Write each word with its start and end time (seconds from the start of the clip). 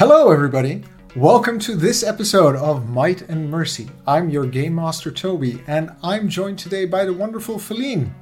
Hello, 0.00 0.30
everybody. 0.30 0.82
Welcome 1.14 1.58
to 1.58 1.74
this 1.76 2.02
episode 2.02 2.56
of 2.56 2.88
Might 2.88 3.28
and 3.28 3.50
Mercy. 3.50 3.86
I'm 4.06 4.30
your 4.30 4.46
Game 4.46 4.74
Master 4.74 5.10
Toby, 5.10 5.62
and 5.66 5.94
I'm 6.02 6.26
joined 6.26 6.58
today 6.58 6.86
by 6.86 7.04
the 7.04 7.12
wonderful 7.12 7.58
Feline, 7.58 8.14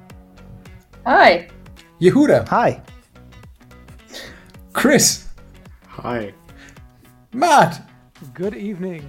Hi. 1.07 1.49
Yehuda, 2.01 2.49
Hi. 2.49 2.83
Chris, 4.73 5.29
Hi. 5.87 6.35
Matt, 7.33 7.89
Good 8.35 8.57
evening. 8.57 9.09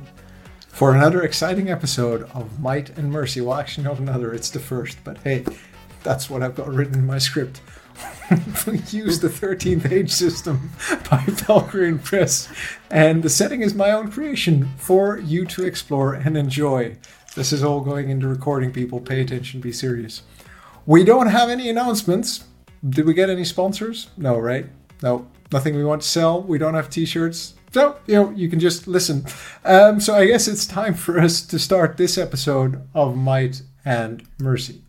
for 0.68 0.94
another 0.94 1.24
exciting 1.24 1.72
episode 1.72 2.30
of 2.36 2.60
Might 2.60 2.96
and 3.00 3.12
Mercy. 3.12 3.42
Well, 3.42 3.58
actually, 3.58 3.86
not 3.86 3.98
another, 3.98 4.32
it's 4.32 4.52
the 4.52 4.60
first, 4.60 5.04
but 5.04 5.18
hey, 5.24 5.44
that's 6.04 6.30
what 6.30 6.44
I've 6.44 6.54
got 6.54 6.72
written 6.72 6.94
in 7.00 7.08
my 7.08 7.18
script. 7.18 7.62
we 8.68 8.80
use 8.90 9.20
the 9.20 9.30
13th 9.30 9.92
Age 9.92 10.12
system 10.12 10.72
by 11.10 11.24
Valkyrie 11.28 11.98
Press, 11.98 12.48
and 12.92 13.24
the 13.24 13.30
setting 13.30 13.62
is 13.62 13.74
my 13.74 13.92
own 13.92 14.12
creation 14.12 14.70
for 14.78 15.18
you 15.18 15.46
to 15.46 15.66
explore 15.66 16.14
and 16.14 16.38
enjoy. 16.38 16.96
This 17.36 17.52
is 17.52 17.64
all 17.64 17.82
going 17.82 18.10
into 18.10 18.28
recording, 18.28 18.72
people. 18.72 19.00
Pay 19.00 19.22
attention, 19.22 19.62
be 19.62 19.72
serious. 19.72 20.24
We 20.86 21.04
don't 21.04 21.28
have 21.28 21.50
any 21.50 21.70
announcements. 21.70 22.44
Did 22.88 23.06
we 23.06 23.14
get 23.14 23.30
any 23.30 23.46
sponsors? 23.46 24.10
No, 24.18 24.38
right? 24.38 24.68
No, 25.02 25.28
nothing 25.52 25.76
we 25.76 25.84
want 25.84 26.02
to 26.02 26.08
sell. 26.08 26.42
We 26.42 26.58
don't 26.58 26.74
have 26.74 26.90
t 26.90 27.06
shirts. 27.06 27.54
So, 27.72 28.00
you 28.08 28.16
know, 28.16 28.30
you 28.32 28.50
can 28.50 28.60
just 28.60 28.88
listen. 28.88 29.26
Um, 29.64 30.00
so 30.00 30.16
I 30.16 30.26
guess 30.26 30.48
it's 30.48 30.66
time 30.66 30.96
for 30.96 31.20
us 31.20 31.42
to 31.42 31.60
start 31.60 31.98
this 31.98 32.18
episode 32.18 32.82
of 32.96 33.16
Might 33.16 33.62
and 33.86 34.28
Mercy. 34.40 34.82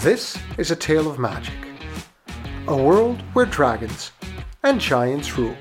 This 0.00 0.38
is 0.56 0.70
a 0.70 0.76
tale 0.76 1.10
of 1.10 1.18
magic. 1.18 1.52
A 2.68 2.74
world 2.74 3.20
where 3.34 3.44
dragons 3.44 4.12
and 4.62 4.80
giants 4.80 5.36
rule. 5.36 5.54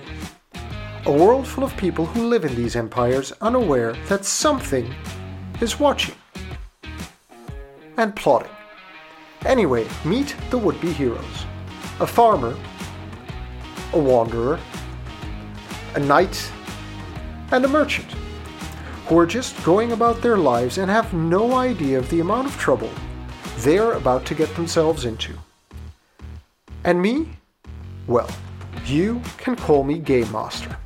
A 1.05 1.11
world 1.11 1.45
full 1.45 1.65
of 1.65 1.75
people 1.75 2.05
who 2.05 2.29
live 2.29 2.45
in 2.45 2.55
these 2.55 2.77
empires 2.77 3.33
unaware 3.41 3.91
that 4.07 4.23
something 4.23 4.95
is 5.59 5.77
watching 5.77 6.15
and 7.97 8.15
plotting. 8.15 8.55
Anyway, 9.45 9.85
meet 10.05 10.33
the 10.51 10.57
would 10.57 10.79
be 10.79 10.93
heroes 10.93 11.45
a 11.99 12.07
farmer, 12.07 12.55
a 13.91 13.99
wanderer, 13.99 14.57
a 15.95 15.99
knight, 15.99 16.49
and 17.51 17.65
a 17.65 17.67
merchant 17.67 18.09
who 19.07 19.19
are 19.19 19.25
just 19.25 19.61
going 19.65 19.91
about 19.91 20.21
their 20.21 20.37
lives 20.37 20.77
and 20.77 20.89
have 20.89 21.13
no 21.13 21.55
idea 21.55 21.99
of 21.99 22.09
the 22.09 22.21
amount 22.21 22.47
of 22.47 22.55
trouble 22.55 22.89
they 23.59 23.77
are 23.77 23.93
about 23.93 24.25
to 24.25 24.35
get 24.35 24.53
themselves 24.55 25.05
into. 25.05 25.33
And 26.83 27.01
me? 27.01 27.27
Well, 28.07 28.29
you 28.85 29.21
can 29.37 29.55
call 29.55 29.83
me 29.83 29.99
Game 29.99 30.31
Master. 30.31 30.77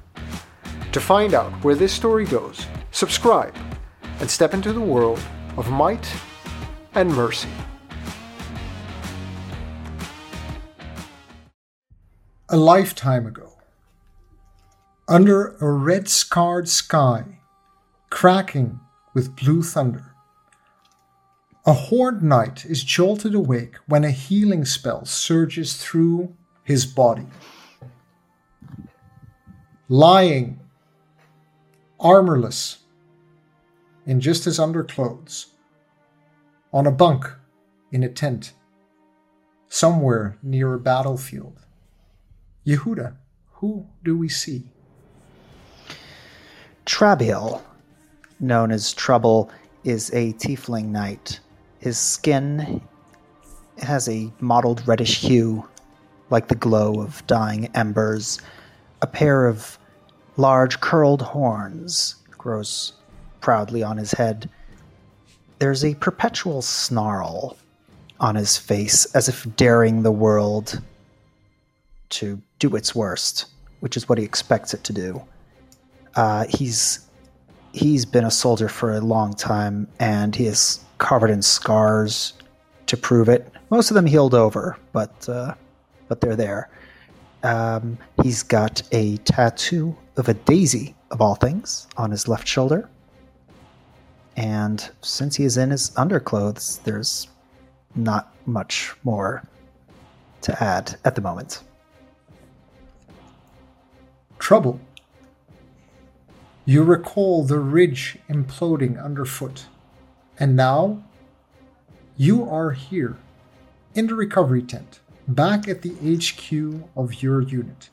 To 0.91 0.99
find 0.99 1.33
out 1.33 1.51
where 1.63 1.75
this 1.75 1.93
story 1.93 2.25
goes, 2.25 2.65
subscribe 2.91 3.55
and 4.19 4.29
step 4.29 4.53
into 4.53 4.73
the 4.73 4.81
world 4.81 5.19
of 5.57 5.69
might 5.69 6.07
and 6.95 7.13
mercy. 7.13 7.49
A 12.49 12.57
lifetime 12.57 13.25
ago, 13.25 13.53
under 15.07 15.55
a 15.59 15.71
red 15.71 16.07
scarred 16.07 16.69
sky, 16.69 17.39
cracking 18.09 18.79
with 19.13 19.35
blue 19.35 19.61
thunder, 19.61 20.12
a 21.65 21.73
horned 21.73 22.21
knight 22.21 22.65
is 22.65 22.83
jolted 22.83 23.33
awake 23.33 23.75
when 23.87 24.03
a 24.03 24.11
healing 24.11 24.65
spell 24.65 25.05
surges 25.05 25.77
through 25.77 26.35
his 26.63 26.85
body. 26.85 27.25
Lying, 29.87 30.59
armorless, 31.99 32.79
in 34.05 34.19
just 34.19 34.43
his 34.43 34.59
underclothes, 34.59 35.47
on 36.73 36.85
a 36.85 36.91
bunk 36.91 37.31
in 37.91 38.03
a 38.03 38.09
tent, 38.09 38.51
somewhere 39.69 40.37
near 40.43 40.73
a 40.73 40.79
battlefield. 40.79 41.59
Yehuda, 42.65 43.15
who 43.53 43.87
do 44.03 44.17
we 44.17 44.27
see? 44.27 44.63
Trabiel, 46.85 47.61
known 48.39 48.71
as 48.71 48.93
Trouble, 48.93 49.49
is 49.85 50.09
a 50.13 50.33
tiefling 50.33 50.87
knight. 50.87 51.39
His 51.83 51.99
skin 51.99 52.79
has 53.79 54.07
a 54.07 54.31
mottled 54.39 54.87
reddish 54.87 55.19
hue, 55.19 55.67
like 56.29 56.47
the 56.47 56.55
glow 56.55 57.01
of 57.01 57.27
dying 57.27 57.69
embers. 57.75 58.39
A 59.01 59.07
pair 59.07 59.47
of 59.47 59.77
large 60.37 60.79
curled 60.79 61.21
horns 61.21 62.15
grows 62.37 62.93
proudly 63.41 63.83
on 63.83 63.97
his 63.97 64.13
head. 64.13 64.49
There's 65.59 65.83
a 65.83 65.95
perpetual 65.95 66.61
snarl 66.61 67.57
on 68.17 68.35
his 68.35 68.55
face, 68.55 69.03
as 69.13 69.27
if 69.27 69.45
daring 69.57 70.03
the 70.03 70.11
world 70.11 70.81
to 72.11 72.41
do 72.59 72.77
its 72.77 72.95
worst, 72.95 73.47
which 73.81 73.97
is 73.97 74.07
what 74.07 74.17
he 74.17 74.23
expects 74.23 74.73
it 74.73 74.85
to 74.85 74.93
do. 74.93 75.21
Uh, 76.15 76.45
he's 76.47 77.09
he's 77.73 78.05
been 78.05 78.23
a 78.23 78.31
soldier 78.31 78.69
for 78.69 78.93
a 78.93 79.01
long 79.01 79.33
time, 79.33 79.87
and 79.99 80.35
he 80.35 80.45
is 80.45 80.79
covered 80.99 81.29
in 81.29 81.41
scars 81.41 82.33
to 82.85 82.95
prove 82.95 83.27
it. 83.27 83.51
Most 83.69 83.91
of 83.91 83.95
them 83.95 84.05
healed 84.05 84.33
over, 84.33 84.77
but 84.93 85.27
uh, 85.27 85.55
but 86.07 86.21
they're 86.21 86.35
there. 86.35 86.69
Um, 87.43 87.97
he's 88.21 88.43
got 88.43 88.81
a 88.91 89.17
tattoo 89.17 89.95
of 90.15 90.29
a 90.29 90.33
daisy, 90.33 90.95
of 91.11 91.19
all 91.21 91.35
things, 91.35 91.87
on 91.97 92.11
his 92.11 92.27
left 92.27 92.47
shoulder. 92.47 92.89
And 94.37 94.89
since 95.01 95.35
he 95.35 95.43
is 95.43 95.57
in 95.57 95.71
his 95.71 95.91
underclothes, 95.97 96.79
there's 96.83 97.27
not 97.95 98.33
much 98.45 98.93
more 99.03 99.43
to 100.41 100.63
add 100.63 100.95
at 101.05 101.15
the 101.15 101.21
moment. 101.21 101.61
Trouble. 104.39 104.79
You 106.65 106.83
recall 106.83 107.43
the 107.43 107.59
ridge 107.59 108.17
imploding 108.29 109.03
underfoot, 109.03 109.65
and 110.39 110.55
now 110.55 111.03
you 112.15 112.49
are 112.49 112.71
here 112.71 113.17
in 113.93 114.07
the 114.07 114.15
recovery 114.15 114.61
tent, 114.61 115.01
back 115.27 115.67
at 115.67 115.81
the 115.81 115.91
HQ 115.91 116.87
of 116.95 117.21
your 117.21 117.41
unit. 117.41 117.89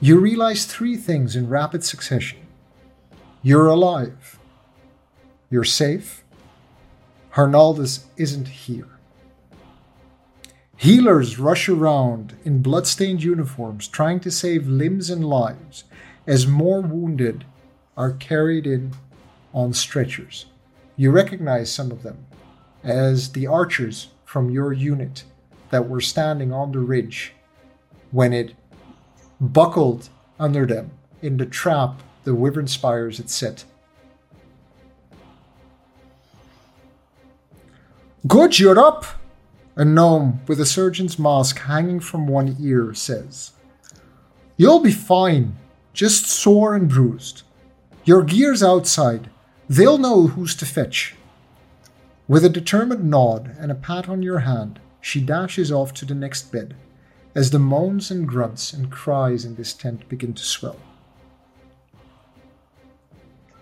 You 0.00 0.18
realize 0.18 0.66
three 0.66 0.96
things 0.96 1.36
in 1.36 1.48
rapid 1.48 1.84
succession. 1.84 2.40
You're 3.42 3.68
alive, 3.68 4.40
you're 5.48 5.62
safe, 5.62 6.24
Harnaldus 7.34 8.06
isn't 8.16 8.48
here. 8.48 8.88
Healers 10.78 11.38
rush 11.38 11.68
around 11.68 12.36
in 12.44 12.60
bloodstained 12.60 13.22
uniforms 13.22 13.86
trying 13.86 14.18
to 14.20 14.30
save 14.30 14.66
limbs 14.66 15.10
and 15.10 15.24
lives 15.24 15.84
as 16.26 16.46
more 16.46 16.80
wounded 16.80 17.44
are 17.96 18.12
carried 18.12 18.66
in 18.66 18.92
on 19.54 19.72
stretchers. 19.72 20.46
You 20.96 21.10
recognize 21.10 21.72
some 21.72 21.90
of 21.90 22.02
them 22.02 22.26
as 22.82 23.32
the 23.32 23.46
archers 23.46 24.08
from 24.24 24.50
your 24.50 24.72
unit 24.72 25.24
that 25.70 25.88
were 25.88 26.00
standing 26.00 26.52
on 26.52 26.72
the 26.72 26.78
ridge 26.78 27.32
when 28.10 28.32
it 28.32 28.54
buckled 29.40 30.08
under 30.38 30.66
them 30.66 30.90
in 31.22 31.36
the 31.36 31.46
trap 31.46 32.02
the 32.24 32.32
Wyvernspires 32.32 33.18
had 33.18 33.30
set. 33.30 33.64
Good, 38.26 38.58
you're 38.58 38.78
up! 38.78 39.04
A 39.76 39.84
gnome 39.84 40.40
with 40.48 40.58
a 40.60 40.66
surgeon's 40.66 41.18
mask 41.18 41.60
hanging 41.60 42.00
from 42.00 42.26
one 42.26 42.56
ear 42.58 42.94
says. 42.94 43.52
You'll 44.56 44.80
be 44.80 44.90
fine, 44.90 45.54
just 45.96 46.26
sore 46.26 46.74
and 46.74 46.88
bruised. 46.88 47.42
Your 48.04 48.22
gear's 48.22 48.62
outside. 48.62 49.30
They'll 49.68 49.98
know 49.98 50.28
who's 50.28 50.54
to 50.56 50.66
fetch. 50.66 51.16
With 52.28 52.44
a 52.44 52.50
determined 52.50 53.10
nod 53.10 53.56
and 53.58 53.72
a 53.72 53.74
pat 53.74 54.08
on 54.08 54.22
your 54.22 54.40
hand, 54.40 54.78
she 55.00 55.20
dashes 55.20 55.72
off 55.72 55.94
to 55.94 56.04
the 56.04 56.14
next 56.14 56.52
bed 56.52 56.76
as 57.34 57.50
the 57.50 57.58
moans 57.58 58.10
and 58.10 58.28
grunts 58.28 58.72
and 58.72 58.92
cries 58.92 59.44
in 59.44 59.54
this 59.56 59.72
tent 59.72 60.06
begin 60.08 60.34
to 60.34 60.42
swell. 60.42 60.76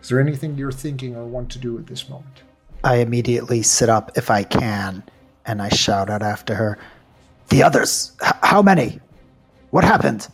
Is 0.02 0.08
there 0.08 0.20
anything 0.20 0.58
you're 0.58 0.72
thinking 0.72 1.14
or 1.16 1.24
want 1.24 1.50
to 1.52 1.58
do 1.58 1.78
at 1.78 1.86
this 1.86 2.08
moment? 2.08 2.42
I 2.82 2.96
immediately 2.96 3.62
sit 3.62 3.88
up 3.88 4.18
if 4.18 4.30
I 4.30 4.42
can, 4.42 5.04
and 5.46 5.62
I 5.62 5.68
shout 5.68 6.10
out 6.10 6.22
after 6.22 6.54
her, 6.56 6.78
The 7.48 7.62
others! 7.62 8.12
H- 8.22 8.32
how 8.42 8.60
many? 8.60 9.00
What 9.70 9.84
happened? 9.84 10.28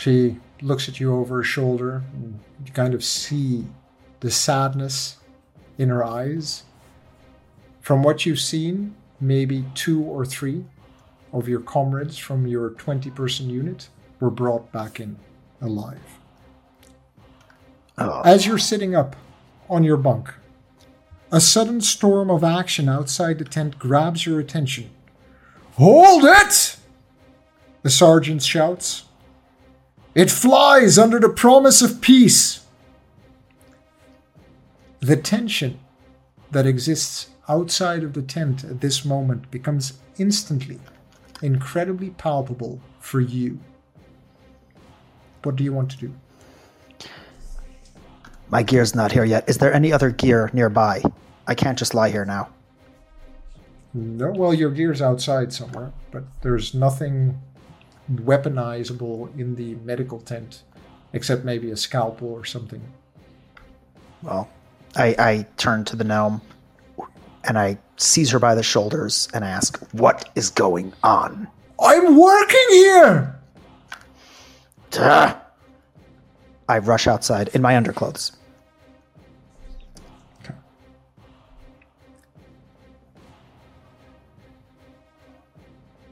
She 0.00 0.38
looks 0.62 0.88
at 0.88 0.98
you 0.98 1.14
over 1.14 1.36
her 1.36 1.42
shoulder, 1.42 2.02
and 2.14 2.40
you 2.64 2.72
kind 2.72 2.94
of 2.94 3.04
see 3.04 3.66
the 4.20 4.30
sadness 4.30 5.18
in 5.76 5.90
her 5.90 6.02
eyes. 6.02 6.62
From 7.82 8.02
what 8.02 8.24
you've 8.24 8.40
seen, 8.40 8.94
maybe 9.20 9.66
two 9.74 10.02
or 10.02 10.24
three. 10.24 10.64
of 11.32 11.48
your 11.48 11.60
comrades 11.60 12.16
from 12.18 12.46
your 12.46 12.70
20 12.70 13.10
person 13.10 13.50
unit 13.50 13.88
were 14.18 14.30
brought 14.30 14.72
back 14.72 14.98
in 14.98 15.16
alive. 15.60 16.18
Oh. 17.98 18.22
As 18.22 18.46
you're 18.46 18.58
sitting 18.58 18.96
up 18.96 19.14
on 19.68 19.84
your 19.84 19.98
bunk, 19.98 20.32
a 21.30 21.40
sudden 21.40 21.80
storm 21.82 22.30
of 22.30 22.42
action 22.42 22.88
outside 22.88 23.38
the 23.38 23.44
tent 23.44 23.78
grabs 23.78 24.26
your 24.26 24.40
attention. 24.40 24.90
Hold 25.74 26.24
it! 26.24 26.76
The 27.82 27.90
sergeant 27.90 28.42
shouts. 28.42 29.04
It 30.14 30.30
flies 30.30 30.98
under 30.98 31.20
the 31.20 31.28
promise 31.28 31.82
of 31.82 32.00
peace. 32.00 32.64
The 35.00 35.16
tension 35.16 35.78
that 36.50 36.66
exists 36.66 37.30
outside 37.48 38.02
of 38.02 38.12
the 38.12 38.22
tent 38.22 38.64
at 38.64 38.80
this 38.80 39.04
moment 39.04 39.50
becomes 39.50 39.94
instantly 40.18 40.80
incredibly 41.42 42.10
palpable 42.10 42.80
for 42.98 43.20
you. 43.20 43.58
What 45.42 45.56
do 45.56 45.64
you 45.64 45.72
want 45.72 45.90
to 45.92 45.96
do? 45.96 46.14
My 48.50 48.62
gear's 48.62 48.94
not 48.94 49.12
here 49.12 49.24
yet. 49.24 49.48
Is 49.48 49.58
there 49.58 49.72
any 49.72 49.92
other 49.92 50.10
gear 50.10 50.50
nearby? 50.52 51.02
I 51.46 51.54
can't 51.54 51.78
just 51.78 51.94
lie 51.94 52.10
here 52.10 52.24
now. 52.24 52.50
No, 53.94 54.32
well, 54.32 54.52
your 54.52 54.70
gear's 54.70 55.00
outside 55.00 55.52
somewhere, 55.52 55.92
but 56.10 56.24
there's 56.42 56.74
nothing 56.74 57.40
weaponizable 58.12 59.38
in 59.38 59.56
the 59.56 59.74
medical 59.76 60.20
tent, 60.20 60.62
except 61.12 61.44
maybe 61.44 61.70
a 61.70 61.76
scalpel 61.76 62.28
or 62.28 62.44
something. 62.44 62.82
Well, 64.22 64.48
I, 64.96 65.14
I 65.18 65.46
turn 65.56 65.84
to 65.86 65.96
the 65.96 66.04
gnome 66.04 66.40
and 67.44 67.58
I 67.58 67.78
seize 67.96 68.30
her 68.30 68.38
by 68.38 68.54
the 68.54 68.62
shoulders 68.62 69.28
and 69.32 69.44
ask, 69.44 69.78
What 69.92 70.28
is 70.34 70.50
going 70.50 70.92
on? 71.02 71.48
I'm 71.82 72.18
working 72.18 72.66
here! 72.70 73.40
Duh. 74.90 75.36
I 76.68 76.78
rush 76.78 77.06
outside 77.06 77.48
in 77.48 77.62
my 77.62 77.76
underclothes. 77.76 78.32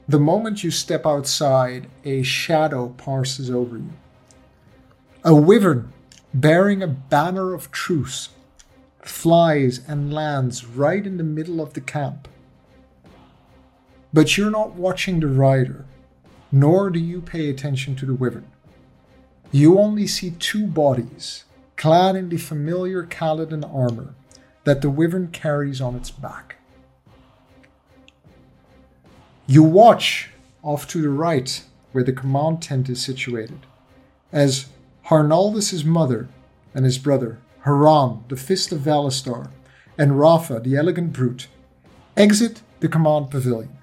The 0.09 0.19
moment 0.19 0.63
you 0.63 0.71
step 0.71 1.05
outside, 1.05 1.85
a 2.03 2.23
shadow 2.23 2.89
passes 2.97 3.51
over 3.51 3.77
you. 3.77 3.93
A 5.23 5.35
wyvern 5.35 5.93
bearing 6.33 6.81
a 6.81 6.87
banner 6.87 7.53
of 7.53 7.71
truce 7.71 8.29
flies 9.03 9.81
and 9.87 10.11
lands 10.11 10.65
right 10.65 11.05
in 11.05 11.17
the 11.17 11.23
middle 11.23 11.61
of 11.61 11.73
the 11.73 11.81
camp. 11.81 12.27
But 14.11 14.35
you're 14.35 14.49
not 14.49 14.73
watching 14.73 15.19
the 15.19 15.27
rider, 15.27 15.85
nor 16.51 16.89
do 16.89 16.97
you 16.97 17.21
pay 17.21 17.47
attention 17.47 17.95
to 17.97 18.07
the 18.07 18.15
wyvern. 18.15 18.47
You 19.51 19.77
only 19.77 20.07
see 20.07 20.31
two 20.31 20.65
bodies, 20.65 21.43
clad 21.75 22.15
in 22.15 22.29
the 22.29 22.37
familiar 22.37 23.03
Kaladin 23.03 23.63
armor 23.63 24.15
that 24.63 24.81
the 24.81 24.89
wyvern 24.89 25.27
carries 25.27 25.79
on 25.79 25.93
its 25.93 26.09
back. 26.09 26.55
You 29.51 29.63
watch 29.63 30.29
off 30.61 30.87
to 30.89 31.01
the 31.01 31.09
right, 31.09 31.63
where 31.91 32.03
the 32.03 32.13
command 32.13 32.61
tent 32.61 32.87
is 32.87 33.03
situated, 33.03 33.65
as 34.31 34.67
Harnaldus' 35.07 35.83
mother 35.83 36.29
and 36.75 36.85
his 36.85 36.99
brother, 36.99 37.39
Haran, 37.65 38.23
the 38.27 38.35
Fist 38.35 38.71
of 38.71 38.81
Valistar, 38.81 39.49
and 39.97 40.19
Rafa, 40.19 40.59
the 40.59 40.75
Elegant 40.75 41.13
Brute, 41.13 41.47
exit 42.15 42.61
the 42.79 42.87
command 42.87 43.31
pavilion. 43.31 43.75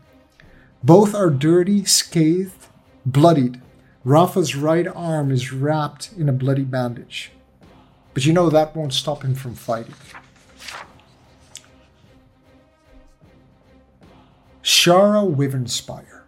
Both 0.85 1.17
are 1.17 1.31
dirty, 1.31 1.85
scathed, 1.85 2.69
bloodied. 3.05 3.61
Rafa's 4.05 4.55
right 4.55 4.87
arm 4.87 5.33
is 5.33 5.53
wrapped 5.53 6.13
in 6.17 6.29
a 6.29 6.33
bloody 6.33 6.63
bandage. 6.63 7.33
But 8.15 8.25
you 8.25 8.33
know 8.33 8.51
that 8.51 8.77
won't 8.77 8.93
stop 8.93 9.25
him 9.25 9.35
from 9.35 9.57
fighting. 9.57 9.95
Shara 14.67 15.23
Wyvernspire, 15.33 16.23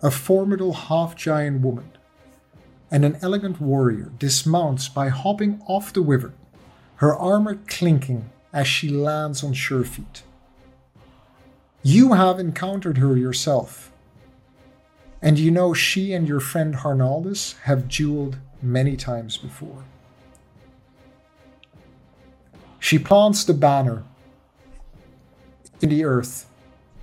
a 0.00 0.12
formidable 0.12 0.74
half 0.74 1.16
giant 1.16 1.60
woman, 1.60 1.90
and 2.88 3.04
an 3.04 3.18
elegant 3.20 3.60
warrior 3.60 4.12
dismounts 4.16 4.88
by 4.88 5.08
hopping 5.08 5.60
off 5.66 5.92
the 5.92 6.00
wyvern, 6.00 6.34
her 6.98 7.16
armor 7.16 7.58
clinking 7.66 8.30
as 8.52 8.68
she 8.68 8.88
lands 8.88 9.42
on 9.42 9.54
sure 9.54 9.82
feet. 9.82 10.22
You 11.82 12.12
have 12.12 12.38
encountered 12.38 12.98
her 12.98 13.16
yourself, 13.16 13.90
and 15.20 15.36
you 15.36 15.50
know 15.50 15.74
she 15.74 16.12
and 16.12 16.28
your 16.28 16.38
friend 16.38 16.76
Harnaldus 16.76 17.58
have 17.62 17.88
dueled 17.88 18.36
many 18.62 18.96
times 18.96 19.36
before. 19.36 19.82
She 22.78 23.00
plants 23.00 23.42
the 23.42 23.52
banner 23.52 24.04
in 25.80 25.88
the 25.88 26.04
earth 26.04 26.47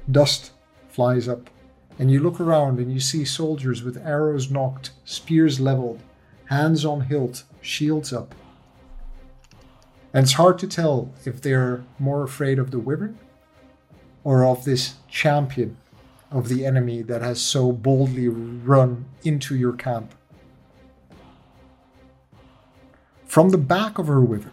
Dust 0.10 0.52
flies 0.90 1.28
up, 1.28 1.50
and 1.98 2.12
you 2.12 2.20
look 2.20 2.40
around 2.40 2.80
and 2.80 2.92
you 2.94 3.00
see 3.00 3.26
soldiers 3.26 3.84
with 3.84 3.98
arrows 3.98 4.52
knocked, 4.52 4.92
spears 5.04 5.60
leveled, 5.60 6.02
hands 6.46 6.86
on 6.86 7.02
hilt, 7.02 7.44
shields 7.62 8.14
up. 8.14 8.36
And 10.14 10.24
it's 10.24 10.34
hard 10.34 10.60
to 10.60 10.68
tell 10.68 11.12
if 11.26 11.42
they're 11.42 11.84
more 12.00 12.24
afraid 12.24 12.60
of 12.60 12.72
the 12.72 12.80
wyvern 12.80 13.18
or 14.24 14.46
of 14.46 14.64
this 14.64 14.96
champion 15.10 15.78
of 16.32 16.50
the 16.50 16.66
enemy 16.66 17.02
that 17.02 17.22
has 17.22 17.42
so 17.42 17.72
boldly 17.72 18.28
run 18.28 19.06
into 19.24 19.56
your 19.56 19.74
camp. 19.74 20.14
From 23.26 23.50
the 23.50 23.58
back 23.58 23.98
of 23.98 24.08
her 24.08 24.22
wyvern, 24.22 24.52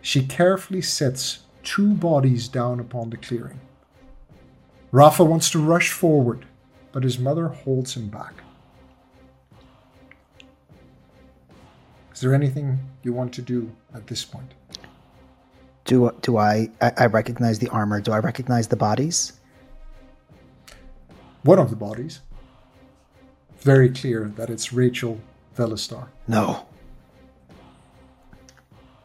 she 0.00 0.24
carefully 0.24 0.82
sets 0.82 1.40
two 1.62 1.94
bodies 1.94 2.46
down 2.46 2.78
upon 2.78 3.10
the 3.10 3.16
clearing. 3.16 3.60
Rafa 4.94 5.24
wants 5.24 5.50
to 5.50 5.58
rush 5.58 5.90
forward, 5.90 6.46
but 6.92 7.02
his 7.02 7.18
mother 7.18 7.48
holds 7.48 7.96
him 7.96 8.06
back. 8.06 8.32
Is 12.12 12.20
there 12.20 12.32
anything 12.32 12.78
you 13.02 13.12
want 13.12 13.34
to 13.34 13.42
do 13.42 13.72
at 13.92 14.06
this 14.06 14.24
point? 14.24 14.54
Do 15.84 16.14
do 16.22 16.36
I, 16.36 16.70
I 16.80 16.92
I 16.96 17.06
recognize 17.06 17.58
the 17.58 17.68
armor? 17.70 18.00
Do 18.00 18.12
I 18.12 18.20
recognize 18.20 18.68
the 18.68 18.76
bodies? 18.76 19.32
One 21.42 21.58
of 21.58 21.70
the 21.70 21.76
bodies. 21.76 22.20
Very 23.62 23.90
clear 23.90 24.30
that 24.36 24.48
it's 24.48 24.72
Rachel 24.72 25.18
Velistar. 25.56 26.06
No. 26.28 26.66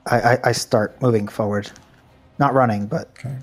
I, 0.06 0.22
I, 0.22 0.40
I 0.50 0.52
start 0.52 1.02
moving 1.02 1.28
forward. 1.28 1.72
Not 2.38 2.54
running, 2.54 2.86
but 2.86 3.10
Okay. 3.18 3.38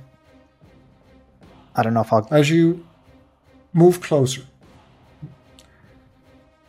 I 1.77 1.83
don't 1.83 1.93
know 1.93 2.01
if 2.01 2.13
I'll 2.13 2.27
As 2.31 2.49
you 2.51 2.87
move 3.75 4.01
closer, 4.01 4.43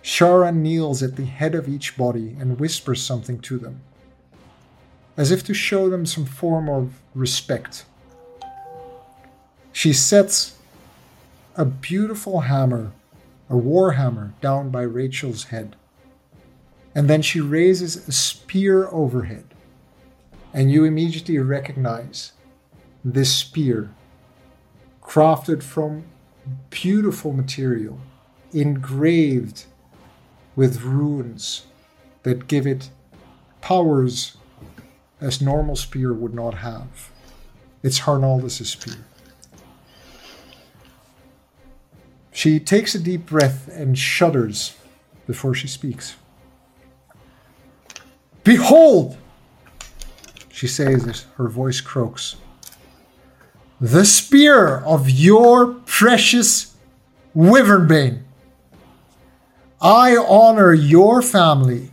Shara 0.04 0.54
kneels 0.54 1.02
at 1.02 1.16
the 1.16 1.26
head 1.26 1.56
of 1.56 1.70
each 1.70 1.98
body 1.98 2.36
and 2.40 2.60
whispers 2.60 3.02
something 3.02 3.40
to 3.40 3.58
them, 3.58 3.82
as 5.16 5.32
if 5.32 5.44
to 5.46 5.54
show 5.54 5.90
them 5.90 6.06
some 6.06 6.26
form 6.26 6.70
of 6.70 7.02
respect. 7.16 7.86
She 9.72 9.94
sets 9.94 10.58
a 11.56 11.66
beautiful 11.66 12.42
hammer, 12.42 12.92
a 13.50 13.56
war 13.56 13.94
hammer, 13.94 14.34
down 14.42 14.70
by 14.70 14.82
Rachel's 14.82 15.46
head, 15.46 15.76
and 16.94 17.10
then 17.10 17.22
she 17.22 17.40
raises 17.40 18.08
a 18.08 18.12
spear 18.12 18.88
overhead, 18.90 19.46
and 20.54 20.72
you 20.72 20.84
immediately 20.84 21.38
recognize 21.38 22.34
this 23.04 23.34
spear 23.34 23.92
crafted 25.08 25.64
from 25.64 26.04
beautiful 26.70 27.32
material, 27.32 28.00
engraved 28.54 29.66
with 30.56 30.82
runes 30.82 31.66
that 32.24 32.48
give 32.48 32.68
it 32.68 32.90
powers 33.62 34.36
as 35.22 35.42
normal 35.42 35.76
spear 35.76 36.14
would 36.14 36.34
not 36.34 36.56
have. 36.56 37.10
It's 37.82 38.02
Harnaldus' 38.02 38.66
spear. 38.66 39.06
She 42.32 42.60
takes 42.60 42.94
a 42.94 43.00
deep 43.00 43.26
breath 43.26 43.68
and 43.70 43.98
shudders 43.98 44.76
before 45.26 45.56
she 45.56 45.68
speaks. 45.68 46.16
Behold! 48.44 49.18
She 50.50 50.68
says 50.68 51.06
it, 51.08 51.26
her 51.38 51.48
voice 51.48 51.82
croaks 51.82 52.36
the 53.80 54.06
spear 54.06 54.78
of 54.80 55.10
your 55.10 55.68
precious 55.86 56.76
Wyvernbane. 57.36 58.24
I 59.80 60.18
honor 60.18 60.74
your 60.74 61.22
family 61.22 61.92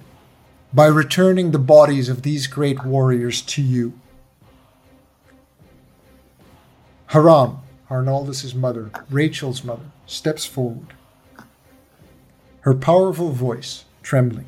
by 0.72 0.86
returning 0.86 1.50
the 1.50 1.58
bodies 1.58 2.08
of 2.08 2.22
these 2.22 2.46
great 2.46 2.84
warriors 2.84 3.42
to 3.42 3.62
you. 3.62 3.92
Haran, 7.08 7.58
Arnaldus' 7.90 8.54
mother, 8.54 8.90
Rachel's 9.10 9.62
mother, 9.62 9.84
steps 10.06 10.46
forward, 10.46 10.94
her 12.62 12.74
powerful 12.74 13.30
voice 13.30 13.84
trembling. 14.02 14.46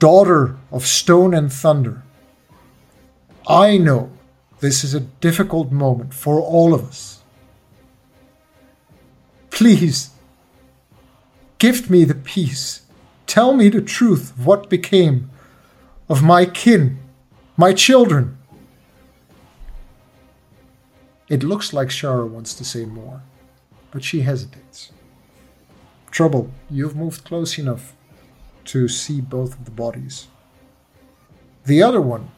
Daughter 0.00 0.56
of 0.70 0.84
stone 0.84 1.32
and 1.32 1.50
thunder, 1.50 2.03
I 3.46 3.76
know 3.76 4.10
this 4.60 4.84
is 4.84 4.94
a 4.94 5.00
difficult 5.00 5.70
moment 5.70 6.14
for 6.14 6.40
all 6.40 6.72
of 6.72 6.86
us. 6.86 7.22
Please, 9.50 10.10
gift 11.58 11.90
me 11.90 12.04
the 12.04 12.14
peace. 12.14 12.82
Tell 13.26 13.52
me 13.54 13.68
the 13.68 13.82
truth 13.82 14.30
of 14.30 14.46
what 14.46 14.70
became 14.70 15.30
of 16.08 16.22
my 16.22 16.46
kin, 16.46 16.98
my 17.56 17.72
children. 17.72 18.38
It 21.28 21.42
looks 21.42 21.72
like 21.72 21.88
Shara 21.88 22.28
wants 22.28 22.54
to 22.54 22.64
say 22.64 22.84
more, 22.84 23.22
but 23.90 24.04
she 24.04 24.22
hesitates. 24.22 24.92
Trouble, 26.10 26.50
you've 26.70 26.96
moved 26.96 27.24
close 27.24 27.58
enough 27.58 27.94
to 28.66 28.88
see 28.88 29.20
both 29.20 29.52
of 29.58 29.64
the 29.64 29.70
bodies. 29.70 30.28
The 31.66 31.82
other 31.82 32.00
one. 32.00 32.30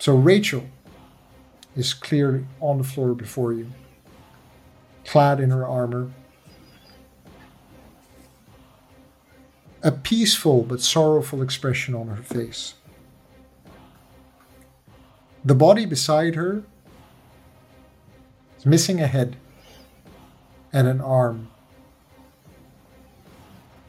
So 0.00 0.16
Rachel 0.16 0.64
is 1.76 1.92
clearly 1.92 2.46
on 2.58 2.78
the 2.78 2.84
floor 2.84 3.14
before 3.14 3.52
you, 3.52 3.70
clad 5.04 5.40
in 5.40 5.50
her 5.50 5.66
armor. 5.66 6.10
A 9.82 9.92
peaceful 9.92 10.62
but 10.62 10.80
sorrowful 10.80 11.42
expression 11.42 11.94
on 11.94 12.08
her 12.08 12.22
face. 12.22 12.74
The 15.44 15.54
body 15.54 15.84
beside 15.84 16.34
her 16.34 16.64
is 18.58 18.64
missing 18.64 19.02
a 19.02 19.06
head 19.06 19.36
and 20.72 20.88
an 20.88 21.02
arm. 21.02 21.50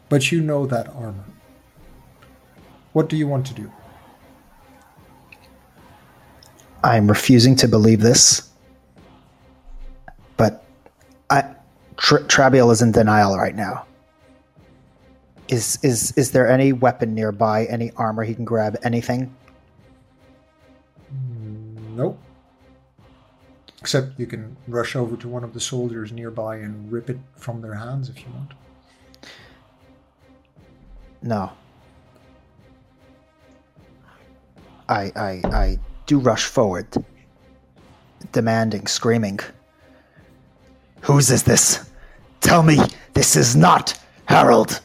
But 0.10 0.30
you 0.30 0.42
know 0.42 0.66
that 0.66 0.90
armor. 0.90 1.24
What 2.92 3.08
do 3.08 3.16
you 3.16 3.28
want 3.28 3.46
to 3.48 3.54
do? 3.54 3.72
I'm 6.84 7.08
refusing 7.08 7.56
to 7.58 7.68
believe 7.68 8.02
this. 8.02 8.50
But 10.38 10.64
I 11.30 11.44
Tr- 11.98 12.18
Trabiel 12.18 12.72
is 12.72 12.82
in 12.82 12.92
denial 12.92 13.38
right 13.38 13.56
now. 13.56 13.86
Is 15.48 15.78
is 15.84 16.18
is 16.18 16.32
there 16.32 16.50
any 16.50 16.74
weapon 16.74 17.14
nearby, 17.14 17.66
any 17.66 17.92
armor 17.98 18.24
he 18.24 18.34
can 18.34 18.46
grab, 18.46 18.78
anything? 18.84 19.36
Nope. 21.96 22.18
Except 23.80 24.20
you 24.20 24.28
can 24.28 24.56
rush 24.68 24.96
over 24.96 25.18
to 25.18 25.28
one 25.28 25.44
of 25.44 25.54
the 25.54 25.60
soldiers 25.60 26.12
nearby 26.12 26.58
and 26.58 26.92
rip 26.92 27.10
it 27.10 27.18
from 27.36 27.62
their 27.62 27.74
hands 27.74 28.10
if 28.10 28.20
you 28.20 28.28
want. 28.34 28.54
No. 31.22 31.52
I 34.88 35.12
I 35.16 35.42
I 35.46 35.80
do 36.12 36.20
rush 36.20 36.44
forward, 36.44 36.88
demanding, 38.34 38.86
screaming. 38.86 39.40
Whose 41.04 41.32
is 41.32 41.44
this? 41.44 41.90
Tell 42.42 42.64
me 42.64 42.80
this 43.14 43.38
is 43.38 43.56
not 43.56 43.98
Harold. 44.26 44.82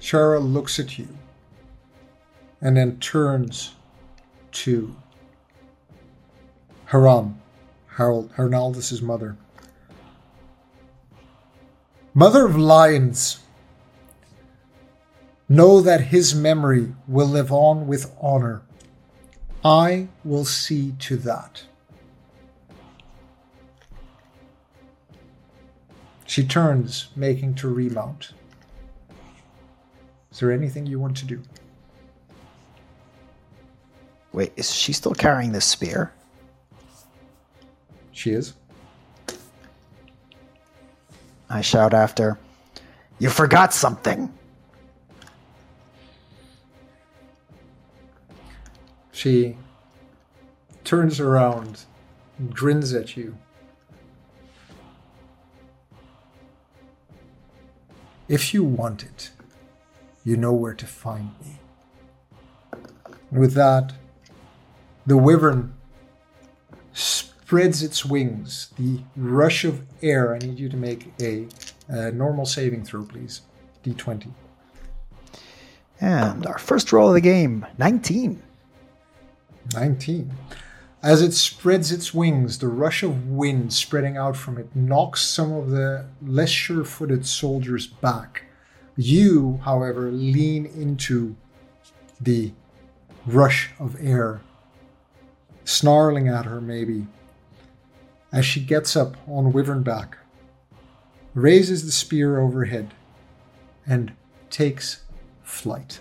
Shara 0.00 0.40
looks 0.40 0.78
at 0.78 0.98
you 0.98 1.06
and 2.62 2.78
then 2.78 2.98
turns 2.98 3.74
to 4.52 4.96
Haran, 6.86 7.38
Harold, 7.88 8.30
Hernaldus' 8.32 9.02
mother. 9.02 9.36
Mother 12.14 12.46
of 12.46 12.56
lions, 12.56 13.43
know 15.54 15.80
that 15.80 16.00
his 16.00 16.34
memory 16.34 16.94
will 17.06 17.26
live 17.26 17.52
on 17.52 17.86
with 17.86 18.14
honor. 18.20 18.62
I 19.64 20.08
will 20.24 20.44
see 20.44 20.92
to 21.00 21.16
that. 21.18 21.64
She 26.26 26.44
turns, 26.44 27.08
making 27.14 27.54
to 27.56 27.68
remount. 27.68 28.32
Is 30.32 30.40
there 30.40 30.50
anything 30.50 30.86
you 30.86 30.98
want 30.98 31.16
to 31.18 31.26
do? 31.26 31.40
Wait, 34.32 34.52
is 34.56 34.74
she 34.74 34.92
still 34.92 35.14
carrying 35.14 35.52
this 35.52 35.64
spear? 35.64 36.12
She 38.10 38.32
is. 38.32 38.54
I 41.48 41.60
shout 41.60 41.94
after. 41.94 42.36
You 43.20 43.30
forgot 43.30 43.72
something. 43.72 44.32
She 49.14 49.56
turns 50.82 51.20
around, 51.20 51.84
and 52.36 52.52
grins 52.52 52.92
at 52.92 53.16
you. 53.16 53.38
If 58.28 58.52
you 58.52 58.64
want 58.64 59.04
it, 59.04 59.30
you 60.24 60.36
know 60.36 60.52
where 60.52 60.74
to 60.74 60.84
find 60.84 61.30
me. 61.40 61.60
With 63.30 63.54
that, 63.54 63.92
the 65.06 65.16
wyvern 65.16 65.74
spreads 66.92 67.84
its 67.84 68.04
wings. 68.04 68.72
The 68.76 68.98
rush 69.16 69.64
of 69.64 69.82
air. 70.02 70.34
I 70.34 70.38
need 70.38 70.58
you 70.58 70.68
to 70.68 70.76
make 70.76 71.12
a, 71.22 71.46
a 71.86 72.10
normal 72.10 72.46
saving 72.46 72.84
throw, 72.84 73.04
please. 73.04 73.42
D20. 73.84 74.32
And 76.00 76.46
our 76.46 76.58
first 76.58 76.92
roll 76.92 77.08
of 77.08 77.14
the 77.14 77.20
game 77.20 77.64
19. 77.78 78.42
19. 79.72 80.32
As 81.02 81.20
it 81.20 81.32
spreads 81.32 81.92
its 81.92 82.14
wings, 82.14 82.58
the 82.58 82.68
rush 82.68 83.02
of 83.02 83.28
wind 83.28 83.72
spreading 83.72 84.16
out 84.16 84.36
from 84.36 84.56
it 84.58 84.74
knocks 84.74 85.20
some 85.20 85.52
of 85.52 85.70
the 85.70 86.06
less 86.22 86.48
sure 86.48 86.84
footed 86.84 87.26
soldiers 87.26 87.86
back. 87.86 88.44
You, 88.96 89.60
however, 89.64 90.10
lean 90.10 90.64
into 90.66 91.36
the 92.20 92.52
rush 93.26 93.70
of 93.78 93.96
air, 94.00 94.40
snarling 95.64 96.28
at 96.28 96.46
her 96.46 96.60
maybe, 96.60 97.06
as 98.32 98.46
she 98.46 98.60
gets 98.60 98.96
up 98.96 99.16
on 99.28 99.52
Wyvern 99.52 99.82
back, 99.82 100.18
raises 101.34 101.84
the 101.84 101.92
spear 101.92 102.40
overhead, 102.40 102.94
and 103.86 104.12
takes 104.48 105.02
flight. 105.42 106.00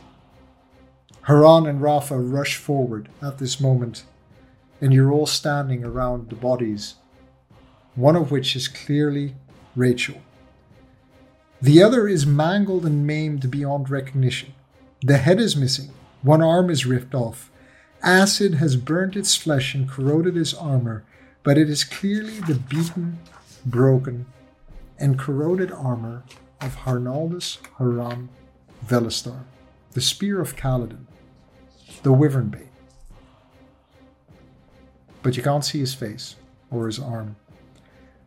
Haran 1.23 1.65
and 1.65 1.81
Rafa 1.81 2.19
rush 2.19 2.57
forward 2.57 3.07
at 3.21 3.37
this 3.37 3.57
moment, 3.57 4.03
and 4.81 4.93
you're 4.93 5.11
all 5.11 5.25
standing 5.25 5.81
around 5.85 6.29
the 6.29 6.35
bodies, 6.35 6.95
one 7.95 8.17
of 8.17 8.29
which 8.29 8.57
is 8.57 8.67
clearly 8.67 9.35
Rachel. 9.73 10.21
The 11.61 11.81
other 11.81 12.09
is 12.09 12.25
mangled 12.25 12.85
and 12.85 13.07
maimed 13.07 13.49
beyond 13.49 13.89
recognition. 13.89 14.53
The 15.01 15.15
head 15.17 15.39
is 15.39 15.55
missing, 15.55 15.91
one 16.23 16.41
arm 16.41 16.69
is 16.69 16.85
ripped 16.85 17.15
off. 17.15 17.49
Acid 18.01 18.55
has 18.55 18.75
burnt 18.75 19.15
its 19.15 19.37
flesh 19.37 19.73
and 19.73 19.89
corroded 19.89 20.35
its 20.35 20.53
armor, 20.53 21.05
but 21.41 21.57
it 21.57 21.69
is 21.69 21.85
clearly 21.85 22.41
the 22.41 22.55
beaten, 22.55 23.19
broken, 23.65 24.25
and 24.99 25.17
corroded 25.17 25.71
armor 25.71 26.23
of 26.59 26.75
Harnaldus 26.79 27.59
Haran 27.77 28.27
Velastar, 28.85 29.43
the 29.91 30.01
spear 30.01 30.41
of 30.41 30.57
Kaladin, 30.57 31.05
the 32.03 32.11
wyvern 32.11 32.49
bait. 32.49 32.67
But 35.21 35.37
you 35.37 35.43
can't 35.43 35.63
see 35.63 35.79
his 35.79 35.93
face 35.93 36.35
or 36.69 36.85
his 36.85 36.99
arm. 36.99 37.37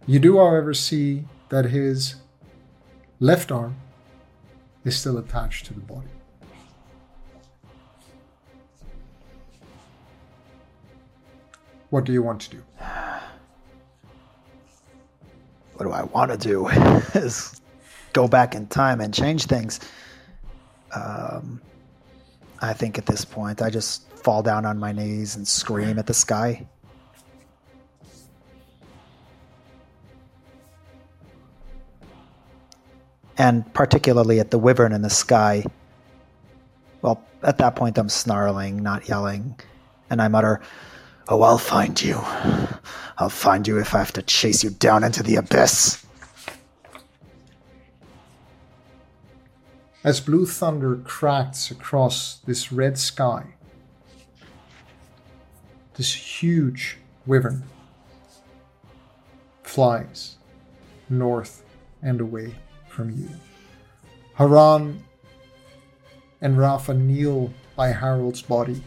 You 0.07 0.19
do, 0.19 0.39
however, 0.39 0.73
see 0.73 1.25
that 1.51 1.67
his 1.67 2.17
left 3.21 3.53
arm 3.53 3.77
is 4.85 4.97
still 4.97 5.19
attached 5.19 5.67
to 5.67 5.75
the 5.75 5.81
body. 5.81 6.09
What 11.91 12.05
do 12.05 12.13
you 12.13 12.23
want 12.23 12.41
to 12.43 12.51
do? 12.51 12.63
What 15.75 15.85
do 15.85 15.93
I 15.93 16.05
want 16.05 16.31
to 16.33 16.39
do? 16.39 16.69
is 17.15 17.61
go 18.13 18.27
back 18.27 18.55
in 18.55 18.67
time 18.69 19.01
and 19.01 19.13
change 19.13 19.45
things. 19.45 19.81
Um, 20.95 21.61
I 22.61 22.73
think 22.73 22.99
at 22.99 23.07
this 23.07 23.25
point, 23.25 23.63
I 23.63 23.71
just 23.71 24.09
fall 24.13 24.43
down 24.43 24.65
on 24.65 24.79
my 24.79 24.93
knees 24.93 25.37
and 25.37 25.47
scream 25.47 25.99
at 25.99 26.07
the 26.07 26.15
sky. 26.15 26.67
And 33.39 33.71
particularly 33.75 34.41
at 34.41 34.51
the 34.51 34.59
wyvern 34.59 34.93
in 34.93 35.03
the 35.03 35.11
sky. 35.11 35.65
Well, 37.03 37.23
at 37.43 37.59
that 37.59 37.77
point, 37.77 37.99
I'm 37.99 38.09
snarling, 38.09 38.83
not 38.83 39.09
yelling, 39.09 39.61
and 40.09 40.23
I 40.23 40.29
mutter, 40.29 40.63
Oh, 41.29 41.43
I'll 41.43 41.59
find 41.59 42.01
you. 42.01 42.21
I'll 43.19 43.29
find 43.29 43.67
you 43.67 43.79
if 43.79 43.95
I 43.95 43.99
have 43.99 44.13
to 44.13 44.23
chase 44.23 44.63
you 44.63 44.71
down 44.71 45.03
into 45.03 45.25
the 45.25 45.37
abyss. 45.37 46.06
As 50.07 50.21
blue 50.21 50.47
thunder 50.47 50.95
cracks 50.95 51.69
across 51.73 52.37
this 52.47 52.71
red 52.71 52.97
sky, 52.97 53.55
this 55.95 56.15
huge 56.15 56.99
wyvern 57.27 57.65
flies 59.65 60.37
north 61.09 61.65
and 62.03 62.21
away 62.21 62.55
from 62.89 63.11
you. 63.11 63.29
Haran 64.35 65.03
and 66.41 66.57
Rafa 66.57 66.95
kneel 66.95 67.53
by 67.75 67.89
Harold's 67.89 68.43
body. 68.43 68.85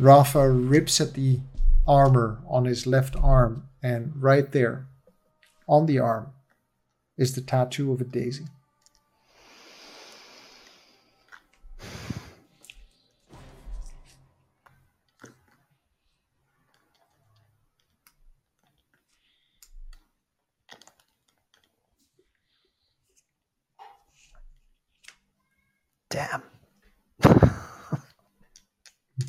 Rafa 0.00 0.50
rips 0.50 1.00
at 1.00 1.14
the 1.14 1.38
armor 1.86 2.40
on 2.48 2.64
his 2.64 2.88
left 2.88 3.14
arm, 3.22 3.68
and 3.84 4.12
right 4.20 4.50
there, 4.50 4.88
on 5.68 5.86
the 5.86 6.00
arm, 6.00 6.32
is 7.16 7.36
the 7.36 7.40
tattoo 7.40 7.92
of 7.92 8.00
a 8.00 8.04
daisy. 8.04 8.46
Damn. 26.10 26.42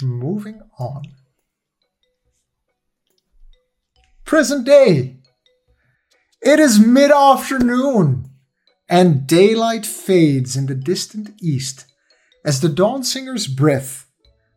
Moving 0.02 0.62
on. 0.78 1.04
Present 4.24 4.66
day. 4.66 5.18
It 6.42 6.60
is 6.60 6.80
mid 6.80 7.12
afternoon, 7.12 8.30
and 8.88 9.28
daylight 9.28 9.86
fades 9.86 10.56
in 10.56 10.68
the 10.68 10.76
distant 10.76 11.32
east 11.42 11.86
as 12.46 12.62
the 12.62 12.70
dawn 12.70 13.04
singer's 13.04 13.48
breath 13.48 14.06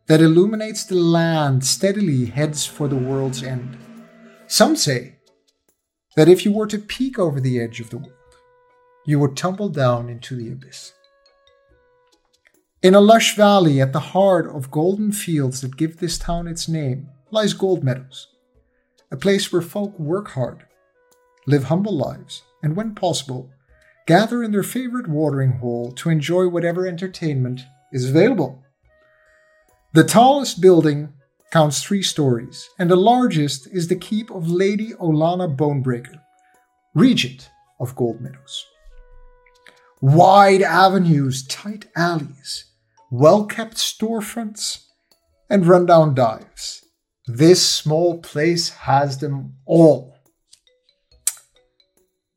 that 0.07 0.21
illuminates 0.21 0.85
the 0.85 0.95
land 0.95 1.65
steadily 1.65 2.25
heads 2.25 2.65
for 2.65 2.87
the 2.87 2.95
world's 2.95 3.43
end. 3.43 3.77
Some 4.47 4.75
say 4.75 5.15
that 6.15 6.29
if 6.29 6.45
you 6.45 6.53
were 6.53 6.67
to 6.67 6.77
peek 6.77 7.19
over 7.19 7.41
the 7.41 7.59
edge 7.59 7.79
of 7.79 7.89
the 7.89 7.97
world, 7.97 8.13
you 9.05 9.19
would 9.19 9.35
tumble 9.35 9.69
down 9.69 10.09
into 10.09 10.35
the 10.35 10.51
abyss. 10.51 10.93
In 12.83 12.95
a 12.95 12.99
lush 12.99 13.37
valley 13.37 13.79
at 13.79 13.93
the 13.93 14.11
heart 14.11 14.45
of 14.45 14.69
golden 14.69 15.13
fields 15.13 15.61
that 15.61 15.77
give 15.77 15.99
this 15.99 16.17
town 16.17 16.49
its 16.49 16.67
name 16.67 17.07
lies 17.31 17.53
Gold 17.53 17.81
Meadows, 17.81 18.27
a 19.09 19.15
place 19.15 19.53
where 19.53 19.61
folk 19.61 19.97
work 19.97 20.31
hard, 20.31 20.65
live 21.47 21.63
humble 21.63 21.95
lives, 21.95 22.43
and 22.61 22.75
when 22.75 22.93
possible, 22.93 23.49
gather 24.05 24.43
in 24.43 24.51
their 24.51 24.63
favorite 24.63 25.07
watering 25.07 25.59
hole 25.59 25.93
to 25.93 26.09
enjoy 26.09 26.49
whatever 26.49 26.85
entertainment 26.85 27.61
is 27.93 28.09
available. 28.09 28.61
The 29.93 30.03
tallest 30.03 30.59
building 30.59 31.13
counts 31.51 31.81
three 31.81 32.03
stories, 32.03 32.69
and 32.77 32.91
the 32.91 32.97
largest 32.97 33.65
is 33.67 33.87
the 33.87 33.95
keep 33.95 34.29
of 34.29 34.51
Lady 34.51 34.89
Olana 34.95 35.55
Bonebreaker, 35.55 36.19
regent 36.93 37.49
of 37.79 37.95
Gold 37.95 38.19
Meadows. 38.19 38.65
Wide 40.01 40.61
avenues, 40.61 41.47
tight 41.47 41.85
alleys, 41.95 42.65
well 43.13 43.45
kept 43.45 43.75
storefronts, 43.75 44.85
and 45.47 45.67
rundown 45.67 46.15
dives. 46.15 46.83
This 47.27 47.63
small 47.63 48.19
place 48.19 48.69
has 48.69 49.19
them 49.19 49.53
all. 49.67 50.15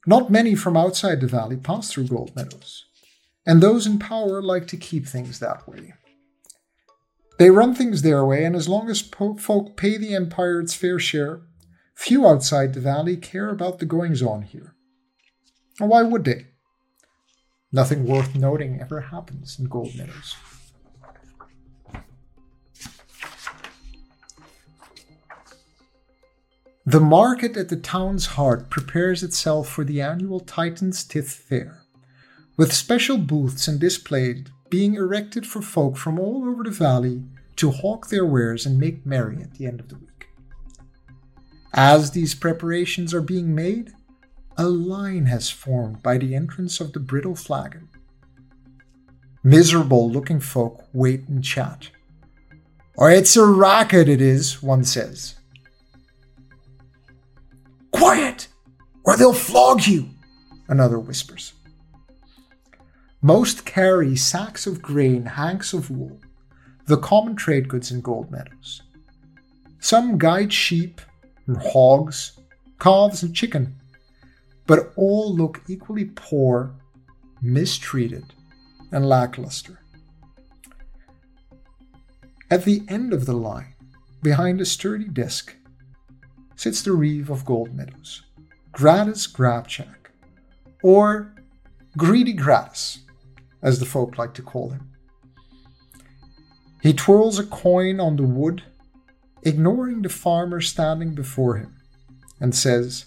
Not 0.07 0.31
many 0.31 0.55
from 0.55 0.77
outside 0.77 1.23
the 1.23 1.27
valley 1.27 1.57
pass 1.57 1.91
through 1.91 2.09
Gold 2.09 2.37
Meadows, 2.37 2.85
and 3.47 3.63
those 3.63 3.87
in 3.87 3.99
power 3.99 4.43
like 4.43 4.67
to 4.67 4.77
keep 4.77 5.07
things 5.07 5.39
that 5.39 5.67
way. 5.67 5.95
They 7.39 7.49
run 7.49 7.75
things 7.75 8.03
their 8.03 8.27
way, 8.27 8.45
and 8.45 8.55
as 8.55 8.69
long 8.69 8.91
as 8.91 9.01
po- 9.01 9.39
folk 9.39 9.79
pay 9.79 9.97
the 9.97 10.15
Empire 10.15 10.61
its 10.61 10.75
fair 10.75 10.99
share, 10.99 11.41
few 11.95 12.27
outside 12.27 12.75
the 12.75 12.81
valley 12.81 13.17
care 13.17 13.49
about 13.49 13.79
the 13.79 13.87
goings 13.87 14.21
on 14.21 14.43
here. 14.43 14.75
And 15.81 15.89
why 15.89 16.03
would 16.03 16.25
they? 16.25 16.49
Nothing 17.73 18.05
worth 18.05 18.35
noting 18.35 18.79
ever 18.79 19.01
happens 19.01 19.59
in 19.59 19.69
Gold 19.69 19.97
Meadows. 19.97 20.37
The 26.89 27.01
market 27.01 27.57
at 27.57 27.69
the 27.69 27.77
town's 27.77 28.27
heart 28.27 28.71
prepares 28.71 29.25
itself 29.25 29.69
for 29.69 29.83
the 29.83 30.01
annual 30.01 30.39
Titan's 30.39 31.03
Tithe 31.03 31.27
Fair, 31.27 31.83
with 32.57 32.73
special 32.73 33.19
booths 33.19 33.67
and 33.67 33.81
displays 33.81 34.45
being 34.71 34.95
erected 34.95 35.49
for 35.49 35.61
folk 35.61 35.97
from 35.97 36.21
all 36.21 36.49
over 36.49 36.63
the 36.63 36.71
valley 36.71 37.25
to 37.57 37.73
hawk 37.73 38.09
their 38.09 38.25
wares 38.25 38.67
and 38.67 38.79
make 38.79 39.05
merry 39.05 39.43
at 39.43 39.55
the 39.55 39.67
end 39.67 39.81
of 39.81 39.89
the 39.89 39.97
week. 39.97 40.29
As 41.75 42.13
these 42.13 42.37
preparations 42.37 43.13
are 43.13 43.21
being 43.21 43.53
made, 43.53 43.93
a 44.57 44.69
line 44.69 45.27
has 45.27 45.51
formed 45.51 46.05
by 46.05 46.19
the 46.19 46.37
entrance 46.37 46.79
of 46.79 46.93
the 46.93 47.01
brittle 47.01 47.35
flagon. 47.35 47.89
Miserable 49.43 50.09
looking 50.09 50.39
folk 50.39 50.85
wait 50.93 51.27
and 51.27 51.43
chat. 51.43 51.91
Or 52.97 53.11
it's 53.11 53.35
a 53.35 53.45
racket, 53.45 54.09
it 54.09 54.21
is, 54.21 54.63
one 54.63 54.85
says. 54.85 55.35
Quiet, 57.97 58.49
or 59.05 59.17
they'll 59.17 59.33
flog 59.33 59.87
you, 59.87 60.11
another 60.69 60.99
whispers. 60.99 61.55
Most 63.23 63.65
carry 63.65 64.15
sacks 64.17 64.67
of 64.67 64.83
grain, 64.83 65.25
hanks 65.25 65.73
of 65.73 65.91
wool, 65.91 66.21
the 66.87 66.99
common 66.99 67.35
trade 67.35 67.69
goods 67.69 67.91
in 67.91 68.03
Gold 68.03 68.31
Meadows. 68.31 68.83
Some 69.81 70.19
guide 70.19 70.53
sheep 70.53 71.01
and 71.47 71.57
hogs, 71.57 72.39
calves 72.79 73.23
and 73.23 73.35
chicken, 73.35 73.75
but 74.67 74.93
all 74.97 75.35
look 75.35 75.63
equally 75.67 76.05
poor, 76.15 76.75
mistreated, 77.41 78.35
and 78.93 79.09
lackluster. 79.09 79.81
At 82.51 82.65
the 82.65 82.83
end 82.89 83.13
of 83.13 83.27
the 83.27 83.33
line, 83.33 83.75
behind 84.23 84.61
a 84.61 84.65
sturdy 84.67 85.09
desk, 85.09 85.57
sits 86.57 86.83
the 86.83 86.93
Reeve 86.93 87.31
of 87.31 87.45
Gold 87.45 87.75
Meadows, 87.75 88.23
Gratis 88.73 89.27
Grabchak, 89.27 90.11
or 90.83 91.35
Greedy 91.97 92.33
Gratis, 92.33 93.01
as 93.63 93.79
the 93.79 93.87
folk 93.87 94.19
like 94.19 94.35
to 94.35 94.43
call 94.43 94.71
him. 94.71 94.91
He 96.83 96.93
twirls 96.93 97.39
a 97.39 97.45
coin 97.45 98.01
on 98.01 98.17
the 98.17 98.23
wood, 98.23 98.63
ignoring 99.43 100.03
the 100.03 100.09
farmer 100.09 100.61
standing 100.61 101.15
before 101.15 101.57
him, 101.57 101.77
and 102.41 102.55
says, 102.55 103.07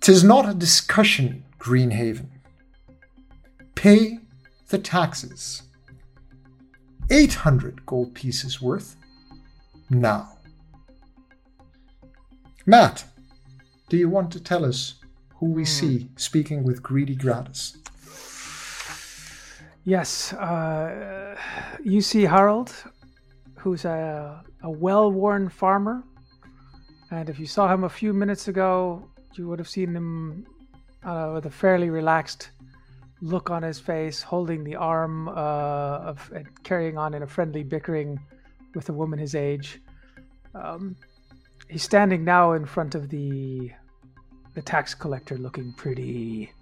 "'Tis 0.00 0.24
not 0.24 0.48
a 0.48 0.54
discussion, 0.54 1.44
Greenhaven. 1.58 2.28
Pay 3.74 4.20
the 4.68 4.78
taxes. 4.78 5.62
Eight 7.10 7.34
hundred 7.34 7.84
gold 7.86 8.14
pieces 8.14 8.60
worth. 8.62 8.96
Now. 9.90 10.39
Matt, 12.70 13.04
do 13.88 13.96
you 13.96 14.08
want 14.08 14.30
to 14.30 14.38
tell 14.38 14.64
us 14.64 14.94
who 15.34 15.46
we 15.46 15.64
see 15.64 16.08
speaking 16.14 16.62
with 16.62 16.80
Greedy 16.80 17.16
Gratis? 17.16 17.76
Yes, 19.84 20.32
uh, 20.34 21.34
you 21.82 22.00
see 22.00 22.22
Harold, 22.22 22.72
who's 23.56 23.84
a, 23.84 24.44
a 24.62 24.70
well 24.70 25.10
worn 25.10 25.48
farmer. 25.48 26.04
And 27.10 27.28
if 27.28 27.40
you 27.40 27.46
saw 27.46 27.66
him 27.74 27.82
a 27.82 27.88
few 27.88 28.12
minutes 28.12 28.46
ago, 28.46 29.02
you 29.34 29.48
would 29.48 29.58
have 29.58 29.68
seen 29.68 29.96
him 29.96 30.46
uh, 31.02 31.32
with 31.34 31.46
a 31.46 31.50
fairly 31.50 31.90
relaxed 31.90 32.50
look 33.20 33.50
on 33.50 33.64
his 33.64 33.80
face, 33.80 34.22
holding 34.22 34.62
the 34.62 34.76
arm 34.76 35.26
uh, 35.26 35.32
of 36.10 36.30
and 36.32 36.46
carrying 36.62 36.96
on 36.96 37.14
in 37.14 37.24
a 37.24 37.26
friendly 37.26 37.64
bickering 37.64 38.20
with 38.76 38.88
a 38.90 38.92
woman 38.92 39.18
his 39.18 39.34
age. 39.34 39.80
Um, 40.54 40.94
he's 41.70 41.82
standing 41.82 42.24
now 42.24 42.52
in 42.52 42.66
front 42.66 42.94
of 42.94 43.08
the 43.08 43.70
the 44.54 44.62
tax 44.62 44.94
collector, 44.94 45.38
looking 45.38 45.72
pretty. 45.72 46.52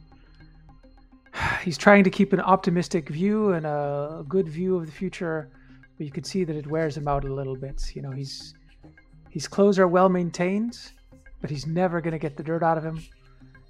He's 1.62 1.78
trying 1.78 2.04
to 2.04 2.10
keep 2.10 2.32
an 2.32 2.40
optimistic 2.40 3.08
view 3.08 3.52
and 3.52 3.64
a 3.64 4.24
good 4.28 4.48
view 4.48 4.76
of 4.76 4.84
the 4.86 4.92
future, 4.92 5.50
but 5.96 6.04
you 6.04 6.12
can 6.12 6.24
see 6.24 6.44
that 6.44 6.54
it 6.54 6.66
wears 6.66 6.96
him 6.96 7.08
out 7.08 7.24
a 7.24 7.32
little 7.32 7.56
bit. 7.56 7.94
You 7.94 8.02
know, 8.02 8.10
he's 8.10 8.54
his 9.30 9.48
clothes 9.48 9.78
are 9.78 9.88
well 9.88 10.08
maintained, 10.08 10.78
but 11.40 11.48
he's 11.50 11.66
never 11.66 12.00
going 12.00 12.12
to 12.12 12.18
get 12.18 12.36
the 12.36 12.42
dirt 12.42 12.62
out 12.62 12.76
of 12.76 12.84
him. 12.84 13.02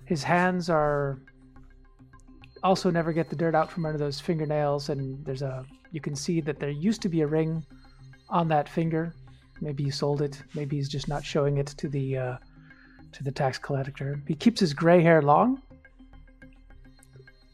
His 0.05 0.23
hands 0.23 0.69
are 0.69 1.21
also 2.65 2.91
never 2.91 3.13
get 3.13 3.31
the 3.31 3.37
dirt 3.37 3.55
out 3.55 3.71
from 3.71 3.87
under 3.87 3.99
those 3.99 4.21
fingernails. 4.21 4.89
And 4.89 5.25
there's 5.25 5.43
a 5.43 5.65
you 5.93 6.01
can 6.01 6.17
see 6.17 6.41
that 6.41 6.59
there 6.59 6.71
used 6.71 7.03
to 7.03 7.09
be 7.09 7.21
a 7.21 7.27
ring 7.27 7.65
on 8.29 8.49
that 8.49 8.69
finger. 8.69 9.15
Maybe 9.61 9.85
he 9.85 9.91
sold 9.91 10.23
it. 10.23 10.43
Maybe 10.55 10.77
he's 10.77 10.89
just 10.89 11.09
not 11.09 11.25
showing 11.25 11.59
it 11.59 11.69
to 11.69 11.89
the 11.89 12.17
uh, 12.17 12.37
to 13.13 13.25
the 13.25 13.33
tax 13.33 13.59
collector. 13.59 14.21
He 14.27 14.35
keeps 14.35 14.61
his 14.61 14.75
gray 14.75 15.03
hair 15.03 15.23
long, 15.23 15.63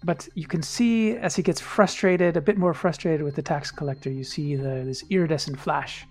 but 0.03 0.29
you 0.35 0.47
can 0.47 0.63
see 0.63 1.17
as 1.17 1.35
he 1.37 1.43
gets 1.43 1.61
frustrated, 1.61 2.37
a 2.37 2.41
bit 2.41 2.59
more 2.59 2.75
frustrated 2.75 3.23
with 3.23 3.35
the 3.35 3.43
tax 3.43 3.71
collector. 3.71 4.11
You 4.11 4.25
see 4.25 4.57
the 4.57 4.83
this 4.85 5.05
iridescent 5.11 5.59
flash 5.59 6.07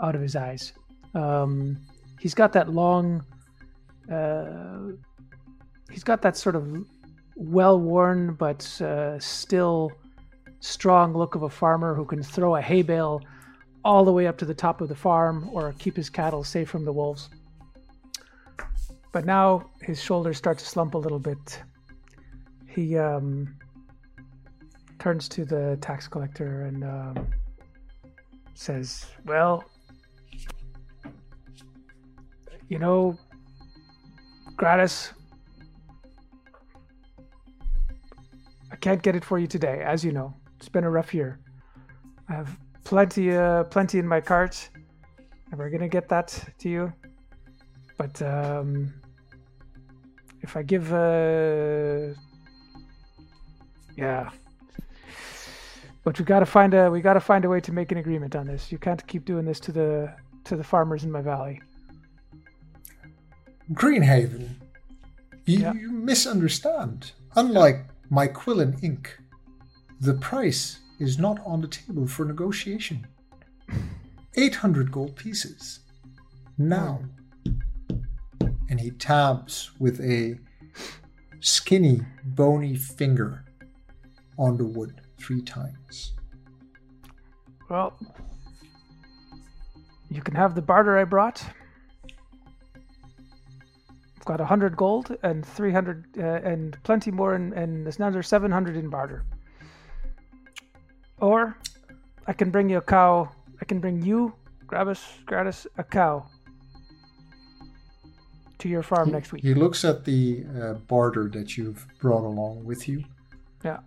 out 0.00 0.14
of 0.14 0.20
his 0.20 0.36
eyes. 0.36 0.72
Um, 1.14 1.78
he's 2.20 2.34
got 2.34 2.52
that 2.52 2.70
long. 2.70 3.24
Uh, 4.10 4.92
he's 5.90 6.04
got 6.04 6.20
that 6.22 6.36
sort 6.36 6.56
of 6.56 6.84
well-worn 7.36 8.34
but 8.34 8.80
uh, 8.80 9.18
still 9.18 9.90
strong 10.60 11.14
look 11.14 11.34
of 11.34 11.42
a 11.42 11.48
farmer 11.48 11.94
who 11.94 12.04
can 12.04 12.22
throw 12.22 12.56
a 12.56 12.60
hay 12.60 12.82
bale 12.82 13.20
all 13.84 14.04
the 14.04 14.12
way 14.12 14.26
up 14.26 14.38
to 14.38 14.44
the 14.44 14.54
top 14.54 14.80
of 14.80 14.88
the 14.88 14.94
farm 14.94 15.48
or 15.52 15.74
keep 15.78 15.96
his 15.96 16.08
cattle 16.08 16.42
safe 16.42 16.68
from 16.68 16.84
the 16.84 16.92
wolves. 16.92 17.28
But 19.12 19.26
now 19.26 19.70
his 19.80 20.02
shoulders 20.02 20.38
start 20.38 20.58
to 20.58 20.64
slump 20.64 20.94
a 20.94 20.98
little 20.98 21.18
bit. 21.18 21.62
He 22.66 22.98
um, 22.98 23.54
turns 24.98 25.28
to 25.28 25.44
the 25.44 25.78
tax 25.80 26.08
collector 26.08 26.62
and 26.62 26.82
um, 26.82 27.28
says, 28.54 29.06
Well, 29.24 29.64
you 32.68 32.78
know, 32.78 33.18
Gratis, 34.56 35.12
I 38.72 38.76
can't 38.76 39.02
get 39.02 39.14
it 39.14 39.24
for 39.24 39.38
you 39.38 39.46
today, 39.46 39.82
as 39.84 40.04
you 40.04 40.10
know. 40.10 40.34
It's 40.56 40.68
been 40.68 40.84
a 40.84 40.90
rough 40.90 41.12
year. 41.14 41.38
I 42.28 42.32
have 42.32 42.58
plenty, 42.84 43.32
uh, 43.34 43.64
plenty 43.64 43.98
in 43.98 44.06
my 44.06 44.20
cart, 44.20 44.68
and 45.50 45.58
we're 45.58 45.70
gonna 45.70 45.88
get 45.88 46.08
that 46.08 46.38
to 46.58 46.68
you. 46.68 46.92
But 47.98 48.20
um, 48.22 48.92
if 50.42 50.56
I 50.56 50.62
give, 50.62 50.92
uh, 50.92 52.14
yeah. 53.96 54.30
But 56.04 56.18
we 56.18 56.24
gotta 56.24 56.46
find 56.46 56.74
a 56.74 56.90
we 56.90 57.00
gotta 57.00 57.20
find 57.20 57.44
a 57.44 57.48
way 57.48 57.60
to 57.60 57.72
make 57.72 57.90
an 57.92 57.98
agreement 57.98 58.36
on 58.36 58.46
this. 58.46 58.70
You 58.70 58.78
can't 58.78 59.04
keep 59.06 59.24
doing 59.24 59.44
this 59.46 59.58
to 59.60 59.72
the 59.72 60.14
to 60.44 60.56
the 60.56 60.64
farmers 60.64 61.04
in 61.04 61.10
my 61.10 61.22
valley. 61.22 61.60
Greenhaven, 63.72 64.56
you, 65.46 65.60
Yeah. 65.60 65.72
you 65.72 65.90
misunderstand. 65.90 67.12
Unlike 67.36 67.86
my 68.10 68.28
Quillen 68.28 68.78
ink, 68.82 69.18
the 70.00 70.14
price 70.14 70.80
is 70.98 71.18
not 71.18 71.38
on 71.44 71.60
the 71.60 71.68
table 71.68 72.06
for 72.06 72.24
negotiation. 72.24 73.06
800 74.36 74.90
gold 74.90 75.16
pieces. 75.16 75.80
Now. 76.58 77.00
And 78.68 78.80
he 78.80 78.90
taps 78.90 79.70
with 79.78 80.00
a 80.00 80.38
skinny, 81.40 82.00
bony 82.24 82.74
finger 82.76 83.44
on 84.38 84.56
the 84.56 84.64
wood 84.64 85.00
three 85.18 85.42
times. 85.42 86.12
Well, 87.68 87.98
you 90.10 90.22
can 90.22 90.34
have 90.34 90.54
the 90.54 90.62
barter 90.62 90.98
I 90.98 91.04
brought. 91.04 91.44
I've 94.16 94.24
got 94.24 94.40
a 94.40 94.44
hundred 94.44 94.76
gold 94.76 95.16
and 95.22 95.44
three 95.44 95.72
hundred 95.72 96.06
uh, 96.18 96.22
and 96.22 96.76
plenty 96.82 97.10
more, 97.10 97.34
and 97.34 97.52
and 97.52 97.84
there's 97.84 97.98
another 97.98 98.22
seven 98.22 98.50
hundred 98.50 98.76
in 98.76 98.88
barter. 98.88 99.24
Or 101.20 101.58
I 102.26 102.32
can 102.32 102.50
bring 102.50 102.68
you 102.68 102.78
a 102.78 102.82
cow. 102.82 103.30
I 103.60 103.64
can 103.64 103.80
bring 103.80 104.02
you, 104.02 104.34
Gravis, 104.66 105.02
Gratis, 105.26 105.66
a 105.78 105.84
cow 105.84 106.26
to 108.58 108.68
your 108.68 108.82
farm 108.82 109.10
next 109.10 109.32
week. 109.32 109.42
He 109.42 109.54
looks 109.54 109.84
at 109.84 110.04
the 110.04 110.44
uh, 110.60 110.72
barter 110.74 111.28
that 111.30 111.56
you've 111.56 111.86
brought 112.00 112.24
along 112.24 112.64
with 112.64 112.88
you. 112.88 113.04
Yeah. 113.64 113.80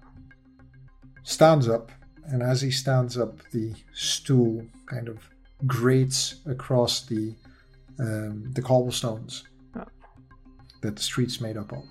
stands 1.24 1.68
up, 1.70 1.92
and 2.28 2.42
as 2.42 2.62
he 2.62 2.72
stands 2.72 3.18
up, 3.18 3.38
the 3.52 3.74
stool 3.94 4.66
kind 4.88 5.08
of 5.08 5.18
grates 5.66 6.36
across 6.46 7.06
the 7.06 7.34
um, 8.00 8.52
the 8.54 8.62
cobblestones 8.62 9.44
Oh. 9.76 9.84
that 10.82 10.96
the 10.96 11.02
street's 11.02 11.42
made 11.42 11.58
up 11.58 11.72
of. 11.74 11.84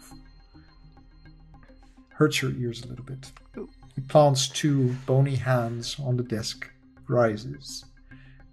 Hurts 2.11 2.40
your 2.42 2.53
ears 2.53 2.85
a 2.85 2.87
little 2.88 3.05
bit. 3.05 3.31
Ooh. 3.59 3.68
He 3.96 4.02
plants 4.02 4.48
two 4.48 4.94
bony 5.06 5.35
hands 5.37 5.96
on 5.98 6.16
the 6.16 6.22
desk, 6.22 6.70
rises, 7.09 7.85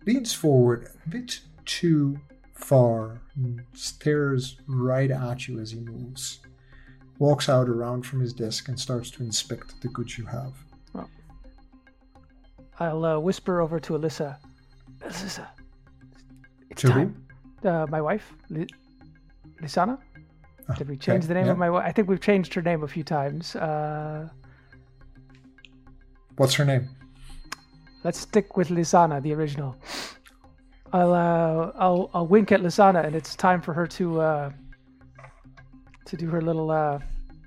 leans 0.08 0.34
forward 0.34 0.88
a 1.06 1.10
bit 1.10 1.42
too 1.66 2.18
far, 2.54 3.20
stares 3.74 4.58
right 4.68 5.12
at 5.12 5.48
you 5.48 5.60
as 5.60 5.72
he 5.72 5.80
moves. 5.82 6.40
Walks 7.20 7.50
out 7.50 7.68
around 7.70 8.06
from 8.06 8.22
his 8.22 8.34
desk 8.34 8.70
and 8.70 8.80
starts 8.80 9.12
to 9.12 9.24
inspect 9.24 9.80
the 9.82 9.90
goods 9.90 10.18
you 10.18 10.26
have. 10.26 10.54
I'll 12.80 13.06
uh, 13.06 13.20
whisper 13.20 13.62
over 13.62 13.80
to 13.82 13.94
Alyssa. 13.94 14.38
Alyssa, 15.02 15.48
it's 16.72 16.82
To 16.82 16.88
who? 16.92 17.00
time. 17.02 17.26
Uh, 17.64 17.86
my 17.90 18.02
wife, 18.02 18.34
Li- 18.50 18.68
Lisana. 19.62 20.00
Ah, 20.68 20.74
Did 20.74 20.90
we 20.90 20.98
change 20.98 21.20
okay, 21.26 21.28
the 21.28 21.34
name 21.36 21.46
yeah. 21.46 21.52
of 21.52 21.58
my 21.60 21.70
wife? 21.70 21.84
I 21.86 21.92
think 21.92 22.08
we've 22.10 22.20
changed 22.20 22.54
her 22.56 22.62
name 22.62 22.84
a 22.84 22.88
few 22.88 23.04
times. 23.04 23.56
Uh, 23.56 24.28
What's 26.38 26.56
her 26.56 26.66
name? 26.66 26.90
let's 28.04 28.20
stick 28.20 28.58
with 28.58 28.70
Lisana, 28.70 29.22
the 29.22 29.34
original. 29.34 29.76
I'll 30.92 31.14
uh, 31.14 31.72
I'll 31.76 32.10
I'll 32.14 32.28
wink 32.28 32.52
at 32.52 32.62
Lisana, 32.62 33.04
and 33.06 33.16
it's 33.16 33.36
time 33.36 33.62
for 33.62 33.74
her 33.74 33.88
to 33.88 34.22
uh, 34.22 34.52
to 36.06 36.18
do 36.18 36.30
her 36.30 36.42
little 36.42 36.70
uh, 36.70 37.00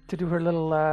to 0.09 0.17
do 0.17 0.27
her 0.27 0.41
little. 0.41 0.73
Uh... 0.73 0.87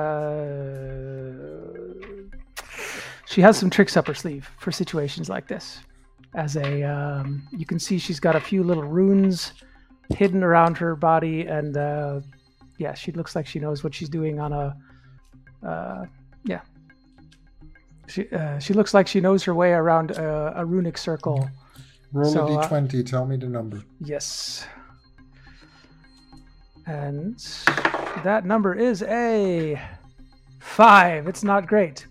She 3.26 3.42
has 3.42 3.58
some 3.58 3.70
tricks 3.72 3.98
up 3.98 4.06
her 4.08 4.14
sleeve 4.14 4.50
for 4.60 4.72
situations 4.72 5.28
like 5.30 5.48
this. 5.48 5.80
As 6.36 6.56
a, 6.56 6.84
um, 6.84 7.48
you 7.52 7.66
can 7.66 7.80
see 7.80 7.98
she's 7.98 8.20
got 8.20 8.36
a 8.36 8.40
few 8.40 8.64
little 8.64 8.84
runes 8.84 9.54
hidden 10.16 10.44
around 10.44 10.78
her 10.78 10.96
body, 10.96 11.48
and 11.48 11.76
uh, 11.78 12.20
yeah, 12.78 12.94
she 12.94 13.12
looks 13.12 13.36
like 13.36 13.48
she 13.48 13.60
knows 13.60 13.84
what 13.84 13.96
she's 13.96 14.10
doing 14.10 14.40
on 14.40 14.54
a. 14.54 14.78
Uh, 15.66 16.06
yeah, 16.44 16.62
she 18.08 18.30
uh, 18.32 18.60
she 18.60 18.74
looks 18.74 18.94
like 18.94 19.08
she 19.08 19.20
knows 19.22 19.44
her 19.44 19.54
way 19.56 19.72
around 19.72 20.12
a, 20.12 20.54
a 20.58 20.66
runic 20.66 20.98
circle. 20.98 21.50
Roll 22.12 22.32
So, 22.32 22.48
a 22.48 22.60
uh, 22.60 22.68
d20. 22.70 23.06
tell 23.06 23.26
me 23.26 23.38
the 23.38 23.48
number. 23.48 23.82
Yes. 24.00 24.66
And 26.86 27.38
that 28.24 28.46
number 28.46 28.74
is 28.74 29.04
a 29.04 29.82
five. 30.60 31.28
It's 31.28 31.44
not 31.44 31.68
great. 31.68 32.06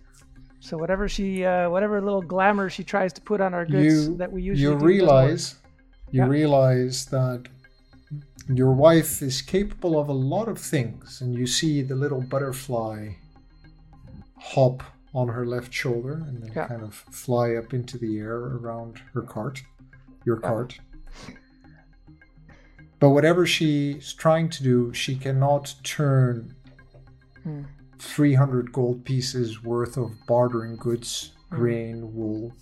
So 0.61 0.79
whatever 0.79 1.09
she, 1.09 1.45
uh, 1.45 1.69
whatever 1.71 2.01
little 2.01 2.23
glamour 2.23 2.71
she 2.71 2.85
tries 2.85 3.13
to 3.15 3.21
put 3.21 3.41
on 3.41 3.53
our 3.53 3.67
goods 3.67 4.09
You 4.09 4.17
that 4.17 4.31
we 4.33 4.43
usually 4.43 4.63
you 4.63 4.69
do 4.71 4.75
doesn't 4.75 4.83
work. 4.83 4.89
realize 4.89 5.55
you 6.11 6.23
Yeah. 6.23 6.29
realize 6.29 7.07
that 7.07 7.49
your 8.49 8.73
wife 8.73 9.23
is 9.23 9.43
capable 9.43 9.99
of 9.99 10.09
a 10.09 10.13
lot 10.13 10.49
of 10.49 10.59
things, 10.59 11.21
and 11.21 11.35
you 11.35 11.47
see 11.47 11.83
the 11.83 11.95
little 11.95 12.21
butterfly 12.21 13.15
hop 14.37 14.83
on 15.15 15.29
her 15.29 15.45
left 15.47 15.73
shoulder 15.73 16.15
and 16.15 16.43
then 16.43 16.53
Yeah. 16.55 16.67
kind 16.69 16.83
of 16.83 16.95
fly 16.95 17.55
up 17.55 17.75
into 17.75 17.99
the 17.99 18.19
air 18.19 18.37
around 18.39 18.99
her 19.15 19.23
cart, 19.23 19.63
your 20.25 20.41
Yeah. 20.43 20.49
cart. 20.49 20.81
But 22.99 23.11
whatever 23.11 23.47
she's 23.47 24.13
trying 24.13 24.49
to 24.51 24.63
do, 24.63 24.93
she 24.95 25.17
cannot 25.17 25.75
turn 25.83 26.55
Hmm. 27.43 27.63
300 27.99 28.73
gold 28.73 29.05
pieces 29.05 29.63
worth 29.65 29.97
of 29.97 30.13
bartering 30.27 30.77
goods, 30.77 31.33
Hmm. 31.51 31.57
grain, 31.57 32.15
wool, 32.15 32.53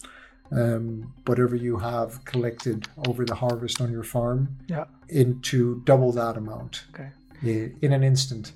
um, 0.50 1.12
whatever 1.26 1.54
you 1.54 1.76
have 1.78 2.24
collected 2.24 2.88
over 3.06 3.24
the 3.24 3.34
harvest 3.36 3.80
on 3.80 3.92
your 3.92 4.02
farm, 4.02 4.56
Yeah. 4.66 4.86
into 5.08 5.82
double 5.84 6.12
that 6.12 6.36
amount 6.36 6.84
Okay. 6.94 7.10
In 7.42 7.92
an 7.92 8.02
instant. 8.02 8.52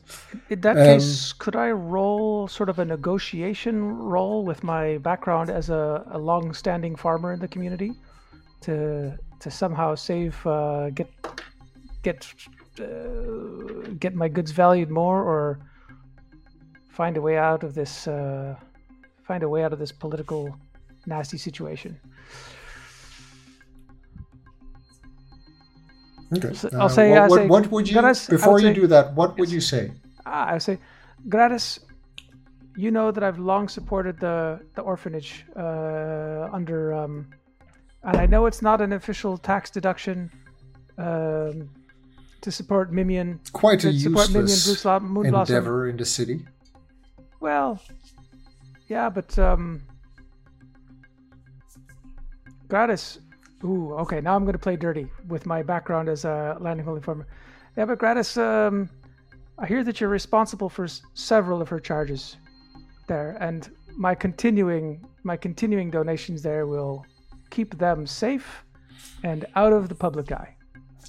In 0.50 0.60
that 0.60 0.76
Um, 0.76 0.84
case, 0.84 1.32
could 1.32 1.56
I 1.56 1.70
roll 1.70 2.48
sort 2.48 2.68
of 2.68 2.78
a 2.78 2.84
negotiation 2.84 3.96
roll 3.96 4.44
with 4.44 4.62
my 4.62 4.98
background 4.98 5.50
as 5.50 5.70
a, 5.70 6.04
a 6.10 6.18
long-standing 6.18 6.96
farmer 6.96 7.32
in 7.32 7.40
the 7.40 7.48
community 7.48 7.92
to 8.62 9.18
to 9.40 9.50
somehow 9.50 9.94
save 9.94 10.34
uh, 10.46 10.90
get 10.90 11.08
get 12.02 12.26
uh, 12.80 12.84
get 13.98 14.14
my 14.14 14.28
goods 14.28 14.50
valued 14.52 14.90
more 14.90 15.22
or 15.22 15.58
find 16.90 17.16
a 17.16 17.20
way 17.20 17.36
out 17.36 17.62
of 17.64 17.74
this 17.74 18.06
uh, 18.06 18.54
find 19.26 19.42
a 19.42 19.48
way 19.48 19.64
out 19.64 19.72
of 19.72 19.78
this 19.78 19.92
political 19.92 20.56
nasty 21.06 21.38
situation. 21.38 21.98
Okay. 26.32 26.54
So 26.54 26.68
I'll 26.78 26.88
say- 26.88 27.10
what, 27.10 27.18
I'll 27.22 27.28
what, 27.28 27.38
say- 27.40 27.46
what 27.46 27.70
would 27.70 27.88
you 27.88 27.94
before 28.28 28.54
would 28.54 28.62
you 28.62 28.68
say- 28.70 28.74
do 28.74 28.86
that? 28.88 29.14
What 29.14 29.38
would 29.38 29.50
you 29.50 29.60
say? 29.60 29.92
Ah, 30.26 30.52
I 30.54 30.58
say, 30.58 30.78
Gratis, 31.28 31.78
you 32.76 32.90
know 32.90 33.10
that 33.10 33.22
I've 33.22 33.38
long 33.38 33.68
supported 33.68 34.18
the 34.18 34.60
the 34.74 34.82
orphanage 34.82 35.44
uh, 35.56 36.48
under, 36.52 36.92
um, 36.94 37.26
and 38.02 38.16
I 38.16 38.26
know 38.26 38.46
it's 38.46 38.62
not 38.62 38.80
an 38.80 38.92
official 38.92 39.36
tax 39.38 39.70
deduction 39.70 40.30
um, 40.98 41.68
to 42.40 42.50
support 42.50 42.90
Mimian. 42.92 43.38
Quite 43.52 43.84
a 43.84 43.88
Mimian 43.88 44.10
useless 44.34 44.84
Moon 44.84 45.30
Blossom. 45.30 45.54
endeavor 45.54 45.88
in 45.88 45.96
the 45.96 46.04
city. 46.04 46.46
Well, 47.40 47.80
yeah, 48.88 49.08
but 49.10 49.38
um, 49.38 49.82
Gratis. 52.68 53.18
Ooh, 53.64 53.94
okay. 53.94 54.20
Now 54.20 54.36
I'm 54.36 54.44
going 54.44 54.52
to 54.52 54.58
play 54.58 54.76
dirty 54.76 55.06
with 55.28 55.46
my 55.46 55.62
background 55.62 56.08
as 56.08 56.24
a 56.24 56.56
landholding 56.60 57.00
informer. 57.00 57.26
Yeah, 57.76 57.86
but 57.86 57.98
Gratis, 57.98 58.36
um, 58.36 58.88
I 59.58 59.66
hear 59.66 59.82
that 59.84 60.00
you're 60.00 60.10
responsible 60.10 60.68
for 60.68 60.84
s- 60.84 61.02
several 61.14 61.62
of 61.62 61.68
her 61.68 61.80
charges 61.80 62.36
there, 63.06 63.36
and 63.40 63.70
my 63.96 64.14
continuing 64.14 65.04
my 65.22 65.36
continuing 65.36 65.90
donations 65.90 66.42
there 66.42 66.66
will 66.66 67.06
keep 67.50 67.78
them 67.78 68.06
safe 68.06 68.64
and 69.22 69.46
out 69.56 69.72
of 69.72 69.88
the 69.88 69.94
public 69.94 70.30
eye. 70.32 70.54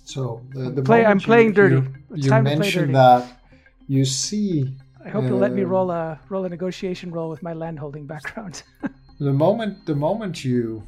So 0.05 0.41
the, 0.53 0.69
the 0.69 0.81
play- 0.81 0.99
I'm 1.01 1.07
moment 1.17 1.21
you- 1.21 1.25
playing 1.27 1.53
dirty. 1.53 1.75
You, 1.75 1.93
It's 2.11 2.25
you 2.25 2.29
time 2.29 2.45
to 2.45 2.49
play 2.51 2.59
mentioned 2.59 2.81
dirty. 2.87 2.93
that 2.93 3.39
you 3.87 4.05
see 4.05 4.73
I 5.05 5.09
hope 5.09 5.25
you'll 5.25 5.37
let 5.37 5.51
me 5.53 5.63
Um, 5.63 5.69
roll 5.69 5.91
a 5.91 6.19
roll 6.29 6.45
a 6.45 6.49
negotiation 6.49 7.11
roll 7.11 7.29
with 7.29 7.43
my 7.43 7.53
landholding 7.53 8.05
background. 8.07 8.63
the 9.19 9.33
moment 9.33 9.85
the 9.85 9.95
moment 9.95 10.43
you 10.45 10.81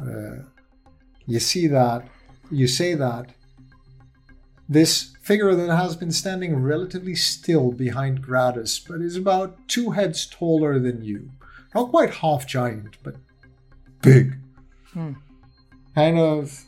uh, 0.00 0.36
you 1.28 1.38
see 1.38 1.66
that 1.68 2.08
you 2.50 2.66
say 2.66 2.94
that 2.94 3.26
this 4.68 5.14
figure 5.22 5.54
that 5.54 5.74
has 5.74 5.94
been 5.94 6.10
standing 6.10 6.56
relatively 6.56 7.14
still 7.14 7.70
behind 7.70 8.22
Gratis, 8.22 8.78
but 8.78 9.00
is 9.00 9.16
about 9.16 9.68
two 9.68 9.90
heads 9.90 10.26
taller 10.26 10.78
than 10.78 11.02
you, 11.02 11.30
not 11.74 11.90
quite 11.90 12.14
half 12.14 12.46
giant, 12.46 12.96
but 13.02 13.16
big, 14.02 14.36
Hmm. 14.94 15.12
kind 15.94 16.18
of 16.18 16.64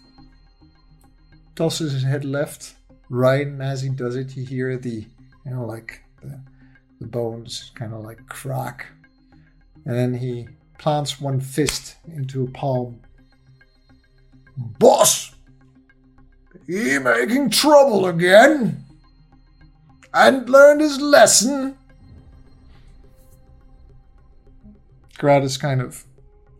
tosses 1.56 1.92
his 1.92 2.02
head 2.02 2.24
left, 2.24 2.74
right, 3.08 3.46
and 3.46 3.62
as 3.62 3.80
he 3.82 3.88
does 3.88 4.14
it, 4.16 4.36
you 4.36 4.44
hear 4.44 4.76
the 4.76 5.06
you 5.44 5.50
know 5.50 5.64
like 5.64 6.02
the, 6.22 6.38
the 7.00 7.06
bones 7.06 7.70
kind 7.74 7.94
of 7.94 8.04
like 8.04 8.26
crack, 8.28 8.86
and 9.86 9.94
then 9.96 10.14
he 10.14 10.48
plants 10.78 11.20
one 11.20 11.40
fist 11.40 11.96
into 12.06 12.44
a 12.44 12.50
palm. 12.50 13.00
Boss! 14.78 15.34
He 16.66 16.98
making 16.98 17.50
trouble 17.50 18.06
again? 18.06 18.84
And 20.12 20.48
learned 20.48 20.80
his 20.80 21.00
lesson? 21.00 21.76
Gratis 25.18 25.56
kind 25.56 25.80
of 25.80 26.04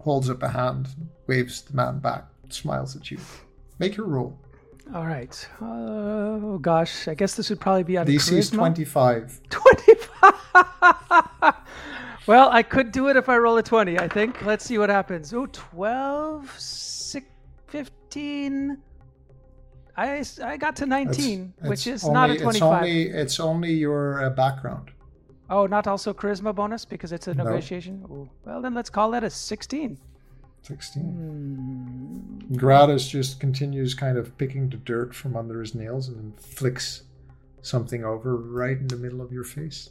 holds 0.01 0.29
up 0.29 0.43
a 0.43 0.49
hand, 0.49 0.89
waves 1.27 1.63
the 1.63 1.75
man 1.75 1.99
back, 1.99 2.25
smiles 2.49 2.97
at 2.97 3.11
you. 3.11 3.19
Make 3.79 3.97
your 3.97 4.07
roll. 4.07 4.39
All 4.95 5.07
right. 5.07 5.49
Oh 5.61 6.59
gosh, 6.59 7.07
I 7.07 7.15
guess 7.15 7.37
this 7.37 7.49
would 7.49 7.61
probably 7.61 7.85
be 7.85 7.97
on 7.97 8.07
DC 8.07 8.33
is. 8.33 8.51
25. 8.51 9.41
25. 9.51 10.35
well, 12.27 12.51
I 12.51 12.63
could 12.63 12.91
do 12.91 13.09
it 13.09 13.17
if 13.17 13.29
I 13.29 13.39
roll 13.39 13.57
a 13.57 13.63
20, 13.63 13.99
I 13.99 14.09
think. 14.09 14.45
Let's 14.45 14.65
see 14.65 14.79
what 14.79 14.91
happens. 14.91 15.33
Oh, 15.33 15.47
12, 15.47 16.59
6, 16.59 17.27
15. 17.71 18.79
I, 19.97 20.25
I 20.43 20.57
got 20.57 20.77
to 20.77 20.87
19, 20.87 21.55
It's- 21.59 21.69
which 21.71 21.87
it's 21.87 22.03
is 22.05 22.09
not 22.09 22.31
a 22.31 22.37
25. 22.39 22.55
It's 22.55 22.63
only, 22.63 23.03
it's 23.09 23.41
only 23.41 23.73
your 23.75 24.25
uh, 24.25 24.31
background. 24.31 24.91
Oh, 25.49 25.67
not 25.67 25.87
also 25.87 26.13
charisma 26.15 26.55
bonus 26.55 26.85
because 26.85 27.13
it's 27.13 27.27
a 27.27 27.35
No. 27.35 27.45
negotiation? 27.45 28.05
Ooh. 28.11 28.31
Well, 28.45 28.63
then 28.63 28.73
let's 28.75 28.89
call 28.91 29.11
that 29.13 29.25
a 29.25 29.31
16. 29.31 29.99
16. 30.63 31.03
Hmm. 31.03 32.55
Gratis 32.57 33.09
just 33.09 33.41
continues 33.41 33.95
kind 33.95 34.17
of 34.19 34.37
picking 34.39 34.69
the 34.69 34.77
dirt 34.77 35.15
from 35.15 35.37
under 35.37 35.61
his 35.61 35.75
nails 35.75 36.09
and 36.09 36.17
then 36.19 36.33
flicks 36.39 37.03
something 37.63 38.05
over 38.05 38.37
right 38.37 38.77
in 38.79 38.87
the 38.89 38.97
middle 38.97 39.21
of 39.21 39.33
your 39.33 39.45
face. 39.45 39.91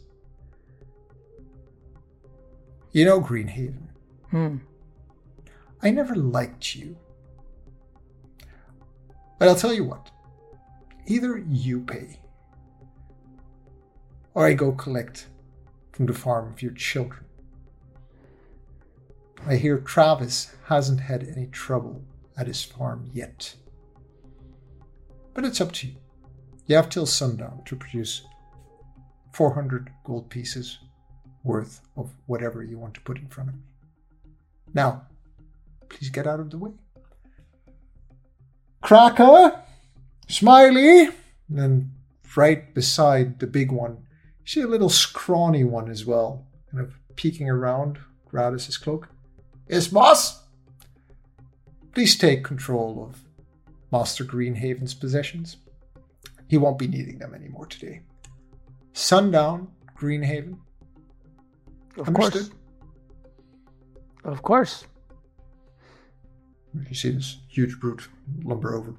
You 2.92 3.06
know, 3.06 3.22
Greenhaven, 3.22 3.88
Hmm. 4.32 4.58
I 5.82 5.92
never 5.92 6.16
liked 6.16 6.76
you. 6.76 6.98
But 9.40 9.48
I'll 9.48 9.56
tell 9.56 9.74
you 9.74 9.86
what 9.86 10.12
either 11.08 11.38
you 11.38 11.80
pay, 11.80 12.20
or 14.36 14.46
I 14.46 14.54
go 14.54 14.74
collect 14.74 15.28
from 15.92 16.06
the 16.06 16.14
farm 16.14 16.52
of 16.52 16.62
your 16.62 16.74
children. 16.74 17.26
I 19.48 19.56
hear 19.56 19.80
Travis 19.80 20.54
hasn't 20.66 21.00
had 21.00 21.24
any 21.24 21.48
trouble 21.48 22.04
at 22.38 22.48
his 22.48 22.62
farm 22.62 23.10
yet. 23.14 23.56
But 25.34 25.46
it's 25.46 25.62
up 25.62 25.72
to 25.74 25.88
you. 25.88 25.96
You 26.68 26.76
have 26.76 26.90
till 26.90 27.06
sundown 27.06 27.62
to 27.66 27.76
produce 27.76 28.24
400 29.34 29.90
gold 30.04 30.30
pieces 30.30 30.80
worth 31.44 31.82
of 31.96 32.12
whatever 32.28 32.62
you 32.62 32.78
want 32.78 32.94
to 32.96 33.02
put 33.02 33.18
in 33.18 33.28
front 33.28 33.50
of 33.50 33.56
me. 33.56 33.62
Now, 34.74 35.08
please 35.88 36.10
get 36.10 36.28
out 36.28 36.40
of 36.40 36.52
the 36.52 36.58
way. 36.58 36.72
Cracker, 38.82 39.62
Smiley, 40.28 41.06
and 41.06 41.14
then 41.50 41.92
right 42.36 42.74
beside 42.74 43.40
the 43.40 43.48
big 43.48 43.72
one, 43.72 43.92
you 44.42 44.48
see 44.48 44.62
a 44.62 44.68
little 44.68 44.90
scrawny 44.90 45.64
one 45.64 45.90
as 45.90 46.06
well, 46.06 46.48
kind 46.72 46.84
of 46.84 46.94
peeking 47.16 47.50
around 47.50 48.00
Gratis's 48.26 48.78
cloak. 48.78 49.10
Yes, 49.68 49.88
boss. 49.88 50.44
Please 51.94 52.18
take 52.18 52.44
control 52.44 53.08
of 53.10 53.24
Master 53.92 54.24
Greenhaven's 54.24 54.94
possessions. 54.94 55.58
He 56.48 56.58
won't 56.58 56.80
be 56.80 56.88
needing 56.88 57.20
them 57.20 57.34
anymore 57.34 57.66
today. 57.66 58.02
Sundown, 58.94 59.68
Greenhaven. 59.98 60.60
Of 61.98 62.08
Understood? 62.08 62.50
course. 62.50 62.52
Of 64.24 64.42
course. 64.42 64.86
You 66.88 66.96
see 66.96 67.12
this 67.12 67.38
huge 67.60 67.80
brute 67.80 68.08
lumber 68.44 68.74
over. 68.74 68.96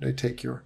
They 0.00 0.12
take 0.12 0.44
your 0.44 0.62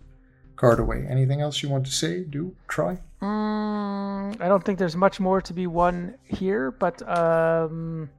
card 0.56 0.78
away. 0.78 1.06
Anything 1.08 1.40
else 1.40 1.62
you 1.62 1.70
want 1.70 1.86
to 1.86 1.92
say? 1.92 2.24
Do 2.24 2.54
try. 2.68 2.98
Mm, 3.22 4.40
I 4.40 4.48
don't 4.48 4.62
think 4.62 4.78
there's 4.78 4.96
much 4.96 5.18
more 5.18 5.40
to 5.40 5.52
be 5.54 5.66
won 5.66 6.14
here, 6.24 6.70
but 6.70 6.96
um, 7.08 8.10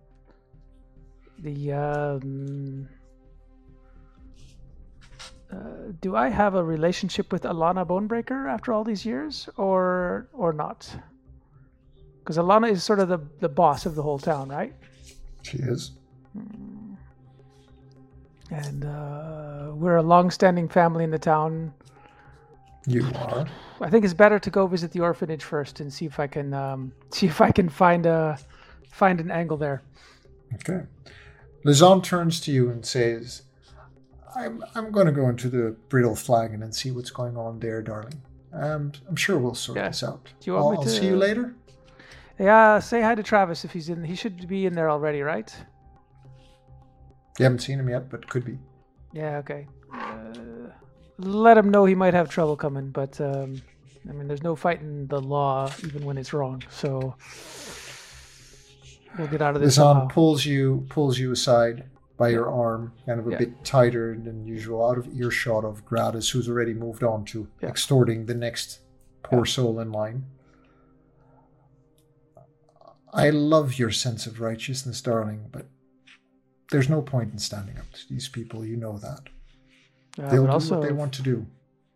the 1.37 1.73
um, 1.73 2.89
uh, 5.53 5.57
do 6.01 6.15
I 6.15 6.29
have 6.29 6.55
a 6.55 6.63
relationship 6.63 7.31
with 7.31 7.43
Alana 7.43 7.85
Bonebreaker 7.85 8.49
after 8.51 8.73
all 8.73 8.83
these 8.83 9.05
years, 9.05 9.47
or 9.57 10.27
or 10.33 10.53
not? 10.53 10.89
Because 12.19 12.37
Alana 12.37 12.71
is 12.71 12.83
sort 12.83 12.99
of 12.99 13.09
the 13.09 13.19
the 13.39 13.49
boss 13.49 13.85
of 13.85 13.93
the 13.93 14.01
whole 14.01 14.17
town, 14.17 14.49
right? 14.49 14.73
She 15.43 15.57
is. 15.59 15.91
And 18.49 18.85
uh, 18.85 19.71
we're 19.73 19.97
a 19.97 20.01
long-standing 20.03 20.69
family 20.69 21.03
in 21.03 21.11
the 21.11 21.19
town. 21.19 21.73
You 22.85 23.05
are. 23.15 23.45
I 23.81 23.89
think 23.89 24.05
it's 24.05 24.13
better 24.13 24.39
to 24.39 24.49
go 24.49 24.65
visit 24.67 24.91
the 24.91 25.01
orphanage 25.01 25.43
first 25.43 25.81
and 25.81 25.91
see 25.91 26.05
if 26.05 26.19
I 26.19 26.27
can 26.27 26.53
um, 26.53 26.93
see 27.11 27.27
if 27.27 27.41
I 27.41 27.51
can 27.51 27.67
find 27.69 28.05
a 28.05 28.37
find 28.89 29.19
an 29.19 29.29
angle 29.29 29.57
there. 29.57 29.81
Okay. 30.55 30.83
Lizon 31.65 32.01
turns 32.01 32.39
to 32.41 32.51
you 32.51 32.69
and 32.69 32.85
says, 32.85 33.41
I'm, 34.35 34.63
I'm 34.75 34.91
going 34.91 35.07
to 35.07 35.11
go 35.11 35.27
into 35.27 35.49
the 35.49 35.75
brittle 35.89 36.15
flagon 36.15 36.63
and 36.63 36.73
see 36.73 36.91
what's 36.91 37.09
going 37.09 37.35
on 37.35 37.59
there, 37.59 37.81
darling. 37.81 38.21
Um, 38.53 38.93
I'm 39.09 39.17
sure 39.17 39.37
we'll 39.37 39.55
sort 39.55 39.77
Yeah. 39.77 39.89
this 39.89 40.03
out. 40.03 40.23
Do 40.39 40.49
you 40.49 40.53
want 40.53 40.63
I'll, 40.65 40.71
me 40.71 40.77
I'll 40.77 40.83
to- 40.83 40.89
see 40.89 41.05
you 41.07 41.17
later. 41.17 41.53
Yeah, 42.39 42.79
say 42.79 43.01
hi 43.01 43.15
to 43.15 43.23
Travis 43.23 43.65
if 43.65 43.71
he's 43.73 43.89
in. 43.89 44.03
He 44.03 44.15
should 44.15 44.47
be 44.47 44.65
in 44.67 44.73
there 44.75 44.89
already, 44.89 45.21
right? 45.21 45.53
You 47.37 47.43
haven't 47.43 47.59
seen 47.59 47.79
him 47.79 47.89
yet, 47.89 48.09
but 48.09 48.27
could 48.29 48.45
be. 48.45 48.57
Yeah, 49.13 49.37
okay. 49.37 49.67
Uh, 49.93 50.69
let 51.19 51.57
him 51.57 51.69
know 51.69 51.85
he 51.85 51.95
might 51.95 52.13
have 52.13 52.29
trouble 52.29 52.55
coming, 52.55 52.89
but 52.89 53.19
um, 53.21 53.61
I 54.09 54.13
mean, 54.13 54.27
there's 54.27 54.43
no 54.43 54.55
fighting 54.55 55.07
the 55.07 55.21
law 55.21 55.71
even 55.83 56.05
when 56.05 56.17
it's 56.17 56.33
wrong. 56.33 56.63
So 56.69 57.15
we'll 59.17 59.27
get 59.27 59.41
out 59.41 59.55
of 59.55 59.61
this 59.61 59.77
Lizon 59.77 60.09
pulls 60.09 60.45
you 60.45 60.85
pulls 60.89 61.17
you 61.19 61.31
aside 61.31 61.85
by 62.17 62.29
your 62.29 62.49
arm, 62.51 62.93
kind 63.05 63.19
of 63.19 63.27
a 63.27 63.31
Yeah. 63.31 63.37
bit 63.37 63.63
tighter 63.63 64.17
than 64.17 64.45
usual, 64.45 64.83
out 64.89 64.97
of 64.97 65.07
earshot 65.15 65.63
of 65.63 65.85
Gratis, 65.85 66.29
who's 66.31 66.49
already 66.49 66.73
moved 66.73 67.03
on 67.03 67.23
to 67.25 67.47
Yeah. 67.61 67.69
extorting 67.69 68.25
the 68.25 68.33
next 68.33 68.79
poor 69.21 69.45
soul 69.45 69.79
in 69.79 69.91
line. 69.91 70.25
I 73.13 73.29
love 73.29 73.77
your 73.77 73.91
sense 73.91 74.25
of 74.27 74.39
righteousness, 74.41 74.99
darling, 75.01 75.49
but 75.51 75.67
there's 76.71 76.89
no 76.89 77.01
point 77.01 77.31
in 77.33 77.39
standing 77.39 77.77
up 77.77 77.91
to 77.93 78.01
these 78.09 78.27
people. 78.27 78.65
You 78.65 78.77
know 78.77 78.97
that. 78.99 79.19
Uh, 80.19 80.29
They'll 80.29 80.45
do 80.45 80.51
also, 80.51 80.79
what 80.79 80.87
they 80.87 80.93
want 80.93 81.13
to 81.13 81.21
do. 81.21 81.45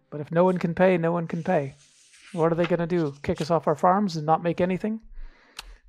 but 0.09 0.21
if 0.21 0.31
no 0.31 0.43
one 0.43 0.57
can 0.57 0.73
pay, 0.75 0.97
no 0.97 1.11
one 1.11 1.27
can 1.27 1.43
pay. 1.43 1.75
What 2.33 2.51
are 2.51 2.55
they 2.55 2.65
going 2.65 2.79
to 2.79 2.87
do? 2.87 3.13
Kick 3.23 3.41
us 3.41 3.51
off 3.51 3.67
our 3.67 3.75
farms 3.75 4.15
and 4.15 4.25
not 4.25 4.41
make 4.43 4.61
anything? 4.61 5.01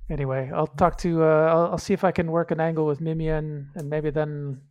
Anyway, 0.09 0.51
I'll 0.53 0.67
talk 0.67 0.97
to. 0.99 1.23
Uh, 1.23 1.27
I'll, 1.53 1.65
I'll 1.73 1.77
see 1.77 1.93
if 1.93 2.03
I 2.03 2.11
can 2.11 2.29
work 2.31 2.51
an 2.51 2.59
angle 2.59 2.85
with 2.85 2.99
Mimia 2.99 3.37
and, 3.37 3.67
and 3.75 3.89
maybe 3.89 4.09
then 4.09 4.61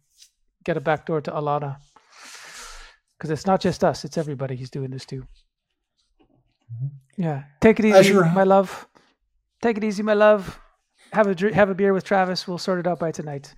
get 0.65 0.77
a 0.77 0.81
backdoor 0.81 1.23
to 1.23 1.31
Alana. 1.31 1.79
Because 3.17 3.31
it's 3.31 3.47
not 3.47 3.61
just 3.61 3.83
us; 3.85 4.05
it's 4.05 4.19
everybody. 4.19 4.57
He's 4.57 4.69
doing 4.71 4.91
this 4.91 5.07
too. 5.07 5.25
Yeah, 7.17 7.45
take 7.61 7.79
it 7.79 7.85
easy, 7.87 7.97
Azure- 7.99 8.25
my 8.35 8.45
love. 8.45 8.87
Take 9.63 9.77
it 9.77 9.85
easy, 9.85 10.03
my 10.03 10.15
love. 10.15 10.59
Have 11.13 11.29
a 11.29 11.55
have 11.55 11.71
a 11.71 11.75
beer 11.75 11.93
with 11.95 12.05
Travis. 12.05 12.47
We'll 12.49 12.59
sort 12.59 12.81
it 12.81 12.87
out 12.87 12.99
by 12.99 13.13
tonight. 13.13 13.55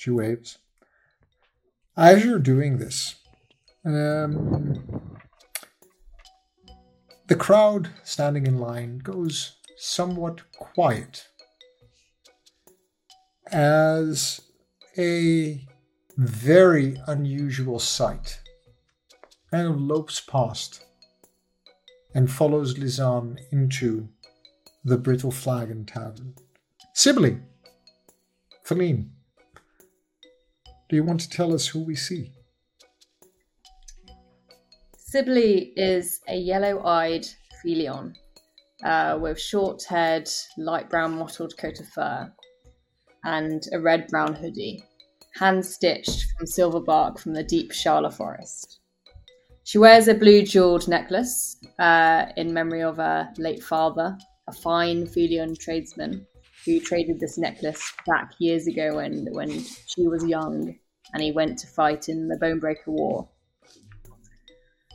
She 0.00 0.08
waves. 0.08 0.56
As 1.94 2.24
you're 2.24 2.38
doing 2.38 2.78
this, 2.78 3.16
um, 3.84 5.18
the 7.26 7.36
crowd 7.36 7.90
standing 8.02 8.46
in 8.46 8.56
line 8.56 9.00
goes 9.00 9.56
somewhat 9.76 10.40
quiet 10.52 11.28
as 13.52 14.40
a 14.96 15.66
very 16.16 16.96
unusual 17.06 17.78
sight 17.78 18.40
kind 19.50 19.68
of 19.68 19.78
lopes 19.78 20.18
past 20.18 20.82
and 22.14 22.32
follows 22.32 22.78
Lizanne 22.78 23.38
into 23.52 24.08
the 24.82 24.96
Brittle 24.96 25.30
Flagon 25.30 25.84
Tavern. 25.84 26.36
Sibylle, 26.94 27.40
Feline, 28.64 29.12
do 30.90 30.96
you 30.96 31.04
want 31.04 31.20
to 31.20 31.30
tell 31.30 31.54
us 31.54 31.68
who 31.68 31.84
we 31.84 31.94
see? 31.94 32.32
Sibley 34.98 35.72
is 35.76 36.20
a 36.28 36.36
yellow 36.36 36.84
eyed 36.84 37.24
Felion 37.62 38.12
uh, 38.84 39.16
with 39.20 39.40
short 39.40 39.84
haired, 39.84 40.28
light 40.58 40.90
brown 40.90 41.16
mottled 41.16 41.56
coat 41.56 41.78
of 41.78 41.86
fur 41.88 42.32
and 43.22 43.62
a 43.72 43.78
red 43.78 44.08
brown 44.08 44.34
hoodie, 44.34 44.82
hand 45.36 45.64
stitched 45.64 46.26
from 46.36 46.46
silver 46.46 46.80
bark 46.80 47.20
from 47.20 47.34
the 47.34 47.44
deep 47.44 47.70
Shala 47.70 48.12
forest. 48.12 48.80
She 49.62 49.78
wears 49.78 50.08
a 50.08 50.14
blue 50.14 50.42
jeweled 50.42 50.88
necklace 50.88 51.56
uh, 51.78 52.26
in 52.36 52.52
memory 52.52 52.82
of 52.82 52.96
her 52.96 53.30
late 53.36 53.62
father, 53.62 54.18
a 54.48 54.52
fine 54.52 55.06
Felion 55.06 55.54
tradesman 55.56 56.26
who 56.64 56.80
traded 56.80 57.20
this 57.20 57.38
necklace 57.38 57.92
back 58.06 58.32
years 58.38 58.66
ago 58.66 58.96
when, 58.96 59.26
when 59.32 59.64
she 59.86 60.06
was 60.06 60.24
young 60.24 60.76
and 61.12 61.22
he 61.22 61.32
went 61.32 61.58
to 61.58 61.66
fight 61.66 62.08
in 62.08 62.28
the 62.28 62.36
Bonebreaker 62.36 62.86
War. 62.88 63.28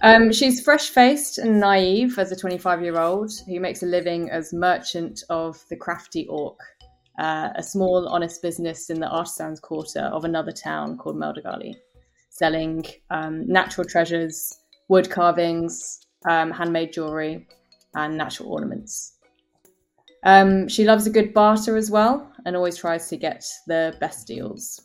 Um, 0.01 0.31
she's 0.31 0.61
fresh 0.61 0.89
faced 0.89 1.37
and 1.37 1.59
naive 1.59 2.19
as 2.19 2.31
a 2.31 2.35
25 2.35 2.81
year 2.83 2.99
old 2.99 3.31
who 3.47 3.59
makes 3.59 3.81
a 3.81 3.85
living 3.85 4.29
as 4.29 4.53
merchant 4.53 5.23
of 5.29 5.63
the 5.69 5.75
Crafty 5.75 6.27
Orc, 6.27 6.59
uh, 7.17 7.49
a 7.55 7.63
small, 7.63 8.07
honest 8.09 8.41
business 8.41 8.89
in 8.89 8.99
the 8.99 9.07
artisans' 9.07 9.59
quarter 9.59 10.01
of 10.01 10.25
another 10.25 10.51
town 10.51 10.97
called 10.97 11.15
Meldagali, 11.15 11.75
selling 12.29 12.85
um, 13.09 13.47
natural 13.47 13.87
treasures, 13.87 14.59
wood 14.89 15.09
carvings, 15.09 16.05
um, 16.27 16.51
handmade 16.51 16.91
jewelry, 16.93 17.47
and 17.95 18.17
natural 18.17 18.51
ornaments. 18.51 19.14
Um, 20.25 20.67
she 20.67 20.85
loves 20.85 21.05
a 21.05 21.11
good 21.11 21.33
barter 21.35 21.77
as 21.77 21.91
well 21.91 22.31
and 22.45 22.55
always 22.55 22.77
tries 22.77 23.07
to 23.09 23.17
get 23.17 23.45
the 23.67 23.95
best 23.99 24.25
deals. 24.25 24.81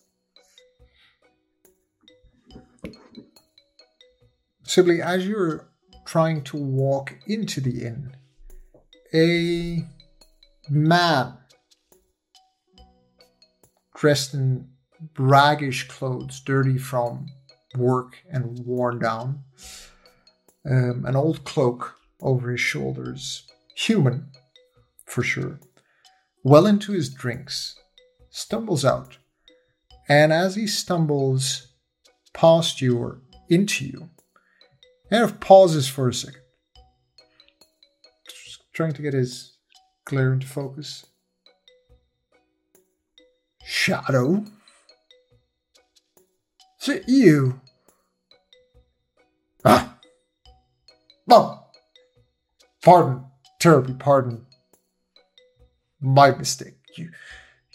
Sibley, 4.64 5.00
as 5.02 5.26
you're 5.26 5.66
trying 6.04 6.44
to 6.44 6.58
walk 6.58 7.16
into 7.26 7.60
the 7.60 7.86
inn, 7.86 8.14
a 9.14 9.84
man 10.68 11.38
dressed 13.96 14.34
in 14.34 14.68
braggish 15.14 15.88
clothes, 15.88 16.40
dirty 16.40 16.78
from 16.78 17.26
work 17.76 18.18
and 18.30 18.58
worn 18.66 18.98
down, 18.98 19.42
um, 20.70 21.04
an 21.06 21.16
old 21.16 21.44
cloak 21.44 21.96
over 22.20 22.50
his 22.50 22.60
shoulders, 22.60 23.50
human 23.74 24.30
for 25.10 25.22
sure, 25.22 25.58
well 26.44 26.66
into 26.66 26.92
his 26.92 27.12
drinks, 27.12 27.76
stumbles 28.30 28.84
out. 28.84 29.18
And 30.08 30.32
as 30.32 30.54
he 30.54 30.66
stumbles 30.66 31.68
past 32.32 32.80
you 32.80 32.96
or 32.98 33.20
into 33.48 33.84
you, 33.84 34.10
kind 35.10 35.24
of 35.24 35.40
pauses 35.40 35.88
for 35.88 36.08
a 36.08 36.14
second. 36.14 36.42
Just 38.26 38.62
trying 38.72 38.92
to 38.92 39.02
get 39.02 39.12
his 39.12 39.56
glare 40.04 40.32
into 40.32 40.46
focus. 40.46 41.04
Shadow? 43.64 44.44
Is 46.80 46.88
it 46.88 47.04
you? 47.08 47.60
Ah! 49.64 49.98
Oh! 51.28 51.66
Pardon. 52.82 53.24
Terribly 53.60 53.94
pardon. 53.94 54.46
My 56.00 56.30
mistake. 56.32 56.76
You, 56.96 57.10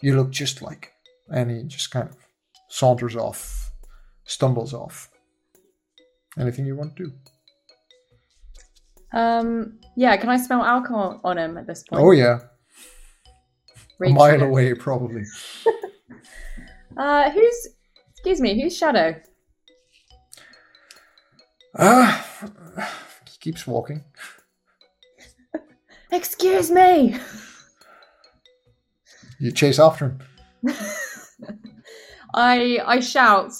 you 0.01 0.15
look 0.15 0.31
just 0.31 0.61
like 0.61 0.85
him. 0.85 1.37
And 1.37 1.51
he 1.51 1.63
just 1.63 1.91
kind 1.91 2.09
of 2.09 2.15
saunters 2.69 3.15
off, 3.15 3.71
stumbles 4.25 4.73
off. 4.73 5.09
Anything 6.37 6.65
you 6.65 6.75
want 6.75 6.95
to 6.97 7.05
do? 7.05 7.13
Um, 9.17 9.79
yeah, 9.95 10.17
can 10.17 10.29
I 10.29 10.37
smell 10.37 10.63
alcohol 10.63 11.21
on 11.23 11.37
him 11.37 11.57
at 11.57 11.65
this 11.65 11.83
point? 11.83 12.03
Oh 12.03 12.11
yeah, 12.11 12.39
a 14.05 14.09
mile 14.09 14.41
it. 14.41 14.41
away 14.41 14.73
probably. 14.73 15.23
Uh, 16.97 17.29
who's? 17.29 17.67
Excuse 18.11 18.39
me. 18.39 18.61
Who's 18.61 18.75
Shadow? 18.75 19.15
Ah, 21.77 22.25
he 23.29 23.37
keeps 23.39 23.67
walking. 23.67 24.03
Excuse 26.11 26.71
me. 26.71 27.17
You 29.39 29.51
chase 29.51 29.79
after 29.79 30.05
him. 30.05 30.19
I 32.33 32.79
I 32.85 32.99
shout 32.99 33.53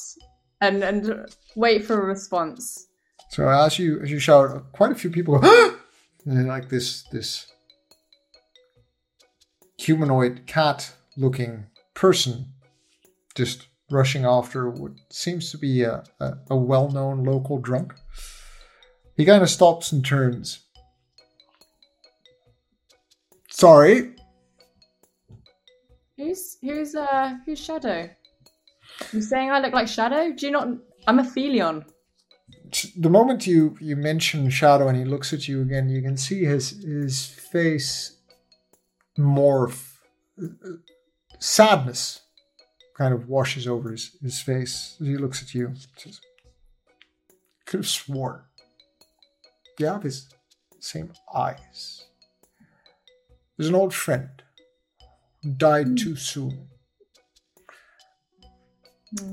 and 0.62 0.84
and 0.84 1.28
wait 1.56 1.86
for 1.86 2.02
a 2.02 2.06
response. 2.06 2.88
So 3.30 3.48
as 3.50 3.80
you 3.80 4.02
as 4.02 4.12
you 4.12 4.20
shout, 4.20 4.72
quite 4.72 4.92
a 4.92 4.96
few 4.96 5.10
people 5.10 5.40
go 5.40 5.78
and 6.26 6.38
then 6.38 6.48
like 6.48 6.70
this 6.70 7.04
this 7.12 7.48
humanoid 9.78 10.48
cat-looking 10.48 11.68
person 11.94 12.46
just 13.36 13.68
rushing 13.92 14.26
after 14.26 14.70
what 14.70 14.94
seems 15.12 15.52
to 15.52 15.58
be 15.58 15.84
a, 15.84 16.04
a, 16.20 16.34
a 16.50 16.56
well-known 16.56 17.24
local 17.24 17.60
drunk. 17.60 17.94
He 19.16 19.26
kind 19.26 19.44
of 19.44 19.50
stops 19.50 19.92
and 19.92 20.04
turns. 20.04 20.60
Sorry, 23.50 24.16
Who's 26.18 26.58
who's 26.62 26.96
uh 26.96 27.36
who's 27.46 27.60
Shadow? 27.60 28.10
You're 29.12 29.22
saying 29.22 29.52
I 29.52 29.60
look 29.60 29.74
like 29.74 29.88
Shadow? 29.88 30.32
Do 30.32 30.46
you 30.46 30.52
not? 30.52 30.70
I'm 31.08 31.20
a 31.20 31.24
Felion. 31.24 31.86
the 32.98 33.10
moment 33.10 33.46
you 33.46 33.76
you 33.80 33.96
mention 33.96 34.50
shadow 34.50 34.88
and 34.88 34.98
he 34.98 35.04
looks 35.06 35.34
at 35.34 35.48
you 35.48 35.62
again 35.62 35.90
you 35.90 36.02
can 36.02 36.18
see 36.18 36.44
his 36.46 36.84
his 36.84 37.26
face 37.26 38.18
morph 39.18 39.98
sadness 41.40 42.22
kind 42.98 43.14
of 43.14 43.28
washes 43.30 43.68
over 43.68 43.92
his, 43.92 44.16
his 44.22 44.40
face 44.42 44.98
as 45.00 45.08
he 45.08 45.18
looks 45.18 45.42
at 45.42 45.54
you 45.54 45.74
says 45.98 46.20
could 47.66 47.80
have 47.80 47.88
sworn 47.88 48.42
you 49.80 49.86
have 49.86 50.04
his 50.04 50.28
same 50.80 51.12
eyes 51.34 52.06
there's 53.58 53.70
an 53.70 53.76
old 53.76 53.94
friend 53.94 54.44
died 55.58 55.98
too 55.98 56.16
soon 56.16 56.68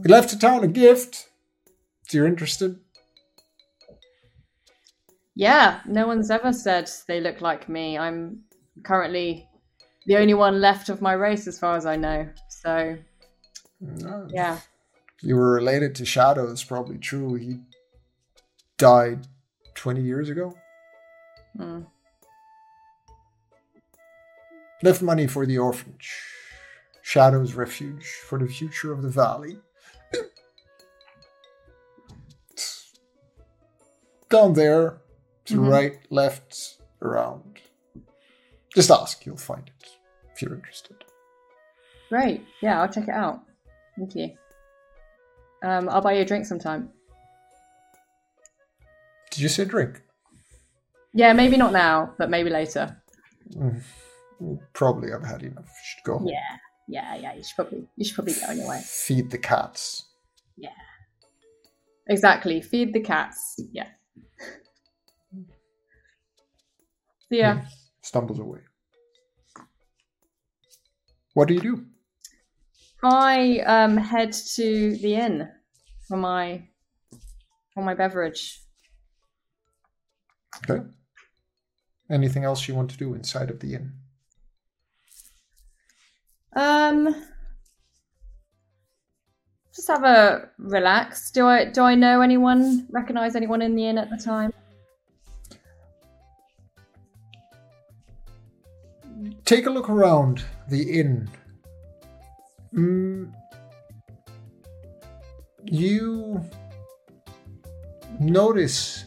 he 0.02 0.08
left 0.08 0.30
the 0.30 0.36
town 0.36 0.62
a 0.62 0.68
gift 0.68 1.28
if 2.06 2.14
you're 2.14 2.26
interested 2.26 2.78
Yeah, 5.34 5.80
no 5.86 6.06
one's 6.06 6.30
ever 6.30 6.52
said 6.52 6.90
they 7.08 7.20
look 7.20 7.40
like 7.40 7.68
me. 7.68 7.96
I'm 7.96 8.42
currently 8.84 9.48
the 10.06 10.16
only 10.16 10.34
one 10.34 10.60
left 10.60 10.88
of 10.88 11.00
my 11.00 11.12
race, 11.12 11.46
as 11.46 11.58
far 11.58 11.76
as 11.76 11.86
I 11.86 11.96
know. 11.96 12.28
So 12.48 12.98
No. 13.80 14.28
yeah, 14.30 14.60
You 15.22 15.36
were 15.36 15.52
related 15.52 15.94
to 15.96 16.04
Shadow, 16.04 16.50
it's 16.50 16.64
probably 16.64 16.98
true. 16.98 17.34
He 17.34 17.60
died 18.76 19.26
20 19.74 20.02
years 20.02 20.28
ago. 20.28 20.54
Hmm. 21.56 21.82
Left 24.82 25.02
money 25.02 25.26
for 25.26 25.46
the 25.46 25.58
orphanage. 25.58 26.12
Shadow's 27.02 27.54
refuge 27.54 28.04
for 28.28 28.38
the 28.38 28.46
future 28.48 28.92
of 28.92 29.02
the 29.02 29.08
valley. 29.08 29.58
Down 34.28 34.54
there, 34.54 35.00
to 35.46 35.54
Mhm. 35.60 35.70
right, 35.70 36.00
left, 36.10 36.78
around. 37.02 37.60
Just 38.74 38.90
ask, 38.90 39.26
you'll 39.26 39.36
find 39.36 39.68
it. 39.68 39.88
if 40.34 40.40
you're 40.40 40.54
interested. 40.54 40.96
Great. 42.08 42.42
Yeah, 42.62 42.80
I'll 42.80 42.88
check 42.88 43.04
it 43.06 43.10
out. 43.14 43.40
Thank 43.98 44.14
you. 44.14 44.34
Um, 45.62 45.90
I'll 45.90 46.00
buy 46.00 46.14
you 46.14 46.22
a 46.22 46.24
drink 46.24 46.46
sometime. 46.46 46.90
Did 49.30 49.40
you 49.40 49.50
say 49.50 49.66
drink? 49.66 50.00
Yeah, 51.12 51.34
maybe 51.34 51.58
not 51.58 51.72
now, 51.74 52.14
but 52.16 52.30
maybe 52.30 52.48
later. 52.48 52.96
Mm, 53.50 53.82
Probably 54.72 55.12
I've 55.12 55.24
had 55.24 55.42
enough. 55.42 55.66
You 55.66 55.84
should 55.84 56.04
go 56.04 56.18
home. 56.18 56.28
Yeah, 56.28 56.56
yeah, 56.88 57.16
yeah. 57.16 57.34
You 57.34 57.42
should 57.42 57.56
probably 57.56 57.88
you 57.96 58.04
should 58.04 58.14
probably 58.14 58.34
go 58.34 58.46
anyway. 58.48 58.80
Feed 58.84 59.30
the 59.30 59.38
cats. 59.38 60.06
Yeah. 60.56 60.70
Exactly. 62.08 62.60
Feed 62.60 62.92
the 62.92 63.00
cats. 63.00 63.60
Yeah. 63.72 63.88
Ya. 67.30 67.54
He 67.56 67.62
Stumbles 68.02 68.38
away. 68.38 68.60
What 71.34 71.48
do 71.48 71.54
you 71.54 71.60
do? 71.60 71.86
I 73.02 73.60
um 73.60 73.96
head 73.96 74.32
to 74.56 74.96
the 74.96 75.14
inn 75.14 75.48
for 76.08 76.16
my 76.16 76.68
for 77.72 77.82
my 77.82 77.94
beverage. 77.94 78.60
Okay. 80.68 80.84
Anything 82.10 82.44
else 82.44 82.68
you 82.68 82.74
want 82.74 82.90
to 82.90 82.98
do 82.98 83.14
inside 83.14 83.50
of 83.50 83.60
the 83.60 83.74
inn? 83.74 83.92
Um 86.54 87.14
just 89.74 89.88
have 89.88 90.04
a 90.04 90.50
relax. 90.58 91.30
Do 91.30 91.46
I 91.46 91.64
do 91.64 91.82
I 91.82 91.94
know 91.94 92.20
anyone, 92.20 92.86
recognize 92.90 93.34
anyone 93.34 93.62
in 93.62 93.74
the 93.74 93.86
inn 93.86 93.98
at 93.98 94.10
the 94.10 94.16
time? 94.16 94.52
Take 99.44 99.66
a 99.66 99.70
look 99.70 99.88
around 99.88 100.44
the 100.68 101.00
inn. 101.00 101.30
Mm, 102.74 103.32
you 105.64 106.40
notice 108.18 109.04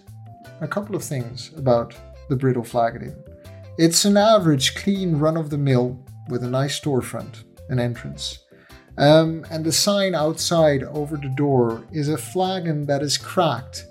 a 0.62 0.68
couple 0.68 0.96
of 0.96 1.04
things 1.04 1.52
about 1.58 1.96
the 2.30 2.36
Brittle 2.36 2.64
Flagon 2.64 3.04
Inn. 3.04 3.24
It's 3.78 4.06
an 4.06 4.18
average, 4.18 4.76
clean, 4.76 5.18
run 5.18 5.36
of 5.36 5.50
the 5.50 5.58
mill 5.58 6.05
with 6.30 6.44
a 6.44 6.50
nice 6.50 6.80
storefront 6.80 7.44
and 7.70 7.80
entrance. 7.80 8.40
Um, 8.98 9.46
and 9.52 9.66
the 9.66 9.72
sign 9.72 10.16
outside 10.16 10.84
over 10.84 11.18
the 11.18 11.34
door 11.36 11.86
is 11.92 12.10
a 12.10 12.18
flagon 12.18 12.86
that 12.86 13.02
is 13.02 13.18
cracked, 13.18 13.86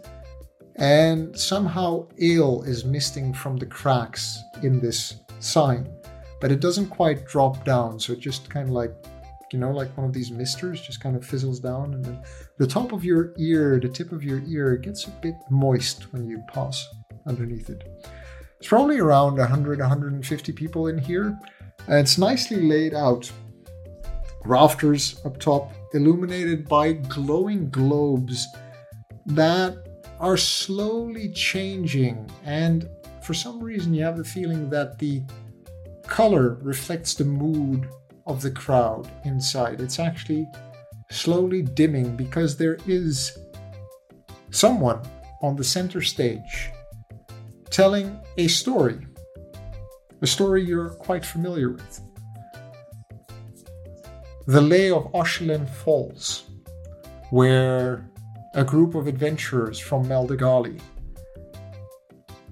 and 0.76 1.38
somehow 1.38 2.08
ale 2.20 2.62
is 2.62 2.84
misting 2.84 3.34
from 3.34 3.58
the 3.58 3.66
cracks 3.66 4.38
in 4.62 4.80
this 4.80 5.16
sign 5.40 5.94
but 6.44 6.52
it 6.52 6.60
doesn't 6.60 6.88
quite 6.88 7.26
drop 7.26 7.64
down. 7.64 7.98
So 7.98 8.12
it 8.12 8.20
just 8.20 8.50
kind 8.50 8.68
of 8.68 8.74
like, 8.74 8.92
you 9.50 9.58
know, 9.58 9.70
like 9.70 9.96
one 9.96 10.06
of 10.06 10.12
these 10.12 10.30
misters 10.30 10.82
just 10.82 11.00
kind 11.00 11.16
of 11.16 11.24
fizzles 11.24 11.58
down. 11.58 11.94
And 11.94 12.04
then 12.04 12.22
the 12.58 12.66
top 12.66 12.92
of 12.92 13.02
your 13.02 13.32
ear, 13.38 13.80
the 13.80 13.88
tip 13.88 14.12
of 14.12 14.22
your 14.22 14.42
ear, 14.46 14.76
gets 14.76 15.06
a 15.06 15.10
bit 15.22 15.36
moist 15.48 16.12
when 16.12 16.26
you 16.26 16.42
pass 16.52 16.86
underneath 17.26 17.70
it. 17.70 17.82
It's 18.58 18.68
probably 18.68 18.98
around 18.98 19.38
100, 19.38 19.78
150 19.78 20.52
people 20.52 20.88
in 20.88 20.98
here. 20.98 21.34
And 21.86 21.98
it's 21.98 22.18
nicely 22.18 22.60
laid 22.62 22.94
out. 22.94 23.30
Rafters 24.44 25.20
up 25.24 25.38
top, 25.38 25.72
illuminated 25.94 26.68
by 26.68 26.92
glowing 26.92 27.70
globes 27.70 28.46
that 29.26 29.76
are 30.20 30.36
slowly 30.36 31.30
changing. 31.32 32.30
And 32.44 32.88
for 33.22 33.34
some 33.34 33.62
reason, 33.62 33.94
you 33.94 34.04
have 34.04 34.16
the 34.16 34.24
feeling 34.24 34.68
that 34.70 34.98
the 34.98 35.22
color 36.06 36.58
reflects 36.62 37.14
the 37.14 37.24
mood 37.24 37.88
of 38.26 38.42
the 38.42 38.50
crowd 38.50 39.08
inside. 39.24 39.80
It's 39.80 39.98
actually 39.98 40.46
slowly 41.10 41.62
dimming 41.62 42.16
because 42.16 42.56
there 42.56 42.78
is 42.86 43.36
someone 44.50 45.00
on 45.42 45.56
the 45.56 45.64
center 45.64 46.00
stage 46.00 46.70
telling 47.70 48.18
a 48.38 48.46
story, 48.48 49.06
a 50.24 50.26
story 50.26 50.64
you're 50.64 50.88
quite 50.88 51.22
familiar 51.22 51.68
with. 51.68 52.00
The 54.46 54.62
Lay 54.62 54.90
of 54.90 55.12
Oshelin 55.12 55.68
Falls, 55.68 56.44
where 57.28 58.08
a 58.54 58.64
group 58.64 58.94
of 58.94 59.06
adventurers 59.06 59.78
from 59.78 60.06
Meldagali 60.06 60.80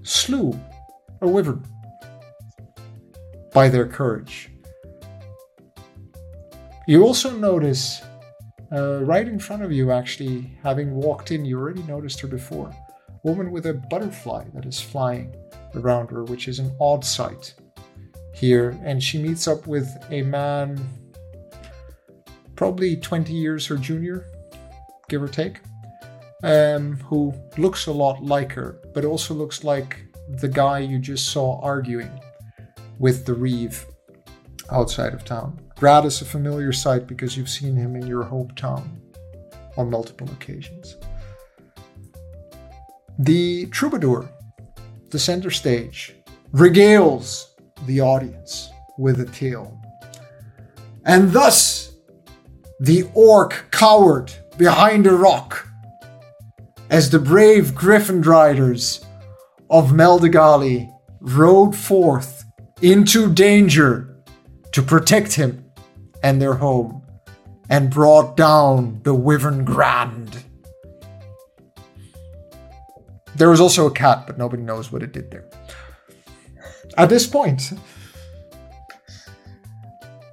slew 0.03 0.53
a 1.23 1.27
wyvern 1.27 1.64
by 3.55 3.70
their 3.70 3.87
courage. 3.87 4.51
You 6.87 7.05
also 7.05 7.31
notice, 7.31 8.03
uh, 8.70 9.03
right 9.03 9.27
in 9.27 9.39
front 9.39 9.62
of 9.62 9.73
you, 9.73 9.93
actually, 9.93 10.59
having 10.62 10.95
walked 10.95 11.31
in, 11.31 11.47
you 11.47 11.59
already 11.59 11.85
noticed 11.85 12.20
her 12.20 12.29
before. 12.29 12.68
A 12.68 13.31
woman 13.31 13.51
with 13.51 13.64
a 13.64 13.73
butterfly 13.73 14.45
that 14.53 14.66
is 14.66 14.79
flying 14.79 15.35
around 15.75 16.11
her, 16.11 16.25
which 16.25 16.49
is 16.49 16.59
an 16.59 16.70
odd 16.79 17.03
sight 17.03 17.55
here. 18.35 18.78
And 18.83 19.03
she 19.03 19.18
meets 19.18 19.47
up 19.47 19.66
with 19.66 19.89
a 20.11 20.22
man, 20.22 20.80
probably 22.57 22.97
20 22.97 23.33
years 23.33 23.66
her 23.66 23.76
junior, 23.76 24.26
give 25.09 25.22
or 25.22 25.28
take, 25.28 25.61
um, 26.43 26.97
who 26.99 27.35
looks 27.59 27.87
a 27.87 27.93
lot 27.93 28.22
like 28.22 28.53
her, 28.53 28.80
but 28.95 29.05
also 29.05 29.35
looks 29.35 29.64
like 29.64 30.01
the 30.41 30.49
guy 30.49 30.78
you 30.78 30.99
just 30.99 31.28
saw 31.28 31.61
arguing 31.61 32.11
with 32.99 33.26
the 33.26 33.35
Reeve 33.35 33.85
outside 34.70 35.12
of 35.12 35.24
town. 35.24 35.61
Grad 35.76 36.05
is 36.05 36.22
a 36.22 36.24
familiar 36.24 36.72
sight 36.72 37.07
because 37.07 37.37
you've 37.37 37.49
seen 37.49 37.76
him 37.76 37.97
in 37.97 38.07
your 38.07 38.24
hometown 38.24 38.85
on 39.76 39.91
multiple 39.91 40.28
occasions. 40.30 40.97
The 43.18 43.66
troubadour, 43.66 44.28
the 45.11 45.18
center 45.18 45.51
stage, 45.51 46.14
regales 46.53 47.47
the 47.87 48.01
audience 48.01 48.70
with 48.99 49.20
a 49.20 49.26
tale. 49.26 49.80
And 51.05 51.33
thus, 51.33 51.93
the 52.80 53.09
orc 53.14 53.66
cowered 53.70 54.33
behind 54.57 55.07
a 55.07 55.14
rock 55.14 55.66
as 56.91 57.11
the 57.11 57.18
brave 57.18 57.74
griffin 57.74 58.22
riders 58.22 59.05
of 59.70 59.91
Meldagali 59.91 60.93
rode 61.20 61.74
forth 61.74 62.45
into 62.83 63.33
danger 63.33 64.16
to 64.72 64.83
protect 64.83 65.35
him 65.35 65.64
and 66.22 66.41
their 66.41 66.55
home 66.55 67.03
and 67.70 67.91
brought 67.91 68.37
down 68.37 69.01
the 69.05 69.14
Wyvern 69.14 69.64
Grand. 69.64 70.45
There 73.35 73.49
was 73.49 73.61
also 73.61 73.87
a 73.87 73.91
cat, 73.91 74.26
but 74.26 74.37
nobody 74.37 74.62
knows 74.62 74.93
what 74.93 75.03
it 75.03 75.12
did 75.12 75.30
there. 75.30 75.49
At 76.96 77.08
this 77.08 77.26
point, 77.26 77.72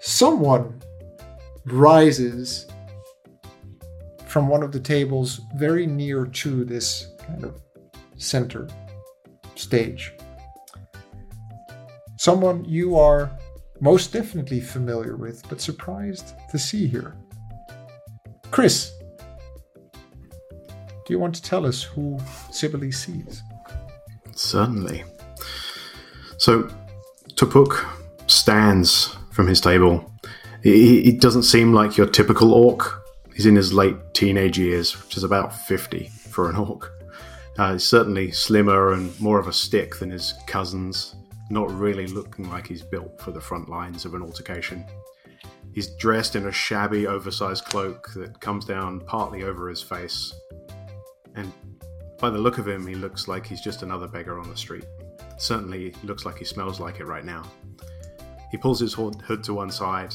someone 0.01 0.81
rises 1.65 2.67
from 4.25 4.47
one 4.47 4.63
of 4.63 4.71
the 4.71 4.79
tables 4.79 5.41
very 5.55 5.85
near 5.85 6.25
to 6.25 6.63
this 6.65 7.07
kind 7.25 7.43
of 7.43 7.61
center 8.17 8.67
stage. 9.55 10.13
Someone 12.17 12.65
you 12.65 12.97
are 12.97 13.31
most 13.79 14.11
definitely 14.11 14.59
familiar 14.59 15.15
with, 15.15 15.41
but 15.49 15.61
surprised 15.61 16.33
to 16.51 16.59
see 16.59 16.85
here. 16.85 17.15
Chris, 18.51 18.91
do 21.05 21.13
you 21.13 21.19
want 21.19 21.33
to 21.35 21.41
tell 21.41 21.65
us 21.65 21.81
who 21.81 22.19
Sibylle 22.51 22.91
sees? 22.91 23.41
Certainly. 24.35 25.03
So, 26.39 26.69
Tupuk 27.35 27.85
stands 28.27 29.15
from 29.31 29.47
his 29.47 29.59
table. 29.59 30.09
He, 30.63 31.03
he 31.03 31.11
doesn't 31.11 31.43
seem 31.43 31.73
like 31.73 31.97
your 31.97 32.07
typical 32.07 32.53
orc. 32.53 33.03
He's 33.35 33.45
in 33.45 33.55
his 33.55 33.73
late 33.73 33.97
teenage 34.13 34.57
years, 34.57 35.01
which 35.03 35.17
is 35.17 35.23
about 35.23 35.53
50 35.53 36.09
for 36.29 36.49
an 36.49 36.55
orc. 36.55 36.91
Uh, 37.57 37.73
he's 37.73 37.83
certainly 37.83 38.31
slimmer 38.31 38.93
and 38.93 39.19
more 39.19 39.37
of 39.37 39.49
a 39.49 39.53
stick 39.53 39.97
than 39.97 40.11
his 40.11 40.33
cousins, 40.47 41.15
not 41.49 41.69
really 41.71 42.07
looking 42.07 42.49
like 42.49 42.67
he's 42.67 42.83
built 42.83 43.19
for 43.19 43.31
the 43.31 43.41
front 43.41 43.67
lines 43.67 44.05
of 44.05 44.13
an 44.13 44.21
altercation. 44.21 44.85
He's 45.73 45.87
dressed 45.97 46.37
in 46.37 46.47
a 46.47 46.51
shabby, 46.53 47.05
oversized 47.05 47.65
cloak 47.65 48.13
that 48.15 48.39
comes 48.39 48.63
down 48.63 49.01
partly 49.01 49.43
over 49.43 49.67
his 49.67 49.81
face. 49.81 50.33
And 51.35 51.51
by 52.17 52.29
the 52.29 52.37
look 52.37 52.59
of 52.59 52.67
him, 52.67 52.87
he 52.87 52.95
looks 52.95 53.27
like 53.27 53.45
he's 53.45 53.61
just 53.61 53.83
another 53.83 54.07
beggar 54.07 54.39
on 54.39 54.49
the 54.49 54.57
street. 54.57 54.85
Certainly, 55.39 55.95
looks 56.03 56.25
like 56.25 56.37
he 56.37 56.45
smells 56.45 56.79
like 56.79 56.99
it 56.99 57.07
right 57.07 57.25
now. 57.25 57.43
He 58.51 58.57
pulls 58.57 58.79
his 58.79 58.93
hood 58.93 59.43
to 59.43 59.53
one 59.53 59.71
side, 59.71 60.13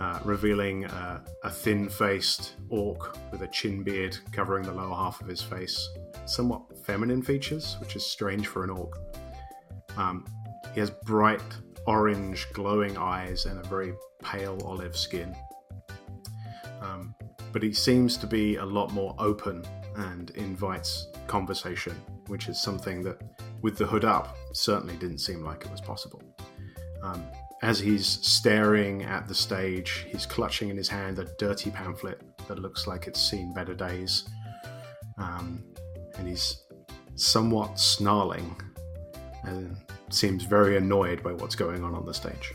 uh, 0.00 0.18
revealing 0.24 0.84
a 0.84 1.50
thin 1.50 1.88
faced 1.88 2.54
orc 2.68 3.16
with 3.30 3.42
a 3.42 3.48
chin 3.48 3.82
beard 3.82 4.18
covering 4.32 4.64
the 4.64 4.72
lower 4.72 4.94
half 4.94 5.20
of 5.20 5.28
his 5.28 5.40
face. 5.40 5.88
Somewhat 6.26 6.62
feminine 6.84 7.22
features, 7.22 7.76
which 7.80 7.96
is 7.96 8.04
strange 8.04 8.46
for 8.46 8.64
an 8.64 8.70
orc. 8.70 8.98
Um, 9.96 10.26
He 10.74 10.80
has 10.80 10.90
bright 10.90 11.42
orange, 11.86 12.46
glowing 12.52 12.96
eyes 12.96 13.46
and 13.46 13.64
a 13.64 13.68
very 13.68 13.94
pale 14.22 14.58
olive 14.64 14.96
skin. 14.96 15.36
Um, 16.80 17.14
but 17.52 17.62
he 17.62 17.72
seems 17.72 18.16
to 18.16 18.26
be 18.26 18.56
a 18.56 18.64
lot 18.64 18.92
more 18.92 19.14
open 19.18 19.64
and 19.96 20.30
invites 20.30 21.06
conversation, 21.28 21.94
which 22.26 22.48
is 22.48 22.60
something 22.60 23.02
that, 23.04 23.22
with 23.64 23.78
the 23.78 23.86
hood 23.86 24.04
up, 24.04 24.36
certainly 24.52 24.94
didn't 24.96 25.20
seem 25.20 25.42
like 25.42 25.64
it 25.64 25.70
was 25.70 25.80
possible. 25.80 26.20
Um, 27.02 27.24
as 27.62 27.80
he's 27.80 28.06
staring 28.06 29.04
at 29.04 29.26
the 29.26 29.34
stage, 29.34 30.04
he's 30.06 30.26
clutching 30.26 30.68
in 30.68 30.76
his 30.76 30.86
hand 30.86 31.18
a 31.18 31.24
dirty 31.38 31.70
pamphlet 31.70 32.20
that 32.46 32.58
looks 32.58 32.86
like 32.86 33.06
it's 33.06 33.18
seen 33.18 33.54
better 33.54 33.74
days. 33.74 34.28
Um, 35.16 35.64
and 36.18 36.28
he's 36.28 36.62
somewhat 37.14 37.80
snarling 37.80 38.54
and 39.44 39.78
seems 40.10 40.44
very 40.44 40.76
annoyed 40.76 41.22
by 41.22 41.32
what's 41.32 41.54
going 41.54 41.82
on 41.82 41.94
on 41.94 42.04
the 42.04 42.12
stage. 42.12 42.52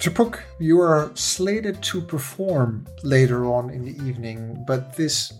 Tupuk, 0.00 0.38
you 0.60 0.80
are 0.80 1.10
slated 1.16 1.82
to 1.82 2.00
perform 2.00 2.86
later 3.02 3.46
on 3.46 3.70
in 3.70 3.84
the 3.84 3.96
evening, 4.06 4.62
but 4.68 4.94
this 4.94 5.32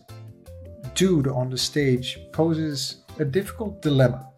dude 0.95 1.29
on 1.29 1.51
the 1.51 1.59
stage 1.59 2.19
poses 2.33 3.05
a 3.19 3.25
difficult 3.25 3.83
dilemma. 3.83 4.29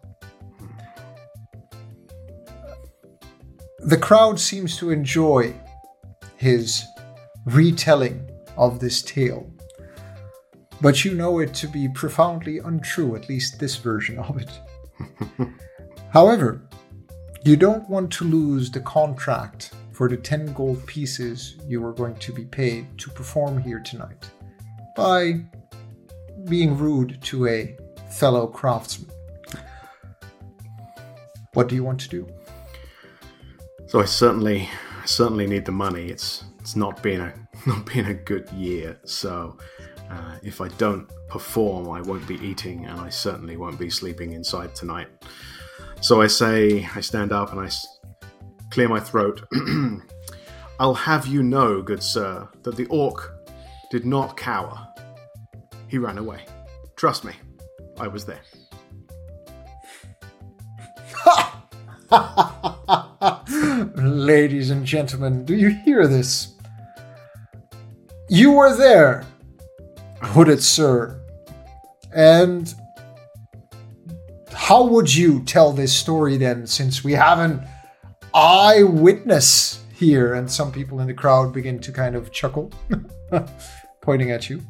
The 3.79 3.97
crowd 3.97 4.39
seems 4.39 4.77
to 4.77 4.89
enjoy 4.89 5.53
his 6.35 6.83
retelling 7.45 8.29
of 8.57 8.79
this 8.79 9.01
tale, 9.01 9.49
but 10.81 11.05
you 11.05 11.13
know 11.13 11.39
it 11.39 11.53
to 11.55 11.67
be 11.67 11.87
profoundly 11.87 12.57
untrue, 12.57 13.15
at 13.15 13.29
least 13.29 13.59
this 13.59 13.75
version 13.77 14.19
of 14.19 14.41
it. 14.41 14.51
However, 16.09 16.67
you 17.43 17.55
don't 17.55 17.87
want 17.89 18.11
to 18.13 18.25
lose 18.25 18.69
the 18.69 18.81
contract 18.81 19.71
for 19.93 20.09
the 20.09 20.17
10 20.17 20.53
gold 20.53 20.85
pieces 20.85 21.55
you 21.65 21.83
are 21.85 21.93
going 21.93 22.15
to 22.15 22.33
be 22.33 22.45
paid 22.45 22.85
to 22.97 23.09
perform 23.09 23.57
here 23.59 23.79
tonight 23.79 24.29
by 24.95 25.39
being 26.49 26.77
rude 26.77 27.21
to 27.23 27.47
a 27.47 27.77
fellow 28.09 28.47
craftsman. 28.47 29.09
What 31.53 31.67
do 31.67 31.75
you 31.75 31.83
want 31.83 31.99
to 32.01 32.09
do? 32.09 32.27
So 33.87 33.99
I 33.99 34.05
certainly, 34.05 34.69
certainly 35.05 35.47
need 35.47 35.65
the 35.65 35.71
money. 35.71 36.07
It's 36.07 36.43
it's 36.59 36.75
not 36.75 37.01
been 37.01 37.21
a 37.21 37.33
not 37.67 37.85
been 37.85 38.07
a 38.07 38.13
good 38.13 38.49
year. 38.51 38.99
So 39.05 39.57
uh, 40.09 40.37
if 40.43 40.61
I 40.61 40.67
don't 40.77 41.09
perform, 41.29 41.89
I 41.89 42.01
won't 42.01 42.27
be 42.27 42.35
eating, 42.45 42.85
and 42.85 42.99
I 42.99 43.09
certainly 43.09 43.57
won't 43.57 43.79
be 43.79 43.89
sleeping 43.89 44.33
inside 44.33 44.75
tonight. 44.75 45.07
So 46.01 46.21
I 46.21 46.27
say, 46.27 46.87
I 46.95 47.01
stand 47.01 47.31
up 47.31 47.51
and 47.51 47.59
I 47.59 47.65
s- 47.65 47.85
clear 48.69 48.87
my 48.87 48.99
throat. 48.99 49.41
I'll 50.79 50.93
have 50.93 51.25
you 51.25 51.41
know, 51.41 51.81
good 51.81 52.03
sir, 52.03 52.47
that 52.61 52.75
the 52.75 52.85
orc 52.85 53.33
did 53.89 54.05
not 54.05 54.37
cower. 54.37 54.86
He 55.87 55.97
ran 55.97 56.17
away. 56.17 56.45
Trust 56.95 57.23
me, 57.23 57.33
I 57.99 58.07
was 58.07 58.25
there. 58.25 58.41
Ladies 63.95 64.69
and 64.69 64.85
gentlemen, 64.85 65.45
do 65.45 65.55
you 65.55 65.69
hear 65.69 66.07
this? 66.07 66.55
You 68.29 68.51
were 68.51 68.75
there, 68.75 69.25
hooded 70.21 70.61
sir. 70.61 71.21
And 72.13 72.73
how 74.51 74.85
would 74.85 75.13
you 75.13 75.43
tell 75.43 75.71
this 75.71 75.93
story 75.93 76.35
then, 76.35 76.67
since 76.67 77.03
we 77.03 77.13
have 77.13 77.39
an 77.39 77.65
eyewitness 78.33 79.83
here? 79.93 80.33
And 80.33 80.51
some 80.51 80.71
people 80.71 80.99
in 80.99 81.07
the 81.07 81.13
crowd 81.13 81.53
begin 81.53 81.79
to 81.79 81.91
kind 81.91 82.15
of 82.15 82.31
chuckle, 82.31 82.71
pointing 84.01 84.31
at 84.31 84.49
you. 84.49 84.61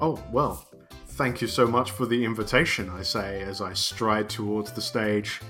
Oh, 0.00 0.22
well, 0.30 0.66
thank 1.10 1.40
you 1.40 1.48
so 1.48 1.66
much 1.66 1.90
for 1.90 2.06
the 2.06 2.24
invitation, 2.24 2.90
I 2.90 3.02
say 3.02 3.42
as 3.42 3.60
I 3.60 3.72
stride 3.72 4.28
towards 4.28 4.72
the 4.72 4.82
stage, 4.82 5.40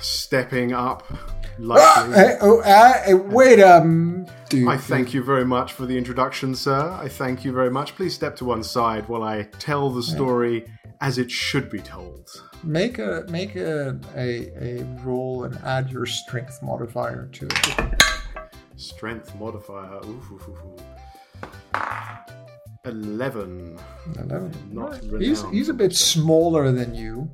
stepping 0.00 0.72
up 0.72 1.02
Ah, 1.10 1.16
lightly. 1.58 2.14
hey, 2.14 2.36
oh, 2.40 2.62
ah, 2.64 3.02
wait 3.32 3.58
a 3.58 3.76
m- 3.76 4.26
dude. 4.48 4.68
I 4.68 4.76
thank 4.76 5.12
you 5.12 5.24
very 5.24 5.44
much 5.44 5.72
for 5.72 5.86
the 5.86 5.98
introduction, 5.98 6.54
sir. 6.54 6.96
I 7.02 7.08
thank 7.08 7.44
you 7.44 7.50
very 7.52 7.70
much. 7.70 7.96
Please 7.96 8.14
step 8.14 8.36
to 8.36 8.44
one 8.44 8.62
side 8.62 9.08
while 9.08 9.24
I 9.24 9.42
tell 9.58 9.90
the 9.90 10.02
story 10.04 10.66
as 11.00 11.18
it 11.18 11.30
should 11.32 11.68
be 11.68 11.80
told. 11.80 12.30
Make 12.62 12.98
a 13.00 13.24
make 13.28 13.56
a, 13.56 13.98
a 14.16 14.50
a 14.60 14.84
roll 15.04 15.44
and 15.44 15.56
add 15.64 15.90
your 15.90 16.06
strength 16.06 16.60
modifier 16.62 17.26
to 17.32 17.46
it. 17.46 18.02
Strength 18.76 19.34
modifier. 19.34 19.98
Ooh, 20.04 20.22
ooh, 20.30 20.40
ooh, 20.48 20.58
ooh. 20.64 21.78
Eleven. 22.84 23.78
Eleven. 24.16 24.52
Not 24.72 25.00
He's 25.20 25.42
he's 25.50 25.68
a 25.68 25.74
bit 25.74 25.94
smaller 25.94 26.70
than 26.72 26.94
you. 26.94 27.30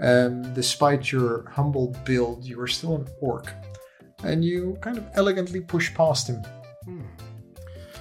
Um, 0.00 0.52
despite 0.54 1.12
your 1.12 1.48
humble 1.50 1.94
build, 2.04 2.44
you 2.44 2.60
are 2.60 2.66
still 2.66 2.96
an 2.96 3.06
orc, 3.20 3.52
and 4.24 4.44
you 4.44 4.76
kind 4.80 4.98
of 4.98 5.04
elegantly 5.14 5.60
push 5.60 5.94
past 5.94 6.26
him 6.28 6.42
Hmm, 6.84 7.02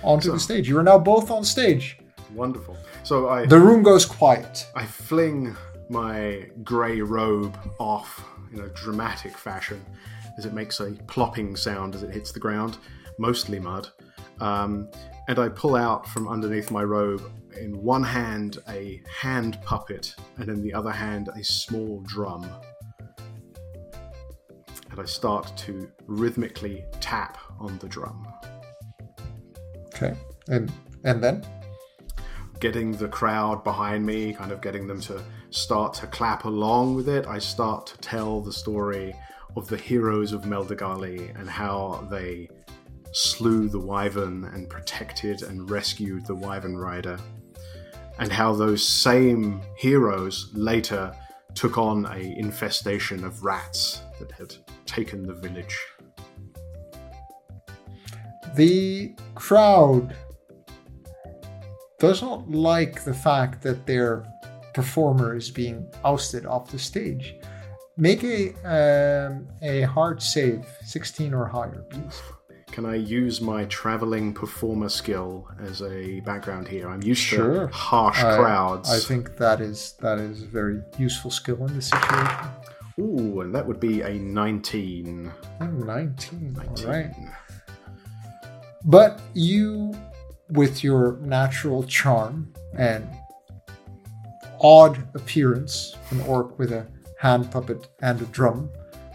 onto 0.03 0.27
So- 0.29 0.33
the 0.33 0.39
stage. 0.39 0.67
You 0.67 0.77
are 0.79 0.83
now 0.83 0.97
both 0.97 1.29
on 1.31 1.43
stage. 1.43 1.99
wonderful. 2.33 2.75
So 3.03 3.29
I 3.29 3.45
The 3.45 3.59
room 3.59 3.83
goes 3.83 4.05
quiet. 4.05 4.65
I 4.75 4.85
fling 4.85 5.55
my 5.89 6.49
grey 6.63 7.01
robe 7.01 7.55
off 7.79 8.25
in 8.51 8.61
a 8.61 8.69
dramatic 8.69 9.37
fashion 9.37 9.79
as 10.39 10.45
it 10.47 10.53
makes 10.53 10.79
a 10.79 10.91
plopping 11.07 11.55
sound 11.55 11.93
as 11.93 12.01
it 12.01 12.09
hits 12.09 12.31
the 12.31 12.39
ground, 12.39 12.77
mostly 13.19 13.59
mud. 13.59 13.89
Um, 14.39 14.87
and 15.27 15.39
I 15.39 15.49
pull 15.49 15.75
out 15.75 16.07
from 16.07 16.27
underneath 16.27 16.71
my 16.71 16.83
robe 16.83 17.23
in 17.59 17.81
one 17.81 18.03
hand 18.03 18.57
a 18.67 19.01
hand 19.07 19.59
puppet 19.63 20.15
and 20.37 20.49
in 20.49 20.61
the 20.61 20.73
other 20.73 20.91
hand 20.91 21.29
a 21.35 21.43
small 21.43 22.01
drum. 22.01 22.49
And 24.91 24.99
I 24.99 25.05
start 25.05 25.55
to 25.57 25.89
rhythmically 26.05 26.85
tap 26.99 27.37
on 27.59 27.77
the 27.79 27.87
drum. 27.87 28.27
Okay, 29.87 30.15
and 30.47 30.71
and 31.03 31.23
then 31.23 31.43
getting 32.59 32.93
the 32.93 33.07
crowd 33.07 33.63
behind 33.63 34.05
me, 34.05 34.33
kind 34.33 34.51
of 34.51 34.61
getting 34.61 34.87
them 34.87 35.01
to 35.01 35.21
start 35.49 35.93
to 35.93 36.07
clap 36.07 36.45
along 36.45 36.95
with 36.95 37.09
it, 37.09 37.27
I 37.27 37.39
start 37.39 37.87
to 37.87 37.97
tell 37.97 38.39
the 38.39 38.53
story 38.53 39.13
of 39.55 39.67
the 39.67 39.77
heroes 39.77 40.31
of 40.31 40.43
Meldagali 40.43 41.37
and 41.39 41.49
how 41.49 42.07
they 42.09 42.49
slew 43.13 43.69
the 43.69 43.79
wyvern 43.79 44.45
and 44.53 44.69
protected 44.69 45.41
and 45.43 45.69
rescued 45.69 46.25
the 46.25 46.35
wyvern 46.35 46.77
rider, 46.77 47.17
and 48.19 48.31
how 48.31 48.53
those 48.53 48.85
same 48.85 49.61
heroes 49.77 50.51
later 50.53 51.15
took 51.55 51.77
on 51.77 52.05
a 52.07 52.37
infestation 52.37 53.23
of 53.23 53.43
rats 53.43 54.01
that 54.19 54.31
had 54.31 54.55
taken 54.85 55.23
the 55.23 55.33
village. 55.33 55.77
the 58.55 59.15
crowd 59.35 60.15
does 61.99 62.21
not 62.21 62.49
like 62.49 63.03
the 63.03 63.13
fact 63.13 63.61
that 63.63 63.85
their 63.85 64.25
performer 64.73 65.35
is 65.35 65.49
being 65.49 65.87
ousted 66.03 66.45
off 66.45 66.71
the 66.71 66.79
stage. 66.79 67.35
Make 67.95 68.23
a 68.23 68.53
um, 68.65 69.47
a 69.61 69.81
hard 69.81 70.21
save, 70.21 70.65
sixteen 70.83 71.33
or 71.33 71.45
higher, 71.45 71.85
please. 71.89 72.21
Can 72.73 72.87
I 72.87 72.95
use 72.95 73.39
my 73.39 73.65
traveling 73.65 74.33
performer 74.33 74.89
skill 74.89 75.47
as 75.61 75.83
a 75.83 76.21
background 76.21 76.67
here? 76.67 76.89
I'm 76.89 77.03
used 77.03 77.21
Sure. 77.21 77.67
to 77.67 77.73
harsh 77.73 78.23
I- 78.23 78.35
crowds. 78.35 78.89
I 78.89 78.97
think 78.97 79.37
that 79.37 79.61
is 79.61 79.93
that 79.99 80.17
is 80.17 80.41
a 80.41 80.47
very 80.47 80.81
useful 80.97 81.29
skill 81.29 81.63
in 81.67 81.75
this 81.75 81.89
situation. 81.89 82.49
Ooh, 82.99 83.41
and 83.41 83.53
that 83.53 83.67
would 83.67 83.79
be 83.79 84.01
a 84.01 84.13
19. 84.17 85.31
Oh, 85.61 85.65
19. 85.67 86.53
19. 86.53 86.85
All 86.87 86.91
right. 86.91 87.11
But 88.85 89.21
you, 89.35 89.93
with 90.49 90.83
your 90.83 91.17
natural 91.21 91.83
charm 91.83 92.53
and 92.75 93.07
odd 94.59 94.97
appearance, 95.13 95.95
an 96.09 96.21
orc 96.21 96.57
with 96.57 96.71
a 96.71 96.87
hand 97.19 97.51
puppet 97.51 97.87
and 98.01 98.19
a 98.19 98.25
drum, 98.25 98.71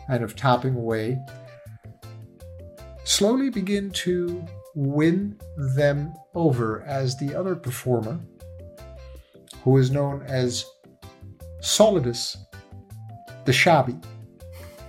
kind 0.07 0.23
of 0.23 0.37
tapping 0.37 0.77
away, 0.77 1.19
slowly 3.09 3.49
begin 3.49 3.91
to 3.91 4.45
win 4.75 5.35
them 5.75 6.13
over 6.35 6.83
as 6.83 7.17
the 7.17 7.35
other 7.35 7.57
performer, 7.57 8.21
who 9.65 9.79
is 9.79 9.91
known 9.91 10.23
as 10.27 10.67
Solidus 11.61 12.37
the 13.47 13.53
Shabby, 13.53 13.97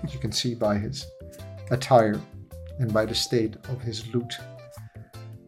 as 0.03 0.13
you 0.13 0.19
can 0.19 0.33
see 0.33 0.53
by 0.53 0.77
his 0.77 1.05
attire 1.71 2.19
and 2.79 2.93
by 2.93 3.05
the 3.05 3.15
state 3.15 3.55
of 3.69 3.81
his 3.81 4.05
lute, 4.13 4.37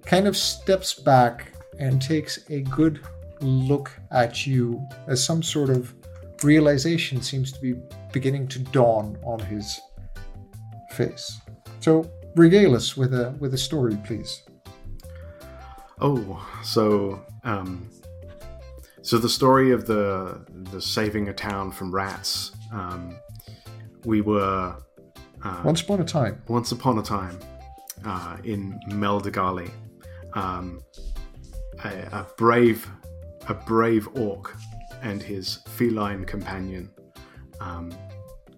kind 0.06 0.26
of 0.26 0.38
steps 0.38 0.94
back 0.94 1.52
and 1.78 2.02
takes 2.02 2.40
a 2.50 2.62
good 2.62 3.02
look 3.42 3.92
at 4.12 4.48
you 4.48 4.82
as 5.08 5.22
some 5.22 5.44
sort 5.44 5.70
of 5.70 5.94
realization 6.42 7.22
seems 7.22 7.52
to 7.52 7.60
be 7.60 7.76
beginning 8.14 8.48
to 8.48 8.60
dawn 8.60 9.18
on 9.24 9.40
his 9.40 9.78
face. 10.92 11.38
So 11.82 12.10
regale 12.36 12.76
us 12.76 12.96
with 12.98 13.14
a 13.14 13.36
with 13.40 13.54
a 13.54 13.58
story, 13.58 13.98
please. 14.06 14.44
Oh, 16.00 16.46
so 16.64 17.24
um, 17.44 17.90
so 19.02 19.18
the 19.18 19.30
story 19.30 19.72
of 19.72 19.86
the 19.86 20.46
the 20.72 20.82
saving 20.82 21.30
a 21.30 21.34
town 21.34 21.72
from 21.72 21.94
rats. 21.94 22.52
Um, 22.74 23.18
we 24.06 24.22
were 24.22 24.76
uh, 25.44 25.62
Once 25.64 25.82
upon 25.82 26.02
a 26.02 26.06
time, 26.06 26.42
once 26.48 26.72
upon 26.72 26.98
a 26.98 27.04
time 27.04 27.38
uh, 28.06 28.38
in 28.44 28.80
Meldagali, 28.90 29.70
um, 30.34 30.82
a, 31.84 31.90
a 32.12 32.28
brave 32.38 32.90
a 33.48 33.54
brave 33.54 34.08
orc 34.16 34.56
and 35.02 35.22
his 35.22 35.60
feline 35.68 36.26
companion 36.26 36.90
um, 37.60 37.92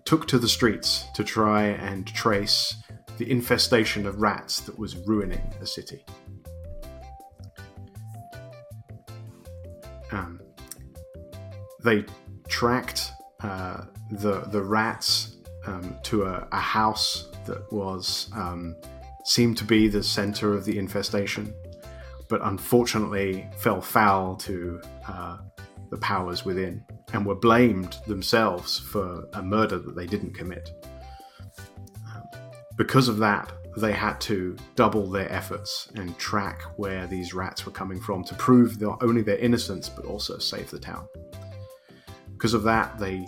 took 0.05 0.28
to 0.28 0.38
the 0.38 0.47
streets 0.47 1.05
to 1.15 1.24
try 1.24 1.63
and 1.63 2.07
trace 2.07 2.76
the 3.18 3.30
infestation 3.30 4.05
of 4.05 4.22
rats 4.22 4.61
that 4.61 4.78
was 4.78 4.95
ruining 4.97 5.41
the 5.59 5.68
city. 5.68 6.05
Um, 10.11 10.39
they 11.84 12.05
tracked 12.47 13.11
uh, 13.41 13.86
the 14.11 14.41
the 14.51 14.61
rats 14.61 15.38
um, 15.66 15.97
to 16.03 16.24
a, 16.24 16.47
a 16.51 16.59
house 16.59 17.30
that 17.45 17.72
was 17.72 18.30
um, 18.34 18.76
seemed 19.26 19.57
to 19.57 19.64
be 19.64 19.88
the 19.88 20.03
center 20.03 20.53
of 20.53 20.66
the 20.66 20.78
infestation, 20.78 21.53
but 22.30 22.41
unfortunately 22.43 23.49
fell 23.57 23.82
foul 23.82 24.36
to 24.36 24.82
uh, 25.07 25.38
the 25.89 25.97
powers 25.97 26.45
within 26.45 26.84
and 27.14 27.26
were 27.26 27.36
blamed 27.36 27.97
themselves 28.07 28.80
for 28.80 29.28
a 29.34 29.41
murder 29.41 29.78
that 29.78 29.95
they 29.95 30.07
didn't 30.07 30.34
commit. 30.34 30.70
Because 32.78 33.07
of 33.07 33.17
that, 33.17 33.51
they 33.78 33.91
had 33.91 34.19
to 34.21 34.55
double 34.76 35.09
their 35.09 35.32
efforts 35.32 35.91
and 35.95 36.17
track 36.17 36.61
where 36.78 37.07
these 37.07 37.34
rats 37.34 37.65
were 37.65 37.71
coming 37.71 37.99
from 37.99 38.24
to 38.24 38.36
prove 38.36 38.80
not 38.80 39.01
only 39.01 39.21
their 39.21 39.38
innocence 39.38 39.89
but 39.89 40.05
also 40.05 40.38
save 40.38 40.69
the 40.69 40.80
town. 40.80 41.07
Because 42.32 42.53
of 42.53 42.63
that, 42.63 42.97
they 42.99 43.28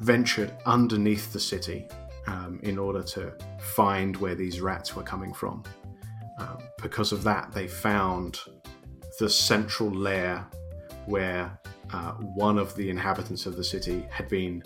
ventured 0.00 0.52
underneath 0.66 1.32
the 1.32 1.40
city 1.40 1.88
um, 2.26 2.60
in 2.62 2.78
order 2.78 3.02
to 3.02 3.32
find 3.60 4.16
where 4.16 4.34
these 4.34 4.60
rats 4.60 4.94
were 4.94 5.02
coming 5.02 5.32
from. 5.32 5.62
Um, 6.38 6.58
because 6.82 7.12
of 7.12 7.22
that, 7.24 7.52
they 7.52 7.68
found 7.68 8.40
the 9.18 9.28
central 9.28 9.90
lair 9.90 10.46
where 11.06 11.58
uh, 11.92 12.12
one 12.12 12.58
of 12.58 12.74
the 12.76 12.88
inhabitants 12.88 13.46
of 13.46 13.56
the 13.56 13.64
city 13.64 14.06
had 14.10 14.28
been 14.28 14.62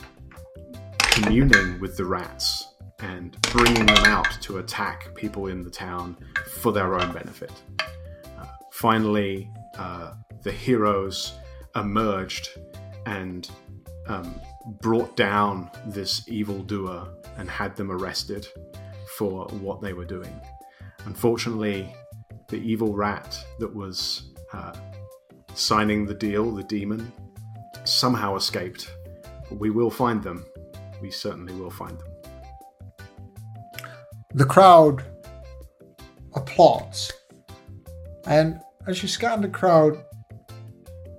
communing 0.99 1.81
with 1.81 1.97
the 1.97 2.05
rats 2.05 2.74
and 3.01 3.41
bringing 3.53 3.87
them 3.87 4.05
out 4.05 4.29
to 4.43 4.59
attack 4.59 5.15
people 5.15 5.49
in 5.49 5.63
the 5.63 5.71
town 5.71 6.17
for 6.61 6.73
their 6.73 6.95
own 6.95 7.13
benefit. 7.13 7.53
Uh, 7.81 8.47
finally, 8.73 9.51
uh, 9.79 10.13
the 10.43 10.53
heroes 10.53 11.35
emerged 11.77 12.49
and 13.07 13.51
um, 14.07 14.41
brought 14.81 15.17
down 15.17 15.71
this 15.87 16.29
evildoer 16.29 17.09
and 17.37 17.51
had 17.51 17.75
them 17.77 17.91
arrested 17.91 18.47
for 19.19 19.47
what 19.47 19.81
they 19.81 19.93
were 19.93 20.05
doing. 20.05 20.41
Unfortunately, 21.05 21.95
the 22.49 22.57
evil 22.57 22.95
rat 22.95 23.39
that 23.59 23.75
was 23.75 24.31
uh, 24.53 24.73
signing 25.55 26.07
the 26.07 26.15
deal, 26.15 26.55
the 26.55 26.63
demon, 26.65 27.13
somehow 27.85 28.37
escaped. 28.37 28.91
We 29.51 29.71
will 29.71 29.91
find 29.91 30.23
them. 30.23 30.47
We 31.03 31.11
certainly 31.11 31.55
will 31.55 31.71
find 31.71 31.99
them. 31.99 32.14
The 34.35 34.45
crowd 34.45 35.05
applauds. 36.35 37.13
And 38.27 38.61
as 38.87 39.03
you 39.03 39.09
scan 39.09 39.41
the 39.41 39.49
crowd, 39.49 40.05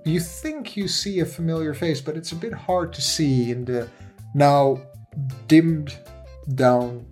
you 0.04 0.20
think 0.20 0.76
you 0.76 0.86
see 0.86 1.20
a 1.20 1.24
familiar 1.24 1.74
face, 1.74 2.00
but 2.00 2.16
it's 2.16 2.32
a 2.32 2.36
bit 2.36 2.52
hard 2.52 2.92
to 2.92 3.02
see 3.02 3.50
in 3.50 3.64
the 3.64 3.88
now 4.34 4.78
dimmed 5.48 5.98
down 6.54 7.06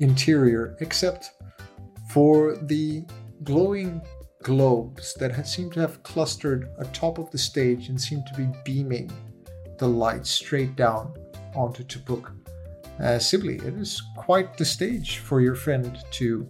interior, 0.00 0.76
except 0.80 1.30
for 2.10 2.56
the 2.56 3.04
glowing 3.42 4.00
globes 4.42 5.14
that 5.14 5.46
seemed 5.46 5.72
to 5.72 5.80
have 5.80 6.02
clustered 6.02 6.70
atop 6.78 7.18
of 7.18 7.30
the 7.32 7.38
stage 7.38 7.88
and 7.88 8.00
seem 8.00 8.22
to 8.26 8.34
be 8.34 8.48
beaming 8.64 9.10
the 9.78 9.88
light 9.88 10.24
straight 10.24 10.76
down 10.76 11.12
onto 11.54 11.82
Tupuk. 11.82 12.30
Uh, 13.00 13.18
Sibley, 13.18 13.56
it 13.56 13.74
is 13.74 14.00
quite 14.16 14.56
the 14.56 14.64
stage 14.64 15.18
for 15.18 15.40
your 15.40 15.54
friend 15.54 15.98
to 16.12 16.48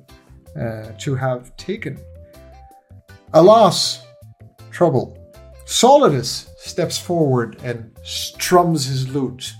uh, 0.61 0.93
to 0.99 1.15
have 1.15 1.57
taken. 1.57 1.99
Alas, 3.33 4.07
trouble. 4.71 5.19
Solidus 5.65 6.47
steps 6.59 6.99
forward 6.99 7.59
and 7.65 7.97
strums 8.05 8.85
his 8.85 9.09
lute, 9.09 9.53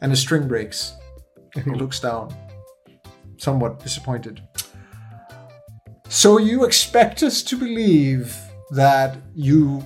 and 0.00 0.12
a 0.12 0.16
string 0.16 0.46
breaks, 0.46 0.94
and 1.56 1.64
he 1.64 1.72
looks 1.72 2.00
down, 2.00 2.34
somewhat 3.36 3.80
disappointed. 3.80 4.40
So 6.08 6.38
you 6.38 6.64
expect 6.64 7.22
us 7.22 7.42
to 7.42 7.56
believe 7.56 8.36
that 8.70 9.16
you 9.34 9.82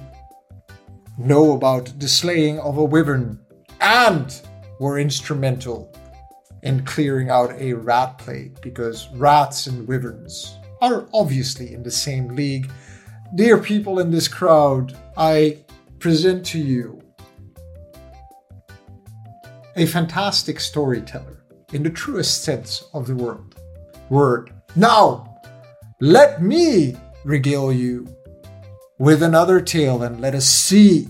know 1.18 1.52
about 1.52 1.98
the 1.98 2.09
slaying 2.09 2.59
of 2.61 2.76
a 2.76 2.84
wyvern 2.84 3.40
and 3.80 4.40
were 4.80 4.98
instrumental 4.98 5.93
in 6.65 6.85
clearing 6.85 7.31
out 7.31 7.53
a 7.59 7.75
rat 7.75 8.19
plague 8.19 8.61
because 8.62 9.09
rats 9.15 9.67
and 9.67 9.87
wyverns 9.87 10.59
are 10.81 11.07
obviously 11.12 11.75
in 11.75 11.83
the 11.83 11.91
same 11.91 12.29
league. 12.29 12.71
Dear 13.37 13.59
people 13.59 14.01
in 14.01 14.11
this 14.11 14.29
crowd, 14.29 14.99
I 15.17 15.59
present 15.99 16.45
to 16.47 16.59
you 16.59 17.01
a 19.77 19.87
fantastic 19.87 20.59
storyteller 20.59 21.45
in 21.73 21.83
the 21.83 21.91
truest 21.91 22.45
sense 22.45 22.85
of 22.95 23.07
the 23.07 23.15
word. 23.15 23.55
Word. 24.09 24.53
Now, 24.75 25.41
let 26.01 26.43
me 26.43 26.97
regale 27.25 27.73
you 27.73 28.09
with 28.99 29.23
another 29.23 29.61
tale 29.61 30.03
and 30.03 30.21
let 30.21 30.35
us 30.35 30.47
see 30.47 31.09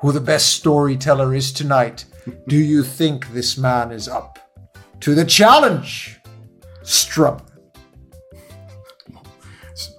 who 0.00 0.12
the 0.12 0.20
best 0.20 0.48
storyteller 0.48 1.34
is 1.34 1.52
tonight. 1.52 2.04
Do 2.46 2.56
you 2.56 2.82
think 2.84 3.32
this 3.32 3.56
man 3.56 3.90
is 3.90 4.08
up 4.08 4.38
to 5.00 5.14
the 5.14 5.24
challenge? 5.24 6.20
Strum. 6.82 7.40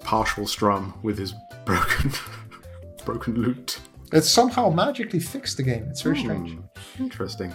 Partial 0.02 0.46
strum 0.46 0.94
with 1.04 1.18
his 1.18 1.34
broken, 1.66 2.12
broken 3.06 3.42
lute. 3.42 3.80
It's 4.12 4.30
somehow 4.30 4.70
magically 4.70 5.20
fixed 5.20 5.60
again. 5.60 5.88
It's 5.90 6.02
very 6.02 6.20
strange. 6.20 6.52
Hmm, 6.52 7.04
interesting. 7.04 7.54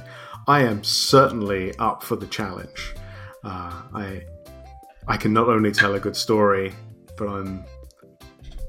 I 0.49 0.62
am 0.62 0.82
certainly 0.82 1.76
up 1.78 2.03
for 2.03 2.16
the 2.16 2.26
challenge. 2.26 2.94
Uh, 3.44 3.82
I, 3.92 4.22
I 5.07 5.16
can 5.18 5.32
not 5.34 5.49
only 5.49 5.70
tell 5.70 5.94
a 5.94 6.01
good 6.01 6.16
story, 6.16 6.72
but 7.18 7.28
I'm 7.28 7.64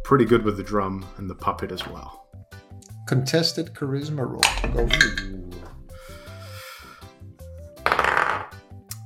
pretty 0.03 0.25
good 0.25 0.43
with 0.43 0.57
the 0.57 0.63
drum 0.63 1.05
and 1.17 1.29
the 1.29 1.35
puppet 1.35 1.71
as 1.71 1.87
well. 1.87 2.27
Contested 3.07 3.73
charisma 3.73 4.27
roll. 4.27 4.41
Go. 4.73 5.56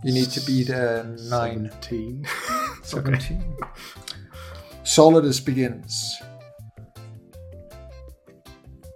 You 0.04 0.14
need 0.14 0.32
to 0.32 0.41
beat 0.41 0.70
a 0.70 1.04
nine. 1.30 1.70
17. 1.82 2.26
17. 2.84 3.56
Solidus 4.84 5.39
begins. 5.39 6.22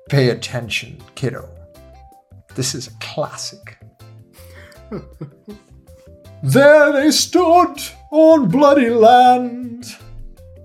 Pay 0.10 0.30
attention, 0.30 1.01
kiddo. 1.14 1.47
This 2.56 2.74
is 2.74 2.88
a 2.88 2.91
classic. 2.99 3.78
there 6.43 6.91
they 6.91 7.12
stood 7.12 7.76
on 8.12 8.49
bloody 8.49 8.89
land, 8.89 9.95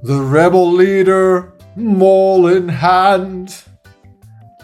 the 0.02 0.20
rebel 0.22 0.70
leader, 0.72 1.52
maul 1.76 2.46
in 2.46 2.68
hand, 2.68 3.62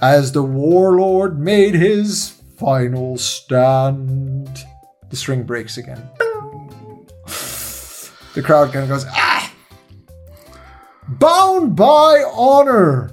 as 0.01 0.33
the 0.33 0.43
warlord 0.43 1.39
made 1.39 1.74
his 1.74 2.41
final 2.59 3.18
stand. 3.18 4.64
The 5.11 5.16
string 5.16 5.44
breaks 5.44 5.76
again. 5.78 6.09
The 8.34 8.42
crowd 8.42 8.72
kind 8.72 8.82
of 8.82 8.88
goes, 8.90 9.07
ah! 9.09 9.52
Bound 11.09 11.74
by 11.74 12.22
honor, 12.34 13.12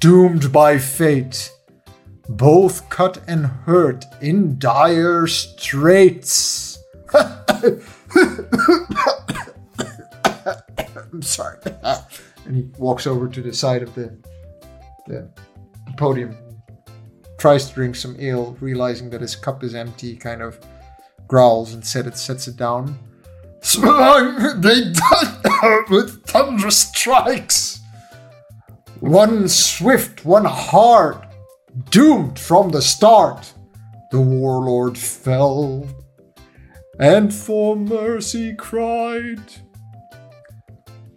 doomed 0.00 0.52
by 0.52 0.78
fate, 0.78 1.50
both 2.28 2.88
cut 2.90 3.22
and 3.26 3.46
hurt 3.46 4.04
in 4.20 4.58
dire 4.58 5.26
straits. 5.26 6.78
I'm 7.14 7.80
sorry. 11.22 11.58
and 12.46 12.56
he 12.56 12.62
walks 12.78 13.06
over 13.06 13.28
to 13.28 13.40
the 13.40 13.52
side 13.54 13.82
of 13.82 13.94
the 13.94 14.16
the 15.06 15.28
podium, 15.96 16.36
tries 17.38 17.68
to 17.68 17.74
drink 17.74 17.96
some 17.96 18.16
ale, 18.18 18.56
realizing 18.60 19.10
that 19.10 19.20
his 19.20 19.34
cup 19.34 19.64
is 19.64 19.74
empty, 19.74 20.16
kind 20.16 20.42
of 20.42 20.58
growls 21.32 21.72
and 21.72 21.82
set 21.82 22.06
it, 22.06 22.18
sets 22.18 22.46
it 22.46 22.56
down. 22.56 22.98
Slime, 23.62 24.60
they 24.60 24.92
died 24.92 25.88
with 25.88 26.22
thunder 26.26 26.70
strikes. 26.70 27.80
One 29.00 29.48
swift, 29.48 30.26
one 30.26 30.44
hard, 30.44 31.26
doomed 31.88 32.38
from 32.38 32.68
the 32.68 32.82
start. 32.82 33.50
The 34.10 34.20
warlord 34.20 34.98
fell, 34.98 35.88
and 37.00 37.32
for 37.32 37.76
mercy 37.76 38.54
cried 38.54 39.40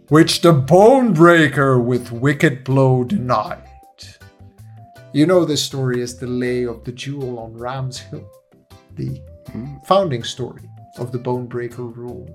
which 0.08 0.40
the 0.40 0.52
bone 0.54 1.12
breaker 1.12 1.78
with 1.78 2.10
wicked 2.10 2.64
blow 2.64 3.04
denied. 3.04 3.68
You 5.12 5.26
know 5.26 5.44
this 5.44 5.62
story 5.62 6.00
as 6.00 6.16
the 6.16 6.26
lay 6.26 6.64
of 6.64 6.84
the 6.84 6.92
jewel 6.92 7.38
on 7.38 7.52
Ram's 7.54 7.98
Hill, 7.98 8.30
the 8.94 9.20
founding 9.86 10.24
story 10.24 10.68
of 10.98 11.12
the 11.12 11.18
bone 11.18 11.46
breaker 11.46 11.84
rule 11.84 12.28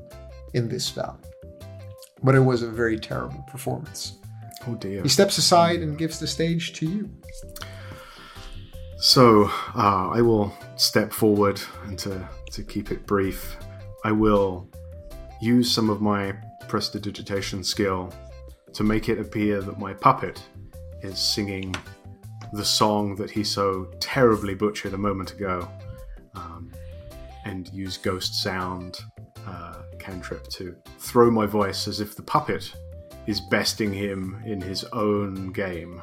in 0.53 0.68
this 0.68 0.89
valley. 0.89 1.18
But 2.24 2.36
it 2.36 2.39
was 2.39 2.62
a 2.62 2.70
very 2.70 2.99
terrible 2.99 3.43
performance. 3.49 4.18
Oh 4.68 4.76
dear. 4.76 5.01
He 5.01 5.09
steps 5.09 5.38
aside 5.38 5.80
and 5.80 5.97
gives 5.97 6.20
the 6.20 6.28
stage 6.28 6.74
to 6.74 6.86
you. 6.86 7.09
So 8.97 9.49
uh, 9.76 10.09
I 10.09 10.22
will 10.22 10.53
step 10.76 11.12
forward 11.12 11.59
and 11.86 11.97
to, 11.99 12.28
to 12.51 12.64
keep 12.64 12.91
it 12.91 13.07
brief, 13.07 13.57
I 14.03 14.12
will 14.12 14.70
use 15.41 15.72
some 15.72 15.89
of 15.89 16.01
my 16.01 16.36
prestidigitation 16.68 17.64
skill 17.64 18.14
to 18.74 18.84
make 18.84 19.09
it 19.09 19.20
appear 19.20 19.62
that 19.62 19.80
my 19.80 19.93
puppet 19.93 20.41
is 21.01 21.18
singing 21.18 21.76
the 22.53 22.64
song 22.64 23.16
that 23.16 23.32
he 23.32 23.43
so 23.43 23.86
terribly 23.99 24.53
butchered 24.53 24.93
a 24.93 24.97
moment 24.97 25.34
ago, 25.34 25.68
and 27.46 27.72
use 27.74 27.98
ghost 27.98 28.42
sound 28.42 29.00
uh, 29.48 29.82
cantrip 30.00 30.48
to 30.50 30.76
throw 31.00 31.32
my 31.32 31.46
voice 31.46 31.88
as 31.88 32.00
if 32.00 32.16
the 32.16 32.22
puppet 32.22 32.74
is 33.28 33.39
besting 33.39 33.94
him 33.94 34.42
in 34.46 34.60
his 34.60 34.84
own 34.94 35.52
game. 35.52 36.02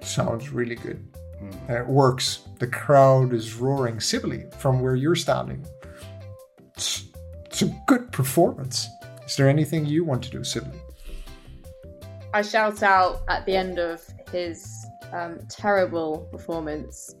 Sounds 0.00 0.50
really 0.50 0.74
good. 0.74 1.06
And 1.40 1.76
it 1.76 1.86
works. 1.86 2.40
The 2.58 2.66
crowd 2.66 3.32
is 3.32 3.54
roaring 3.54 4.00
Sibylle 4.00 4.50
from 4.58 4.80
where 4.80 4.94
you're 4.94 5.16
standing. 5.16 5.66
It's, 6.76 7.04
it's 7.46 7.62
a 7.62 7.82
good 7.86 8.12
performance. 8.12 8.88
Is 9.26 9.36
there 9.36 9.48
anything 9.48 9.86
you 9.86 10.04
want 10.04 10.22
to 10.24 10.30
do, 10.30 10.44
Sibylle? 10.44 10.80
I 12.34 12.42
shout 12.42 12.82
out 12.82 13.22
at 13.28 13.44
the 13.46 13.54
end 13.54 13.78
of 13.78 14.02
his 14.30 14.86
um, 15.12 15.38
terrible 15.48 16.28
performance. 16.30 17.14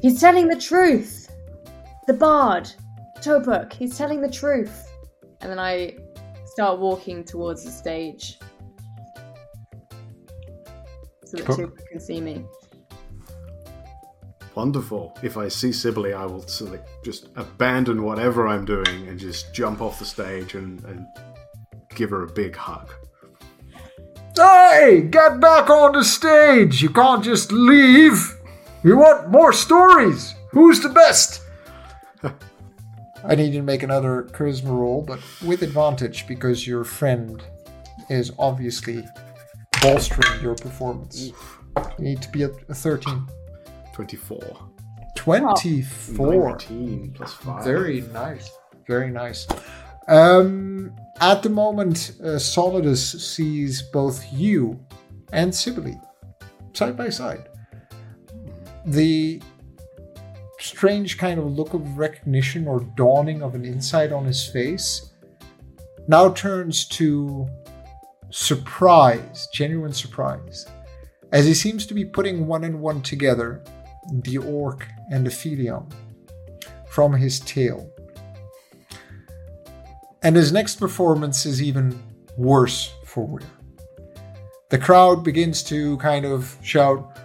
He's 0.00 0.20
telling 0.20 0.48
the 0.48 0.56
truth. 0.56 1.30
The 2.06 2.14
bard, 2.14 2.70
Topuk, 3.18 3.72
he's 3.72 3.98
telling 3.98 4.20
the 4.20 4.30
truth. 4.30 4.90
And 5.40 5.50
then 5.50 5.58
I 5.58 5.96
start 6.46 6.78
walking 6.78 7.24
towards 7.24 7.64
the 7.64 7.70
stage 7.70 8.38
so 11.24 11.36
that 11.36 11.46
Cool. 11.46 11.56
Topuk 11.56 11.86
can 11.90 12.00
see 12.00 12.20
me. 12.20 12.44
Wonderful. 14.54 15.18
If 15.22 15.36
I 15.36 15.48
see 15.48 15.70
Sibylle, 15.70 16.14
I 16.16 16.24
will 16.24 16.46
sort 16.48 16.74
of 16.74 16.80
just 17.04 17.28
abandon 17.36 18.02
whatever 18.02 18.48
I'm 18.48 18.64
doing 18.64 19.08
and 19.08 19.18
just 19.18 19.52
jump 19.52 19.82
off 19.82 19.98
the 19.98 20.06
stage 20.06 20.54
and, 20.54 20.82
and 20.84 21.06
give 21.94 22.10
her 22.10 22.22
a 22.22 22.32
big 22.32 22.56
hug. 22.56 22.90
Hey, 24.34 25.08
get 25.10 25.40
back 25.40 25.68
on 25.68 25.92
the 25.92 26.04
stage. 26.04 26.82
You 26.82 26.90
can't 26.90 27.24
just 27.24 27.52
leave. 27.52 28.34
We 28.82 28.94
want 28.94 29.30
more 29.30 29.52
stories. 29.52 30.34
Who's 30.52 30.80
the 30.80 30.88
best? 30.88 31.42
I 33.28 33.34
need 33.34 33.52
you 33.52 33.60
to 33.60 33.66
make 33.66 33.82
another 33.82 34.28
charisma 34.32 34.70
roll, 34.70 35.02
but 35.02 35.20
with 35.44 35.62
advantage 35.62 36.26
because 36.28 36.66
your 36.66 36.84
friend 36.84 37.42
is 38.08 38.32
obviously 38.38 39.04
bolstering 39.82 40.40
your 40.42 40.54
performance. 40.54 41.20
You 41.20 41.34
need 41.98 42.22
to 42.22 42.30
be 42.30 42.44
at 42.44 42.52
a 42.68 42.74
13. 42.74 43.26
24. 43.92 44.68
24. 45.16 46.48
19 46.50 47.12
plus 47.16 47.32
5. 47.34 47.64
Very 47.64 48.02
nice. 48.12 48.50
Very 48.86 49.10
nice. 49.10 49.46
Um, 50.06 50.94
at 51.20 51.42
the 51.42 51.48
moment, 51.48 52.12
uh, 52.20 52.38
Solidus 52.38 53.20
sees 53.20 53.82
both 53.82 54.24
you 54.32 54.78
and 55.32 55.52
Sibylle 55.52 56.00
side 56.74 56.96
by 56.96 57.08
side. 57.08 57.48
The 58.84 59.40
strange 60.66 61.18
kind 61.18 61.38
of 61.38 61.46
look 61.46 61.74
of 61.74 61.98
recognition 61.98 62.66
or 62.66 62.80
dawning 62.96 63.42
of 63.42 63.54
an 63.54 63.64
insight 63.64 64.12
on 64.12 64.24
his 64.24 64.46
face 64.46 65.12
now 66.08 66.30
turns 66.30 66.86
to 66.86 67.48
surprise, 68.30 69.48
genuine 69.52 69.92
surprise, 69.92 70.66
as 71.32 71.46
he 71.46 71.54
seems 71.54 71.86
to 71.86 71.94
be 71.94 72.04
putting 72.04 72.46
one 72.46 72.64
and 72.64 72.80
one 72.80 73.02
together 73.02 73.62
the 74.22 74.38
orc 74.38 74.86
and 75.10 75.26
the 75.26 75.30
Felion 75.30 75.86
from 76.88 77.12
his 77.12 77.40
tale. 77.40 77.90
And 80.22 80.36
his 80.36 80.52
next 80.52 80.76
performance 80.76 81.44
is 81.44 81.62
even 81.62 82.00
worse 82.36 82.92
for 83.04 83.26
wear. 83.26 83.42
The 84.70 84.78
crowd 84.78 85.22
begins 85.22 85.62
to 85.64 85.96
kind 85.98 86.24
of 86.24 86.56
shout, 86.62 87.18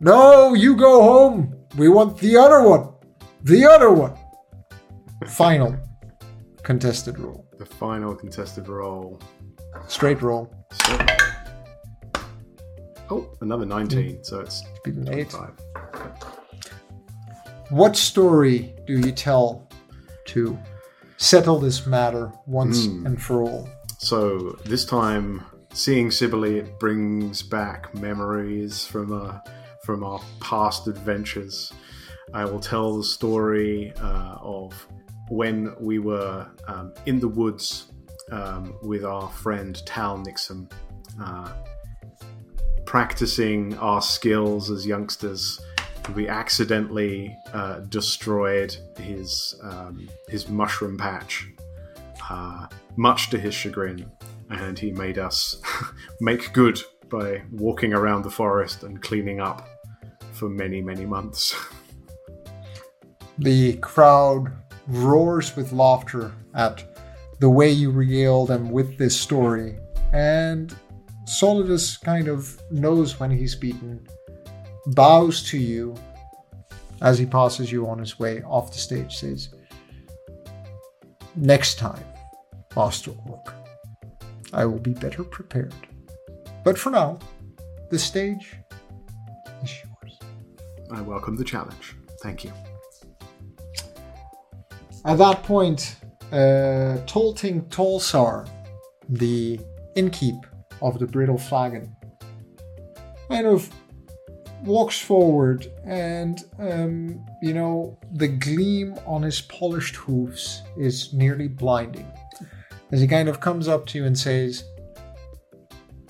No, 0.00 0.54
you 0.54 0.76
go 0.76 1.02
home! 1.02 1.65
We 1.76 1.88
want 1.88 2.18
the 2.18 2.36
other 2.36 2.62
one! 2.62 2.88
The 3.42 3.64
other 3.66 3.90
one! 3.92 4.14
Final 5.28 5.76
contested 6.62 7.18
roll. 7.18 7.46
The 7.58 7.66
final 7.66 8.14
contested 8.14 8.68
roll. 8.68 9.20
Straight 9.88 10.22
roll. 10.22 10.52
Oh, 13.08 13.28
another 13.40 13.66
19. 13.66 14.24
So 14.24 14.40
it's 14.40 14.62
Beat 14.84 14.94
25. 15.04 15.50
What 17.70 17.96
story 17.96 18.74
do 18.86 18.98
you 18.98 19.12
tell 19.12 19.68
to 20.26 20.58
settle 21.18 21.58
this 21.58 21.86
matter 21.86 22.32
once 22.46 22.86
Hmm. 22.86 23.06
and 23.06 23.22
for 23.22 23.42
all? 23.42 23.68
So 23.98 24.56
this 24.64 24.84
time, 24.84 25.42
seeing 25.72 26.10
Sibylle, 26.10 26.44
it 26.58 26.78
brings 26.80 27.42
back 27.42 27.94
memories 27.94 28.84
from 28.84 29.12
uh, 29.12 29.38
from 29.86 30.02
our 30.02 30.20
past 30.40 30.88
adventures. 30.88 31.72
I 32.34 32.44
will 32.44 32.58
tell 32.58 32.96
the 32.96 33.04
story 33.04 33.92
uh, 34.02 34.36
of 34.40 34.74
when 35.28 35.74
we 35.80 36.00
were 36.00 36.46
um, 36.66 36.92
in 37.06 37.20
the 37.20 37.28
woods 37.28 37.92
um, 38.32 38.76
with 38.82 39.04
our 39.04 39.30
friend 39.30 39.80
Tal 39.86 40.18
Nixon, 40.18 40.68
uh, 41.22 41.52
practicing 42.84 43.78
our 43.78 44.02
skills 44.02 44.70
as 44.72 44.84
youngsters. 44.84 45.60
We 46.14 46.28
accidentally 46.28 47.36
uh, 47.52 47.80
destroyed 47.80 48.76
his 48.98 49.54
um, 49.62 50.08
his 50.28 50.48
mushroom 50.48 50.98
patch 50.98 51.46
uh, 52.28 52.66
much 52.96 53.30
to 53.30 53.38
his 53.38 53.54
chagrin, 53.54 54.10
and 54.50 54.76
he 54.78 54.90
made 54.90 55.18
us 55.18 55.60
make 56.20 56.52
good 56.52 56.80
by 57.08 57.42
walking 57.52 57.92
around 57.92 58.22
the 58.22 58.30
forest 58.30 58.82
and 58.82 59.00
cleaning 59.00 59.40
up 59.40 59.75
for 60.36 60.48
many, 60.48 60.80
many 60.80 61.06
months. 61.06 61.54
The 63.38 63.74
crowd 63.78 64.52
roars 64.86 65.56
with 65.56 65.72
laughter 65.72 66.32
at 66.54 66.84
the 67.40 67.50
way 67.50 67.70
you 67.70 67.90
regale 67.90 68.46
them 68.46 68.70
with 68.70 68.96
this 68.96 69.18
story, 69.18 69.78
and 70.12 70.74
Solidus 71.26 72.00
kind 72.00 72.28
of 72.28 72.58
knows 72.70 73.18
when 73.18 73.30
he's 73.30 73.54
beaten, 73.54 74.06
bows 74.86 75.42
to 75.50 75.58
you 75.58 75.94
as 77.02 77.18
he 77.18 77.26
passes 77.26 77.70
you 77.70 77.86
on 77.88 77.98
his 77.98 78.18
way 78.18 78.42
off 78.42 78.72
the 78.72 78.78
stage, 78.78 79.16
says, 79.16 79.50
Next 81.34 81.78
time, 81.78 82.04
Master 82.74 83.12
Orc, 83.28 83.52
I 84.52 84.64
will 84.64 84.78
be 84.78 84.92
better 84.94 85.24
prepared. 85.24 85.74
But 86.64 86.78
for 86.78 86.90
now, 86.90 87.18
the 87.90 87.98
stage. 87.98 88.56
I 90.90 91.00
welcome 91.00 91.36
the 91.36 91.44
challenge. 91.44 91.96
Thank 92.22 92.44
you. 92.44 92.52
At 95.04 95.18
that 95.18 95.42
point, 95.42 95.96
uh, 96.32 96.98
Tolting 97.06 97.62
Tolsar, 97.68 98.48
the 99.08 99.60
innkeep 99.96 100.40
of 100.82 100.98
the 100.98 101.06
Brittle 101.06 101.38
Flagon, 101.38 101.94
kind 103.28 103.46
of 103.46 103.70
walks 104.64 104.98
forward 104.98 105.70
and, 105.84 106.44
um, 106.58 107.24
you 107.40 107.54
know, 107.54 107.98
the 108.14 108.28
gleam 108.28 108.98
on 109.06 109.22
his 109.22 109.40
polished 109.42 109.96
hoofs 109.96 110.62
is 110.76 111.12
nearly 111.12 111.48
blinding. 111.48 112.10
As 112.92 113.00
he 113.00 113.06
kind 113.06 113.28
of 113.28 113.40
comes 113.40 113.68
up 113.68 113.86
to 113.86 113.98
you 113.98 114.04
and 114.04 114.18
says, 114.18 114.64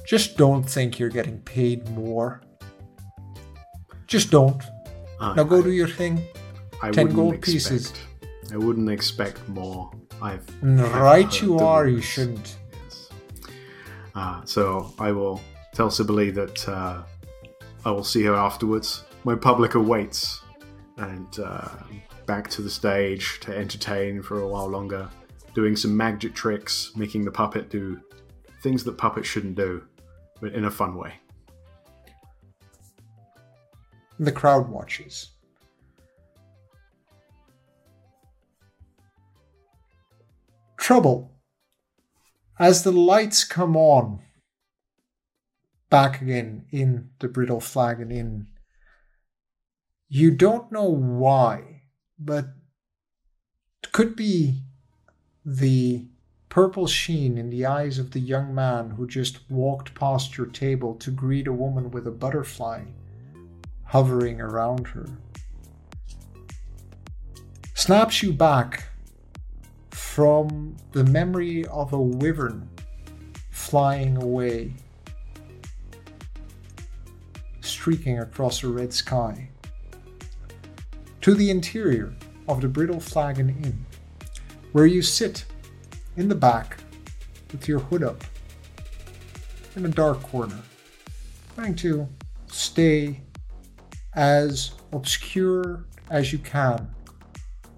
Just 0.06 0.36
don't 0.36 0.62
think 0.62 0.98
you're 0.98 1.08
getting 1.08 1.40
paid 1.40 1.88
more. 1.90 2.40
Just 4.06 4.30
don't. 4.30 4.62
I- 5.20 5.34
Now 5.34 5.44
go 5.44 5.58
I- 5.58 5.62
do 5.62 5.70
your 5.72 5.88
thing. 5.88 6.26
I 6.82 6.90
10 6.90 7.06
wouldn't 7.06 7.16
gold 7.16 7.34
expect, 7.34 7.52
pieces. 7.70 7.92
I 8.52 8.56
wouldn't 8.56 8.90
expect 8.90 9.48
more. 9.48 9.90
I've 10.22 10.44
Right 10.62 11.42
you 11.42 11.58
are, 11.58 11.86
you 11.86 12.00
shouldn't. 12.00 12.56
Yes. 12.84 13.08
Uh, 14.14 14.44
so 14.44 14.92
I 14.98 15.12
will 15.12 15.40
tell 15.74 15.90
Sibylle 15.90 16.32
that 16.32 16.68
uh, 16.68 17.02
I 17.84 17.90
will 17.90 18.04
see 18.04 18.22
her 18.24 18.34
afterwards. 18.34 19.04
My 19.24 19.34
public 19.34 19.74
awaits, 19.74 20.42
and 20.98 21.26
uh, 21.38 21.68
back 22.26 22.48
to 22.50 22.62
the 22.62 22.70
stage 22.70 23.40
to 23.40 23.56
entertain 23.56 24.22
for 24.22 24.40
a 24.40 24.48
while 24.48 24.68
longer, 24.68 25.08
doing 25.54 25.76
some 25.76 25.96
magic 25.96 26.34
tricks, 26.34 26.92
making 26.96 27.24
the 27.24 27.30
puppet 27.32 27.68
do 27.70 28.00
things 28.62 28.84
that 28.84 28.96
puppets 28.98 29.26
shouldn't 29.28 29.54
do, 29.56 29.82
but 30.40 30.52
in 30.52 30.64
a 30.66 30.70
fun 30.70 30.94
way. 30.96 31.14
The 34.18 34.32
crowd 34.32 34.68
watches. 34.68 35.30
Trouble. 40.78 41.32
As 42.58 42.82
the 42.82 42.92
lights 42.92 43.44
come 43.44 43.76
on, 43.76 44.20
back 45.90 46.22
again 46.22 46.64
in 46.70 47.10
the 47.18 47.28
brittle 47.28 47.60
flagon 47.60 48.10
inn, 48.10 48.46
you 50.08 50.30
don't 50.30 50.72
know 50.72 50.88
why, 50.88 51.82
but 52.18 52.46
it 53.82 53.92
could 53.92 54.16
be 54.16 54.62
the 55.44 56.08
purple 56.48 56.86
sheen 56.86 57.36
in 57.36 57.50
the 57.50 57.66
eyes 57.66 57.98
of 57.98 58.12
the 58.12 58.20
young 58.20 58.54
man 58.54 58.90
who 58.90 59.06
just 59.06 59.50
walked 59.50 59.94
past 59.94 60.38
your 60.38 60.46
table 60.46 60.94
to 60.94 61.10
greet 61.10 61.46
a 61.46 61.52
woman 61.52 61.90
with 61.90 62.06
a 62.06 62.10
butterfly 62.10 62.84
hovering 63.86 64.40
around 64.40 64.88
her. 64.88 65.06
Snaps 67.74 68.22
you 68.22 68.32
back 68.32 68.84
from 69.90 70.76
the 70.92 71.04
memory 71.04 71.64
of 71.66 71.92
a 71.92 72.00
wyvern 72.00 72.68
flying 73.50 74.16
away, 74.16 74.72
streaking 77.60 78.18
across 78.18 78.62
a 78.62 78.68
red 78.68 78.92
sky, 78.92 79.48
to 81.20 81.34
the 81.34 81.50
interior 81.50 82.14
of 82.48 82.60
the 82.60 82.68
Brittle 82.68 83.00
Flagon 83.00 83.48
Inn, 83.48 83.84
where 84.72 84.86
you 84.86 85.02
sit 85.02 85.44
in 86.16 86.28
the 86.28 86.34
back 86.34 86.78
with 87.52 87.68
your 87.68 87.80
hood 87.80 88.02
up 88.02 88.24
in 89.74 89.84
a 89.84 89.88
dark 89.88 90.22
corner, 90.22 90.58
trying 91.54 91.74
to 91.74 92.08
stay 92.46 93.20
as 94.16 94.72
obscure 94.92 95.84
as 96.10 96.32
you 96.32 96.38
can 96.38 96.88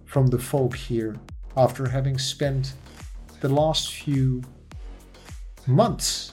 from 0.05 0.29
the 0.29 0.39
folk 0.39 0.75
here 0.75 1.17
after 1.57 1.89
having 1.89 2.17
spent 2.17 2.75
the 3.41 3.49
last 3.49 3.93
few 3.93 4.43
months 5.67 6.33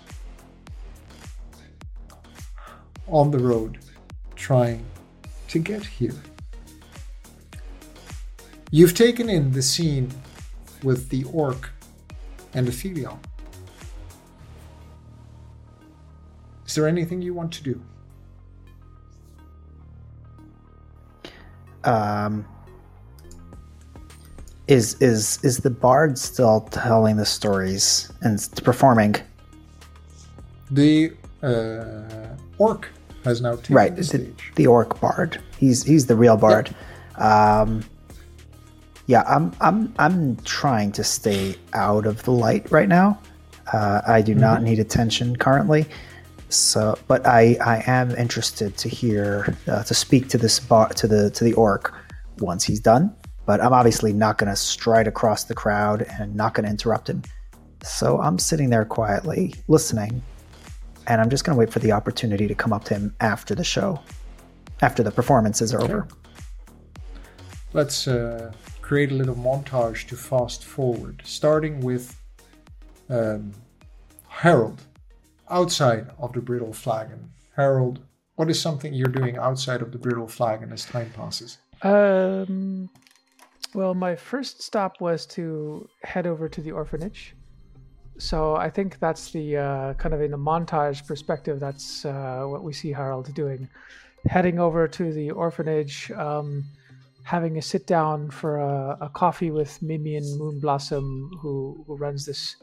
on 3.08 3.32
the 3.32 3.39
road 3.39 3.80
trying 4.36 4.86
to 5.47 5.60
get 5.60 5.84
here. 5.84 6.16
You've 8.72 8.93
taken 8.93 9.30
in 9.30 9.51
the 9.51 9.62
scene 9.62 10.12
with 10.84 11.10
the 11.10 11.24
orc 11.26 11.72
and 12.53 12.68
the 12.68 12.72
Ophelia. 12.72 13.18
Is 16.66 16.76
there 16.76 16.88
anything 16.88 17.22
you 17.22 17.34
want 17.34 17.51
to 17.53 17.64
do? 17.64 17.82
Um, 21.86 22.45
is 24.67 24.99
is 25.01 25.39
is 25.43 25.57
the 25.59 25.69
bard 25.69 26.17
still 26.17 26.61
telling 26.71 27.17
the 27.17 27.25
stories 27.25 28.11
and 28.21 28.39
performing? 28.63 29.15
The 30.71 31.13
uh, 31.43 32.36
orc 32.57 32.88
has 33.23 33.41
now 33.41 33.55
taken 33.57 33.75
Right, 33.75 33.95
the 33.95 34.03
stage. 34.03 34.51
the 34.55 34.65
orc 34.67 34.99
bard. 34.99 35.39
He's 35.57 35.83
he's 35.83 36.07
the 36.07 36.15
real 36.15 36.38
bard. 36.38 36.73
Um, 37.17 37.83
yeah, 39.05 39.23
I'm 39.27 39.51
I'm 39.61 39.93
I'm 39.99 40.38
trying 40.38 40.91
to 40.93 41.03
stay 41.03 41.55
out 41.73 42.07
of 42.07 42.23
the 42.23 42.31
light 42.31 42.71
right 42.71 42.89
now. 42.89 43.19
Uh, 43.71 44.01
I 44.07 44.21
do 44.21 44.33
not 44.33 44.63
need 44.63 44.79
attention 44.79 45.36
currently. 45.36 45.86
So, 46.50 46.98
but 47.08 47.26
I 47.26 47.58
I 47.62 47.84
am 47.88 48.12
interested 48.12 48.78
to 48.78 48.89
hear 48.89 49.56
uh, 49.68 49.84
to 49.84 49.93
speak 49.93 50.30
to 50.30 50.38
this 50.38 50.60
bar 50.60 50.89
to 50.89 51.08
the 51.08 51.30
to 51.32 51.43
the 51.43 51.54
orc 51.54 51.93
once 52.39 52.64
he's 52.64 52.80
done. 52.80 53.16
But 53.46 53.62
I'm 53.62 53.74
obviously 53.74 54.12
not 54.14 54.38
going 54.38 54.50
to 54.50 54.56
stride 54.56 55.08
across 55.08 55.43
the 55.43 55.54
crowd 55.54 56.06
and 56.20 56.36
not 56.36 56.54
going 56.56 56.66
to 56.66 56.70
interrupt 56.70 57.10
him. 57.10 57.22
So 57.84 58.20
I'm 58.20 58.39
sitting 58.39 58.72
there 58.72 58.86
quietly 58.86 59.54
listening, 59.68 60.24
and 61.06 61.22
I'm 61.22 61.30
just 61.30 61.43
going 61.46 61.56
to 61.56 61.60
wait 61.60 61.72
for 61.72 61.80
the 61.80 61.91
opportunity 61.91 62.48
to 62.48 62.56
come 62.56 62.74
up 62.74 62.84
to 62.86 62.96
him 62.96 63.16
after 63.20 63.54
the 63.54 63.64
show, 63.64 64.00
after 64.82 65.04
the 65.04 65.12
performances 65.12 65.74
are 65.74 65.82
over. 65.84 66.08
Let's 67.74 68.08
uh, 68.08 68.52
create 68.82 69.12
a 69.12 69.16
little 69.16 69.36
montage 69.36 70.08
to 70.08 70.16
fast 70.16 70.66
forward, 70.66 71.22
starting 71.24 71.82
with 71.82 72.20
um, 73.10 73.52
Harold 74.28 74.82
outside 75.50 76.10
of 76.20 76.34
the 76.34 76.41
Brittle 76.41 76.74
Flagon. 76.74 77.32
Harold, 77.56 78.00
what 78.36 78.50
is 78.50 78.60
something 78.60 78.93
you're 78.93 79.08
doing 79.08 79.38
outside 79.38 79.82
of 79.82 79.91
the 79.91 79.98
Brittle 79.98 80.28
Flagon 80.28 80.72
as 80.72 80.86
time 80.86 81.12
passes? 81.16 81.58
Um, 81.82 82.89
well, 83.74 83.93
my 83.93 84.16
first 84.16 84.62
stop 84.62 85.00
was 85.00 85.26
to 85.28 85.88
head 86.04 86.28
over 86.28 86.50
to 86.50 86.62
the 86.62 86.72
orphanage. 86.72 87.36
So 88.18 88.56
I 88.56 88.70
think 88.70 89.00
that's 89.00 89.32
the 89.32 89.58
uh, 89.58 89.93
kind 89.96 90.14
of 90.14 90.22
in 90.22 90.34
a 90.34 90.38
montage 90.38 91.06
perspective. 91.06 91.60
That's 91.60 92.06
uh, 92.06 92.46
what 92.46 92.64
we 92.64 92.72
see 92.72 92.91
Harold 92.91 93.34
doing, 93.34 93.68
heading 94.26 94.60
over 94.60 94.88
to 94.88 95.12
the 95.12 95.32
orphanage, 95.32 96.12
um, 96.12 96.64
having 97.24 97.58
a 97.58 97.62
sit 97.62 97.88
down 97.88 98.32
for 98.32 98.58
a, 98.58 98.98
a 99.02 99.10
coffee 99.10 99.52
with 99.52 99.82
Mimi 99.82 100.16
and 100.16 100.26
Moonblossom, 100.39 101.30
who 101.41 101.84
who 101.86 101.98
runs 101.98 102.26
this 102.26 102.56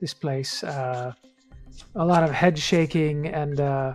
this 0.00 0.12
place. 0.12 0.62
Uh, 0.62 1.12
a 1.94 2.04
lot 2.04 2.22
of 2.22 2.30
head 2.30 2.58
shaking 2.58 3.26
and 3.26 3.60
uh, 3.60 3.94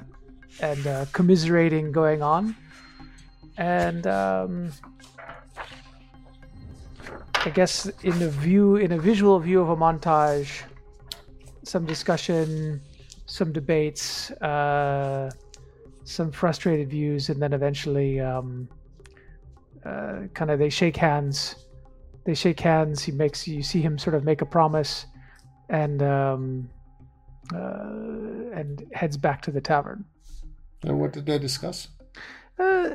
and 0.61 0.87
uh, 0.87 1.05
commiserating 1.11 1.91
going 1.91 2.21
on, 2.21 2.55
and. 3.57 4.07
Um, 4.07 4.71
I 7.45 7.49
guess 7.49 7.85
in 8.03 8.21
a 8.23 8.27
view, 8.27 8.75
in 8.75 8.91
a 8.91 8.97
visual 8.97 9.39
view 9.39 9.61
of 9.61 9.69
a 9.69 9.75
montage, 9.77 10.63
some 11.63 11.85
discussion, 11.85 12.81
some 13.25 13.53
debates, 13.53 14.31
uh, 14.41 15.31
some 16.03 16.29
frustrated 16.29 16.89
views, 16.89 17.29
and 17.29 17.41
then 17.41 17.53
eventually, 17.53 18.19
um, 18.19 18.67
uh, 19.85 20.23
kind 20.33 20.51
of 20.51 20.59
they 20.59 20.69
shake 20.69 20.97
hands. 20.97 21.67
They 22.25 22.33
shake 22.33 22.59
hands. 22.59 23.03
He 23.03 23.13
makes 23.13 23.47
you 23.47 23.63
see 23.63 23.81
him 23.81 23.97
sort 23.97 24.15
of 24.15 24.25
make 24.25 24.41
a 24.41 24.45
promise, 24.45 25.05
and 25.69 26.03
um, 26.03 26.69
uh, 27.53 28.57
and 28.57 28.85
heads 28.93 29.17
back 29.17 29.41
to 29.43 29.51
the 29.51 29.61
tavern. 29.61 30.05
And 30.83 30.99
what 30.99 31.13
did 31.13 31.25
they 31.25 31.39
discuss? 31.39 31.87
Uh, 32.59 32.89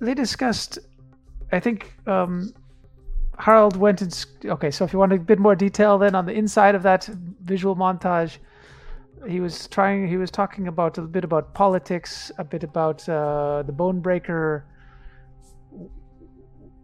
they 0.00 0.14
discussed. 0.14 0.78
I 1.52 1.60
think 1.60 1.94
um, 2.06 2.52
Harold 3.38 3.76
went 3.76 4.02
and. 4.02 4.26
Okay, 4.44 4.70
so 4.70 4.84
if 4.84 4.92
you 4.92 4.98
want 4.98 5.12
a 5.12 5.18
bit 5.18 5.38
more 5.38 5.54
detail, 5.54 5.98
then 5.98 6.14
on 6.14 6.26
the 6.26 6.32
inside 6.32 6.74
of 6.74 6.82
that 6.82 7.04
visual 7.42 7.76
montage, 7.76 8.38
he 9.26 9.40
was 9.40 9.66
trying. 9.68 10.08
He 10.08 10.16
was 10.16 10.30
talking 10.30 10.68
about 10.68 10.98
a 10.98 11.02
bit 11.02 11.24
about 11.24 11.54
politics, 11.54 12.30
a 12.38 12.44
bit 12.44 12.64
about 12.64 13.08
uh, 13.08 13.62
the 13.62 13.72
bone 13.72 14.00
breaker. 14.00 14.64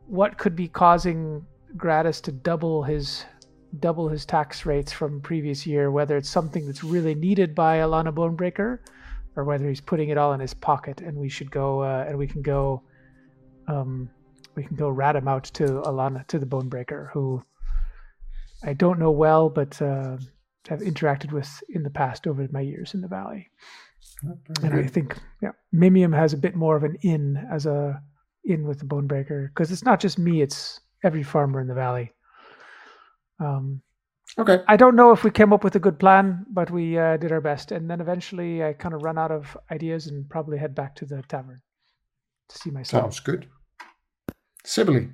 What 0.07 0.39
could 0.39 0.55
be 0.55 0.69
causing 0.69 1.47
Gratis 1.77 2.21
to 2.23 2.33
double 2.33 2.83
his 2.83 3.25
double 3.81 4.09
his 4.09 4.25
tax 4.25 4.67
rates 4.67 4.93
from 4.93 5.21
previous 5.21 5.67
year? 5.67 5.91
Whether 5.91 6.17
it's 6.17 6.29
something 6.29 6.67
that's 6.67 6.85
really 6.85 7.15
needed 7.15 7.55
by 7.55 7.79
Alana 7.79 8.13
Bonebreaker, 8.13 8.79
or 9.37 9.45
whether 9.45 9.69
he's 9.69 9.81
putting 9.81 10.09
it 10.11 10.19
all 10.19 10.33
in 10.33 10.41
his 10.41 10.55
pocket, 10.55 11.01
and 11.01 11.17
we 11.17 11.29
should 11.29 11.51
go 11.51 11.83
uh, 11.83 12.05
and 12.09 12.19
we 12.19 12.27
can 12.27 12.43
go. 12.43 12.83
Um, 13.67 14.11
we 14.55 14.63
can 14.63 14.77
go 14.77 14.89
rat 14.89 15.17
him 15.17 15.27
out 15.27 15.45
to 15.45 15.65
Alana 15.65 16.27
to 16.29 16.39
the 16.39 16.47
Bonebreaker, 16.47 17.11
who 17.13 17.43
I 18.63 18.73
don't 18.73 18.99
know 18.99 19.11
well, 19.11 19.49
but 19.49 19.81
uh, 19.83 20.17
have 20.69 20.81
interacted 20.81 21.33
with 21.33 21.63
in 21.69 21.83
the 21.83 21.91
past 21.91 22.27
over 22.27 22.47
my 22.51 22.61
years 22.61 22.95
in 22.95 23.01
the 23.01 23.09
valley. 23.09 23.51
And 24.63 24.75
I 24.75 24.87
think 24.87 25.17
yeah, 25.43 25.53
Mimium 25.75 26.15
has 26.15 26.33
a 26.33 26.39
bit 26.39 26.55
more 26.55 26.77
of 26.77 26.85
an 26.85 26.97
in 27.03 27.37
as 27.51 27.67
a 27.67 28.01
in 28.45 28.67
with 28.67 28.79
the 28.79 28.87
Bonebreaker 28.87 29.49
because 29.49 29.73
it's 29.73 29.85
not 29.85 30.01
just 30.01 30.19
me; 30.19 30.41
it's 30.41 30.81
every 31.03 31.23
farmer 31.23 31.61
in 31.61 31.67
the 31.67 31.75
valley. 31.75 32.13
Um, 33.41 33.83
Okay. 34.37 34.63
I 34.67 34.77
don't 34.77 34.97
know 34.97 35.13
if 35.13 35.23
we 35.23 35.31
came 35.31 35.53
up 35.53 35.63
with 35.63 35.77
a 35.77 35.79
good 35.79 35.99
plan, 35.99 36.45
but 36.51 36.71
we 36.71 36.99
uh, 36.99 37.17
did 37.19 37.31
our 37.31 37.41
best. 37.41 37.71
And 37.71 37.89
then 37.89 38.01
eventually 38.01 38.65
I 38.65 38.73
kind 38.73 38.95
of 38.95 39.03
ran 39.03 39.17
out 39.17 39.31
of 39.31 39.57
ideas 39.71 40.09
and 40.09 40.29
probably 40.29 40.59
head 40.59 40.75
back 40.75 40.97
to 40.97 41.07
the 41.07 41.23
tavern 41.29 41.61
to 42.49 42.59
see 42.59 42.71
myself. 42.71 43.03
Sounds 43.03 43.21
good. 43.21 43.47
Sibylle. 44.65 45.11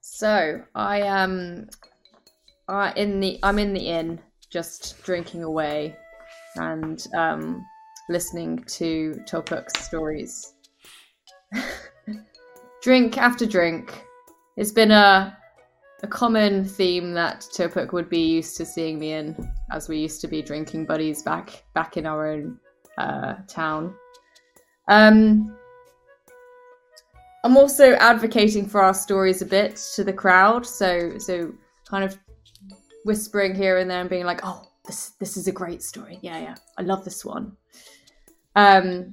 So 0.00 0.62
I 0.76 1.00
am, 1.00 1.68
I 2.68 2.92
in 2.92 3.18
the 3.18 3.40
I'm 3.42 3.58
in 3.58 3.72
the 3.74 3.88
inn, 3.88 4.20
just 4.50 5.02
drinking 5.02 5.42
away, 5.42 5.96
and 6.54 7.04
um, 7.16 7.66
listening 8.08 8.62
to 8.68 9.20
Topuk's 9.26 9.84
stories. 9.84 10.54
drink 12.82 13.16
after 13.16 13.46
drink. 13.46 14.04
It's 14.56 14.72
been 14.72 14.90
a 14.90 15.38
a 16.02 16.06
common 16.06 16.64
theme 16.64 17.12
that 17.12 17.46
Tupuk 17.56 17.92
would 17.92 18.08
be 18.08 18.26
used 18.26 18.56
to 18.56 18.66
seeing 18.66 18.98
me 18.98 19.12
in, 19.12 19.36
as 19.70 19.88
we 19.88 19.98
used 19.98 20.20
to 20.22 20.26
be 20.26 20.42
drinking 20.42 20.84
buddies 20.84 21.22
back 21.22 21.64
back 21.74 21.96
in 21.96 22.06
our 22.06 22.26
own 22.26 22.58
uh, 22.98 23.34
town. 23.46 23.94
Um, 24.88 25.56
I'm 27.44 27.56
also 27.56 27.92
advocating 27.94 28.66
for 28.66 28.82
our 28.82 28.94
stories 28.94 29.42
a 29.42 29.46
bit 29.46 29.76
to 29.94 30.04
the 30.04 30.12
crowd, 30.12 30.66
so 30.66 31.18
so 31.18 31.52
kind 31.88 32.04
of 32.04 32.18
whispering 33.04 33.54
here 33.54 33.78
and 33.78 33.88
there 33.88 34.00
and 34.00 34.10
being 34.10 34.26
like, 34.26 34.40
"Oh, 34.42 34.68
this 34.84 35.10
this 35.20 35.36
is 35.36 35.46
a 35.46 35.52
great 35.52 35.82
story. 35.82 36.18
Yeah, 36.20 36.40
yeah, 36.40 36.54
I 36.78 36.82
love 36.82 37.04
this 37.04 37.24
one." 37.24 37.56
Um, 38.56 39.12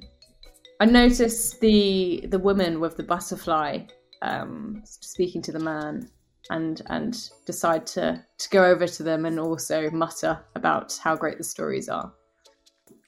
I 0.80 0.86
noticed 0.86 1.60
the 1.60 2.26
the 2.28 2.38
woman 2.38 2.80
with 2.80 2.96
the 2.96 3.02
butterfly 3.02 3.80
um, 4.22 4.82
speaking 4.84 5.42
to 5.42 5.52
the 5.52 5.58
man, 5.58 6.08
and 6.48 6.80
and 6.86 7.30
decide 7.44 7.86
to 7.88 8.24
to 8.38 8.50
go 8.50 8.64
over 8.64 8.86
to 8.86 9.02
them 9.02 9.26
and 9.26 9.38
also 9.38 9.90
mutter 9.90 10.40
about 10.56 10.98
how 11.02 11.16
great 11.16 11.38
the 11.38 11.44
stories 11.44 11.88
are. 11.88 12.12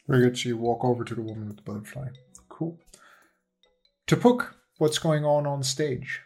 Very 0.06 0.22
good. 0.24 0.38
So 0.38 0.50
you 0.50 0.58
walk 0.58 0.84
over 0.84 1.02
to 1.02 1.14
the 1.14 1.22
woman 1.22 1.48
with 1.48 1.56
the 1.56 1.62
butterfly. 1.62 2.08
Cool. 2.48 2.78
Tupuk, 4.06 4.52
what's 4.78 4.98
going 4.98 5.24
on 5.24 5.46
on 5.46 5.62
stage? 5.62 6.20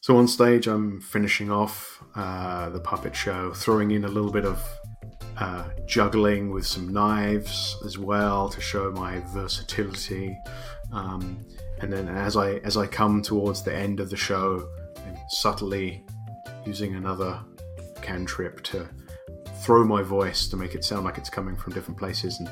So 0.00 0.16
on 0.16 0.28
stage, 0.28 0.68
I'm 0.68 1.00
finishing 1.00 1.50
off 1.50 2.02
uh, 2.14 2.70
the 2.70 2.80
puppet 2.80 3.16
show, 3.16 3.52
throwing 3.52 3.90
in 3.90 4.04
a 4.04 4.08
little 4.08 4.30
bit 4.30 4.44
of 4.44 4.62
uh, 5.40 5.64
juggling 5.86 6.50
with 6.50 6.66
some 6.66 6.92
knives 6.92 7.76
as 7.84 7.96
well 7.96 8.48
to 8.48 8.60
show 8.60 8.90
my 8.90 9.20
versatility. 9.32 10.36
Um, 10.92 11.46
and 11.80 11.92
then 11.92 12.08
as 12.08 12.36
I 12.36 12.54
as 12.58 12.76
I 12.76 12.86
come 12.86 13.22
towards 13.22 13.62
the 13.62 13.74
end 13.74 14.00
of 14.00 14.10
the 14.10 14.16
show, 14.16 14.68
I'm 14.96 15.16
subtly 15.28 16.04
using 16.66 16.96
another 16.96 17.40
cantrip 18.02 18.62
to 18.64 18.88
throw 19.62 19.84
my 19.84 20.02
voice 20.02 20.48
to 20.48 20.56
make 20.56 20.74
it 20.74 20.84
sound 20.84 21.04
like 21.04 21.18
it's 21.18 21.30
coming 21.30 21.56
from 21.56 21.72
different 21.72 21.98
places 21.98 22.40
and 22.40 22.50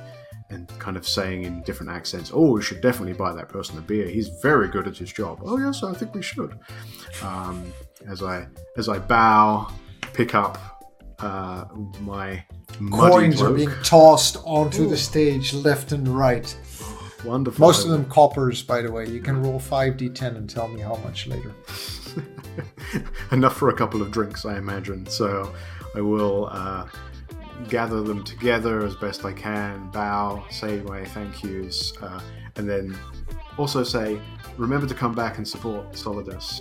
and 0.50 0.68
kind 0.78 0.96
of 0.96 1.08
saying 1.08 1.42
in 1.42 1.62
different 1.62 1.90
accents, 1.90 2.30
"Oh, 2.32 2.52
we 2.52 2.62
should 2.62 2.80
definitely 2.80 3.14
buy 3.14 3.32
that 3.32 3.48
person 3.48 3.78
a 3.78 3.80
beer. 3.80 4.06
He's 4.08 4.28
very 4.28 4.68
good 4.68 4.86
at 4.86 4.96
his 4.96 5.12
job." 5.12 5.40
Oh 5.44 5.58
yes, 5.58 5.82
I 5.82 5.92
think 5.92 6.14
we 6.14 6.22
should. 6.22 6.56
Um, 7.22 7.72
as 8.06 8.22
I 8.22 8.46
as 8.76 8.88
I 8.88 9.00
bow, 9.00 9.68
pick 10.12 10.36
up 10.36 10.56
uh, 11.18 11.64
my 12.00 12.44
Coins 12.90 13.40
are 13.40 13.52
being 13.52 13.70
tossed 13.82 14.36
onto 14.44 14.88
the 14.88 14.96
stage 14.96 15.54
left 15.54 15.92
and 15.92 16.06
right. 16.06 16.56
wonderful. 17.24 17.66
Most 17.66 17.84
of 17.84 17.90
them 17.90 18.04
coppers, 18.06 18.62
by 18.62 18.82
the 18.82 18.92
way. 18.92 19.08
You 19.08 19.20
can 19.20 19.42
roll 19.42 19.58
5d10 19.58 20.36
and 20.36 20.48
tell 20.48 20.68
me 20.68 20.80
how 20.80 20.96
much 20.96 21.26
later. 21.26 21.54
enough 23.32 23.56
for 23.56 23.68
a 23.70 23.74
couple 23.74 24.02
of 24.02 24.10
drinks, 24.10 24.44
I 24.44 24.58
imagine. 24.58 25.06
So 25.06 25.54
I 25.94 26.00
will 26.00 26.48
uh, 26.52 26.86
gather 27.68 28.02
them 28.02 28.22
together 28.24 28.84
as 28.84 28.94
best 28.96 29.24
I 29.24 29.32
can, 29.32 29.90
bow, 29.90 30.44
say 30.50 30.80
my 30.82 31.04
thank 31.04 31.42
yous, 31.42 31.96
uh, 32.02 32.20
and 32.56 32.68
then 32.68 32.96
also 33.56 33.82
say, 33.82 34.20
remember 34.56 34.86
to 34.86 34.94
come 34.94 35.14
back 35.14 35.38
and 35.38 35.46
support 35.46 35.92
Solidus. 35.92 36.60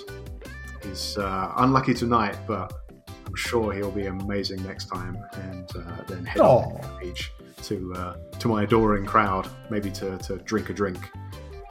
He's 0.84 1.18
uh, 1.18 1.54
unlucky 1.58 1.94
tonight, 1.94 2.38
but 2.48 2.85
I'm 3.26 3.36
sure 3.36 3.74
he'll 3.74 3.92
be 3.92 4.06
amazing 4.08 4.64
next 4.64 4.86
time. 4.86 5.18
And 5.34 5.70
uh, 5.76 6.04
then 6.08 6.26
head 6.26 6.42
Aw. 6.42 6.60
on 6.60 6.82
the 6.82 6.88
page 7.00 7.32
to 7.64 7.94
uh, 7.96 8.16
to 8.40 8.48
my 8.48 8.64
adoring 8.64 9.06
crowd, 9.06 9.50
maybe 9.70 9.92
to, 9.92 10.18
to 10.20 10.38
drink 10.38 10.70
a 10.70 10.74
drink. 10.74 11.00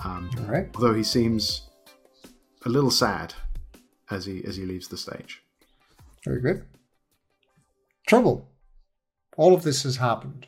Um, 0.05 0.30
All 0.40 0.44
right. 0.46 0.68
although 0.74 0.94
he 0.94 1.02
seems 1.05 1.62
a 2.66 2.68
little 2.68 2.90
sad 2.90 3.34
as 4.11 4.26
he 4.26 4.44
as 4.44 4.57
he 4.57 4.64
leaves 4.64 4.88
the 4.88 4.96
stage. 4.96 5.42
Very 6.24 6.40
good. 6.40 6.64
Trouble. 8.07 8.48
All 9.36 9.55
of 9.55 9.62
this 9.62 9.82
has 9.82 9.96
happened, 9.96 10.46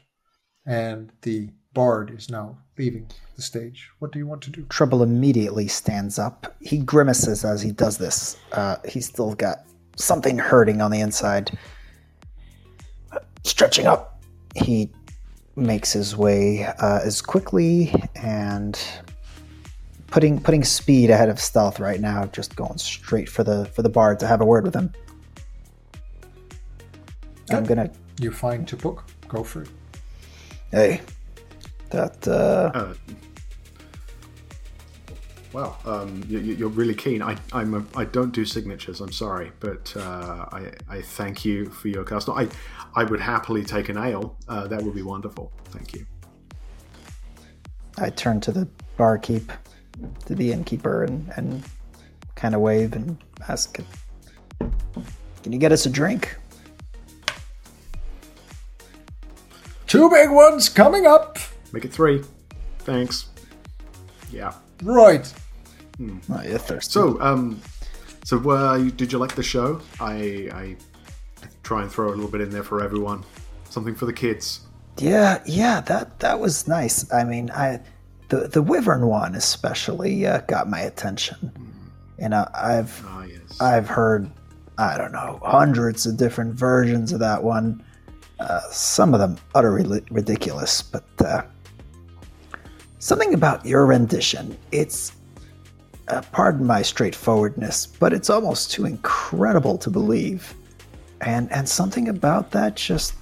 and 0.66 1.10
the 1.22 1.50
bard 1.72 2.10
is 2.10 2.30
now 2.30 2.58
leaving 2.78 3.08
the 3.34 3.42
stage. 3.42 3.90
What 3.98 4.12
do 4.12 4.18
you 4.18 4.26
want 4.26 4.42
to 4.42 4.50
do? 4.50 4.64
Trouble 4.68 5.02
immediately 5.02 5.68
stands 5.68 6.18
up. 6.18 6.56
He 6.60 6.78
grimaces 6.78 7.44
as 7.44 7.60
he 7.62 7.72
does 7.72 7.98
this. 7.98 8.36
Uh, 8.52 8.76
he's 8.88 9.06
still 9.06 9.34
got 9.34 9.64
something 9.96 10.38
hurting 10.38 10.80
on 10.80 10.90
the 10.90 11.00
inside. 11.00 11.58
Stretching 13.44 13.86
up, 13.86 14.22
he 14.54 14.90
makes 15.56 15.92
his 15.92 16.16
way 16.16 16.64
uh, 16.64 17.00
as 17.02 17.22
quickly 17.22 17.94
and 18.14 18.78
putting 20.08 20.40
putting 20.40 20.64
speed 20.64 21.10
ahead 21.10 21.28
of 21.28 21.40
stealth 21.40 21.80
right 21.80 22.00
now. 22.00 22.26
Just 22.26 22.56
going 22.56 22.78
straight 22.78 23.28
for 23.28 23.44
the 23.44 23.66
for 23.66 23.82
the 23.82 23.88
bard 23.88 24.18
to 24.20 24.26
have 24.26 24.40
a 24.40 24.44
word 24.44 24.64
with 24.64 24.74
him. 24.74 24.92
I'm 27.50 27.64
gonna. 27.64 27.90
You 28.20 28.32
find 28.32 28.66
Tupuk. 28.66 29.02
Go 29.28 29.44
for 29.44 29.62
it. 29.62 29.68
Hey, 30.70 31.00
that 31.90 32.26
uh, 32.26 32.70
Uh, 32.74 32.94
well, 35.56 35.78
um, 35.86 36.22
you, 36.28 36.38
you- 36.38 36.54
you're 36.54 36.68
really 36.68 36.94
keen. 36.94 37.22
I 37.22 37.34
I'm 37.50 37.72
a, 37.72 37.98
I 37.98 38.04
don't 38.04 38.30
do 38.30 38.44
signatures. 38.44 39.00
I'm 39.00 39.10
sorry, 39.10 39.52
but 39.58 39.90
uh, 39.96 40.44
I 40.52 40.70
I 40.86 41.00
thank 41.00 41.46
you 41.46 41.70
for 41.70 41.88
your 41.88 42.04
custom. 42.04 42.36
I 42.36 42.46
I 42.94 43.04
would 43.04 43.20
happily 43.20 43.64
take 43.64 43.88
an 43.88 43.96
ale. 43.96 44.36
Uh, 44.48 44.66
that 44.66 44.82
would 44.82 44.94
be 44.94 45.00
wonderful. 45.00 45.50
Thank 45.70 45.94
you. 45.94 46.04
I 47.96 48.10
turn 48.10 48.42
to 48.42 48.52
the 48.52 48.68
barkeep, 48.98 49.50
to 50.26 50.34
the 50.34 50.52
innkeeper, 50.52 51.04
and, 51.04 51.32
and 51.38 51.64
kind 52.34 52.54
of 52.54 52.60
wave 52.60 52.92
and 52.92 53.16
ask, 53.48 53.78
"Can 54.58 55.52
you 55.54 55.58
get 55.58 55.72
us 55.72 55.86
a 55.86 55.90
drink?" 55.90 56.36
Two 59.86 60.10
big 60.10 60.28
ones 60.30 60.68
coming 60.68 61.06
up. 61.06 61.38
Make 61.72 61.86
it 61.86 61.92
three. 61.94 62.22
Thanks. 62.80 63.30
Yeah. 64.30 64.52
Right. 64.82 65.32
Oh, 66.00 66.42
you're 66.42 66.58
thirsty. 66.58 66.92
So, 66.92 67.20
um, 67.20 67.60
so 68.24 68.50
uh, 68.50 68.78
did 68.96 69.12
you 69.12 69.18
like 69.18 69.34
the 69.34 69.42
show? 69.42 69.80
I, 70.00 70.48
I 70.52 70.76
try 71.62 71.82
and 71.82 71.90
throw 71.90 72.08
a 72.08 72.10
little 72.10 72.28
bit 72.28 72.40
in 72.40 72.50
there 72.50 72.62
for 72.64 72.82
everyone, 72.82 73.24
something 73.70 73.94
for 73.94 74.06
the 74.06 74.12
kids. 74.12 74.60
yeah, 74.98 75.42
yeah, 75.46 75.80
that 75.82 76.18
that 76.20 76.38
was 76.40 76.66
nice. 76.68 77.10
I 77.12 77.24
mean, 77.24 77.50
I 77.50 77.80
the 78.28 78.48
the 78.48 78.62
wyvern 78.62 79.06
one 79.06 79.34
especially 79.34 80.26
uh, 80.26 80.40
got 80.48 80.68
my 80.68 80.80
attention. 80.80 81.52
You 82.18 82.28
know, 82.30 82.46
I've 82.54 83.02
Ah, 83.06 83.24
yes. 83.24 83.60
I've 83.60 83.88
heard 83.88 84.30
I 84.78 84.98
don't 84.98 85.12
know 85.12 85.40
hundreds 85.44 86.04
of 86.06 86.16
different 86.16 86.54
versions 86.54 87.12
of 87.12 87.20
that 87.20 87.42
one. 87.42 87.82
Uh, 88.38 88.60
some 88.70 89.14
of 89.14 89.20
them 89.20 89.38
utterly 89.54 90.02
ridiculous, 90.10 90.82
but 90.82 91.04
uh, 91.24 91.42
something 92.98 93.32
about 93.32 93.64
your 93.64 93.86
rendition. 93.86 94.56
It's 94.72 95.12
uh, 96.08 96.22
pardon 96.32 96.66
my 96.66 96.82
straightforwardness, 96.82 97.86
but 97.86 98.12
it's 98.12 98.30
almost 98.30 98.70
too 98.70 98.84
incredible 98.84 99.78
to 99.78 99.90
believe, 99.90 100.54
and 101.20 101.50
and 101.52 101.68
something 101.68 102.08
about 102.08 102.50
that 102.52 102.76
just 102.76 103.14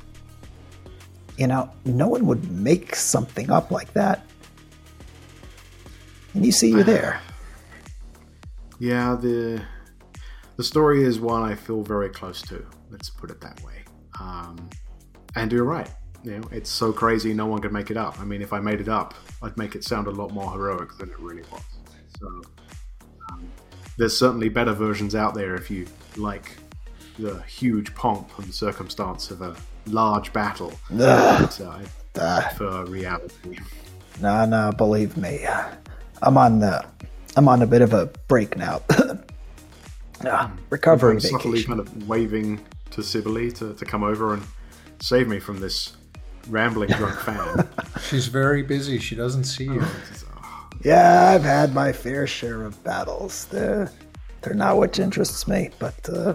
you 1.37 1.47
know 1.47 1.70
no 1.85 2.09
one 2.09 2.26
would 2.26 2.51
make 2.51 2.95
something 2.95 3.51
up 3.51 3.70
like 3.70 3.93
that. 3.95 4.24
And 6.35 6.45
you 6.45 6.53
see, 6.53 6.70
you're 6.70 6.85
there. 6.85 7.20
Yeah, 8.80 9.14
the 9.14 9.62
the 10.57 10.64
story 10.64 11.05
is 11.05 11.20
one 11.20 11.43
I 11.43 11.55
feel 11.55 11.82
very 11.82 12.09
close 12.09 12.43
to. 12.43 12.66
Let's 12.91 13.09
put 13.09 13.30
it 13.30 13.41
that 13.41 13.62
way. 13.62 13.85
Um, 14.20 14.68
and 15.37 15.51
you're 15.53 15.64
right. 15.64 15.89
You 16.22 16.39
know, 16.39 16.49
it's 16.51 16.70
so 16.70 16.93
crazy, 16.93 17.35
no 17.35 17.47
one 17.47 17.61
could 17.61 17.72
make 17.72 17.91
it 17.91 17.97
up. 17.97 18.18
I 18.20 18.24
mean, 18.24 18.41
if 18.41 18.53
I 18.53 18.61
made 18.61 18.80
it 18.80 18.89
up, 18.89 19.14
I'd 19.43 19.57
make 19.57 19.74
it 19.74 19.85
sound 19.85 20.07
a 20.07 20.11
lot 20.11 20.32
more 20.32 20.51
heroic 20.53 20.97
than 20.99 21.11
it 21.11 21.18
really 21.18 21.43
was. 21.53 21.62
So, 22.18 22.43
there's 23.97 24.16
certainly 24.16 24.49
better 24.49 24.72
versions 24.72 25.14
out 25.14 25.34
there 25.34 25.55
if 25.55 25.70
you 25.70 25.86
like 26.16 26.57
the 27.18 27.40
huge 27.42 27.95
pomp 27.95 28.36
and 28.38 28.53
circumstance 28.53 29.30
of 29.30 29.40
a 29.42 29.57
large 29.86 30.32
battle. 30.32 30.72
Ugh. 30.92 31.40
But, 31.40 31.61
uh, 31.61 31.80
I 32.20 32.42
prefer 32.42 32.84
reality. 32.86 33.59
No, 34.20 34.45
no, 34.45 34.72
believe 34.72 35.16
me. 35.16 35.47
I'm 36.22 36.38
on 36.38 36.61
the 36.61 36.84
I'm 37.36 37.49
on 37.49 37.62
a 37.62 37.66
bit 37.66 37.82
of 37.82 37.92
a 37.92 38.07
break 38.28 38.57
now. 38.57 38.82
Ah, 40.26 40.51
recovery 40.70 41.14
I'm 41.14 41.20
subtly 41.20 41.62
kind 41.64 41.80
of 41.80 42.09
waving 42.09 42.64
to 42.92 43.03
Sibylle 43.03 43.51
to, 43.51 43.74
to 43.74 43.84
come 43.84 44.03
over 44.03 44.32
and 44.32 44.42
save 45.01 45.28
me 45.28 45.38
from 45.38 45.61
this 45.61 45.97
rambling 46.49 46.90
drunk 46.90 47.18
fan. 47.20 47.68
She's 48.09 48.28
very 48.28 48.62
busy. 48.62 48.99
She 48.99 49.16
doesn't 49.16 49.45
see 49.45 49.64
you. 49.64 49.84
Yeah, 50.85 51.30
I've 51.30 51.43
had 51.43 51.72
my 51.72 51.93
fair 51.93 52.26
share 52.26 52.62
of 52.62 52.82
battles. 52.85 53.47
They're, 53.47 53.91
they're 54.43 54.55
not 54.55 54.76
what 54.76 54.99
interests 54.99 55.49
me, 55.49 55.70
but 55.78 55.95
uh, 56.09 56.35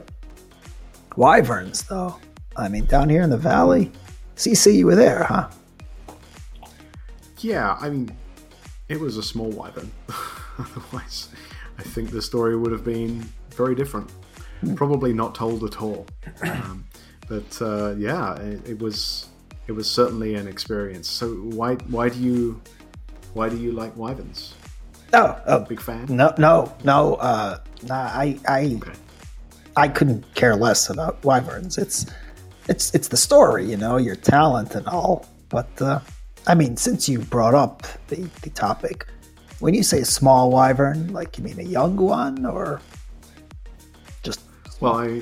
wyverns, 1.15 1.83
though. 1.83 2.15
I 2.57 2.67
mean, 2.67 2.85
down 2.85 3.09
here 3.09 3.21
in 3.21 3.29
the 3.29 3.37
valley. 3.37 3.91
CC, 4.35 4.73
you 4.77 4.87
were 4.87 4.95
there, 4.95 5.23
huh? 5.25 5.49
yeah, 7.39 7.77
I 7.79 7.89
mean, 7.89 8.09
it 8.87 8.99
was 8.99 9.17
a 9.17 9.23
small 9.23 9.49
wyvern. 9.49 9.91
Otherwise, 10.57 11.29
I 11.77 11.83
think 11.83 12.09
the 12.09 12.21
story 12.21 12.57
would 12.57 12.71
have 12.71 12.83
been 12.83 13.29
very 13.51 13.75
different. 13.75 14.11
Probably 14.75 15.13
not 15.13 15.35
told 15.35 15.63
at 15.63 15.81
all. 15.81 16.05
Um, 16.41 16.85
but 17.27 17.61
uh, 17.61 17.95
yeah, 17.97 18.35
it, 18.37 18.69
it 18.69 18.79
was 18.79 19.27
it 19.67 19.71
was 19.71 19.89
certainly 19.89 20.35
an 20.35 20.47
experience. 20.47 21.09
So 21.09 21.33
why 21.35 21.75
why 21.75 22.09
do 22.09 22.19
you 22.19 22.61
why 23.33 23.49
do 23.49 23.57
you 23.57 23.71
like 23.71 23.95
wyverns? 23.95 24.53
No, 25.11 25.39
oh, 25.47 25.61
Big 25.61 25.81
fan. 25.81 26.05
no, 26.09 26.33
no, 26.37 26.71
no. 26.83 27.15
Uh, 27.15 27.57
nah, 27.83 27.95
I, 27.95 28.37
I, 28.47 28.75
Okay. 28.75 28.91
I 29.75 29.87
couldn't 29.87 30.23
care 30.35 30.55
less 30.55 30.89
about 30.89 31.23
wyverns. 31.23 31.77
It's, 31.77 32.05
it's, 32.67 32.93
it's 32.93 33.07
the 33.07 33.17
story, 33.17 33.65
you 33.65 33.77
know, 33.77 33.97
your 33.97 34.15
talent 34.15 34.75
and 34.75 34.85
all. 34.87 35.25
But 35.49 35.69
uh, 35.81 35.99
I 36.45 36.53
mean, 36.53 36.77
since 36.77 37.09
you 37.09 37.19
brought 37.19 37.55
up 37.55 37.83
the, 38.07 38.29
the 38.43 38.49
topic, 38.51 39.07
when 39.59 39.73
you 39.73 39.81
say 39.83 40.03
small 40.03 40.51
wyvern, 40.51 41.11
like 41.11 41.37
you 41.37 41.43
mean 41.43 41.59
a 41.59 41.63
young 41.63 41.95
one 41.97 42.45
or 42.45 42.81
just 44.21 44.41
Well, 44.79 44.95
I, 44.95 45.21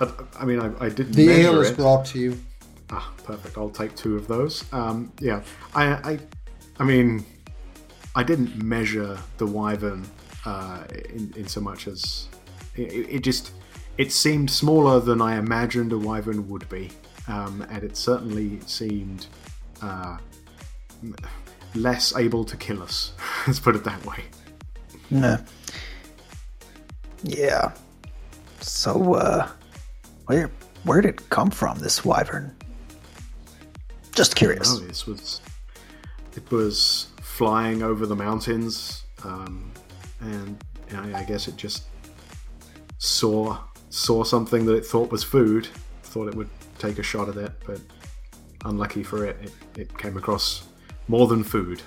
I, 0.00 0.12
I 0.40 0.44
mean, 0.44 0.60
I, 0.60 0.84
I 0.84 0.88
did 0.90 1.12
The 1.14 1.26
measure 1.26 1.40
ale 1.48 1.60
is 1.62 1.70
brought 1.72 2.04
to 2.06 2.18
you. 2.18 2.38
Ah, 2.90 3.12
perfect. 3.24 3.56
I'll 3.58 3.70
take 3.70 3.96
two 3.96 4.16
of 4.16 4.28
those. 4.28 4.64
Um, 4.72 5.12
yeah, 5.20 5.42
I, 5.74 5.86
I, 6.12 6.18
I 6.78 6.84
mean, 6.84 7.24
I 8.14 8.22
didn't 8.22 8.62
measure 8.62 9.18
the 9.38 9.46
wyvern 9.46 10.06
uh, 10.44 10.84
in, 11.10 11.32
in 11.36 11.46
so 11.46 11.60
much 11.60 11.86
as 11.86 12.28
it, 12.76 13.08
it 13.10 13.20
just 13.22 13.52
it 13.98 14.12
seemed 14.12 14.50
smaller 14.50 15.00
than 15.00 15.20
I 15.22 15.36
imagined 15.36 15.92
a 15.92 15.98
wyvern 15.98 16.48
would 16.48 16.68
be, 16.68 16.90
um, 17.28 17.66
and 17.70 17.82
it 17.82 17.96
certainly 17.96 18.60
seemed 18.66 19.26
uh, 19.80 20.18
less 21.74 22.14
able 22.16 22.44
to 22.44 22.56
kill 22.56 22.82
us. 22.82 23.12
Let's 23.46 23.60
put 23.60 23.74
it 23.74 23.84
that 23.84 24.04
way. 24.04 24.24
Nah. 25.10 25.38
Yeah. 27.22 27.72
So, 28.60 29.14
uh, 29.14 29.48
where 30.26 30.50
where 30.84 31.00
did 31.00 31.20
it 31.20 31.30
come 31.30 31.50
from? 31.50 31.78
This 31.78 32.04
wyvern? 32.04 32.54
Just 34.12 34.36
curious. 34.36 34.78
No, 34.78 34.86
this 34.86 35.06
was 35.06 35.40
it 36.36 36.50
was 36.50 37.08
flying 37.22 37.82
over 37.82 38.06
the 38.06 38.16
mountains, 38.16 39.04
um, 39.24 39.70
and 40.20 40.62
I, 40.94 41.20
I 41.20 41.24
guess 41.24 41.48
it 41.48 41.56
just 41.56 41.84
saw 42.98 43.58
saw 43.90 44.24
something 44.24 44.66
that 44.66 44.74
it 44.74 44.84
thought 44.84 45.10
was 45.10 45.24
food. 45.24 45.68
Thought 46.02 46.28
it 46.28 46.34
would 46.34 46.48
take 46.78 46.98
a 46.98 47.02
shot 47.02 47.28
at 47.28 47.36
it, 47.36 47.52
but 47.66 47.80
unlucky 48.64 49.02
for 49.02 49.24
it, 49.24 49.36
it, 49.42 49.52
it 49.80 49.98
came 49.98 50.16
across 50.16 50.66
more 51.08 51.26
than 51.26 51.44
food, 51.44 51.82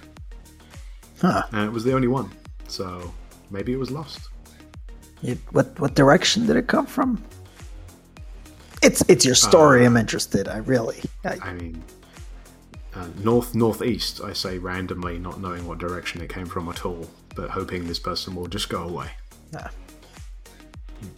Huh. 1.22 1.43
and 1.52 1.66
it 1.66 1.72
was 1.72 1.84
the 1.84 1.93
only 1.93 2.08
one. 2.08 2.32
So 2.68 3.14
maybe 3.50 3.74
it 3.74 3.80
was 3.80 3.91
lost. 3.91 4.30
It, 5.24 5.38
what 5.52 5.78
what 5.80 5.95
direction 5.95 6.45
did 6.47 6.56
it 6.56 6.68
come 6.68 6.86
from? 6.86 7.24
It's 8.82 9.04
it's 9.10 9.26
your 9.26 9.36
story. 9.36 9.86
I'm 9.86 9.97
interested. 9.97 10.47
I 10.47 10.58
really. 10.60 11.02
I, 11.26 11.38
I 11.41 11.54
mean, 11.54 11.84
uh, 13.00 13.08
north 13.24 13.56
northeast. 13.56 14.22
I 14.22 14.34
say 14.34 14.58
randomly, 14.58 15.18
not 15.20 15.39
knowing 15.39 15.66
what 15.66 15.78
direction 15.78 16.22
it 16.22 16.30
came 16.30 16.45
from 16.45 16.68
at 16.70 16.86
all, 16.86 17.10
but 17.36 17.50
hoping 17.50 17.88
this 17.88 18.00
person 18.00 18.36
will 18.36 18.47
just 18.47 18.70
go 18.70 18.84
away. 18.84 19.12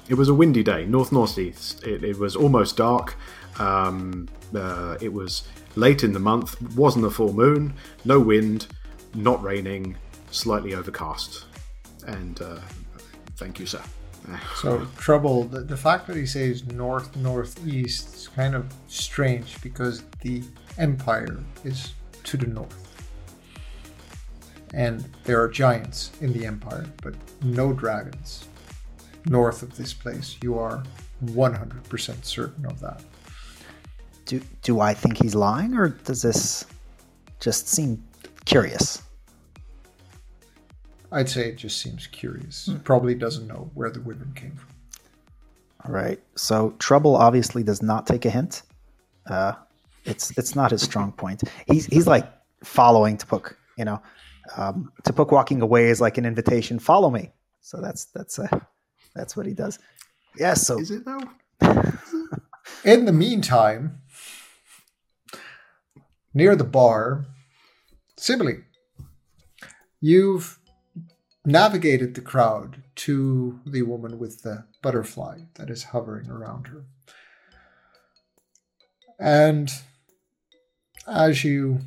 It 0.07 0.13
was 0.13 0.29
a 0.29 0.33
windy 0.33 0.63
day, 0.63 0.85
north 0.85 1.11
northeast. 1.11 1.83
It, 1.83 2.03
it 2.03 2.19
was 2.19 2.35
almost 2.35 2.77
dark. 2.77 3.15
Um, 3.59 4.27
uh, 4.53 4.97
it 5.01 5.11
was 5.11 5.43
late 5.75 6.03
in 6.03 6.13
the 6.13 6.19
month. 6.19 6.61
Wasn't 6.75 7.05
a 7.05 7.09
full 7.09 7.33
moon. 7.33 7.73
No 8.05 8.19
wind. 8.19 8.67
Not 9.15 9.41
raining. 9.41 9.97
Slightly 10.29 10.75
overcast. 10.75 11.45
And 12.05 12.41
uh, 12.41 12.59
thank 13.37 13.59
you, 13.59 13.65
sir. 13.65 13.81
So 14.55 14.85
trouble. 14.97 15.45
The, 15.45 15.61
the 15.61 15.75
fact 15.75 16.05
that 16.05 16.15
he 16.15 16.27
says 16.27 16.63
north 16.67 17.15
northeast 17.15 18.13
is 18.13 18.27
kind 18.27 18.53
of 18.53 18.71
strange 18.87 19.59
because 19.63 20.03
the 20.21 20.43
empire 20.81 21.37
is 21.63 21.93
to 22.23 22.37
the 22.37 22.47
north, 22.47 23.05
and 24.73 25.05
there 25.23 25.41
are 25.41 25.47
giants 25.47 26.11
in 26.21 26.33
the 26.33 26.45
empire, 26.45 26.85
but 27.01 27.13
no 27.43 27.71
dragons 27.71 28.47
north 29.25 29.61
of 29.61 29.77
this 29.77 29.93
place. 29.93 30.37
You 30.41 30.57
are 30.57 30.83
100% 31.25 32.25
certain 32.25 32.65
of 32.65 32.79
that. 32.79 33.03
do 34.25 34.41
do 34.63 34.79
I 34.79 34.93
think 34.93 35.21
he's 35.21 35.35
lying, 35.35 35.75
or 35.75 35.89
does 35.89 36.23
this 36.23 36.65
just 37.39 37.67
seem 37.67 38.03
curious? 38.45 39.01
I'd 41.11 41.29
say 41.29 41.49
it 41.49 41.57
just 41.57 41.79
seems 41.79 42.07
curious. 42.07 42.69
Probably 42.83 43.15
doesn't 43.15 43.47
know 43.47 43.69
where 43.73 43.89
the 43.89 43.99
women 44.01 44.31
came 44.33 44.55
from. 44.55 44.69
All 45.85 45.91
right. 45.91 46.19
So 46.35 46.73
trouble 46.79 47.15
obviously 47.15 47.63
does 47.63 47.81
not 47.81 48.07
take 48.07 48.25
a 48.25 48.29
hint. 48.29 48.63
Uh, 49.25 49.53
it's 50.05 50.37
it's 50.37 50.55
not 50.55 50.71
his 50.71 50.81
strong 50.81 51.11
point. 51.11 51.43
He's 51.67 51.85
he's 51.85 52.07
like 52.07 52.31
following 52.63 53.17
Tupuk. 53.17 53.55
You 53.77 53.85
know, 53.85 54.01
um, 54.57 54.91
Tupuk 55.03 55.31
walking 55.31 55.61
away 55.61 55.89
is 55.89 56.01
like 56.01 56.17
an 56.17 56.25
invitation. 56.25 56.79
Follow 56.79 57.09
me. 57.09 57.31
So 57.61 57.79
that's 57.81 58.05
that's 58.05 58.39
uh, 58.39 58.47
that's 59.15 59.37
what 59.37 59.45
he 59.45 59.53
does. 59.53 59.79
Yeah. 60.37 60.53
So 60.55 60.79
Is 60.79 60.91
it 60.91 61.05
though? 61.05 61.21
In 62.83 63.05
the 63.05 63.13
meantime, 63.13 64.01
near 66.33 66.55
the 66.55 66.63
bar, 66.63 67.25
Sibylle, 68.17 68.63
you've 69.99 70.59
navigated 71.45 72.15
the 72.15 72.21
crowd 72.21 72.83
to 72.95 73.59
the 73.65 73.81
woman 73.81 74.19
with 74.19 74.43
the 74.43 74.65
butterfly 74.81 75.39
that 75.55 75.69
is 75.69 75.85
hovering 75.85 76.29
around 76.29 76.67
her. 76.67 76.85
And 79.19 79.71
as 81.07 81.43
you 81.43 81.79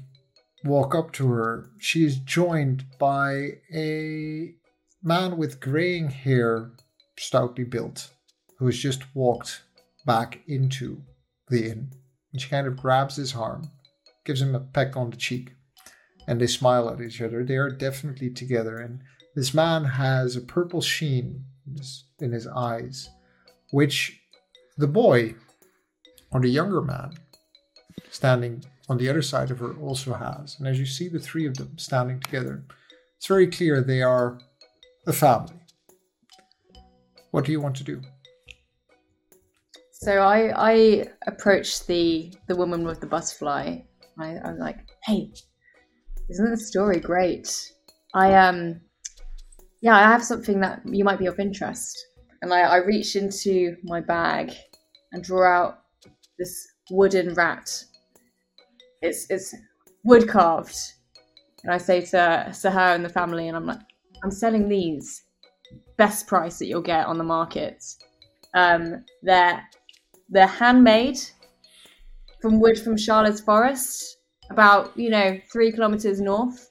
walk 0.65 0.95
up 0.95 1.13
to 1.13 1.29
her, 1.29 1.71
she 1.79 2.05
is 2.05 2.17
joined 2.19 2.85
by 2.99 3.59
a 3.73 4.55
man 5.03 5.37
with 5.37 5.61
graying 5.61 6.09
hair, 6.09 6.73
stoutly 7.19 7.65
built, 7.65 8.11
who 8.59 8.67
has 8.67 8.79
just 8.79 9.15
walked 9.15 9.63
back 10.07 10.41
into 10.47 11.03
the 11.49 11.71
inn. 11.71 11.93
And 12.33 12.41
she 12.41 12.49
kind 12.49 12.67
of 12.67 12.77
grabs 12.77 13.17
his 13.17 13.35
arm, 13.35 13.71
gives 14.25 14.41
him 14.41 14.55
a 14.55 14.61
peck 14.61 14.97
on 14.97 15.11
the 15.11 15.17
cheek, 15.17 15.53
and 16.27 16.41
they 16.41 16.47
smile 16.47 16.89
at 16.89 17.01
each 17.01 17.21
other. 17.21 17.45
They 17.45 17.57
are 17.57 17.71
definitely 17.71 18.31
together, 18.31 18.79
and 18.79 19.01
this 19.35 19.53
man 19.53 19.85
has 19.85 20.37
a 20.37 20.41
purple 20.41 20.81
sheen 20.81 21.45
in 22.21 22.33
his, 22.33 22.47
eyes, 22.47 23.11
which 23.71 24.21
the 24.77 24.87
boy, 24.87 25.35
or 26.31 26.41
the 26.41 26.49
younger 26.49 26.83
man, 26.83 27.15
standing 28.11 28.65
on 28.89 28.99
the 28.99 29.09
other 29.09 29.23
side 29.23 29.51
of 29.51 29.59
her, 29.59 29.75
also 29.79 30.13
has. 30.15 30.57
And 30.59 30.69
as 30.69 30.79
you 30.79 30.87
see 30.87 31.09
the 31.09 31.19
three 31.19 31.47
of 31.47 31.57
them 31.57 31.77
standing 31.79 32.21
together, 32.21 32.65
it's 33.17 33.27
very 33.27 33.47
clear 33.47 33.81
they 33.81 34.03
are 34.03 34.39
a 35.07 35.13
family. 35.13 35.61
What 37.31 37.45
do 37.45 37.53
you 37.53 37.61
want 37.61 37.77
to 37.77 37.85
do? 37.85 38.01
So 39.93 40.19
I 40.19 40.53
I 40.55 41.07
approached 41.27 41.87
the 41.87 42.33
the 42.47 42.57
woman 42.57 42.85
with 42.85 43.01
the 43.01 43.07
butterfly. 43.07 43.79
I, 44.19 44.39
I'm 44.45 44.59
like, 44.59 44.79
hey, 45.05 45.33
isn't 46.29 46.51
the 46.51 46.57
story 46.57 47.01
great? 47.01 47.73
I 48.15 48.35
um 48.35 48.81
yeah, 49.81 49.97
I 49.97 50.03
have 50.03 50.25
something 50.25 50.61
that 50.61 50.83
you 50.85 51.05
might 51.05 51.19
be 51.19 51.27
of 51.27 51.39
interest. 51.39 52.07
And 52.43 52.53
I, 52.53 52.61
I 52.61 52.77
reach 52.77 53.17
into 53.17 53.77
my 53.85 54.01
bag 54.01 54.53
and 55.13 55.23
draw 55.23 55.47
out 55.47 55.79
this 56.39 56.67
wooden 56.91 57.35
rat. 57.35 57.85
It's 59.05 59.31
it's 59.31 59.55
wood 60.03 60.29
carved. 60.29 60.77
And 61.63 61.73
I 61.73 61.79
say 61.79 62.01
to, 62.03 62.55
to 62.63 62.71
her 62.71 62.95
and 62.95 63.05
the 63.05 63.09
family, 63.09 63.49
and 63.49 63.57
I'm 63.57 63.67
like, 63.67 63.81
I'm 64.23 64.31
selling 64.31 64.69
these. 64.69 65.23
Best 65.97 66.27
price 66.27 66.59
that 66.59 66.67
you'll 66.67 66.83
get 66.83 67.07
on 67.07 67.19
the 67.19 67.25
market. 67.25 67.85
Um, 68.55 69.05
they're 69.23 69.63
they're 70.29 70.47
handmade 70.47 71.19
from 72.41 72.61
wood 72.61 72.79
from 72.79 72.97
Charlotte's 72.97 73.41
Forest, 73.41 74.19
about 74.51 74.97
you 74.97 75.11
know 75.11 75.39
three 75.53 75.71
kilometers 75.73 76.21
north. 76.21 76.71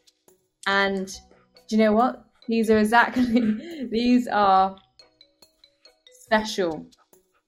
And 0.68 1.08
do 1.68 1.76
you 1.76 1.84
know 1.84 1.94
what? 1.94 2.26
These 2.48 2.70
are 2.70 2.78
exactly 2.78 3.88
these 3.92 4.28
are 4.28 4.76
special. 6.22 6.86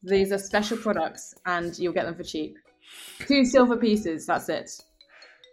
These 0.04 0.32
are 0.32 0.38
special 0.38 0.78
products, 0.78 1.34
and 1.46 1.78
you'll 1.78 1.94
get 1.94 2.06
them 2.06 2.16
for 2.16 2.24
cheap. 2.24 2.56
Two 3.20 3.46
silver 3.46 3.78
pieces. 3.78 4.26
That's 4.26 4.50
it. 4.50 4.82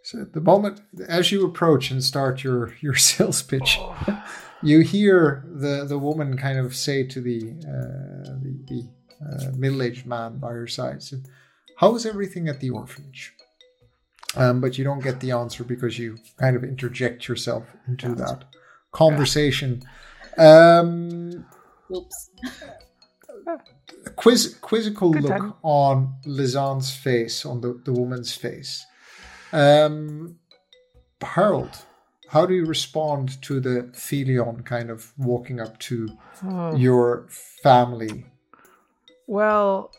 So 0.03 0.21
at 0.21 0.33
the 0.33 0.41
moment, 0.41 0.81
as 1.09 1.31
you 1.31 1.47
approach 1.47 1.91
and 1.91 2.03
start 2.03 2.43
your 2.43 2.75
your 2.81 2.95
sales 3.11 3.43
pitch, 3.43 3.79
you 4.63 4.81
hear 4.81 5.45
the 5.47 5.85
the 5.85 5.99
woman 5.99 6.37
kind 6.37 6.59
of 6.59 6.75
say 6.75 7.05
to 7.07 7.21
the 7.21 7.51
uh, 7.61 8.35
the, 8.43 8.59
the 8.69 8.89
uh, 9.25 9.53
middle 9.57 9.83
aged 9.83 10.07
man 10.07 10.39
by 10.39 10.51
her 10.51 10.67
side, 10.67 11.03
so, 11.03 11.19
"How 11.77 11.95
is 11.95 12.05
everything 12.05 12.49
at 12.49 12.61
the 12.61 12.71
orphanage?" 12.71 13.35
Um, 14.35 14.61
but 14.61 14.79
you 14.79 14.85
don't 14.85 15.03
get 15.03 15.21
the 15.21 15.33
answer 15.33 15.63
because 15.63 15.99
you 15.99 16.19
kind 16.39 16.57
of 16.57 16.65
interject 16.65 17.29
yourself 17.29 17.65
into 17.87 18.15
that 18.15 18.45
conversation. 18.91 19.83
Um, 20.39 21.45
Oops. 21.95 22.31
a 23.47 24.11
quiz, 24.11 24.57
quizzical 24.61 25.11
Good 25.13 25.23
look 25.25 25.33
time. 25.33 25.55
on 25.63 26.15
Lizanne's 26.27 26.95
face, 26.95 27.45
on 27.45 27.61
the, 27.61 27.81
the 27.85 27.93
woman's 27.93 28.35
face. 28.35 28.85
Um, 29.53 30.37
Harold, 31.23 31.85
how 32.29 32.47
do 32.47 32.55
you 32.55 32.65
respond 32.65 33.41
to 33.43 33.61
the 33.61 33.91
Felion 33.95 34.65
kind 34.65 34.91
of 34.91 35.13
walking 35.19 35.61
up 35.61 35.79
to 35.81 36.09
Oh, 36.45 36.75
your 36.77 37.27
family? 37.63 38.27
well, 39.27 39.93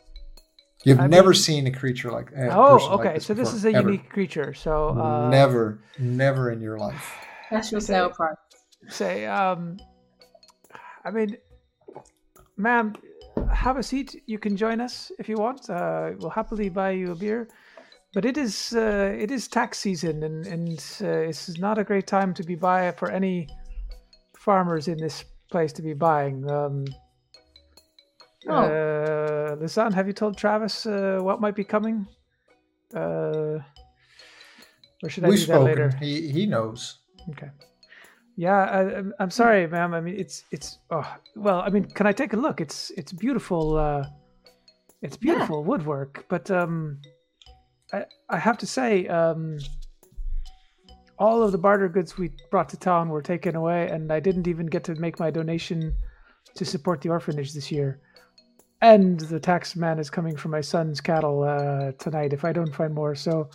You've 0.86 1.00
I 1.00 1.08
never 1.08 1.30
mean- 1.30 1.36
seen 1.40 1.68
a 1.68 1.72
creature 1.72 2.12
like 2.12 2.32
a 2.34 2.50
oh, 2.54 2.74
person 2.78 2.92
like 2.92 3.00
okay. 3.00 3.14
this 3.16 3.26
so 3.26 3.34
this 3.34 3.54
is 3.54 3.64
a 3.64 3.70
ever. 3.74 3.90
unique 3.90 4.10
creature. 4.10 4.54
So 4.54 4.90
uh, 4.90 5.30
never, 5.30 5.80
never 5.98 6.52
in 6.52 6.60
your 6.60 6.78
life. 6.78 7.16
Special 7.48 7.80
sale 7.80 8.10
price. 8.10 8.36
say, 8.90 9.26
um, 9.26 9.78
I 11.06 11.12
mean, 11.12 11.38
ma'am, 12.58 12.96
have 13.52 13.78
a 13.78 13.84
seat. 13.84 14.22
You 14.26 14.40
can 14.40 14.56
join 14.58 14.82
us 14.82 15.12
if 15.20 15.28
you 15.30 15.38
want. 15.38 15.70
Uh, 15.70 16.12
we'll 16.20 16.30
happily 16.30 16.70
buy 16.70 16.92
you 16.92 17.12
a 17.12 17.16
beer. 17.16 17.48
But 18.14 18.26
it 18.26 18.38
is 18.38 18.74
uh, 18.76 19.16
it 19.18 19.32
is 19.32 19.48
tax 19.48 19.80
season, 19.80 20.24
and 20.24 20.46
and 20.46 20.78
uh, 21.02 21.28
this 21.28 21.50
is 21.50 21.58
not 21.58 21.78
a 21.80 21.84
great 21.84 22.06
time 22.08 22.34
to 22.36 22.44
be 22.44 22.56
buy 22.56 22.92
for 22.92 23.10
any 23.10 23.48
farmers 24.38 24.88
in 24.88 24.98
this 24.98 25.24
place 25.50 25.74
to 25.74 25.82
be 25.82 25.94
buying. 25.94 26.50
Um, 26.50 26.86
Oh. 28.46 28.56
uh, 28.56 29.56
Lizanne, 29.56 29.94
have 29.94 30.06
you 30.06 30.12
told 30.12 30.38
Travis 30.38 30.86
uh, 30.86 31.20
what 31.22 31.40
might 31.40 31.56
be 31.56 31.64
coming? 31.64 32.06
Uh, 32.94 33.60
or 35.02 35.08
should 35.08 35.24
I 35.24 35.30
We've 35.30 35.40
do 35.40 35.46
that 35.46 35.54
spoken. 35.54 35.66
later? 35.66 35.98
He, 36.02 36.30
he 36.30 36.46
knows. 36.46 37.00
Okay. 37.30 37.50
Yeah, 38.36 38.64
I, 38.64 38.80
I'm- 38.96 39.14
I'm 39.20 39.30
sorry, 39.30 39.68
ma'am. 39.68 39.94
I 39.94 40.02
mean, 40.02 40.16
it's 40.20 40.44
it's. 40.52 40.80
Oh, 40.90 41.08
well, 41.36 41.60
I 41.62 41.70
mean, 41.70 41.86
can 41.86 42.08
I 42.08 42.12
take 42.14 42.34
a 42.34 42.38
look? 42.38 42.62
It's 42.62 42.90
it's 42.98 43.12
beautiful. 43.14 43.78
Uh, 43.78 44.06
it's 45.02 45.18
Yeah. 45.22 45.34
beautiful 45.34 45.64
woodwork, 45.64 46.26
but 46.30 46.50
um, 46.50 47.00
I 47.94 48.06
I 48.30 48.38
have 48.40 48.58
to 48.60 48.66
say, 48.66 49.08
um, 49.08 49.60
all 51.20 51.44
of 51.44 51.52
the 51.52 51.58
barter 51.60 51.88
goods 51.90 52.18
we 52.18 52.32
brought 52.50 52.70
to 52.70 52.78
town 52.78 53.10
were 53.10 53.22
taken 53.22 53.56
away, 53.56 53.88
and 53.90 54.12
I 54.12 54.20
didn't 54.20 54.48
even 54.48 54.66
get 54.66 54.84
to 54.86 54.96
make 54.96 55.20
my 55.20 55.30
donation 55.30 55.94
to 56.56 56.66
support 56.66 57.02
the 57.02 57.10
orphanage 57.10 57.54
this 57.54 57.72
year. 57.72 58.00
And 58.82 59.20
the 59.20 59.40
tax 59.40 59.76
man 59.76 60.00
is 60.00 60.10
coming 60.10 60.36
for 60.36 60.50
my 60.50 60.62
son's 60.62 61.00
cattle 61.02 61.44
uh, 61.44 61.92
tonight 62.00 62.34
if 62.34 62.44
I 62.44 62.52
don't 62.52 62.74
find 62.76 62.94
more. 62.94 63.16
So 63.16 63.50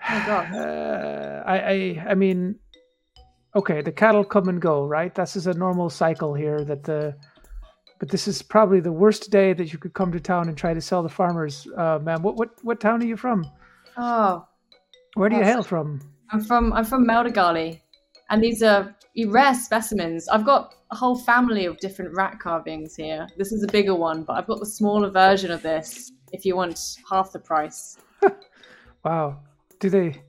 Oh 0.10 0.22
god. 0.26 0.54
uh, 0.54 1.42
I, 1.46 1.58
I 1.58 2.06
I 2.10 2.14
mean, 2.14 2.56
okay, 3.58 3.82
the 3.82 3.92
cattle 3.92 4.24
come 4.24 4.48
and 4.48 4.60
go, 4.60 4.86
right? 4.86 5.14
This 5.14 5.36
is 5.36 5.46
a 5.46 5.54
normal 5.54 5.90
cycle 5.90 6.32
here. 6.34 6.64
That 6.64 6.84
the, 6.84 7.16
but 7.98 8.08
this 8.08 8.28
is 8.28 8.40
probably 8.40 8.80
the 8.80 8.92
worst 8.92 9.30
day 9.30 9.52
that 9.52 9.72
you 9.72 9.78
could 9.78 9.94
come 9.94 10.12
to 10.12 10.20
town 10.20 10.48
and 10.48 10.56
try 10.56 10.72
to 10.72 10.80
sell 10.80 11.02
the 11.02 11.08
farmers, 11.08 11.66
uh, 11.76 11.98
ma'am. 12.02 12.22
What 12.22 12.36
what 12.36 12.50
what 12.62 12.80
town 12.80 13.02
are 13.02 13.06
you 13.06 13.16
from? 13.16 13.44
Oh, 13.96 14.46
Where 15.14 15.28
do 15.28 15.36
you 15.36 15.42
hail 15.42 15.62
from? 15.62 16.00
I'm 16.30 16.42
from 16.42 16.72
I'm 16.72 16.84
from 16.84 17.06
Meldigali, 17.06 17.80
and 18.30 18.42
these 18.42 18.62
are 18.62 18.94
rare 19.26 19.54
specimens. 19.54 20.28
I've 20.28 20.44
got 20.44 20.74
a 20.90 20.96
whole 20.96 21.18
family 21.18 21.66
of 21.66 21.76
different 21.78 22.14
rat 22.14 22.38
carvings 22.38 22.94
here. 22.94 23.26
This 23.36 23.52
is 23.52 23.62
a 23.62 23.66
bigger 23.66 23.94
one, 23.94 24.22
but 24.22 24.34
I've 24.34 24.46
got 24.46 24.60
the 24.60 24.66
smaller 24.66 25.10
version 25.10 25.50
of 25.50 25.62
this. 25.62 26.12
If 26.32 26.44
you 26.44 26.56
want 26.56 26.78
half 27.10 27.32
the 27.32 27.40
price. 27.40 27.98
Wow, 29.04 29.40
do 29.78 29.88
they? 29.88 30.20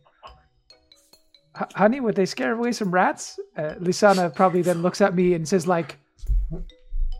Honey, 1.75 1.99
would 1.99 2.15
they 2.15 2.25
scare 2.25 2.53
away 2.53 2.71
some 2.71 2.91
rats? 2.91 3.39
Uh, 3.57 3.75
Lizanne 3.79 4.33
probably 4.35 4.61
then 4.61 4.81
looks 4.81 5.01
at 5.01 5.13
me 5.15 5.33
and 5.33 5.47
says, 5.47 5.67
like, 5.67 5.97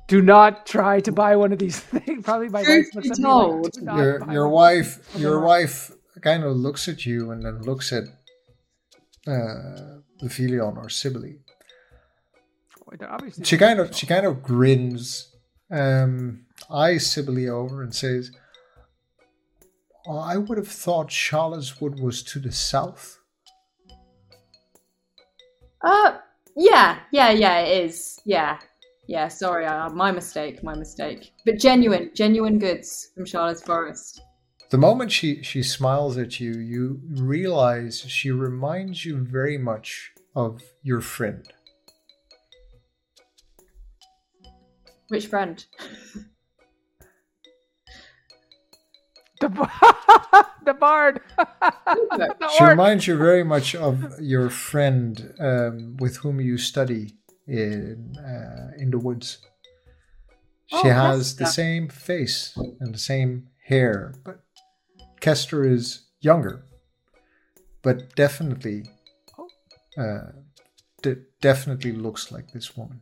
"Do 0.08 0.22
not 0.22 0.66
try 0.66 1.02
to 1.02 1.12
buy 1.12 1.36
one 1.36 1.52
of 1.52 1.60
these 1.60 1.80
things." 1.94 2.24
probably 2.24 2.50
my 2.50 2.62
wife 2.62 2.88
looks 2.96 3.12
at 3.12 3.20
me 3.20 3.26
like, 3.26 3.72
"Do 3.74 3.82
not 3.82 3.98
Your 3.98 4.32
your 4.32 4.48
wife 4.50 5.18
your 5.18 5.40
wife 5.42 5.92
kind 6.22 6.44
of 6.44 6.56
looks 6.56 6.88
at 6.88 7.06
you 7.06 7.32
and 7.32 7.44
then 7.44 7.62
looks 7.64 7.92
at 7.92 8.04
uh, 9.28 10.00
the 10.20 10.30
Felion 10.30 10.78
or 10.78 10.90
Sibylle. 10.90 11.36
Wait, 12.88 13.00
they're 13.00 13.12
obviously 13.12 13.46
She 13.46 13.58
kind 13.58 13.80
of 13.80 13.96
she 13.96 14.08
kind 14.08 14.26
of 14.26 14.42
grins, 14.42 15.36
um, 15.72 16.46
eyes 16.70 17.06
Sibylle 17.12 17.50
over 17.50 17.84
and 17.84 17.94
says, 17.94 18.32
"Oh, 20.08 20.18
"I 20.18 20.38
would 20.38 20.58
have 20.58 20.68
thought 20.68 21.12
Charlotte's 21.12 21.80
Wood 21.80 22.00
was 22.00 22.24
to 22.24 22.40
the 22.40 22.52
south." 22.52 23.19
Uh, 25.82 26.18
yeah, 26.56 27.00
yeah, 27.12 27.30
yeah. 27.32 27.60
It 27.60 27.86
is. 27.86 28.20
Yeah, 28.26 28.60
yeah. 29.08 29.28
Sorry, 29.28 29.66
uh, 29.66 29.90
my 29.90 30.12
mistake. 30.12 30.64
My 30.64 30.76
mistake. 30.76 31.32
But 31.46 31.60
genuine, 31.60 32.12
genuine 32.14 32.60
goods 32.60 33.12
from 33.16 33.26
Charlotte's 33.26 33.64
Forest. 33.64 34.22
The 34.70 34.78
moment 34.78 35.12
she 35.12 35.42
she 35.42 35.64
smiles 35.64 36.18
at 36.18 36.40
you, 36.40 36.54
you 36.60 37.02
realize 37.10 38.02
she 38.02 38.32
reminds 38.32 39.06
you 39.06 39.18
very 39.18 39.58
much 39.58 40.12
of 40.36 40.62
your 40.84 41.02
friend. 41.02 41.44
Which 45.08 45.28
friend? 45.28 45.66
the, 49.40 49.50
the 50.66 50.74
bard. 50.74 51.22
the 51.38 52.36
She 52.58 52.64
orc. 52.64 52.72
reminds 52.72 53.08
you 53.08 53.18
very 53.18 53.44
much 53.44 53.76
of 53.76 54.20
your 54.20 54.50
friend 54.50 55.34
um, 55.40 55.98
with 55.98 56.18
whom 56.18 56.40
you 56.42 56.58
study 56.58 57.14
in 57.48 58.16
uh, 58.18 58.72
in 58.78 58.92
the 58.92 59.00
woods. 59.00 59.40
She 60.68 60.88
Oh, 60.88 60.92
has 60.92 61.36
the 61.38 61.46
same 61.48 61.88
face 61.90 62.56
and 62.80 62.94
the 62.94 63.00
same 63.00 63.48
hair, 63.66 64.14
but 64.24 64.42
Kester 65.20 65.66
is 65.66 66.06
younger, 66.22 66.64
but 67.82 68.16
definitely, 68.16 68.84
uh, 69.98 70.32
de- 71.02 71.24
definitely 71.42 71.92
looks 71.92 72.32
like 72.32 72.52
this 72.52 72.78
woman. 72.78 73.02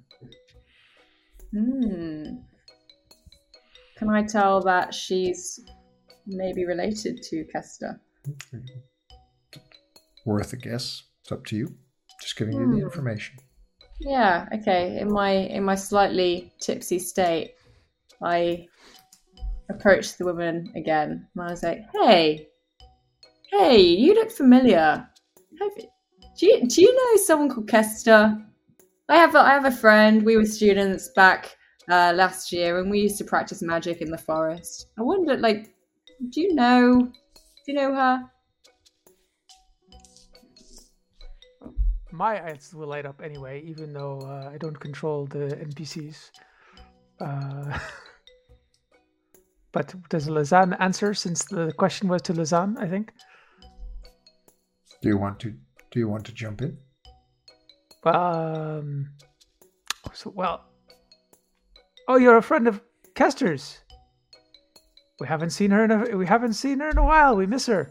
Hmm. 1.51 2.37
Can 3.97 4.09
I 4.09 4.23
tell 4.23 4.61
that 4.61 4.93
she's 4.93 5.59
maybe 6.27 6.65
related 6.65 7.21
to 7.23 7.45
Kester? 7.45 7.99
Worth 10.25 10.53
a 10.53 10.57
guess. 10.57 11.03
It's 11.21 11.31
up 11.31 11.45
to 11.47 11.55
you. 11.55 11.75
Just 12.21 12.35
giving 12.37 12.55
you 12.55 12.67
the 12.71 12.77
Hmm. 12.77 12.83
information. 12.83 13.37
Yeah. 13.99 14.47
Okay. 14.53 14.99
In 14.99 15.11
my 15.11 15.31
in 15.31 15.63
my 15.63 15.75
slightly 15.75 16.53
tipsy 16.59 16.99
state, 16.99 17.55
I 18.21 18.67
approached 19.69 20.17
the 20.17 20.25
woman 20.25 20.71
again, 20.75 21.27
and 21.33 21.43
I 21.43 21.49
was 21.51 21.63
like, 21.63 21.81
"Hey, 21.93 22.47
hey, 23.51 23.79
you 23.81 24.13
look 24.13 24.31
familiar. 24.31 25.07
Have, 25.59 25.71
do 26.37 26.45
you 26.45 26.67
do 26.67 26.81
you 26.81 26.93
know 26.95 27.21
someone 27.23 27.49
called 27.49 27.67
Kester? 27.69 28.37
I 29.09 29.15
have 29.15 29.35
a, 29.35 29.39
I 29.39 29.49
have 29.51 29.65
a 29.65 29.71
friend. 29.71 30.23
We 30.23 30.35
were 30.37 30.45
students 30.45 31.09
back 31.15 31.55
uh, 31.89 32.13
last 32.15 32.51
year, 32.51 32.79
and 32.79 32.91
we 32.91 32.99
used 32.99 33.17
to 33.19 33.23
practice 33.23 33.61
magic 33.61 34.01
in 34.01 34.11
the 34.11 34.17
forest. 34.17 34.87
I 34.99 35.01
wonder, 35.01 35.37
like, 35.37 35.73
do 36.29 36.41
you 36.41 36.53
know? 36.53 36.99
Do 37.01 37.71
you 37.71 37.73
know 37.73 37.93
her? 37.93 38.23
My 42.11 42.43
eyes 42.43 42.73
will 42.73 42.87
light 42.87 43.05
up 43.05 43.21
anyway, 43.23 43.61
even 43.65 43.93
though 43.93 44.19
uh, 44.21 44.49
I 44.51 44.57
don't 44.57 44.79
control 44.79 45.27
the 45.27 45.55
NPCs. 45.55 46.31
Uh, 47.19 47.77
but 49.71 49.93
does 50.09 50.27
Lizanne 50.27 50.75
answer 50.79 51.13
since 51.13 51.45
the 51.45 51.71
question 51.73 52.07
was 52.07 52.21
to 52.23 52.33
Lizanne, 52.33 52.77
I 52.79 52.87
think? 52.87 53.11
Do 55.01 55.09
you 55.09 55.17
want 55.17 55.39
to? 55.41 55.53
Do 55.91 55.99
you 55.99 56.07
want 56.07 56.25
to 56.25 56.33
jump 56.33 56.61
in? 56.61 56.77
Um, 58.03 59.09
so, 60.13 60.31
well. 60.35 60.65
Oh, 62.07 62.17
you're 62.17 62.37
a 62.37 62.41
friend 62.41 62.67
of 62.67 62.81
Kester's. 63.15 63.79
We 65.19 65.27
haven't 65.27 65.49
seen 65.49 65.71
her 65.71 65.83
in 65.83 65.91
a 65.91 66.17
we 66.17 66.25
haven't 66.25 66.53
seen 66.53 66.79
her 66.79 66.89
in 66.89 66.97
a 66.97 67.03
while. 67.03 67.35
We 67.35 67.45
miss 67.45 67.65
her. 67.67 67.89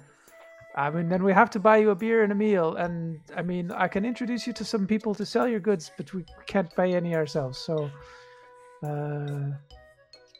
I 0.76 0.90
mean, 0.90 1.08
then 1.08 1.24
we 1.24 1.32
have 1.32 1.50
to 1.50 1.58
buy 1.58 1.78
you 1.78 1.90
a 1.90 1.94
beer 1.94 2.22
and 2.22 2.30
a 2.30 2.34
meal. 2.34 2.76
And 2.76 3.18
I 3.34 3.42
mean, 3.42 3.72
I 3.72 3.88
can 3.88 4.04
introduce 4.04 4.46
you 4.46 4.52
to 4.52 4.64
some 4.64 4.86
people 4.86 5.14
to 5.14 5.24
sell 5.24 5.48
your 5.48 5.60
goods, 5.60 5.90
but 5.96 6.12
we 6.12 6.24
can't 6.46 6.74
buy 6.76 6.88
any 6.88 7.14
ourselves. 7.16 7.58
So, 7.58 7.90
uh, 8.82 9.52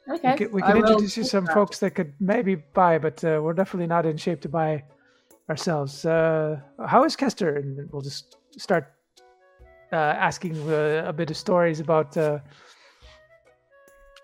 Okay. 0.09 0.31
We 0.31 0.37
can, 0.37 0.53
we 0.53 0.63
can 0.63 0.77
introduce 0.77 1.17
you 1.17 1.25
some 1.25 1.47
that. 1.47 1.55
folks 1.55 1.81
that 1.81 1.97
could 1.97 2.13
maybe 2.21 2.55
buy, 2.55 2.99
but 2.99 3.25
uh, 3.25 3.41
we're 3.43 3.55
definitely 3.55 3.89
not 3.89 4.07
in 4.07 4.17
shape 4.17 4.41
to 4.43 4.49
buy 4.49 4.85
ourselves. 5.49 6.05
Uh, 6.05 6.61
how 6.87 7.05
is 7.05 7.17
Kester? 7.17 7.57
And 7.57 7.91
we'll 7.91 8.03
just 8.03 8.37
start 8.57 8.93
uh, 9.93 9.97
asking 9.97 10.57
uh, 10.71 11.05
a 11.07 11.13
bit 11.13 11.31
of 11.31 11.37
stories 11.37 11.81
about. 11.81 12.17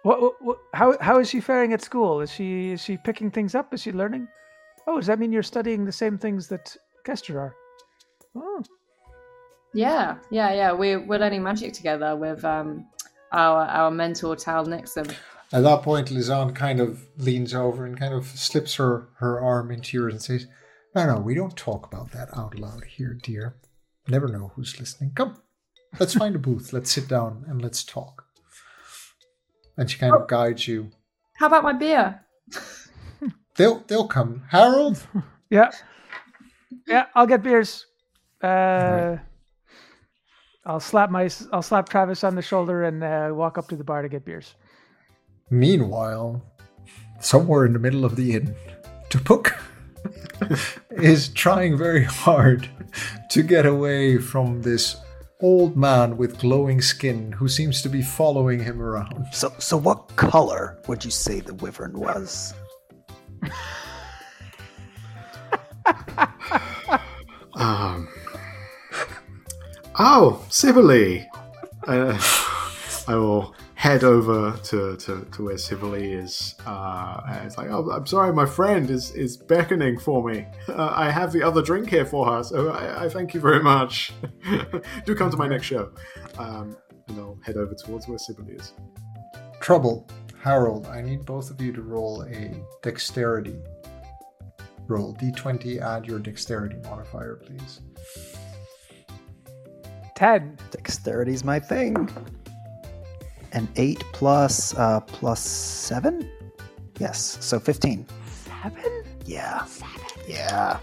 What, 0.03 0.21
what, 0.21 0.35
what, 0.41 0.59
how 0.75 0.97
how 1.01 1.21
is 1.21 1.29
she 1.31 1.41
faring 1.41 1.73
at 1.73 1.83
school? 1.83 2.21
Is 2.21 2.31
she 2.31 2.73
is 2.73 2.83
she 2.83 2.97
picking 2.97 3.31
things 3.31 3.55
up? 3.55 3.73
Is 3.73 3.83
she 3.83 3.93
learning? 3.93 4.29
Oh, 4.87 4.97
does 4.97 5.07
that 5.07 5.19
mean 5.19 5.33
you're 5.33 5.45
studying 5.45 5.85
the 5.85 5.93
same 5.93 6.19
things 6.19 6.49
that 6.49 6.77
Kester 7.05 7.39
are? 7.39 7.55
Oh, 8.35 8.63
Yeah, 9.75 10.17
yeah, 10.31 10.53
yeah. 10.53 10.73
We're 10.73 11.01
we're 11.01 11.21
learning 11.21 11.43
magic 11.43 11.73
together 11.73 12.17
with 12.17 12.45
um 12.45 12.87
our 13.31 13.65
our 13.67 13.91
mentor 13.91 14.37
Tal 14.37 14.65
Nixon. 14.67 15.07
At 15.53 15.65
that 15.65 15.83
point, 15.83 16.09
Lizanne 16.09 16.55
kind 16.55 16.81
of 16.81 17.07
leans 17.19 17.55
over 17.55 17.85
and 17.85 17.99
kind 17.99 18.15
of 18.15 18.25
slips 18.27 18.75
her, 18.77 19.09
her 19.19 19.39
arm 19.39 19.71
into 19.71 19.99
yours 19.99 20.15
and 20.15 20.23
says, 20.23 20.47
No, 20.95 21.07
no, 21.07 21.21
we 21.21 21.35
don't 21.35 21.55
talk 21.55 21.87
about 21.87 22.11
that 22.13 22.35
out 22.37 22.59
loud 22.59 22.85
here, 22.85 23.13
dear. 23.23 23.57
Never 24.09 24.29
know 24.29 24.53
who's 24.55 24.81
listening. 24.81 25.13
Come, 25.15 25.37
let's 26.01 26.15
find 26.15 26.35
a 26.35 26.39
booth. 26.39 26.73
Let's 26.73 26.91
sit 26.91 27.07
down 27.07 27.45
and 27.47 27.61
let's 27.61 27.85
talk. 27.85 28.25
And 29.77 29.91
she 29.91 29.99
kind 29.99 30.15
of 30.15 30.27
guides 30.29 30.69
you. 30.69 30.91
How 31.35 31.47
about 31.47 31.63
my 31.65 31.73
beer? 31.73 32.21
They'll 33.57 33.81
they'll 33.87 34.07
come. 34.09 34.45
Harold, 34.49 35.07
yeah, 35.51 35.71
yeah. 36.87 37.07
I'll 37.15 37.27
get 37.27 37.43
beers. 37.43 37.87
Uh, 38.43 38.47
Right. 38.49 39.21
I'll 40.65 40.81
slap 40.81 41.11
my 41.11 41.29
I'll 41.53 41.63
slap 41.63 41.89
Travis 41.89 42.25
on 42.25 42.35
the 42.35 42.43
shoulder 42.43 42.85
and 42.85 43.03
uh, 43.05 43.31
walk 43.35 43.59
up 43.59 43.69
to 43.69 43.77
the 43.77 43.85
bar 43.85 44.01
to 44.03 44.09
get 44.09 44.25
beers. 44.25 44.55
Meanwhile, 45.51 46.41
somewhere 47.21 47.67
in 47.67 47.73
the 47.73 47.79
middle 47.79 48.05
of 48.05 48.17
the 48.17 48.35
inn, 48.35 48.55
Tupuk 49.11 49.53
is 50.91 51.29
trying 51.29 51.77
very 51.77 52.05
hard 52.05 52.69
to 53.31 53.43
get 53.43 53.67
away 53.67 54.19
from 54.19 54.63
this 54.63 54.97
old 55.43 55.77
man 55.77 56.17
with 56.17 56.39
glowing 56.39 56.81
skin 56.81 57.33
who 57.33 57.49
seems 57.49 57.83
to 57.83 57.89
be 57.89 58.01
following 58.01 58.61
him 58.61 58.81
around. 58.81 59.27
So, 59.33 59.53
so 59.59 59.77
what 59.77 60.17
color 60.17 60.79
would 60.89 61.05
you 61.05 61.11
say 61.11 61.41
the 61.41 61.55
wyvern 61.55 61.99
was? 61.99 62.55
Um. 67.55 68.09
Oh, 69.99 70.45
Sibylle! 70.49 71.27
Uh, 71.87 72.19
I 73.07 73.15
will 73.17 73.55
head 73.83 74.05
over 74.05 74.57
to, 74.63 74.97
to, 74.97 75.27
to 75.33 75.45
where 75.45 75.59
Sibylle 75.59 75.95
is. 75.95 76.55
Uh, 76.65 77.21
and 77.29 77.45
it's 77.45 77.59
like, 77.59 77.69
oh, 77.69 77.91
I'm 77.91 78.07
sorry, 78.07 78.33
my 78.33 78.47
friend 78.47 78.89
is, 78.89 79.11
is 79.17 79.37
beckoning 79.37 79.99
for 79.99 80.23
me. 80.23 80.47
Uh, 80.69 80.93
I 80.95 81.11
have 81.11 81.33
the 81.33 81.43
other 81.43 81.63
drink 81.63 81.91
here 81.91 82.07
for 82.07 82.25
her, 82.31 82.45
so 82.45 82.69
I, 82.69 83.07
I 83.07 83.09
thank 83.09 83.35
you 83.35 83.41
very 83.41 83.61
much. 83.61 84.13
Do 85.05 85.17
come 85.17 85.33
to 85.33 85.37
my 85.37 85.49
next 85.49 85.67
show. 85.67 85.91
Um, 86.39 86.77
and 87.09 87.19
I'll 87.19 87.41
head 87.45 87.57
over 87.57 87.75
towards 87.75 88.07
where 88.07 88.19
Sibylle 88.19 88.51
is. 88.51 88.73
Trouble, 89.59 90.09
Harold, 90.41 90.87
I 90.87 91.03
need 91.03 91.27
both 91.27 91.51
of 91.51 91.61
you 91.61 91.73
to 91.73 91.83
roll 91.83 92.23
a 92.23 92.55
dexterity 92.83 93.59
roll. 94.87 95.17
D20, 95.17 95.81
add 95.81 96.07
your 96.07 96.21
dexterity 96.21 96.77
modifier, 96.85 97.35
please. 97.45 97.81
Ten. 100.15 100.57
Dexterity's 100.71 101.43
my 101.43 101.59
thing. 101.59 102.09
An 103.53 103.69
eight 103.77 104.03
plus 104.13 104.75
uh, 104.77 105.01
plus 105.01 105.41
seven. 105.41 106.31
Yes, 106.99 107.39
so 107.41 107.59
fifteen. 107.61 108.07
Seven. 108.47 109.05
Yeah, 109.25 109.65
7? 109.65 109.93
yeah. 110.27 110.79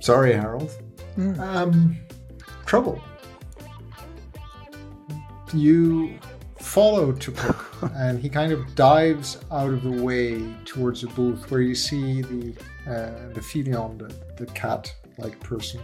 Sorry, 0.00 0.32
Harold. 0.32 0.70
Mm. 1.16 1.38
Um, 1.38 1.96
trouble. 2.64 3.02
You 5.52 6.18
follow 6.60 7.12
Tupuk, 7.12 7.90
and 7.96 8.20
he 8.20 8.28
kind 8.28 8.52
of 8.52 8.74
dives 8.74 9.38
out 9.50 9.72
of 9.72 9.82
the 9.82 10.02
way 10.02 10.42
towards 10.64 11.04
a 11.04 11.08
booth 11.08 11.50
where 11.50 11.60
you 11.60 11.74
see 11.74 12.22
the 12.22 12.54
uh, 12.86 13.32
the 13.34 13.40
Felion, 13.40 13.98
the, 13.98 14.14
the 14.36 14.46
cat-like 14.52 15.40
person, 15.40 15.80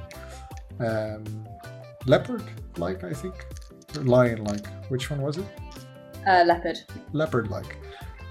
um, 0.78 1.24
leopard-like, 2.06 3.02
I 3.02 3.12
think, 3.12 3.44
or 3.97 4.02
lion-like. 4.05 4.66
Which 4.89 5.10
one 5.10 5.23
was 5.23 5.39
it? 5.39 5.47
Uh, 6.27 6.44
leopard. 6.47 6.78
leopard-like, 7.12 7.77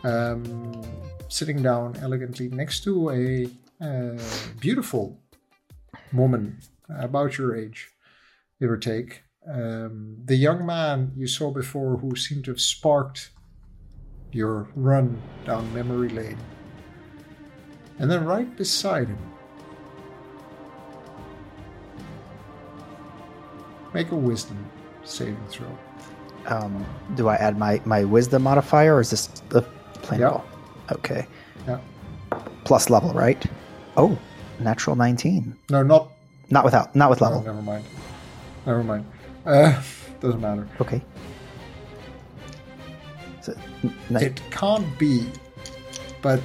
um, 0.06 0.82
sitting 1.28 1.62
down 1.62 1.94
elegantly 2.02 2.48
next 2.48 2.86
to 2.86 3.10
a 3.10 3.50
uh, 3.86 4.18
beautiful 4.62 5.20
woman 6.14 6.58
about 7.00 7.38
your 7.38 7.54
age, 7.54 7.90
give 8.62 8.70
or 8.70 8.78
take. 8.78 9.24
Um, 9.46 10.16
the 10.24 10.36
young 10.38 10.66
man 10.66 11.12
you 11.18 11.28
saw 11.28 11.52
before, 11.52 11.98
who 11.98 12.16
seemed 12.16 12.46
to 12.46 12.52
have 12.52 12.62
sparked 12.62 13.32
your 14.32 14.70
run 14.76 15.22
down 15.46 15.74
memory 15.74 16.10
lane, 16.10 16.38
and 18.00 18.10
then 18.10 18.24
right 18.24 18.56
beside 18.56 19.10
him, 19.10 19.20
make 23.94 24.12
a 24.12 24.16
wisdom 24.16 24.70
saving 25.03 25.38
throw. 25.49 25.68
Um, 26.48 26.86
do 27.15 27.28
I 27.28 27.36
add 27.36 27.57
my 27.57 27.82
my 27.86 28.03
wisdom 28.03 28.44
modifier, 28.44 28.95
or 28.95 29.02
is 29.02 29.10
this 29.11 29.28
the 29.49 29.61
plain 30.02 30.19
Yeah. 30.22 30.28
roll? 30.28 30.44
Okay. 30.91 31.28
Yeah. 31.68 31.80
Plus 32.64 32.90
level, 32.90 33.14
right? 33.14 33.44
Oh, 33.98 34.18
natural 34.60 34.95
nineteen. 34.95 35.56
No, 35.69 35.84
not. 35.84 36.10
Not 36.49 36.65
without, 36.65 36.94
not 36.95 37.10
with 37.10 37.22
level. 37.22 37.41
never 37.44 37.61
mind. 37.61 37.86
Never 38.65 38.84
mind. 38.84 39.06
Uh, 39.45 39.82
doesn't 40.19 40.41
matter. 40.41 40.68
Okay. 40.82 41.02
So, 43.41 43.53
n- 43.84 43.95
It 44.22 44.41
can't 44.52 44.86
be, 44.99 45.28
but 46.22 46.41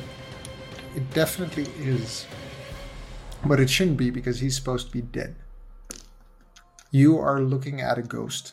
it 0.94 1.10
definitely 1.12 1.66
is. 1.80 2.24
But 3.44 3.58
it 3.60 3.68
shouldn't 3.68 3.96
be 3.96 4.10
because 4.10 4.38
he's 4.40 4.54
supposed 4.54 4.86
to 4.86 4.92
be 4.92 5.02
dead. 5.02 5.34
You 6.90 7.18
are 7.18 7.40
looking 7.40 7.80
at 7.80 7.98
a 7.98 8.02
ghost 8.02 8.52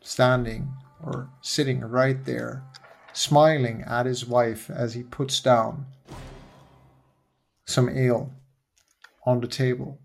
standing 0.00 0.72
or 1.02 1.30
sitting 1.40 1.80
right 1.80 2.24
there, 2.24 2.64
smiling 3.12 3.82
at 3.86 4.06
his 4.06 4.26
wife 4.26 4.70
as 4.70 4.94
he 4.94 5.02
puts 5.02 5.40
down 5.40 5.86
some 7.64 7.88
ale 7.88 8.32
on 9.24 9.40
the 9.40 9.46
table. 9.46 9.98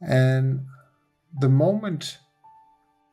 And 0.00 0.66
the 1.38 1.48
moment 1.48 2.18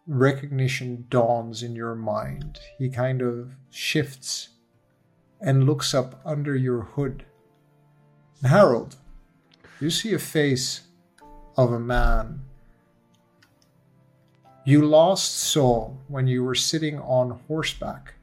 recognition 0.06 1.06
dawns 1.10 1.64
in 1.64 1.76
your 1.76 1.96
mind, 1.96 2.60
he 2.78 2.90
kind 2.90 3.22
of 3.22 3.56
shifts 3.70 4.50
and 5.40 5.66
looks 5.66 5.94
up 5.94 6.22
under 6.26 6.56
your 6.56 6.82
hood. 6.82 7.26
Harold, 8.44 8.98
you 9.80 9.90
see 9.90 10.14
a 10.14 10.20
face 10.20 10.82
of 11.56 11.72
a 11.72 11.80
man 11.80 12.42
you 14.66 14.86
lost 14.86 15.38
saw 15.38 15.92
when 16.08 16.28
you 16.28 16.44
were 16.44 16.56
sitting 16.56 17.00
on 17.00 17.40
horseback 17.48 18.14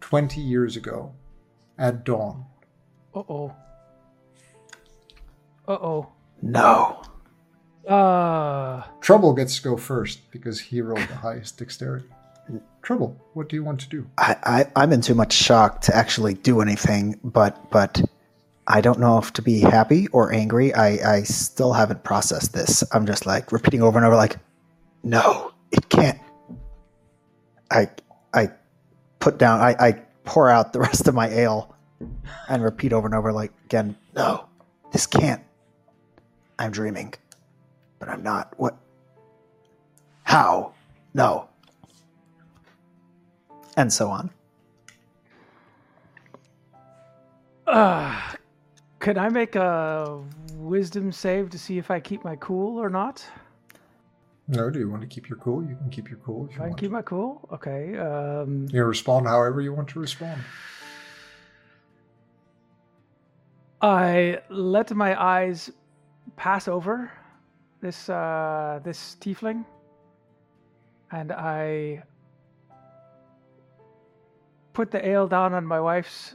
20 0.00 0.40
years 0.40 0.76
ago 0.76 1.12
at 1.78 2.04
dawn. 2.04 2.44
Uh 3.14 3.22
oh. 3.28 3.54
Uh 5.66 5.72
oh. 5.72 6.08
no. 6.42 7.02
Uh 7.86 8.82
Trouble 9.00 9.32
gets 9.34 9.56
to 9.56 9.62
go 9.62 9.76
first 9.76 10.30
because 10.30 10.60
he 10.60 10.80
rolled 10.80 11.08
the 11.08 11.14
highest 11.14 11.58
dexterity. 11.58 12.08
Trouble, 12.82 13.20
what 13.34 13.48
do 13.48 13.56
you 13.56 13.62
want 13.62 13.80
to 13.80 13.88
do? 13.88 14.06
I, 14.16 14.36
I 14.42 14.66
I'm 14.74 14.92
in 14.92 15.02
too 15.02 15.14
much 15.14 15.32
shock 15.32 15.82
to 15.82 15.94
actually 15.94 16.34
do 16.34 16.60
anything, 16.60 17.20
but 17.22 17.70
but 17.70 18.00
I 18.66 18.80
don't 18.80 18.98
know 18.98 19.18
if 19.18 19.32
to 19.34 19.42
be 19.42 19.60
happy 19.60 20.08
or 20.08 20.32
angry. 20.32 20.74
I 20.74 21.16
I 21.16 21.22
still 21.22 21.72
haven't 21.72 22.04
processed 22.04 22.54
this. 22.54 22.82
I'm 22.92 23.06
just 23.06 23.26
like 23.26 23.52
repeating 23.52 23.82
over 23.82 23.98
and 23.98 24.06
over, 24.06 24.16
like, 24.16 24.36
no, 25.02 25.52
it 25.72 25.88
can't. 25.88 26.18
I 27.70 27.88
I 28.34 28.50
put 29.18 29.38
down. 29.38 29.60
I 29.60 29.76
I 29.78 29.92
pour 30.24 30.50
out 30.50 30.72
the 30.72 30.80
rest 30.88 31.08
of 31.08 31.14
my 31.14 31.28
ale 31.28 31.74
and 32.48 32.62
repeat 32.62 32.92
over 32.92 33.06
and 33.06 33.14
over, 33.14 33.32
like 33.32 33.52
again, 33.64 33.96
no, 34.14 34.46
this 34.92 35.06
can't. 35.06 35.42
I'm 36.58 36.72
dreaming, 36.72 37.14
but 37.98 38.08
I'm 38.08 38.22
not. 38.22 38.52
What? 38.56 38.76
How? 40.24 40.72
No. 41.14 41.48
And 43.76 43.92
so 43.92 44.10
on. 44.10 44.30
Uh, 47.66 48.20
could 48.98 49.18
I 49.18 49.28
make 49.28 49.56
a 49.56 50.20
wisdom 50.54 51.12
save 51.12 51.50
to 51.50 51.58
see 51.58 51.78
if 51.78 51.90
I 51.90 52.00
keep 52.00 52.24
my 52.24 52.36
cool 52.36 52.78
or 52.78 52.90
not? 52.90 53.24
No, 54.48 54.70
do 54.70 54.78
you 54.78 54.88
want 54.88 55.02
to 55.02 55.06
keep 55.08 55.28
your 55.28 55.38
cool? 55.38 55.62
You 55.62 55.76
can 55.76 55.90
keep 55.90 56.08
your 56.08 56.18
cool 56.24 56.46
if 56.46 56.52
you 56.52 56.56
I 56.56 56.60
can 56.60 56.68
want. 56.70 56.80
keep 56.80 56.90
my 56.90 57.02
cool. 57.02 57.46
Okay. 57.52 57.96
Um, 57.98 58.66
You 58.70 58.82
respond 58.84 59.26
however 59.26 59.60
you 59.60 59.74
want 59.74 59.88
to 59.90 60.00
respond. 60.00 60.40
I 63.80 64.40
let 64.48 64.92
my 64.94 65.20
eyes 65.22 65.70
pass 66.36 66.66
over 66.66 67.10
this 67.80 68.08
uh, 68.08 68.80
this 68.82 69.16
tiefling, 69.20 69.64
and 71.12 71.30
I 71.30 72.02
put 74.72 74.90
the 74.90 75.06
ale 75.06 75.28
down 75.28 75.54
on 75.54 75.64
my 75.64 75.78
wife's, 75.80 76.34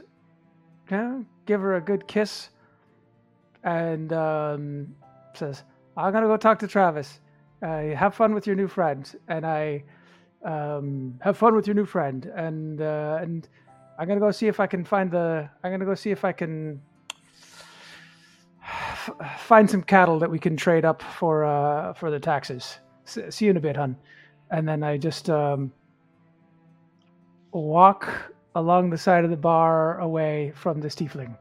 you 0.90 0.96
know, 0.96 1.24
give 1.46 1.60
her 1.60 1.74
a 1.76 1.80
good 1.82 2.06
kiss, 2.08 2.48
and 3.62 4.10
um, 4.14 4.94
says, 5.34 5.64
"I'm 5.98 6.12
gonna 6.14 6.26
go 6.28 6.38
talk 6.38 6.58
to 6.60 6.66
Travis. 6.68 7.20
Uh, 7.64 7.96
have 7.96 8.14
fun 8.14 8.34
with 8.34 8.46
your 8.46 8.56
new 8.56 8.68
friend." 8.68 9.02
And 9.28 9.46
I 9.46 9.84
um, 10.44 11.18
have 11.22 11.38
fun 11.38 11.56
with 11.56 11.66
your 11.66 11.74
new 11.74 11.86
friend, 11.86 12.30
and 12.36 12.80
uh, 12.80 13.18
and 13.20 13.48
I'm 13.98 14.06
gonna 14.06 14.20
go 14.20 14.30
see 14.30 14.46
if 14.46 14.60
I 14.60 14.66
can 14.66 14.84
find 14.84 15.10
the. 15.10 15.48
I'm 15.62 15.70
gonna 15.70 15.84
go 15.84 15.94
see 15.94 16.10
if 16.10 16.24
I 16.24 16.32
can 16.32 16.80
f- 18.62 19.10
find 19.38 19.68
some 19.68 19.82
cattle 19.82 20.18
that 20.18 20.30
we 20.30 20.38
can 20.38 20.56
trade 20.56 20.84
up 20.84 21.02
for 21.02 21.44
uh, 21.44 21.94
for 21.94 22.10
the 22.10 22.20
taxes. 22.20 22.78
S- 23.06 23.34
see 23.34 23.46
you 23.46 23.50
in 23.50 23.56
a 23.56 23.60
bit, 23.60 23.76
hun. 23.76 23.96
And 24.50 24.68
then 24.68 24.82
I 24.82 24.98
just 24.98 25.30
um, 25.30 25.72
walk 27.52 28.08
along 28.54 28.90
the 28.90 28.98
side 28.98 29.24
of 29.24 29.30
the 29.30 29.36
bar 29.36 29.98
away 29.98 30.52
from 30.54 30.80
this 30.80 30.94
tiefling. 30.94 31.36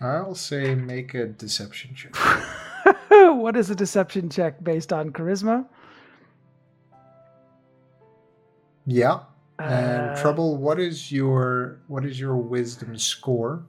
I'll 0.00 0.34
say 0.34 0.74
make 0.74 1.14
a 1.14 1.26
deception 1.26 1.94
check. 1.94 2.14
what 3.44 3.56
is 3.56 3.70
a 3.70 3.74
deception 3.74 4.28
check 4.30 4.62
based 4.62 4.92
on 4.92 5.10
charisma? 5.10 5.66
Yeah. 8.86 9.20
And 9.58 10.10
Uh, 10.10 10.20
trouble. 10.20 10.56
What 10.56 10.80
is 10.80 11.12
your 11.12 11.78
what 11.86 12.04
is 12.04 12.18
your 12.18 12.36
wisdom 12.36 12.96
score? 12.98 13.62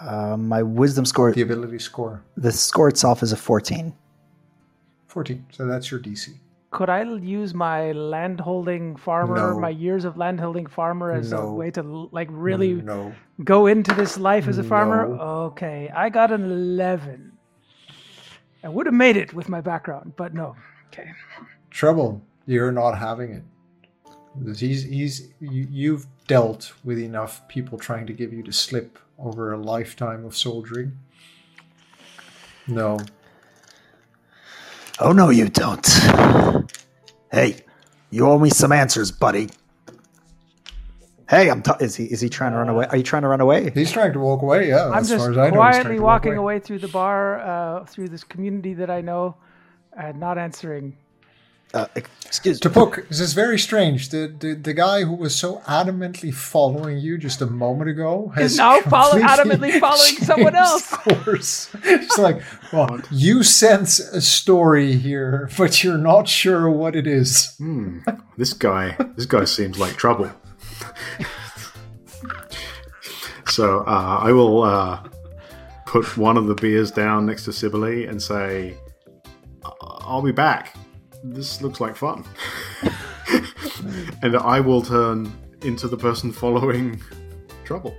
Uh, 0.00 0.36
my 0.38 0.62
wisdom 0.62 1.04
score, 1.04 1.32
The 1.32 1.42
ability 1.42 1.78
score. 1.78 2.22
the 2.36 2.50
score 2.52 2.88
itself 2.88 3.22
is 3.22 3.32
a 3.32 3.36
14. 3.36 3.92
Fourteen. 5.06 5.44
So 5.50 5.66
that's 5.66 5.90
your 5.90 6.00
DC. 6.00 6.30
Could 6.70 6.90
I 6.90 7.02
use 7.02 7.54
my 7.54 7.92
landholding 7.92 8.96
farmer, 8.96 9.36
No. 9.54 9.60
my 9.60 9.68
years 9.70 10.04
of 10.04 10.16
landholding 10.18 10.66
farmer, 10.66 11.10
as 11.12 11.32
a 11.32 11.46
way 11.46 11.70
to 11.70 12.08
like 12.12 12.28
really 12.30 12.74
no. 12.74 13.12
go 13.44 13.66
into 13.66 13.94
this 13.94 14.18
life 14.18 14.46
as 14.48 14.58
a 14.58 14.62
farmer? 14.64 15.08
No. 15.08 15.20
Okay, 15.52 15.90
I 15.94 16.08
got 16.10 16.32
an 16.32 16.44
eleven. 16.44 17.32
I 18.66 18.68
would 18.68 18.86
have 18.86 18.94
made 18.96 19.16
it 19.16 19.32
with 19.32 19.48
my 19.48 19.60
background, 19.60 20.14
but 20.16 20.34
no. 20.34 20.56
Okay. 20.88 21.12
Trouble. 21.70 22.20
You're 22.46 22.72
not 22.72 22.98
having 22.98 23.30
it. 23.30 23.44
He's 24.58 24.82
he's 24.82 25.28
you, 25.38 25.68
you've 25.70 26.06
dealt 26.26 26.72
with 26.82 26.98
enough 26.98 27.46
people 27.46 27.78
trying 27.78 28.08
to 28.08 28.12
give 28.12 28.32
you 28.32 28.42
the 28.42 28.52
slip 28.52 28.98
over 29.20 29.52
a 29.52 29.56
lifetime 29.56 30.24
of 30.24 30.36
soldiering. 30.36 30.98
No. 32.66 32.98
Oh, 34.98 35.12
no, 35.12 35.30
you 35.30 35.48
don't. 35.48 35.86
Hey, 37.30 37.58
you 38.10 38.26
owe 38.26 38.40
me 38.40 38.50
some 38.50 38.72
answers, 38.72 39.12
buddy. 39.12 39.48
Hey, 41.28 41.50
I'm. 41.50 41.62
T- 41.62 41.72
is 41.80 41.96
he? 41.96 42.04
Is 42.04 42.20
he 42.20 42.28
trying 42.28 42.52
to 42.52 42.58
run 42.58 42.68
away? 42.68 42.86
Are 42.88 42.96
you 42.96 43.02
trying 43.02 43.22
to 43.22 43.28
run 43.28 43.40
away? 43.40 43.70
He's 43.70 43.90
trying 43.90 44.12
to 44.12 44.20
walk 44.20 44.42
away. 44.42 44.68
Yeah, 44.68 44.86
I'm 44.88 44.94
as 44.98 45.08
just 45.08 45.20
far 45.24 45.32
as 45.32 45.38
I 45.38 45.50
know, 45.50 45.62
he's 45.62 45.72
trying 45.72 45.72
quietly 45.72 45.96
to 45.96 46.02
walk 46.02 46.08
walking 46.24 46.36
away. 46.36 46.60
through 46.60 46.78
the 46.78 46.88
bar, 46.88 47.40
uh, 47.40 47.84
through 47.84 48.08
this 48.10 48.22
community 48.22 48.74
that 48.74 48.90
I 48.90 49.00
know, 49.00 49.34
and 49.96 50.20
not 50.20 50.38
answering. 50.38 50.96
Uh, 51.74 51.86
excuse 52.24 52.60
Tupuk, 52.60 53.08
this 53.08 53.18
is 53.18 53.32
very 53.34 53.58
strange. 53.58 54.10
The, 54.10 54.32
the 54.38 54.54
the 54.54 54.72
guy 54.72 55.02
who 55.02 55.14
was 55.14 55.34
so 55.34 55.58
adamantly 55.66 56.32
following 56.32 56.98
you 56.98 57.18
just 57.18 57.42
a 57.42 57.46
moment 57.46 57.90
ago 57.90 58.32
has 58.36 58.52
Is 58.52 58.58
now 58.58 58.80
follow- 58.82 59.18
adamantly 59.20 59.80
following 59.80 60.14
someone 60.22 60.52
changed 60.52 60.56
else. 60.70 60.90
Course. 60.92 61.70
It's 61.82 62.16
like, 62.18 62.40
well, 62.72 63.00
you 63.10 63.42
sense 63.42 63.98
a 63.98 64.20
story 64.20 64.92
here, 64.94 65.50
but 65.58 65.82
you're 65.82 65.98
not 65.98 66.28
sure 66.28 66.70
what 66.70 66.94
it 66.94 67.08
is. 67.08 67.56
Hmm. 67.58 67.98
This 68.38 68.52
guy, 68.52 68.96
this 69.16 69.26
guy 69.26 69.44
seems 69.44 69.76
like 69.76 69.96
trouble. 69.96 70.30
so 73.46 73.80
uh, 73.80 74.18
I 74.22 74.32
will 74.32 74.62
uh, 74.62 75.02
put 75.86 76.16
one 76.16 76.36
of 76.36 76.46
the 76.46 76.54
beers 76.54 76.90
down 76.90 77.26
next 77.26 77.44
to 77.44 77.52
Sibylle 77.52 78.08
and 78.08 78.22
say, 78.22 78.76
"I- 79.64 79.72
"I'll 80.00 80.22
be 80.22 80.32
back. 80.32 80.74
This 81.24 81.62
looks 81.62 81.80
like 81.80 81.96
fun." 81.96 82.24
and 84.22 84.36
I 84.36 84.60
will 84.60 84.82
turn 84.82 85.32
into 85.62 85.88
the 85.88 85.96
person 85.96 86.32
following 86.32 87.00
trouble. 87.64 87.96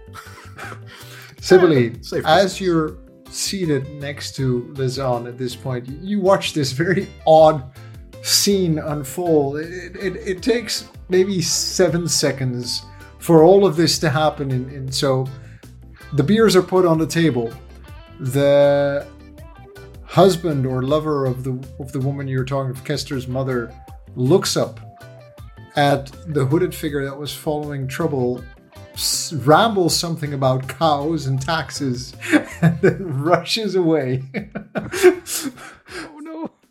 Sibylle, 1.42 2.02
Safe 2.04 2.26
as 2.26 2.60
you're 2.60 2.98
seated 3.30 3.90
next 3.96 4.36
to 4.36 4.72
Lizanne 4.76 5.28
at 5.28 5.38
this 5.38 5.56
point, 5.56 5.88
you 6.02 6.20
watch 6.20 6.54
this 6.54 6.72
very 6.72 7.08
odd 7.26 7.64
scene 8.28 8.80
unfold. 8.80 9.58
It, 9.58 9.96
it, 9.96 10.16
it 10.18 10.44
takes 10.44 10.90
maybe 11.10 11.42
seven 11.42 12.08
seconds 12.08 12.84
for 13.20 13.44
all 13.44 13.66
of 13.66 13.76
this 13.76 13.98
to 14.00 14.10
happen. 14.10 14.52
And, 14.52 14.72
and 14.72 14.94
so 14.94 15.28
the 16.14 16.24
beers 16.24 16.56
are 16.56 16.62
put 16.62 16.86
on 16.86 16.98
the 16.98 17.08
table. 17.08 17.52
The 18.20 19.08
husband 20.04 20.66
or 20.66 20.82
lover 20.82 21.26
of 21.26 21.44
the 21.44 21.52
of 21.80 21.92
the 21.92 22.00
woman 22.00 22.28
you're 22.28 22.46
talking 22.46 22.72
of, 22.72 22.84
Kester's 22.84 23.28
mother, 23.28 23.74
looks 24.16 24.58
up 24.58 24.80
at 25.76 26.12
the 26.34 26.46
hooded 26.46 26.74
figure 26.74 27.06
that 27.06 27.18
was 27.18 27.34
following 27.34 27.88
Trouble 27.88 28.44
rambles 29.32 29.96
something 29.96 30.34
about 30.34 30.68
cows 30.68 31.28
and 31.28 31.40
taxes 31.40 32.16
and 32.62 32.82
then 32.82 33.22
rushes 33.22 33.76
away. 33.76 34.24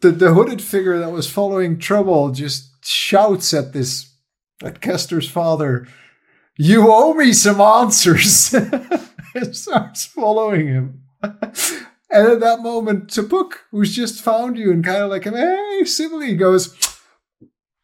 The, 0.00 0.10
the 0.10 0.34
hooded 0.34 0.60
figure 0.60 0.98
that 0.98 1.12
was 1.12 1.30
following 1.30 1.78
Trouble 1.78 2.30
just 2.30 2.84
shouts 2.84 3.54
at 3.54 3.72
this, 3.72 4.14
at 4.62 4.80
Kester's 4.80 5.28
father, 5.28 5.86
You 6.56 6.92
owe 6.92 7.14
me 7.14 7.32
some 7.32 7.60
answers! 7.60 8.54
and 9.34 9.56
starts 9.56 10.06
following 10.06 10.66
him. 10.68 11.02
And 11.22 12.28
at 12.28 12.40
that 12.40 12.60
moment, 12.60 13.08
Tupuk, 13.08 13.52
who's 13.70 13.94
just 13.94 14.22
found 14.22 14.56
you 14.56 14.70
and 14.70 14.84
kind 14.84 15.02
of 15.02 15.10
like, 15.10 15.24
hey, 15.24 15.84
Sibylle, 15.84 16.36
goes, 16.36 16.74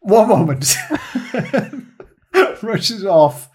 one 0.00 0.28
moment. 0.28 0.76
Rushes 2.62 3.04
off. 3.04 3.50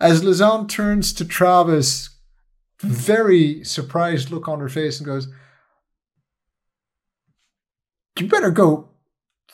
As 0.00 0.22
Lizanne 0.22 0.68
turns 0.68 1.12
to 1.14 1.24
Travis, 1.24 2.10
very 2.80 3.64
surprised 3.64 4.30
look 4.30 4.48
on 4.48 4.60
her 4.60 4.68
face 4.68 4.98
and 4.98 5.06
goes, 5.06 5.28
You 8.18 8.28
better 8.28 8.50
go 8.50 8.90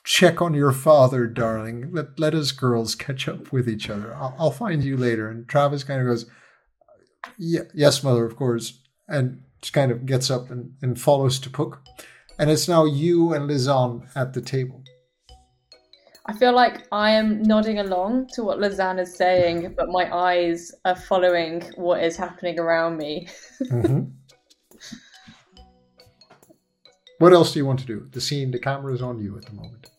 check 0.05 0.43
on 0.43 0.53
your 0.55 0.73
father, 0.73 1.27
darling. 1.27 1.91
Let, 1.93 2.19
let 2.19 2.35
us 2.35 2.53
girls 2.53 2.95
catch 2.95 3.27
up 3.27 3.53
with 3.53 3.69
each 3.69 3.89
other. 3.89 4.15
I'll, 4.15 4.35
I'll 4.39 4.51
find 4.51 4.83
you 4.85 4.97
later. 4.97 5.31
And 5.31 5.49
Travis 5.49 5.85
kind 5.85 6.01
of 6.01 6.07
goes, 6.07 6.27
yeah, 7.39 7.63
Yes, 7.75 8.03
mother, 8.03 8.25
of 8.27 8.37
course. 8.37 8.79
And 9.09 9.43
just 9.63 9.73
kind 9.73 9.91
of 9.91 10.07
gets 10.07 10.31
up 10.31 10.51
and, 10.51 10.75
and 10.83 11.01
follows 11.01 11.41
Tupuk. 11.41 11.79
And 12.39 12.51
it's 12.51 12.69
now 12.69 12.85
you 12.85 13.33
and 13.35 13.49
Lizanne 13.49 14.09
at 14.15 14.33
the 14.35 14.41
table. 14.41 14.83
I 16.27 16.33
feel 16.35 16.55
like 16.55 16.87
I 16.93 17.11
am 17.11 17.43
nodding 17.43 17.79
along 17.79 18.29
to 18.35 18.45
what 18.45 18.59
Lizanne 18.59 19.01
is 19.01 19.17
saying, 19.17 19.75
but 19.77 19.89
my 19.89 20.15
eyes 20.15 20.71
are 20.85 20.95
following 20.95 21.63
what 21.77 22.03
is 22.05 22.17
happening 22.17 22.59
around 22.59 22.99
me. 22.99 23.29
Mhm. 23.65 24.13
What 27.21 27.35
else 27.35 27.53
do 27.53 27.59
you 27.59 27.67
want 27.67 27.81
to 27.81 27.85
do? 27.87 28.09
The 28.13 28.21
scene, 28.21 28.51
the 28.51 28.59
camera 28.59 28.95
is 28.95 29.03
on 29.03 29.19
you 29.21 29.37
at 29.37 29.45
the 29.45 29.53
moment. 29.53 29.91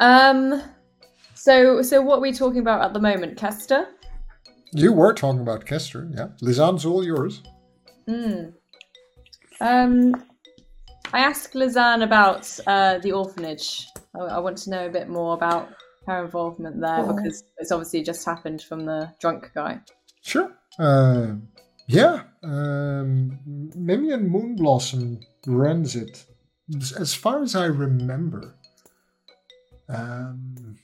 Um, 0.00 0.62
so 1.34 1.80
so 1.82 2.02
what 2.02 2.18
are 2.18 2.20
we 2.22 2.32
talking 2.32 2.60
about 2.60 2.82
at 2.82 2.92
the 2.92 2.98
moment, 3.00 3.38
Kester? 3.38 3.86
You 4.72 4.92
were 4.92 5.14
talking 5.14 5.40
about 5.40 5.64
Kester, 5.64 6.08
yeah. 6.12 6.28
Lizanne's 6.42 6.84
all 6.84 7.04
yours. 7.04 7.42
Hmm. 8.08 8.46
Um, 9.60 10.24
I 11.12 11.20
asked 11.20 11.54
Lizanne 11.54 12.02
about 12.02 12.58
uh, 12.66 12.98
the 12.98 13.12
orphanage. 13.12 13.86
I, 14.16 14.24
I 14.24 14.38
want 14.40 14.58
to 14.58 14.70
know 14.70 14.86
a 14.86 14.90
bit 14.90 15.08
more 15.08 15.34
about 15.34 15.68
her 16.08 16.24
involvement 16.24 16.80
there 16.80 16.98
Oh. 16.98 17.14
because 17.14 17.44
it's 17.58 17.70
obviously 17.70 18.02
just 18.02 18.24
happened 18.26 18.62
from 18.62 18.84
the 18.84 19.12
drunk 19.20 19.52
guy. 19.54 19.78
Sure. 20.22 20.50
Uh, 20.80 21.34
yeah. 21.88 22.24
Um, 22.44 23.40
Mimian 23.76 24.30
Moonblossom 24.30 25.22
runs 25.46 25.96
it. 25.96 26.26
As- 26.76 27.14
far 27.14 27.42
as 27.42 27.56
I 27.56 27.66
remember, 27.66 28.56
um, 29.88 30.78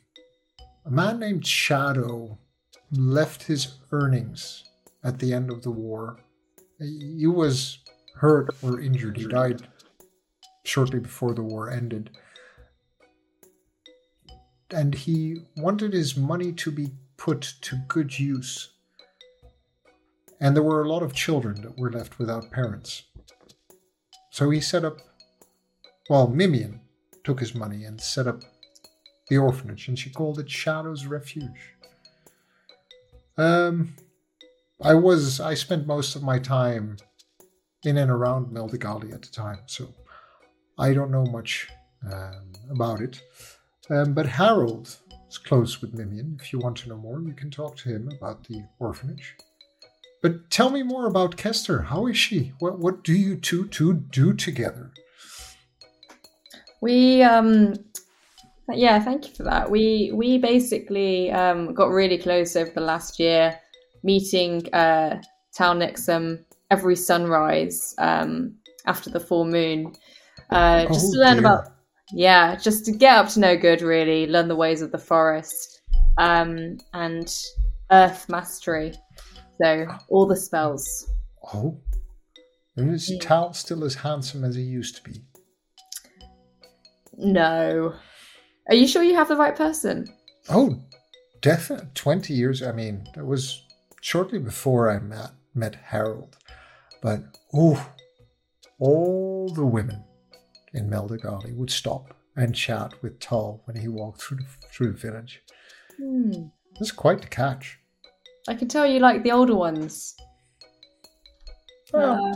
a 0.86 0.90
man 0.90 1.20
named 1.20 1.46
Shadow 1.46 2.38
left 2.92 3.44
his 3.44 3.76
earnings 3.92 4.64
at 5.04 5.18
the 5.20 5.34
end 5.34 5.50
of 5.50 5.62
the 5.62 5.72
war. 5.72 6.20
He 6.80 7.26
was 7.26 7.80
hurt 8.16 8.50
or 8.62 8.80
injured. 8.80 9.18
He 9.18 9.26
died 9.26 9.68
shortly 10.64 11.00
before 11.00 11.34
the 11.34 11.42
war 11.42 11.70
ended. 11.70 12.10
and 14.70 14.94
he 14.94 15.38
wanted 15.56 15.92
his 15.94 16.16
money 16.16 16.52
to 16.52 16.70
be 16.72 16.90
put 17.16 17.42
to 17.62 17.76
good 17.88 18.18
use. 18.18 18.73
And 20.44 20.54
there 20.54 20.62
were 20.62 20.82
a 20.82 20.88
lot 20.88 21.02
of 21.02 21.14
children 21.14 21.62
that 21.62 21.78
were 21.78 21.90
left 21.90 22.18
without 22.18 22.50
parents. 22.50 23.04
So 24.30 24.50
he 24.50 24.60
set 24.60 24.84
up, 24.84 24.98
well, 26.10 26.28
Mimian 26.28 26.80
took 27.24 27.40
his 27.40 27.54
money 27.54 27.84
and 27.84 27.98
set 27.98 28.26
up 28.26 28.42
the 29.28 29.38
orphanage, 29.38 29.88
and 29.88 29.98
she 29.98 30.10
called 30.10 30.38
it 30.38 30.50
Shadow's 30.50 31.06
Refuge. 31.06 31.72
Um, 33.38 33.96
I 34.82 34.92
was, 34.92 35.40
I 35.40 35.54
spent 35.54 35.86
most 35.86 36.14
of 36.14 36.22
my 36.22 36.38
time 36.38 36.98
in 37.82 37.96
and 37.96 38.10
around 38.10 38.54
Meldigali 38.54 39.14
at 39.14 39.22
the 39.22 39.30
time, 39.32 39.60
so 39.64 39.94
I 40.78 40.92
don't 40.92 41.10
know 41.10 41.24
much 41.24 41.70
um, 42.12 42.52
about 42.70 43.00
it. 43.00 43.22
Um, 43.88 44.12
but 44.12 44.26
Harold 44.26 44.94
is 45.26 45.38
close 45.38 45.80
with 45.80 45.94
Mimian. 45.94 46.38
If 46.38 46.52
you 46.52 46.58
want 46.58 46.76
to 46.78 46.90
know 46.90 46.98
more, 46.98 47.22
you 47.22 47.32
can 47.32 47.50
talk 47.50 47.78
to 47.78 47.88
him 47.88 48.10
about 48.14 48.44
the 48.44 48.64
orphanage. 48.78 49.36
But 50.24 50.50
tell 50.50 50.70
me 50.70 50.82
more 50.82 51.04
about 51.04 51.36
Kester. 51.36 51.82
How 51.82 52.06
is 52.06 52.16
she? 52.16 52.54
What 52.58 52.78
what 52.78 53.04
do 53.04 53.12
you 53.12 53.36
two 53.36 53.68
two 53.68 53.92
do 53.92 54.32
together? 54.32 54.90
We 56.80 57.22
um 57.22 57.74
yeah, 58.72 58.98
thank 59.00 59.28
you 59.28 59.34
for 59.34 59.42
that. 59.42 59.70
We 59.70 60.12
we 60.14 60.38
basically 60.38 61.30
um 61.30 61.74
got 61.74 61.90
really 61.90 62.16
close 62.16 62.56
over 62.56 62.70
the 62.70 62.80
last 62.80 63.20
year, 63.20 63.60
meeting 64.02 64.66
uh 64.72 65.20
Tal 65.52 65.74
Nixon 65.74 66.42
every 66.70 66.96
sunrise 66.96 67.94
um 67.98 68.54
after 68.86 69.10
the 69.10 69.20
full 69.20 69.44
moon. 69.44 69.92
Uh 70.48 70.86
just 70.86 71.08
Oh, 71.08 71.12
to 71.12 71.18
learn 71.18 71.32
dear. 71.34 71.40
about 71.40 71.64
yeah, 72.14 72.56
just 72.56 72.86
to 72.86 72.92
get 72.92 73.14
up 73.18 73.28
to 73.32 73.40
no 73.40 73.58
good 73.58 73.82
really, 73.82 74.26
learn 74.26 74.48
the 74.48 74.56
ways 74.56 74.80
of 74.80 74.90
the 74.90 74.96
forest. 74.96 75.82
Um 76.16 76.78
and 76.94 77.30
earth 77.90 78.26
mastery. 78.30 78.94
So 79.62 79.86
all 80.08 80.26
the 80.26 80.36
spells. 80.36 81.10
Oh, 81.52 81.78
and 82.76 82.92
is 82.92 83.10
Yeah. 83.10 83.18
Tal 83.20 83.52
still 83.52 83.84
as 83.84 83.94
handsome 83.94 84.44
as 84.44 84.56
he 84.56 84.62
used 84.62 84.96
to 84.96 85.02
be? 85.02 85.22
No. 87.16 87.94
Are 88.68 88.74
you 88.74 88.86
sure 88.86 89.02
you 89.02 89.14
have 89.14 89.28
the 89.28 89.36
right 89.36 89.54
person? 89.54 90.06
Oh, 90.48 90.82
definitely. 91.40 91.88
20 91.94 92.34
years. 92.34 92.62
I 92.62 92.72
mean, 92.72 93.06
it 93.16 93.24
was 93.24 93.62
shortly 94.00 94.38
before 94.38 94.90
I 94.90 94.98
met, 94.98 95.30
met 95.54 95.76
Harold. 95.76 96.36
But, 97.00 97.22
oh, 97.52 97.88
all 98.78 99.48
the 99.54 99.64
women 99.64 100.02
in 100.72 100.90
Meldigali 100.90 101.54
would 101.54 101.70
stop 101.70 102.16
and 102.36 102.54
chat 102.54 102.94
with 103.02 103.20
Tal 103.20 103.60
when 103.64 103.76
he 103.76 103.86
walked 103.86 104.20
through 104.20 104.38
the, 104.38 104.46
through 104.72 104.92
the 104.92 104.98
village. 104.98 105.42
Hmm. 105.96 106.48
That's 106.78 106.90
quite 106.90 107.20
the 107.20 107.28
catch. 107.28 107.78
I 108.48 108.54
can 108.54 108.68
tell 108.68 108.86
you 108.86 109.00
like 109.00 109.22
the 109.22 109.32
older 109.32 109.54
ones. 109.54 110.14
Well, 111.92 112.34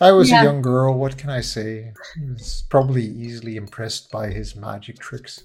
I 0.00 0.12
was 0.12 0.30
Yeah. 0.30 0.42
a 0.42 0.44
young 0.44 0.62
girl. 0.62 0.94
What 0.98 1.16
can 1.16 1.30
I 1.30 1.40
say? 1.40 1.92
I 2.16 2.32
was 2.32 2.64
probably 2.68 3.04
easily 3.04 3.56
impressed 3.56 4.10
by 4.10 4.28
his 4.30 4.54
magic 4.54 4.98
tricks. 4.98 5.42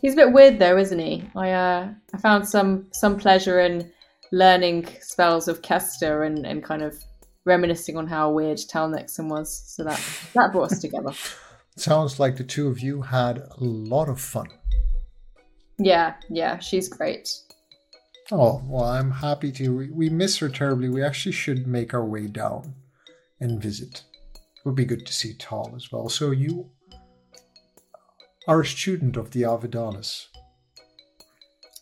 He's 0.00 0.12
a 0.14 0.16
bit 0.16 0.32
weird 0.32 0.58
though, 0.58 0.78
isn't 0.78 0.98
he? 0.98 1.28
I 1.36 1.50
uh, 1.52 1.88
I 2.14 2.18
found 2.18 2.48
some 2.48 2.86
some 2.92 3.18
pleasure 3.18 3.60
in 3.60 3.90
learning 4.32 4.86
spells 5.00 5.48
of 5.48 5.60
Kester 5.62 6.22
and, 6.22 6.46
and 6.46 6.62
kind 6.62 6.82
of 6.82 6.94
reminiscing 7.44 7.96
on 7.96 8.06
how 8.06 8.30
weird 8.30 8.58
Tal 8.68 8.88
Nixon 8.88 9.28
was. 9.28 9.62
So 9.74 9.84
that 9.84 10.00
that 10.34 10.52
brought 10.52 10.72
us 10.72 10.80
together. 10.80 11.12
Sounds 11.76 12.18
like 12.20 12.36
the 12.36 12.44
two 12.44 12.68
of 12.68 12.80
you 12.80 13.02
had 13.02 13.38
a 13.38 13.56
lot 13.58 14.08
of 14.08 14.20
fun. 14.20 14.48
Yeah, 15.80 16.14
yeah, 16.28 16.58
she's 16.58 16.88
great. 16.88 17.34
Oh, 18.30 18.62
well, 18.66 18.84
I'm 18.84 19.10
happy 19.10 19.50
to. 19.52 19.76
We, 19.76 19.90
we 19.90 20.08
miss 20.10 20.38
her 20.38 20.48
terribly. 20.48 20.88
We 20.88 21.02
actually 21.02 21.32
should 21.32 21.66
make 21.66 21.94
our 21.94 22.04
way 22.04 22.26
down 22.26 22.74
and 23.40 23.60
visit. 23.60 24.02
It 24.34 24.64
would 24.64 24.74
be 24.74 24.84
good 24.84 25.06
to 25.06 25.12
see 25.12 25.34
Tal 25.34 25.72
as 25.74 25.90
well. 25.90 26.08
So, 26.10 26.30
you 26.30 26.70
are 28.46 28.60
a 28.60 28.66
student 28.66 29.16
of 29.16 29.30
the 29.30 29.42
Avidalis. 29.42 30.26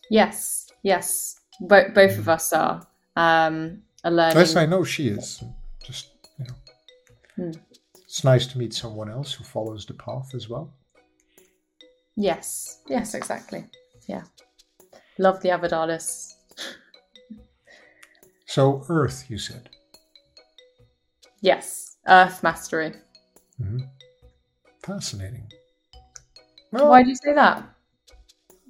Yes, 0.09 0.71
yes. 0.81 1.39
Bo- 1.59 1.89
both 1.93 2.17
of 2.17 2.29
us 2.29 2.53
are. 2.53 2.87
Um, 3.17 3.83
a 4.05 4.09
learning. 4.09 4.37
Yes, 4.37 4.55
I 4.55 4.65
know 4.65 4.85
she 4.85 5.09
is. 5.09 5.43
Just, 5.83 6.07
you 6.39 6.45
know. 6.45 6.53
Hmm. 7.35 7.59
It's 8.05 8.23
nice 8.23 8.47
to 8.47 8.57
meet 8.57 8.73
someone 8.73 9.11
else 9.11 9.33
who 9.33 9.43
follows 9.43 9.85
the 9.85 9.93
path 9.93 10.33
as 10.33 10.49
well. 10.49 10.73
Yes, 12.15 12.81
yes, 12.87 13.13
exactly. 13.13 13.65
Yeah, 14.09 14.23
love 15.19 15.39
the 15.41 15.49
Avadalis. 15.49 16.33
So, 18.47 18.83
Earth, 18.89 19.25
you 19.29 19.37
said. 19.37 19.69
Yes, 21.41 21.97
Earth 22.07 22.41
mastery. 22.41 22.93
hmm 23.57 23.81
Fascinating. 24.83 25.47
Well, 26.71 26.89
Why 26.89 27.03
do 27.03 27.09
you 27.09 27.15
say 27.15 27.33
that? 27.33 27.63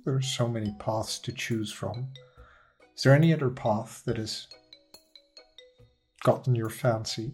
there 0.04 0.16
are 0.16 0.22
so 0.22 0.48
many 0.48 0.76
paths 0.80 1.20
to 1.20 1.32
choose 1.32 1.72
from. 1.72 2.10
Is 2.98 3.04
there 3.04 3.14
any 3.16 3.34
other 3.34 3.50
path 3.50 4.02
that 4.06 4.18
has 4.18 4.48
gotten 6.24 6.54
your 6.56 6.70
fancy? 6.70 7.32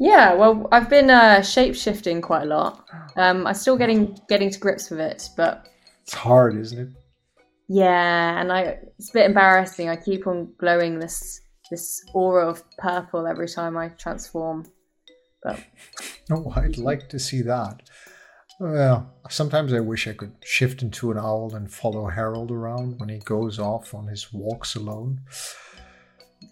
Yeah, 0.00 0.34
well, 0.34 0.66
I've 0.72 0.90
been 0.90 1.08
uh, 1.10 1.42
shape 1.42 1.74
shifting 1.76 2.20
quite 2.20 2.42
a 2.42 2.46
lot. 2.46 2.84
Um, 3.16 3.46
I'm 3.46 3.54
still 3.54 3.76
getting 3.76 4.18
getting 4.28 4.50
to 4.50 4.58
grips 4.58 4.90
with 4.90 5.00
it, 5.00 5.28
but 5.36 5.68
It's 6.06 6.14
hard, 6.14 6.56
isn't 6.56 6.78
it? 6.78 6.88
yeah, 7.68 8.40
and 8.40 8.52
I 8.52 8.78
it's 8.98 9.10
a 9.10 9.12
bit 9.12 9.26
embarrassing. 9.26 9.88
I 9.88 9.96
keep 9.96 10.26
on 10.26 10.52
glowing 10.58 10.98
this 11.00 11.40
this 11.70 12.00
aura 12.14 12.48
of 12.48 12.62
purple 12.78 13.26
every 13.26 13.48
time 13.48 13.76
I 13.76 13.88
transform. 13.88 14.66
But 15.42 15.60
Oh, 16.30 16.52
I'd 16.56 16.78
like 16.78 17.08
to 17.10 17.18
see 17.18 17.42
that. 17.42 17.88
Well, 18.58 19.12
sometimes 19.28 19.72
I 19.72 19.80
wish 19.80 20.08
I 20.08 20.12
could 20.14 20.32
shift 20.44 20.80
into 20.82 21.10
an 21.10 21.18
owl 21.18 21.54
and 21.54 21.70
follow 21.70 22.06
Harold 22.08 22.50
around 22.50 22.98
when 22.98 23.08
he 23.10 23.18
goes 23.18 23.58
off 23.58 23.92
on 23.94 24.06
his 24.06 24.32
walks 24.32 24.74
alone. 24.76 25.20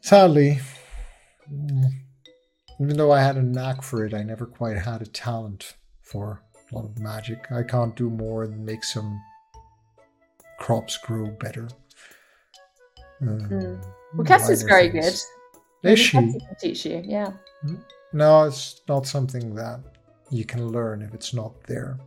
Sadly, 0.02 0.60
mm, 1.51 1.85
even 2.81 2.97
though 2.97 3.12
I 3.12 3.22
had 3.22 3.36
a 3.36 3.43
knack 3.43 3.82
for 3.82 4.05
it, 4.05 4.12
I 4.12 4.22
never 4.22 4.47
quite 4.47 4.76
had 4.76 5.01
a 5.01 5.06
talent 5.06 5.74
for 6.02 6.43
a 6.70 6.74
lot 6.74 6.85
of 6.85 6.98
magic. 6.98 7.51
I 7.51 7.62
can't 7.62 7.97
do 7.97 8.10
more 8.10 8.47
than 8.47 8.64
make 8.64 8.85
some 8.85 9.18
crops 10.65 10.97
grow 11.07 11.27
better. 11.45 11.69
Um, 13.20 13.39
Mm. 13.51 13.85
well, 14.15 14.27
Kester's 14.27 14.62
very 14.62 14.91
things. 14.91 15.27
good. 15.82 15.93
Is 15.93 15.99
she? 15.99 16.16
Can 16.16 16.41
teach 16.59 16.86
you. 16.86 17.03
Yeah. 17.05 17.32
No, 18.12 18.45
it's 18.45 18.81
not 18.89 19.07
something 19.07 19.55
that 19.57 19.81
you 20.31 20.45
can 20.47 20.69
learn 20.69 21.03
if 21.03 21.12
it's 21.12 21.35
not 21.35 21.53
there. 21.73 21.99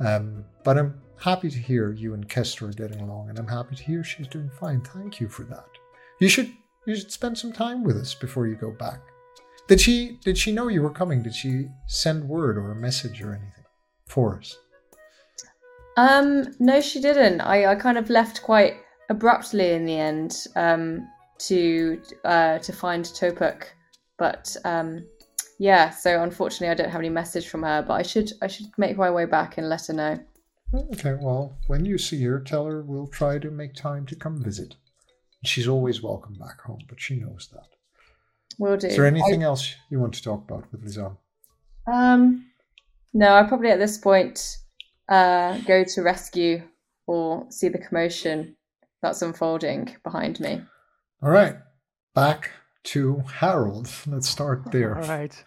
Um, 0.00 0.44
but 0.64 0.78
I'm 0.78 1.00
happy 1.18 1.50
to 1.50 1.58
hear 1.58 1.92
you 1.92 2.14
and 2.14 2.28
Kester 2.28 2.66
are 2.68 2.72
getting 2.82 3.00
along, 3.00 3.28
and 3.30 3.38
I'm 3.38 3.48
happy 3.48 3.74
to 3.76 3.82
hear 3.82 4.04
she's 4.04 4.28
doing 4.28 4.50
fine. 4.60 4.80
Thank 4.82 5.20
you 5.20 5.28
for 5.28 5.44
that. 5.44 5.66
You 6.20 6.28
should 6.28 6.50
you 6.86 6.94
should 6.96 7.10
spend 7.10 7.38
some 7.38 7.52
time 7.52 7.82
with 7.82 7.96
us 7.96 8.14
before 8.14 8.46
you 8.46 8.54
go 8.66 8.70
back. 8.70 9.00
Did 9.68 9.80
she 9.80 10.18
did 10.26 10.36
she 10.38 10.52
know 10.52 10.68
you 10.68 10.82
were 10.82 10.90
coming? 11.00 11.22
Did 11.22 11.34
she 11.34 11.66
send 11.86 12.28
word 12.28 12.56
or 12.56 12.70
a 12.70 12.76
message 12.76 13.20
or 13.22 13.30
anything 13.32 13.64
for 14.06 14.38
us? 14.38 14.58
Um, 15.96 16.54
no, 16.58 16.80
she 16.80 17.00
didn't. 17.00 17.40
I, 17.40 17.66
I 17.66 17.74
kind 17.74 17.98
of 17.98 18.10
left 18.10 18.42
quite 18.42 18.76
abruptly 19.10 19.72
in 19.72 19.84
the 19.84 19.98
end 19.98 20.46
um, 20.56 21.08
to 21.38 22.00
uh, 22.24 22.58
to 22.58 22.72
find 22.72 23.04
Tupuk, 23.04 23.64
but 24.18 24.56
um, 24.64 25.06
yeah. 25.58 25.90
So 25.90 26.22
unfortunately, 26.22 26.68
I 26.68 26.74
don't 26.74 26.90
have 26.90 27.00
any 27.00 27.10
message 27.10 27.48
from 27.48 27.62
her. 27.62 27.82
But 27.86 27.94
I 27.94 28.02
should 28.02 28.32
I 28.42 28.46
should 28.48 28.66
make 28.76 28.96
my 28.96 29.10
way 29.10 29.24
back 29.24 29.58
and 29.58 29.68
let 29.68 29.86
her 29.86 29.94
know. 29.94 30.18
Okay, 30.92 31.14
well, 31.20 31.56
when 31.68 31.84
you 31.84 31.98
see 31.98 32.22
her, 32.24 32.40
tell 32.40 32.66
her 32.66 32.82
we'll 32.82 33.06
try 33.06 33.38
to 33.38 33.50
make 33.50 33.74
time 33.74 34.06
to 34.06 34.16
come 34.16 34.42
visit. 34.42 34.74
She's 35.44 35.68
always 35.68 36.02
welcome 36.02 36.34
back 36.34 36.60
home, 36.62 36.80
but 36.88 37.00
she 37.00 37.16
knows 37.16 37.48
that. 37.52 37.68
Will 38.58 38.76
do. 38.76 38.88
Is 38.88 38.96
there 38.96 39.06
anything 39.06 39.42
else 39.42 39.74
you 39.90 40.00
want 40.00 40.14
to 40.14 40.22
talk 40.22 40.42
about 40.48 40.64
with 40.72 40.84
Lizanne? 40.84 41.16
Um, 41.86 42.46
no, 43.12 43.34
I 43.34 43.42
probably 43.44 43.70
at 43.70 43.78
this 43.78 43.98
point 43.98 44.58
uh, 45.08 45.58
go 45.58 45.84
to 45.84 46.02
rescue 46.02 46.62
or 47.06 47.46
see 47.50 47.68
the 47.68 47.78
commotion 47.78 48.56
that's 49.02 49.22
unfolding 49.22 49.96
behind 50.02 50.40
me. 50.40 50.62
All 51.22 51.30
right, 51.30 51.56
back 52.14 52.50
to 52.84 53.22
Harold. 53.40 53.90
Let's 54.06 54.28
start 54.28 54.62
there. 54.72 54.96
All 54.96 55.08
right. 55.08 55.44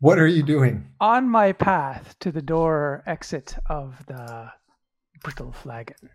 What 0.00 0.18
are 0.18 0.26
you 0.26 0.42
doing? 0.42 0.88
On 1.00 1.28
my 1.28 1.52
path 1.52 2.16
to 2.20 2.32
the 2.32 2.42
door 2.42 3.02
exit 3.06 3.56
of 3.66 4.04
the 4.06 4.50
brittle 5.22 5.52
flagon, 5.52 6.10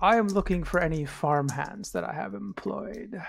I 0.00 0.16
am 0.16 0.28
looking 0.28 0.64
for 0.64 0.80
any 0.80 1.04
farm 1.04 1.48
hands 1.48 1.92
that 1.92 2.04
I 2.04 2.12
have 2.12 2.34
employed. 2.34 3.20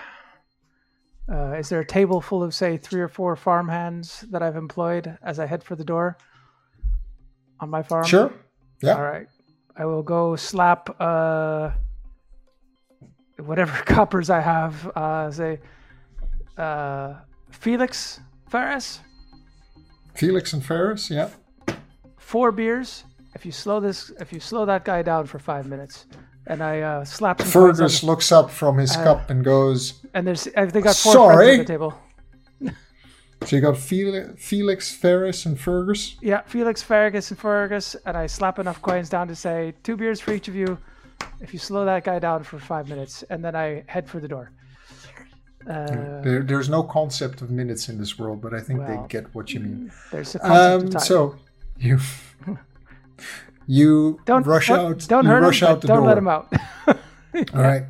Uh, 1.30 1.54
is 1.54 1.68
there 1.68 1.80
a 1.80 1.86
table 1.86 2.20
full 2.20 2.42
of, 2.42 2.54
say, 2.54 2.76
three 2.76 3.00
or 3.00 3.08
four 3.08 3.34
farm 3.36 3.68
hands 3.68 4.24
that 4.30 4.42
I've 4.42 4.56
employed 4.56 5.18
as 5.22 5.38
I 5.38 5.46
head 5.46 5.62
for 5.62 5.74
the 5.76 5.84
door? 5.84 6.18
On 7.60 7.70
my 7.70 7.82
farm? 7.82 8.04
Sure. 8.04 8.32
Yeah. 8.82 8.94
All 8.96 9.02
right. 9.02 9.26
I 9.76 9.84
will 9.84 10.02
go 10.02 10.36
slap 10.36 10.94
uh, 11.00 11.70
whatever 13.38 13.72
coppers 13.84 14.30
I 14.30 14.40
have. 14.40 14.86
Uh, 14.96 15.30
say 15.30 15.60
uh, 16.58 17.14
Felix 17.50 18.20
Ferris, 18.48 19.00
Felix 20.14 20.52
and 20.52 20.64
Ferris. 20.64 21.10
Yeah. 21.10 21.30
four 22.18 22.52
beers. 22.52 23.04
If 23.34 23.46
you 23.46 23.52
slow 23.52 23.78
this, 23.78 24.10
if 24.20 24.32
you 24.32 24.40
slow 24.40 24.66
that 24.66 24.84
guy 24.84 25.02
down 25.02 25.26
for 25.26 25.38
five 25.38 25.66
minutes, 25.66 26.06
and 26.48 26.62
I 26.62 26.80
uh, 26.80 27.04
slap 27.04 27.40
Fergus 27.40 28.02
looks 28.02 28.32
up 28.32 28.50
from 28.50 28.76
his 28.76 28.96
cup 28.96 29.30
and 29.30 29.44
goes, 29.44 29.94
and 30.14 30.26
there's 30.26 30.48
I 30.56 30.66
think 30.66 30.84
got 30.84 30.96
four 30.96 31.12
Sorry. 31.12 31.46
friends 31.46 31.60
at 31.60 31.66
the 31.66 31.72
table. 31.72 31.94
So 33.46 33.56
you 33.56 33.62
got 33.62 33.76
Felix, 33.78 34.92
Ferris, 34.94 35.46
and 35.46 35.58
Fergus. 35.58 36.16
Yeah, 36.20 36.42
Felix, 36.42 36.82
Fergus, 36.82 37.30
and 37.30 37.38
Fergus, 37.40 37.96
and 38.04 38.16
I 38.16 38.26
slap 38.26 38.58
enough 38.58 38.82
coins 38.82 39.08
down 39.08 39.28
to 39.28 39.34
say 39.34 39.72
two 39.82 39.96
beers 39.96 40.20
for 40.20 40.32
each 40.32 40.46
of 40.48 40.54
you. 40.54 40.76
If 41.40 41.52
you 41.54 41.58
slow 41.58 41.84
that 41.86 42.04
guy 42.04 42.18
down 42.18 42.44
for 42.44 42.58
five 42.58 42.88
minutes, 42.88 43.22
and 43.30 43.42
then 43.44 43.56
I 43.56 43.82
head 43.86 44.08
for 44.08 44.20
the 44.20 44.28
door. 44.28 44.50
Uh, 45.66 46.20
There, 46.22 46.42
there's 46.42 46.68
no 46.68 46.82
concept 46.82 47.40
of 47.42 47.50
minutes 47.50 47.88
in 47.88 47.98
this 47.98 48.18
world, 48.18 48.40
but 48.42 48.52
I 48.54 48.60
think 48.60 48.80
Well, 48.80 49.02
they 49.02 49.08
get 49.08 49.34
what 49.34 49.52
you 49.54 49.60
mean. 49.60 49.92
there's 50.12 50.34
a 50.34 50.38
concept 50.38 50.60
Um, 50.82 50.86
of 50.86 50.90
time. 50.92 51.00
so 51.00 51.36
you 51.78 51.98
you 53.66 54.20
don't 54.26 54.46
rush 54.46 54.70
out. 54.70 55.06
Don't 55.08 55.24
hurt 55.26 55.40
rush 55.42 55.62
him. 55.62 55.68
out 55.68 55.80
the 55.80 55.88
don't 55.88 55.98
door. 55.98 56.06
let 56.08 56.18
him 56.18 56.28
out. 56.28 56.52
All 57.54 57.62
right. 57.62 57.84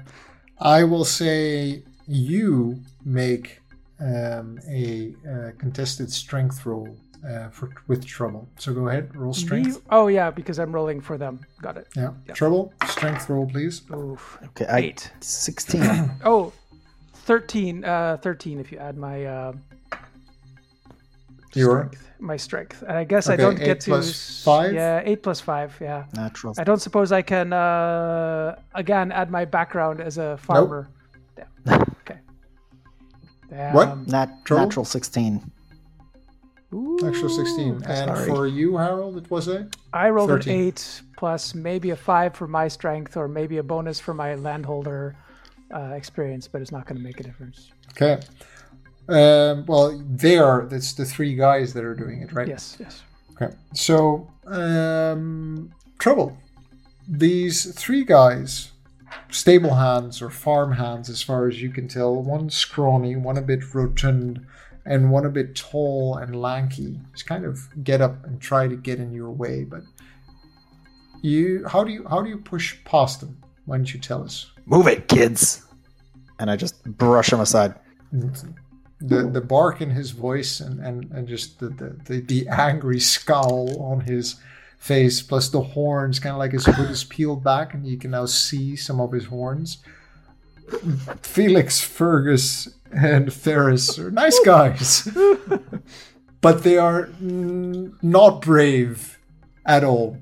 I 0.60 0.84
will 0.84 1.04
say 1.04 1.82
you 2.06 2.80
make 3.04 3.59
um, 4.00 4.58
a 4.68 5.14
uh, 5.28 5.50
contested 5.58 6.10
strength 6.12 6.64
roll 6.66 6.96
uh, 7.28 7.48
for 7.50 7.70
with 7.86 8.04
trouble. 8.06 8.48
So 8.58 8.72
go 8.72 8.88
ahead, 8.88 9.14
roll 9.14 9.32
strength. 9.34 9.76
Me- 9.76 9.82
oh 9.90 10.08
yeah, 10.08 10.30
because 10.30 10.58
I'm 10.58 10.72
rolling 10.72 11.00
for 11.00 11.18
them. 11.18 11.40
Got 11.60 11.76
it. 11.76 11.86
Yeah, 11.96 12.12
trouble. 12.32 12.72
Strength 12.86 13.28
roll, 13.28 13.46
please. 13.46 13.82
Oof. 13.92 14.38
Okay, 14.48 14.66
I, 14.66 14.78
Eight. 14.78 15.10
16. 15.20 16.10
Oh, 16.24 16.52
13. 17.14 17.84
Uh, 17.84 18.16
13 18.22 18.58
if 18.58 18.72
you 18.72 18.78
add 18.78 18.96
my 18.96 19.24
uh, 19.24 19.52
Your 21.54 21.84
strength. 21.88 22.06
My 22.18 22.36
strength. 22.36 22.82
And 22.82 22.96
I 22.96 23.04
guess 23.04 23.28
I 23.28 23.36
don't 23.36 23.58
get 23.58 23.80
to. 23.80 23.90
plus 23.90 24.42
five? 24.44 24.72
Yeah, 24.74 25.02
8 25.04 25.22
plus 25.22 25.40
5. 25.40 25.78
Yeah. 25.80 26.04
Natural. 26.14 26.54
I 26.58 26.64
don't 26.64 26.80
suppose 26.80 27.12
I 27.12 27.22
can, 27.22 27.52
uh, 27.52 28.56
again, 28.74 29.10
add 29.12 29.30
my 29.30 29.44
background 29.44 30.00
as 30.00 30.18
a 30.18 30.36
farmer. 30.38 30.88
Damn. 31.36 31.86
Okay. 32.02 32.18
Damn. 33.50 33.74
What? 33.74 34.06
Nat- 34.06 34.44
Trouble? 34.44 34.64
natural 34.64 34.84
16. 34.84 35.50
extra 37.04 37.28
sixteen, 37.28 37.82
and 37.84 38.08
sorry. 38.16 38.26
for 38.28 38.46
you, 38.46 38.76
Harold, 38.76 39.16
it 39.18 39.28
was 39.30 39.48
a 39.48 39.68
I 39.92 40.08
rolled 40.10 40.30
13. 40.30 40.54
an 40.54 40.66
8 40.68 41.02
plus 41.16 41.54
maybe 41.54 41.90
a 41.90 41.96
5 41.96 42.34
for 42.34 42.46
my 42.46 42.68
strength 42.68 43.16
or 43.16 43.26
maybe 43.26 43.56
a 43.58 43.62
bonus 43.62 43.98
for 43.98 44.14
my 44.14 44.36
landholder 44.36 45.16
uh, 45.74 45.94
experience, 45.96 46.46
but 46.46 46.62
it's 46.62 46.70
not 46.72 46.86
going 46.86 46.96
to 46.96 47.02
make 47.02 47.18
a 47.20 47.22
difference. 47.24 47.72
okay. 47.90 48.20
Um, 49.08 49.66
well, 49.66 50.00
they 50.08 50.38
are. 50.38 50.66
That's 50.66 50.92
the 50.92 51.04
three 51.04 51.34
guys 51.34 51.72
that 51.74 51.82
are 51.84 51.96
doing 51.96 52.22
it, 52.22 52.32
right? 52.32 52.46
Yes, 52.46 52.76
yes. 52.78 53.02
Okay. 53.32 53.52
So, 53.74 54.30
um, 54.46 55.72
trouble. 55.98 56.36
These 57.08 57.74
three 57.74 58.04
guys, 58.04 58.70
stable 59.30 59.74
hands 59.74 60.22
or 60.22 60.30
farm 60.30 60.72
hands, 60.72 61.08
as 61.08 61.22
far 61.22 61.48
as 61.48 61.60
you 61.60 61.70
can 61.70 61.88
tell, 61.88 62.14
one 62.14 62.50
scrawny, 62.50 63.16
one 63.16 63.36
a 63.38 63.42
bit 63.42 63.74
rotund, 63.74 64.46
and 64.84 65.10
one 65.10 65.26
a 65.26 65.30
bit 65.30 65.54
tall 65.54 66.16
and 66.16 66.40
lanky. 66.40 67.00
Just 67.12 67.26
kind 67.26 67.44
of 67.44 67.58
get 67.84 68.00
up 68.00 68.24
and 68.24 68.40
try 68.40 68.68
to 68.68 68.76
get 68.76 68.98
in 68.98 69.12
your 69.12 69.30
way, 69.30 69.64
but 69.64 69.82
you, 71.22 71.66
how 71.68 71.84
do 71.84 71.92
you, 71.92 72.06
how 72.08 72.22
do 72.22 72.28
you 72.28 72.38
push 72.38 72.76
past 72.84 73.20
them? 73.20 73.36
Why 73.66 73.76
don't 73.76 73.92
you 73.92 74.00
tell 74.00 74.22
us? 74.22 74.50
Move 74.66 74.86
it, 74.86 75.08
kids! 75.08 75.66
And 76.38 76.50
I 76.50 76.56
just 76.56 76.82
brush 76.84 77.30
them 77.30 77.40
aside. 77.40 77.74
the 79.00 79.22
the 79.22 79.40
bark 79.40 79.80
in 79.80 79.90
his 79.90 80.10
voice 80.10 80.60
and 80.60 80.80
and, 80.80 81.10
and 81.12 81.26
just 81.26 81.58
the, 81.58 81.68
the 81.70 81.96
the 82.04 82.20
the 82.20 82.48
angry 82.48 83.00
scowl 83.00 83.82
on 83.82 84.00
his 84.00 84.36
face 84.80 85.22
plus 85.22 85.48
the 85.50 85.60
horns 85.60 86.18
kind 86.18 86.32
of 86.32 86.38
like 86.38 86.52
his 86.52 86.66
hood 86.66 86.90
is 86.90 87.04
peeled 87.04 87.44
back 87.44 87.72
and 87.74 87.86
you 87.86 87.96
can 87.96 88.10
now 88.10 88.26
see 88.26 88.74
some 88.74 89.00
of 89.00 89.12
his 89.12 89.26
horns. 89.26 89.78
Felix 91.22 91.80
fergus 91.80 92.68
and 92.90 93.32
ferris 93.32 93.98
are 93.98 94.10
nice 94.10 94.38
guys. 94.44 95.08
But 96.42 96.62
they 96.62 96.78
are 96.78 97.08
mm, 97.22 98.02
not 98.02 98.40
brave 98.40 99.18
at 99.66 99.84
all. 99.84 100.16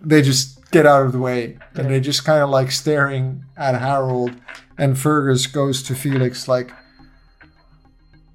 They 0.00 0.22
just 0.22 0.70
get 0.70 0.86
out 0.86 1.04
of 1.04 1.12
the 1.12 1.18
way 1.18 1.58
and 1.74 1.90
they 1.90 2.00
just 2.00 2.24
kind 2.24 2.42
of 2.42 2.48
like 2.48 2.70
staring 2.70 3.44
at 3.54 3.78
harold 3.78 4.34
and 4.78 4.98
fergus 4.98 5.46
goes 5.46 5.82
to 5.82 5.94
felix 5.94 6.48
like 6.48 6.72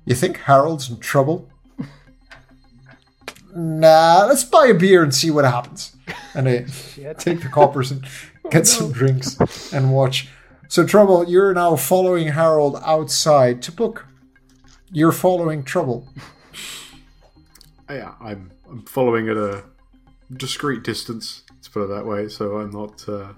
you 0.06 0.16
think 0.16 0.38
Harold's 0.38 0.90
in 0.90 1.00
trouble? 1.00 1.50
Nah, 3.56 4.26
let's 4.28 4.44
buy 4.44 4.68
a 4.68 4.74
beer 4.74 5.04
and 5.04 5.14
see 5.14 5.30
what 5.32 5.46
happens. 5.46 5.96
And 6.34 6.48
they 6.48 6.66
take 7.20 7.42
the 7.42 7.50
coppers 7.52 7.92
and 7.92 8.06
get 8.52 8.66
some 8.68 8.92
drinks 8.92 9.72
and 9.74 9.94
watch. 9.94 10.30
So, 10.68 10.86
Trouble, 10.86 11.30
you're 11.30 11.54
now 11.54 11.76
following 11.76 12.30
Harold 12.30 12.82
outside 12.84 13.62
Tupuk. 13.62 14.04
You're 14.92 15.12
following 15.12 15.64
Trouble. 15.64 16.08
Yeah, 17.90 18.14
I'm, 18.20 18.50
I'm 18.68 18.84
following 18.86 19.30
at 19.30 19.38
a 19.38 19.64
discreet 20.36 20.84
distance. 20.84 21.44
Let's 21.52 21.68
put 21.68 21.84
it 21.84 21.88
that 21.88 22.06
way. 22.06 22.28
So 22.30 22.58
I'm 22.58 22.72
not 22.72 23.08
uh, 23.08 23.34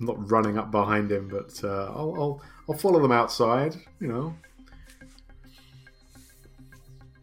I'm 0.00 0.06
not 0.06 0.30
running 0.30 0.56
up 0.58 0.70
behind 0.70 1.12
him, 1.12 1.28
but 1.28 1.60
uh, 1.62 1.92
I'll, 1.94 2.14
I'll 2.16 2.42
I'll 2.68 2.78
follow 2.78 3.00
them 3.00 3.12
outside. 3.12 3.76
You 4.00 4.08
know, 4.08 4.34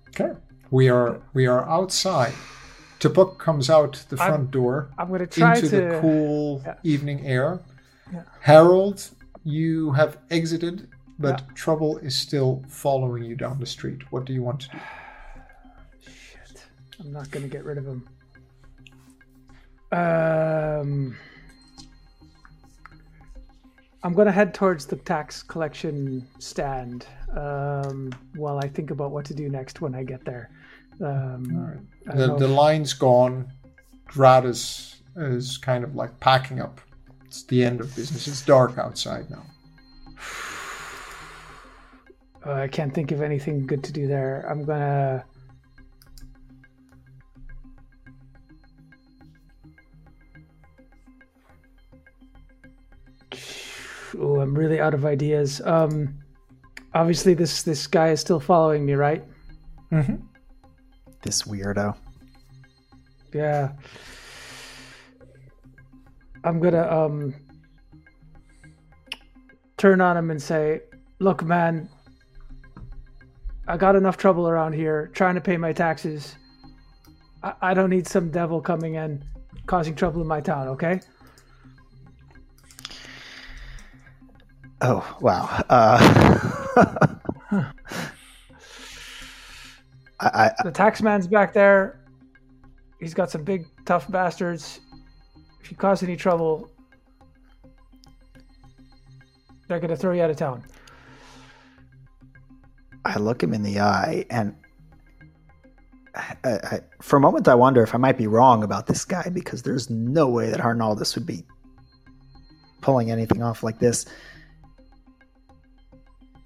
Okay. 0.10 0.34
We 0.72 0.90
are 0.90 1.22
we 1.34 1.46
are 1.46 1.70
outside. 1.70 2.34
Tupuk 3.00 3.38
comes 3.38 3.70
out 3.70 4.06
the 4.10 4.18
front 4.18 4.52
door 4.52 4.90
I'm 4.98 5.10
to 5.18 5.28
try 5.28 5.56
into 5.56 5.70
to. 5.70 5.76
the 5.76 6.00
cool 6.02 6.62
Yeah. 6.66 6.76
evening 6.84 7.26
air. 7.28 7.60
Yeah. 8.12 8.24
Harold, 8.42 9.10
you 9.44 9.92
have 9.94 10.18
exited, 10.30 10.88
but 11.20 11.42
Yeah. 11.42 11.54
Trouble 11.56 11.98
is 11.98 12.16
still 12.16 12.64
following 12.68 13.24
you 13.24 13.36
down 13.36 13.60
the 13.60 13.66
street. 13.66 14.12
What 14.12 14.26
do 14.26 14.34
you 14.34 14.44
want 14.44 14.62
to 14.62 14.70
do? 14.70 14.78
Shit. 16.00 16.64
I'm 17.00 17.12
not 17.12 17.30
going 17.32 17.44
to 17.44 17.50
get 17.50 17.66
rid 17.66 17.78
of 17.78 17.86
him. 17.86 18.08
Um, 19.92 21.18
I'm 24.04 24.14
going 24.14 24.28
to 24.28 24.32
head 24.32 24.54
towards 24.54 24.86
the 24.86 24.96
tax 24.96 25.44
collection 25.44 26.26
stand 26.40 27.08
um, 27.36 28.12
while 28.36 28.58
I 28.60 28.68
think 28.70 28.92
about 28.92 29.12
what 29.12 29.26
to 29.26 29.34
do 29.34 29.50
next 29.50 29.82
when 29.82 29.94
I 29.96 30.04
get 30.04 30.24
there. 30.24 30.50
Um, 31.02 31.88
I 32.10 32.16
The, 32.16 32.36
the 32.38 32.48
line's 32.48 32.94
gone. 32.94 33.52
Grad 34.06 34.46
is, 34.46 35.02
is 35.16 35.58
kind 35.58 35.84
of 35.84 35.96
like 35.96 36.20
packing 36.20 36.60
up. 36.60 36.82
It's 37.26 37.44
the 37.44 37.64
end 37.64 37.80
of 37.80 37.96
business. 37.96 38.28
It's 38.28 38.42
dark 38.42 38.78
outside 38.78 39.30
now. 39.30 39.44
Uh, 42.46 42.52
I 42.54 42.68
can't 42.68 42.94
think 42.94 43.12
of 43.12 43.22
anything 43.22 43.66
good 43.66 43.84
to 43.86 43.94
do 43.94 44.08
there. 44.08 44.46
I'm 44.50 44.66
gonna. 44.66 45.26
Oh, 54.20 54.42
I'm 54.42 54.54
really 54.54 54.80
out 54.82 54.94
of 54.94 55.06
ideas. 55.06 55.62
Um, 55.62 56.20
obviously, 56.94 57.34
this 57.34 57.64
this 57.64 57.88
guy 57.88 58.10
is 58.10 58.20
still 58.20 58.42
following 58.42 58.86
me, 58.86 58.94
right? 58.94 59.24
This 61.22 61.44
weirdo. 61.44 61.96
Yeah. 63.34 63.72
I'm 66.44 66.60
gonna 66.60 66.88
um 66.90 67.36
turn 69.78 70.02
on 70.02 70.18
him 70.18 70.32
and 70.32 70.42
say, 70.42 70.82
"Look, 71.20 71.44
man, 71.44 71.90
I 73.68 73.78
got 73.78 73.96
enough 73.96 74.18
trouble 74.18 74.48
around 74.48 74.74
here 74.74 75.12
trying 75.14 75.36
to 75.36 75.42
pay 75.42 75.58
my 75.58 75.74
taxes. 75.74 76.36
I, 77.44 77.54
I 77.62 77.74
don't 77.74 77.90
need 77.90 78.08
some 78.08 78.32
devil 78.32 78.60
coming 78.62 78.96
in 78.96 79.24
causing 79.66 79.96
trouble 79.96 80.22
in 80.22 80.28
my 80.28 80.42
town, 80.42 80.68
okay? 80.70 81.00
Oh, 84.82 85.18
wow. 85.22 85.64
Uh, 85.70 87.16
I, 90.22 90.28
I, 90.28 90.64
The 90.64 90.72
tax 90.72 91.02
man's 91.02 91.28
back 91.28 91.54
there. 91.54 92.00
He's 93.00 93.14
got 93.14 93.32
some 93.32 93.44
big 93.44 93.66
tough 93.86 94.10
bastards. 94.12 94.80
If 95.62 95.72
you 95.72 95.78
cause 95.78 96.04
any 96.04 96.16
trouble, 96.16 96.70
they're 99.68 99.80
gonna 99.80 99.96
throw 99.96 100.14
you 100.14 100.22
out 100.22 100.30
of 100.30 100.38
town." 100.38 100.64
I 103.04 103.18
look 103.18 103.42
him 103.42 103.54
in 103.54 103.64
the 103.64 103.80
eye 103.80 104.26
and 104.30 104.56
I, 106.14 106.36
I, 106.44 106.80
for 107.02 107.18
a 107.18 107.20
moment, 107.20 107.48
I 107.48 107.56
wonder 107.56 107.82
if 107.82 107.96
I 107.96 107.98
might 107.98 108.18
be 108.18 108.28
wrong 108.28 108.64
about 108.64 108.88
this 108.88 109.06
guy 109.06 109.30
because 109.34 109.64
there's 109.64 109.90
no 109.90 110.28
way 110.28 110.50
that 110.50 110.60
Arnaldus 110.60 111.16
would 111.16 111.26
be 111.26 111.44
pulling 112.82 113.12
anything 113.12 113.42
off 113.42 113.64
like 113.64 113.80
this. 113.80 114.06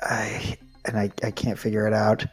I 0.02 0.57
and 0.85 0.97
I, 0.97 1.11
I 1.23 1.31
can't 1.31 1.57
figure 1.57 1.88
it 1.88 1.93
out. 1.93 2.26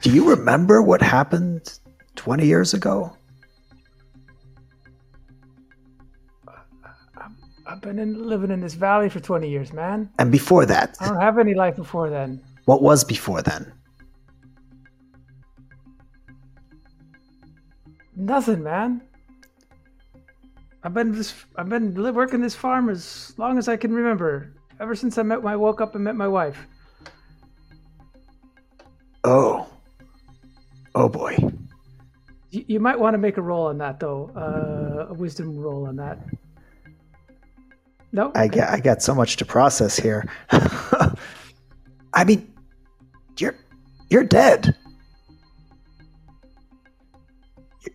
Do 0.00 0.10
you 0.10 0.28
remember 0.30 0.82
what 0.82 1.02
happened 1.02 1.78
20 2.16 2.46
years 2.46 2.74
ago? 2.74 3.16
I've 7.66 7.80
been 7.80 7.98
in, 7.98 8.28
living 8.28 8.50
in 8.50 8.60
this 8.60 8.74
valley 8.74 9.08
for 9.08 9.20
20 9.20 9.48
years, 9.48 9.72
man. 9.72 10.10
And 10.18 10.32
before 10.32 10.66
that? 10.66 10.96
I 11.00 11.06
don't 11.06 11.20
have 11.20 11.38
any 11.38 11.54
life 11.54 11.76
before 11.76 12.10
then. 12.10 12.42
What 12.64 12.82
was 12.82 13.04
before 13.04 13.42
then? 13.42 13.72
Nothing, 18.16 18.62
man. 18.62 19.02
I've 20.82 20.94
been 20.94 21.12
this. 21.12 21.32
I've 21.56 21.68
been 21.68 21.94
working 22.14 22.40
this 22.40 22.54
farm 22.54 22.88
as 22.88 23.34
long 23.36 23.56
as 23.56 23.68
I 23.68 23.76
can 23.76 23.92
remember. 23.92 24.52
Ever 24.80 24.94
since 24.94 25.16
I 25.16 25.22
met, 25.22 25.44
I 25.44 25.56
woke 25.56 25.80
up 25.80 25.94
and 25.94 26.02
met 26.02 26.16
my 26.16 26.28
wife. 26.28 26.66
Oh. 29.24 29.69
Oh 31.00 31.08
boy. 31.08 31.34
You, 32.50 32.64
you 32.68 32.78
might 32.78 32.98
want 32.98 33.14
to 33.14 33.18
make 33.18 33.38
a 33.38 33.42
roll 33.42 33.68
on 33.68 33.78
that, 33.78 34.00
though. 34.00 34.30
Uh, 34.36 35.06
a 35.08 35.14
wisdom 35.14 35.58
roll 35.58 35.86
on 35.88 35.96
that. 35.96 36.18
No. 38.12 38.30
I 38.34 38.48
got 38.48 38.68
I 38.68 38.80
got 38.80 39.02
so 39.02 39.14
much 39.14 39.36
to 39.36 39.46
process 39.46 39.96
here. 39.96 40.28
I 40.50 42.24
mean, 42.26 42.52
you're 43.38 43.56
you're 44.10 44.24
dead. 44.24 44.76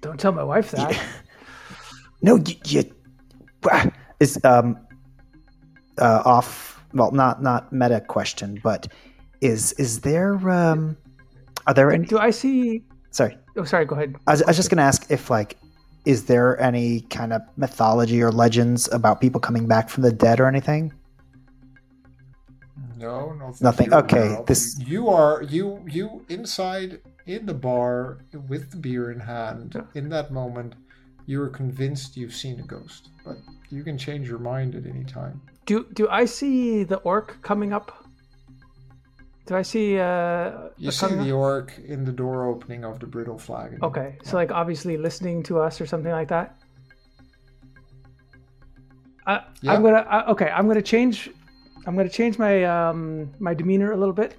Don't 0.01 0.19
tell 0.19 0.31
my 0.31 0.43
wife 0.43 0.71
that. 0.71 0.99
No, 2.21 2.37
you, 2.37 2.55
you 2.65 2.83
ah, 3.71 3.91
is 4.19 4.43
um 4.43 4.79
uh 5.99 6.23
off. 6.25 6.83
Well, 6.93 7.11
not 7.11 7.43
not 7.43 7.71
meta 7.71 8.01
question, 8.01 8.59
but 8.63 8.87
is 9.41 9.73
is 9.73 9.99
there 9.99 10.33
um 10.49 10.97
are 11.67 11.73
there 11.75 11.91
any? 11.91 12.05
Do 12.07 12.17
I 12.17 12.31
see? 12.31 12.83
Sorry, 13.15 13.37
Oh, 13.55 13.63
sorry. 13.63 13.85
Go 13.85 13.95
ahead. 13.95 14.17
I 14.27 14.31
was, 14.31 14.41
I 14.41 14.47
was 14.47 14.57
just 14.57 14.69
gonna 14.69 14.81
ask 14.81 15.09
if 15.09 15.29
like 15.29 15.57
is 16.03 16.25
there 16.25 16.59
any 16.59 16.99
kind 17.01 17.31
of 17.31 17.41
mythology 17.55 18.21
or 18.21 18.29
legends 18.29 18.91
about 18.91 19.21
people 19.21 19.39
coming 19.39 19.67
back 19.67 19.87
from 19.89 20.03
the 20.03 20.11
dead 20.11 20.41
or 20.41 20.47
anything? 20.47 20.91
No, 22.97 23.31
no, 23.31 23.53
Nothing. 23.61 23.93
Okay, 23.93 24.27
aware 24.27 24.39
of. 24.39 24.45
this- 24.47 24.77
you 24.79 25.07
are 25.07 25.41
you 25.43 25.81
you 25.87 26.25
inside 26.27 26.99
in 27.25 27.45
the 27.45 27.53
bar 27.53 28.17
with 28.49 28.71
the 28.71 28.77
beer 28.77 29.11
in 29.11 29.19
hand. 29.21 29.81
In 29.93 30.09
that 30.09 30.31
moment, 30.31 30.75
you 31.25 31.41
are 31.41 31.49
convinced 31.49 32.17
you've 32.17 32.35
seen 32.35 32.59
a 32.59 32.63
ghost, 32.63 33.07
but 33.23 33.37
you 33.69 33.81
can 33.83 33.97
change 33.97 34.27
your 34.27 34.39
mind 34.39 34.75
at 34.75 34.85
any 34.85 35.05
time. 35.05 35.39
Do 35.65 35.85
do 35.93 36.09
I 36.09 36.25
see 36.25 36.83
the 36.83 36.97
orc 36.97 37.41
coming 37.41 37.71
up? 37.71 38.04
Do 39.45 39.55
I 39.55 39.61
see? 39.61 39.99
Uh, 39.99 40.69
You 40.77 40.91
see 40.91 41.13
the 41.15 41.31
orc 41.31 41.77
in 41.85 42.03
the 42.03 42.11
door 42.11 42.45
opening 42.45 42.83
of 42.83 42.99
the 42.99 43.05
brittle 43.05 43.37
flag. 43.37 43.77
Okay, 43.83 44.17
so 44.23 44.37
like 44.37 44.51
obviously 44.51 44.97
listening 44.97 45.43
to 45.43 45.59
us 45.59 45.79
or 45.79 45.85
something 45.85 46.11
like 46.11 46.27
that. 46.29 46.57
I, 49.27 49.43
Yeah. 49.61 49.73
I'm 49.73 49.83
gonna 49.83 50.05
I, 50.09 50.25
okay. 50.31 50.49
I'm 50.49 50.67
gonna 50.67 50.81
change. 50.81 51.29
I'm 51.85 51.95
gonna 51.95 52.09
change 52.09 52.39
my 52.39 52.63
um 52.63 53.31
my 53.39 53.53
demeanor 53.53 53.91
a 53.91 53.97
little 53.97 54.13
bit. 54.13 54.35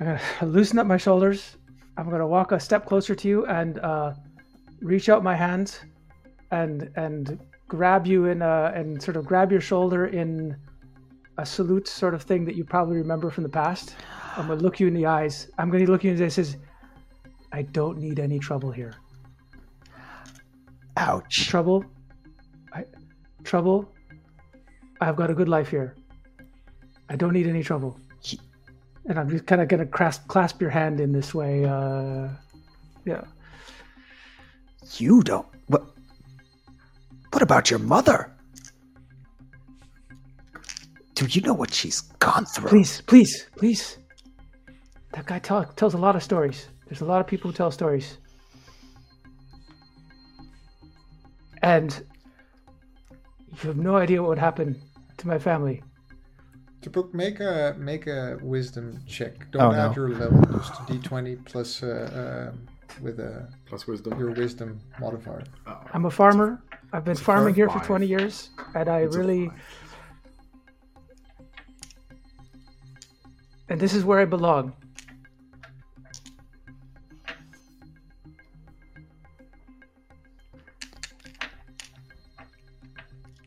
I'm 0.00 0.06
gonna 0.06 0.20
loosen 0.42 0.78
up 0.78 0.86
my 0.86 0.96
shoulders. 0.96 1.56
I'm 1.96 2.10
gonna 2.10 2.26
walk 2.26 2.50
a 2.52 2.58
step 2.58 2.86
closer 2.86 3.14
to 3.14 3.28
you 3.28 3.46
and 3.46 3.78
uh, 3.78 4.14
reach 4.80 5.08
out 5.08 5.22
my 5.22 5.36
hands 5.36 5.80
and 6.50 6.90
and 6.96 7.38
grab 7.68 8.06
you 8.06 8.26
in 8.26 8.42
a 8.42 8.72
and 8.74 9.00
sort 9.00 9.16
of 9.16 9.26
grab 9.26 9.52
your 9.52 9.60
shoulder 9.60 10.06
in 10.06 10.56
a 11.38 11.46
salute 11.46 11.88
sort 11.88 12.14
of 12.14 12.22
thing 12.22 12.44
that 12.44 12.54
you 12.54 12.64
probably 12.64 12.96
remember 12.96 13.30
from 13.30 13.42
the 13.42 13.48
past. 13.48 13.96
I'm 14.36 14.48
gonna 14.48 14.60
look 14.60 14.80
you 14.80 14.86
in 14.86 14.94
the 14.94 15.06
eyes. 15.06 15.50
I'm 15.58 15.70
gonna 15.70 15.84
look 15.84 16.04
you 16.04 16.10
in 16.10 16.16
the 16.16 16.24
eyes. 16.24 16.34
Says, 16.34 16.56
I 17.52 17.62
don't 17.62 17.98
need 17.98 18.18
any 18.18 18.38
trouble 18.38 18.70
here. 18.70 18.94
Ouch. 20.96 21.48
Trouble? 21.48 21.84
I 22.72 22.84
trouble? 23.44 23.92
I've 25.00 25.16
got 25.16 25.30
a 25.30 25.34
good 25.34 25.48
life 25.48 25.68
here. 25.68 25.96
I 27.08 27.16
don't 27.16 27.32
need 27.32 27.46
any 27.46 27.62
trouble. 27.62 27.98
And 29.06 29.18
I'm 29.18 29.28
just 29.28 29.46
kind 29.46 29.60
of 29.60 29.68
gonna 29.68 29.86
clasp 29.86 30.28
clasp 30.28 30.60
your 30.60 30.70
hand 30.70 31.00
in 31.00 31.12
this 31.12 31.34
way. 31.34 31.64
Uh, 31.64 32.28
yeah. 33.04 33.24
You 34.96 35.22
don't. 35.22 35.46
What? 35.66 35.84
What 37.32 37.42
about 37.42 37.70
your 37.70 37.80
mother? 37.80 38.31
Do 41.14 41.26
you 41.26 41.40
know 41.42 41.54
what 41.54 41.72
she's 41.72 42.00
gone 42.00 42.44
through? 42.46 42.68
Please, 42.70 43.00
please, 43.02 43.46
please. 43.56 43.98
That 45.12 45.26
guy 45.26 45.38
tell, 45.38 45.64
tells 45.64 45.94
a 45.94 45.98
lot 45.98 46.16
of 46.16 46.22
stories. 46.22 46.68
There's 46.86 47.02
a 47.02 47.04
lot 47.04 47.20
of 47.20 47.26
people 47.26 47.50
who 47.50 47.56
tell 47.56 47.70
stories. 47.70 48.18
And 51.62 52.02
you 53.62 53.68
have 53.68 53.76
no 53.76 53.96
idea 53.96 54.20
what 54.22 54.30
would 54.30 54.38
happen 54.38 54.80
to 55.18 55.28
my 55.28 55.38
family. 55.38 55.82
Tupuk, 56.80 57.14
make 57.14 57.38
a 57.38 57.76
make 57.78 58.08
a 58.08 58.38
wisdom 58.42 59.00
check. 59.06 59.48
Don't 59.52 59.62
Oh, 59.62 59.72
add 59.72 59.88
no. 59.90 59.94
your 59.94 60.08
level, 60.08 60.40
just 60.58 60.84
d 60.88 60.98
twenty 60.98 61.36
plus 61.36 61.80
uh, 61.82 62.50
um, 62.52 62.66
with 63.00 63.20
a 63.20 63.46
Plus 63.66 63.86
wisdom. 63.86 64.18
your 64.18 64.32
wisdom 64.32 64.80
modifier. 64.98 65.44
I'm 65.92 66.06
a 66.06 66.10
farmer. 66.10 66.60
I've 66.92 67.04
been 67.04 67.16
farming 67.16 67.54
here 67.54 67.70
for 67.70 67.78
20 67.78 68.04
years, 68.06 68.50
and 68.74 68.86
I 68.88 68.98
It's 69.02 69.14
a 69.16 69.18
really. 69.18 69.50
And 73.72 73.80
this 73.80 73.94
is 73.94 74.04
where 74.04 74.18
I 74.18 74.26
belong. 74.26 74.74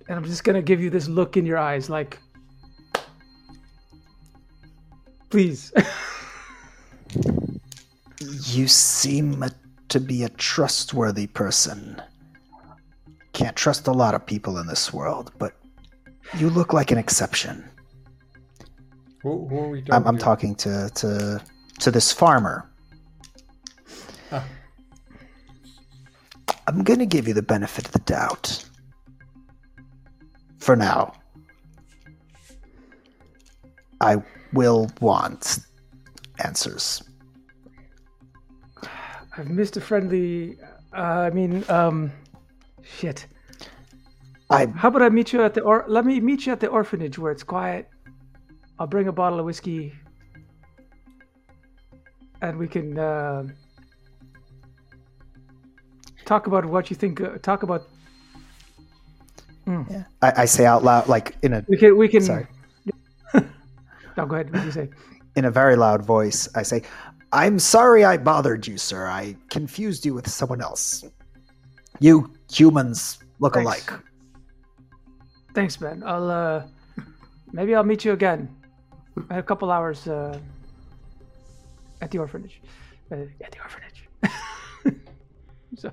And 0.07 0.17
I'm 0.17 0.23
just 0.23 0.43
gonna 0.43 0.63
give 0.63 0.81
you 0.81 0.89
this 0.89 1.07
look 1.07 1.37
in 1.37 1.45
your 1.45 1.59
eyes, 1.59 1.91
like, 1.91 2.17
please. 5.29 5.71
You 8.47 8.67
seem 8.67 9.43
to 9.89 9.99
be 9.99 10.23
a 10.23 10.29
trustworthy 10.29 11.27
person. 11.27 12.01
Can't 13.33 13.55
trust 13.55 13.87
a 13.87 13.91
lot 13.91 14.15
of 14.15 14.25
people 14.25 14.57
in 14.57 14.65
this 14.65 14.93
world, 14.93 15.33
but 15.37 15.53
you 16.37 16.49
look 16.49 16.71
like 16.71 16.89
an 16.91 16.97
exception. 16.97 17.69
Who, 19.25 19.47
who 19.47 19.57
are 19.57 19.69
we 19.69 19.81
talking 19.81 19.93
I'm, 19.95 20.07
I'm 20.07 20.17
to? 20.17 20.23
talking 20.23 20.55
to, 20.55 20.91
to 20.93 21.41
to 21.79 21.89
this 21.89 22.11
farmer. 22.11 22.69
Ah. 24.31 24.45
I'm 26.67 26.83
gonna 26.83 27.07
give 27.07 27.27
you 27.27 27.33
the 27.33 27.41
benefit 27.41 27.87
of 27.87 27.91
the 27.91 27.99
doubt. 28.05 28.63
For 30.59 30.75
now. 30.75 31.13
I 33.99 34.17
will 34.53 34.91
want 35.01 35.57
answers. 36.43 37.01
I've 39.35 39.49
missed 39.49 39.75
a 39.75 39.81
friendly. 39.81 40.59
Uh, 40.93 41.01
I 41.01 41.29
mean, 41.31 41.65
um, 41.67 42.11
shit. 42.83 43.25
I 44.51 44.67
How 44.67 44.89
about 44.89 45.01
I 45.01 45.09
meet 45.09 45.33
you 45.33 45.41
at 45.41 45.55
the 45.55 45.61
or? 45.61 45.83
Let 45.87 46.05
me 46.05 46.19
meet 46.19 46.45
you 46.45 46.51
at 46.51 46.59
the 46.59 46.67
orphanage 46.67 47.17
where 47.17 47.31
it's 47.31 47.43
quiet. 47.43 47.89
I'll 48.79 48.87
bring 48.87 49.07
a 49.07 49.11
bottle 49.11 49.39
of 49.39 49.45
whiskey, 49.45 49.93
and 52.41 52.57
we 52.57 52.67
can 52.67 52.99
uh, 52.99 53.43
talk 56.25 56.47
about 56.47 56.65
what 56.65 56.89
you 56.89 56.95
think. 56.95 57.21
Uh, 57.21 57.37
talk 57.37 57.63
about 57.63 57.87
I, 59.67 60.05
I 60.21 60.45
say 60.45 60.65
out 60.65 60.83
loud 60.83 61.07
like 61.07 61.35
in 61.41 61.53
a 61.53 61.65
we 61.67 61.77
can 61.77 61.97
we 61.97 62.07
can. 62.07 62.21
Sorry. 62.21 62.47
no, 64.17 64.25
go 64.25 64.35
ahead. 64.35 64.53
What 64.53 64.59
do 64.59 64.65
you 64.65 64.71
say? 64.71 64.89
in 65.35 65.45
a 65.45 65.51
very 65.51 65.75
loud 65.75 66.03
voice, 66.03 66.47
I 66.55 66.63
say, 66.63 66.81
I'm 67.31 67.59
sorry 67.59 68.05
I 68.05 68.17
bothered 68.17 68.65
you, 68.65 68.77
sir. 68.77 69.07
I 69.07 69.35
confused 69.49 70.05
you 70.05 70.13
with 70.13 70.29
someone 70.29 70.61
else. 70.61 71.03
You 71.99 72.31
humans 72.51 73.19
look 73.39 73.55
Thanks. 73.55 73.65
alike. 73.65 74.01
Thanks, 75.53 75.79
man. 75.79 76.03
I'll 76.05 76.29
uh, 76.29 76.63
maybe 77.51 77.75
I'll 77.75 77.83
meet 77.83 78.05
you 78.05 78.13
again 78.13 78.49
in 78.63 78.64
a 79.29 79.41
couple 79.43 79.71
hours 79.71 80.07
uh, 80.07 80.37
at 82.01 82.11
the 82.11 82.17
orphanage. 82.17 82.61
Uh, 83.11 83.15
at 83.41 83.51
the 83.51 83.59
orphanage. 83.59 84.09
so. 85.77 85.91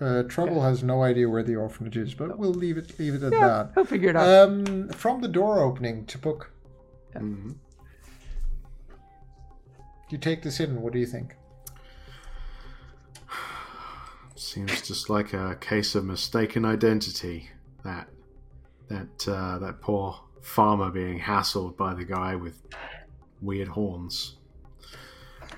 Uh, 0.00 0.22
Trouble 0.24 0.62
has 0.62 0.82
no 0.82 1.02
idea 1.02 1.28
where 1.28 1.42
the 1.42 1.54
orphanage 1.56 1.96
is, 1.96 2.14
but 2.14 2.38
we'll 2.38 2.52
leave 2.54 2.78
it 2.78 2.98
leave 2.98 3.14
it 3.14 3.22
at 3.22 3.32
Yeah, 3.32 3.46
that. 3.48 3.70
he'll 3.74 3.84
figure 3.84 4.10
it 4.10 4.16
out. 4.16 4.48
Um, 4.48 4.88
from 4.88 5.20
the 5.20 5.28
door 5.28 5.62
opening 5.62 6.04
Tupuk, 6.06 6.46
Mhm. 7.14 7.54
You 10.10 10.16
take 10.18 10.42
this 10.42 10.58
in. 10.58 10.80
What 10.80 10.92
do 10.94 10.98
you 10.98 11.06
think? 11.06 11.36
Seems 14.36 14.80
just 14.82 15.10
like 15.10 15.32
a 15.34 15.56
case 15.60 15.94
of 15.94 16.04
mistaken 16.04 16.64
identity. 16.64 17.50
That 17.84 18.08
that 18.88 19.28
uh, 19.28 19.58
that 19.58 19.80
poor 19.80 20.18
farmer 20.42 20.90
being 20.90 21.18
hassled 21.20 21.76
by 21.76 21.94
the 21.94 22.04
guy 22.04 22.34
with 22.36 22.62
weird 23.40 23.68
horns. 23.68 24.36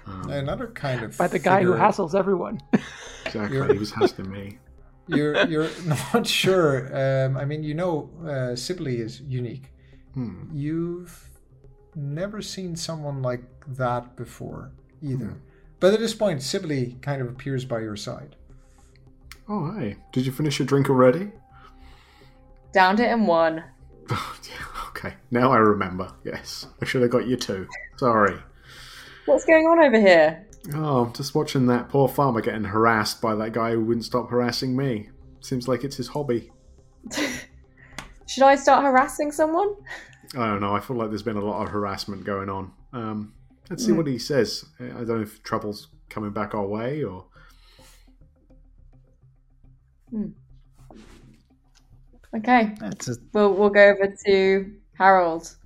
Um, 0.06 0.30
Another 0.30 0.68
kind 0.68 1.02
of 1.02 1.16
By 1.16 1.28
the 1.28 1.38
guy 1.38 1.62
who 1.62 1.72
hassles 1.72 2.14
everyone. 2.14 2.60
exactly, 3.26 3.56
you're- 3.56 3.72
he 3.72 3.78
was 3.78 3.92
hassling 3.92 4.30
me. 4.30 4.58
You're 5.06 5.44
you're 5.48 5.68
not 6.14 6.26
sure. 6.26 6.86
Um, 7.26 7.36
I 7.36 7.44
mean, 7.44 7.64
you 7.64 7.74
know, 7.74 8.10
uh, 8.24 8.54
Sibley 8.54 8.98
is 9.00 9.20
unique. 9.22 9.72
Hmm. 10.14 10.44
You've 10.52 11.28
never 11.96 12.40
seen 12.40 12.76
someone 12.76 13.20
like 13.20 13.42
that 13.66 14.14
before 14.16 14.70
either. 15.02 15.26
Hmm. 15.26 15.38
But 15.80 15.94
at 15.94 16.00
this 16.00 16.14
point, 16.14 16.42
Sibley 16.42 16.96
kind 17.02 17.20
of 17.22 17.28
appears 17.28 17.64
by 17.64 17.80
your 17.80 17.96
side. 17.96 18.36
Oh, 19.48 19.72
hey, 19.72 19.96
did 20.12 20.26
you 20.26 20.32
finish 20.32 20.60
your 20.60 20.66
drink 20.66 20.88
already? 20.88 21.32
Downed 22.72 23.00
it 23.00 23.10
in 23.10 23.26
one. 23.26 23.64
okay, 24.88 25.14
now 25.30 25.52
I 25.52 25.58
remember. 25.58 26.12
Yes, 26.24 26.66
I 26.80 26.84
should 26.84 27.02
have 27.02 27.10
got 27.10 27.26
you 27.26 27.36
two. 27.36 27.68
Sorry. 27.96 28.36
What's 29.26 29.44
going 29.44 29.66
on 29.66 29.78
over 29.78 30.00
here? 30.00 30.46
Oh, 30.74 31.04
I'm 31.04 31.12
just 31.12 31.34
watching 31.34 31.66
that 31.66 31.88
poor 31.88 32.08
farmer 32.08 32.40
getting 32.40 32.64
harassed 32.64 33.20
by 33.20 33.34
that 33.36 33.52
guy 33.52 33.72
who 33.72 33.84
wouldn't 33.84 34.04
stop 34.04 34.30
harassing 34.30 34.76
me. 34.76 35.10
Seems 35.40 35.68
like 35.68 35.84
it's 35.84 35.96
his 35.96 36.08
hobby. 36.08 36.50
Should 38.26 38.44
I 38.44 38.56
start 38.56 38.84
harassing 38.84 39.32
someone? 39.32 39.74
I 40.36 40.46
don't 40.46 40.60
know. 40.60 40.74
I 40.74 40.80
feel 40.80 40.96
like 40.96 41.08
there's 41.08 41.22
been 41.22 41.36
a 41.36 41.44
lot 41.44 41.62
of 41.62 41.70
harassment 41.70 42.24
going 42.24 42.48
on. 42.48 42.72
Um, 42.92 43.34
let's 43.68 43.84
see 43.84 43.92
what 43.92 44.06
he 44.06 44.18
says. 44.18 44.64
I 44.78 44.84
don't 44.84 45.08
know 45.08 45.20
if 45.22 45.42
trouble's 45.42 45.88
coming 46.08 46.30
back 46.30 46.54
our 46.54 46.66
way 46.66 47.02
or. 47.02 47.26
Okay, 52.36 52.74
That's 52.78 53.08
a, 53.08 53.16
we'll 53.32 53.54
we'll 53.54 53.70
go 53.70 53.88
over 53.88 54.14
to 54.26 54.72
Harold. 54.96 55.56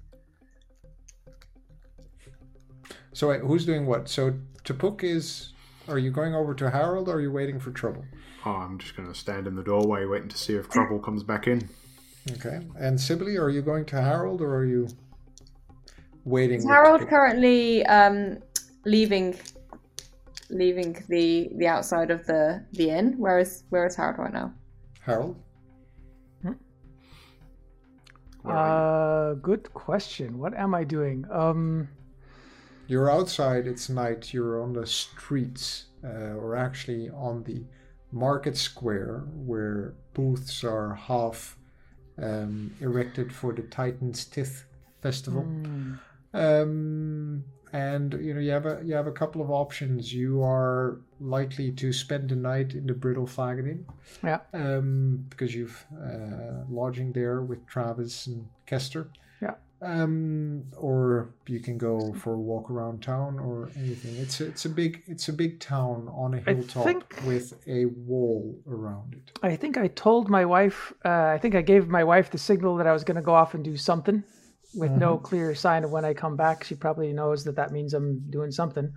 So 3.12 3.28
wait, 3.28 3.42
who's 3.42 3.66
doing 3.66 3.86
what? 3.86 4.08
So 4.08 4.34
Tupuk 4.64 5.04
is. 5.04 5.50
Are 5.86 5.98
you 5.98 6.10
going 6.10 6.34
over 6.34 6.54
to 6.54 6.70
Harold 6.70 7.10
or 7.10 7.16
are 7.16 7.20
you 7.20 7.30
waiting 7.30 7.60
for 7.60 7.70
trouble? 7.70 8.06
Oh, 8.46 8.52
I'm 8.52 8.78
just 8.78 8.96
going 8.96 9.06
to 9.06 9.14
stand 9.14 9.46
in 9.46 9.54
the 9.54 9.62
doorway 9.62 10.06
waiting 10.06 10.30
to 10.30 10.38
see 10.38 10.54
if 10.54 10.70
trouble 10.70 10.98
comes 10.98 11.22
back 11.22 11.46
in. 11.46 11.68
Okay. 12.32 12.60
And 12.78 12.98
Sibley, 12.98 13.36
are 13.36 13.50
you 13.50 13.60
going 13.60 13.84
to 13.86 14.00
Harold 14.00 14.40
or 14.40 14.54
are 14.54 14.64
you 14.64 14.88
waiting? 16.24 16.60
Is 16.60 16.64
Harold 16.64 17.02
Tupuk? 17.02 17.08
currently 17.10 17.84
um, 17.84 18.38
leaving 18.86 19.36
leaving 20.48 21.04
the 21.08 21.50
the 21.56 21.66
outside 21.66 22.10
of 22.10 22.24
the 22.26 22.64
the 22.72 22.88
inn? 22.88 23.18
Where 23.18 23.38
is 23.38 23.64
where 23.68 23.86
is 23.86 23.94
Harold 23.96 24.18
right 24.18 24.32
now? 24.32 24.54
Harold? 25.00 25.36
Uh, 28.44 29.34
good 29.34 29.72
question. 29.74 30.38
What 30.38 30.54
am 30.54 30.74
I 30.74 30.84
doing? 30.84 31.24
Um, 31.30 31.88
You're 32.86 33.10
outside, 33.10 33.66
it's 33.66 33.88
night, 33.88 34.32
you're 34.34 34.62
on 34.62 34.72
the 34.74 34.86
streets, 34.86 35.86
uh, 36.04 36.34
or 36.36 36.54
actually 36.54 37.08
on 37.10 37.42
the 37.44 37.64
market 38.12 38.56
square 38.56 39.24
where 39.34 39.94
booths 40.12 40.62
are 40.62 40.94
half 40.94 41.56
um, 42.18 42.72
erected 42.80 43.32
for 43.32 43.52
the 43.52 43.62
Titan's 43.62 44.24
Tithe 44.26 44.48
festival. 45.00 45.42
hmm, 45.42 45.94
Um, 46.34 47.44
and 47.74 48.12
you 48.20 48.32
know 48.32 48.40
you 48.40 48.52
have 48.52 48.66
a 48.66 48.80
you 48.84 48.94
have 48.94 49.08
a 49.08 49.12
couple 49.12 49.42
of 49.42 49.50
options. 49.50 50.14
You 50.14 50.42
are 50.42 51.00
likely 51.20 51.72
to 51.72 51.92
spend 51.92 52.30
the 52.30 52.36
night 52.36 52.72
in 52.72 52.86
the 52.86 52.94
Brittle 52.94 53.26
Flagon 53.26 53.84
yeah. 54.22 54.38
um, 54.52 55.26
because 55.28 55.54
you've 55.54 55.84
uh, 56.00 56.62
lodging 56.70 57.12
there 57.12 57.42
with 57.42 57.66
Travis 57.66 58.28
and 58.28 58.46
Kester. 58.66 59.10
Yeah. 59.42 59.54
Um, 59.82 60.62
or 60.76 61.34
you 61.48 61.58
can 61.58 61.76
go 61.76 62.14
for 62.14 62.34
a 62.34 62.38
walk 62.38 62.70
around 62.70 63.02
town 63.02 63.40
or 63.40 63.68
anything. 63.76 64.14
It's 64.16 64.40
a, 64.40 64.46
it's 64.46 64.64
a 64.66 64.68
big 64.68 65.02
it's 65.08 65.28
a 65.28 65.32
big 65.32 65.58
town 65.58 66.08
on 66.14 66.34
a 66.34 66.38
hilltop 66.38 66.84
think- 66.84 67.22
with 67.26 67.60
a 67.66 67.86
wall 67.86 68.56
around 68.68 69.14
it. 69.14 69.36
I 69.42 69.56
think 69.56 69.76
I 69.76 69.88
told 69.88 70.30
my 70.30 70.44
wife. 70.44 70.92
Uh, 71.04 71.08
I 71.34 71.38
think 71.38 71.56
I 71.56 71.60
gave 71.60 71.88
my 71.88 72.04
wife 72.04 72.30
the 72.30 72.38
signal 72.38 72.76
that 72.76 72.86
I 72.86 72.92
was 72.92 73.02
going 73.02 73.16
to 73.16 73.22
go 73.22 73.34
off 73.34 73.52
and 73.54 73.64
do 73.64 73.76
something, 73.76 74.22
with 74.76 74.90
no 74.92 75.16
clear 75.18 75.54
sign 75.54 75.84
of 75.84 75.90
when 75.90 76.04
I 76.04 76.14
come 76.14 76.36
back. 76.36 76.64
She 76.64 76.74
probably 76.74 77.12
knows 77.12 77.44
that 77.44 77.56
that 77.56 77.72
means 77.72 77.94
I'm 77.94 78.20
doing 78.30 78.50
something. 78.50 78.92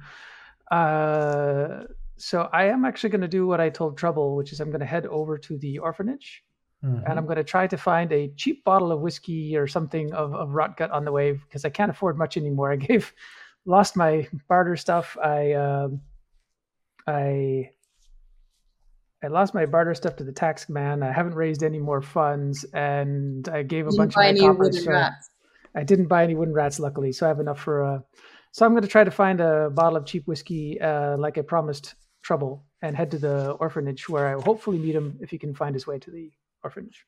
Uh, 0.71 1.83
so 2.17 2.49
I 2.51 2.65
am 2.65 2.83
actually 2.85 3.11
going 3.11 3.21
to 3.21 3.27
do 3.27 3.45
what 3.47 3.61
I 3.61 3.69
told 3.69 3.97
Trouble, 3.97 4.35
which 4.35 4.51
is 4.51 4.59
I'm 4.59 4.69
going 4.69 4.79
to 4.79 4.85
head 4.85 5.05
over 5.05 5.37
to 5.37 5.57
the 5.57 5.79
orphanage 5.79 6.43
and 6.83 7.17
I'm 7.17 7.25
going 7.25 7.37
to 7.37 7.43
try 7.43 7.65
to 7.67 7.75
find 7.75 8.11
a 8.13 8.29
cheap 8.35 8.63
bottle 8.63 8.91
of 8.91 9.01
whiskey 9.01 9.57
or 9.57 9.67
something 9.67 10.13
of, 10.13 10.33
of 10.35 10.51
rot 10.53 10.77
gut 10.77 10.91
on 10.91 11.05
the 11.05 11.11
way 11.11 11.31
because 11.33 11.65
I 11.65 11.69
can't 11.69 11.89
afford 11.91 12.17
much 12.17 12.37
anymore. 12.37 12.71
I 12.75 12.75
gave, 12.75 13.13
lost 13.65 13.95
my 13.97 14.27
barter 14.47 14.75
stuff. 14.77 15.17
I, 15.21 15.53
um 15.53 16.01
I, 17.07 17.71
I 19.23 19.27
lost 19.27 19.53
my 19.53 19.65
barter 19.65 19.95
stuff 19.95 20.15
to 20.17 20.23
the 20.23 20.31
tax 20.31 20.69
man. 20.69 21.01
I 21.03 21.11
haven't 21.11 21.33
raised 21.35 21.63
any 21.63 21.79
more 21.79 22.01
funds, 22.01 22.63
and 22.73 23.47
I 23.49 23.63
gave 23.63 23.87
a 23.87 23.89
Didn't 23.89 23.97
bunch 24.13 24.15
of 24.17 24.23
any 24.23 24.41
my 24.41 24.47
coppers. 24.47 24.59
wooden 24.67 24.81
so- 24.83 24.91
rats. 24.91 25.29
I 25.77 25.83
didn't 25.83 26.07
buy 26.07 26.23
any 26.23 26.33
wooden 26.33 26.55
rats, 26.55 26.79
luckily, 26.79 27.11
so 27.11 27.27
I 27.27 27.29
have 27.29 27.39
enough 27.39 27.59
for. 27.59 27.83
Uh, 27.83 27.99
so 28.51 28.65
I'm 28.65 28.71
going 28.71 28.81
to 28.81 28.87
try 28.87 29.03
to 29.03 29.11
find 29.11 29.39
a 29.39 29.69
bottle 29.69 29.95
of 29.95 30.05
cheap 30.05 30.25
whiskey, 30.25 30.81
uh, 30.81 31.15
like 31.17 31.37
I 31.37 31.41
promised 31.41 31.93
Trouble, 32.23 32.65
and 32.81 32.95
head 32.95 33.11
to 33.11 33.19
the 33.19 33.51
orphanage 33.51 34.09
where 34.09 34.27
I 34.27 34.35
will 34.35 34.41
hopefully 34.41 34.79
meet 34.79 34.95
him 34.95 35.19
if 35.21 35.29
he 35.29 35.37
can 35.37 35.53
find 35.53 35.75
his 35.75 35.85
way 35.85 35.99
to 35.99 36.09
the 36.09 36.31
orphanage. 36.63 37.05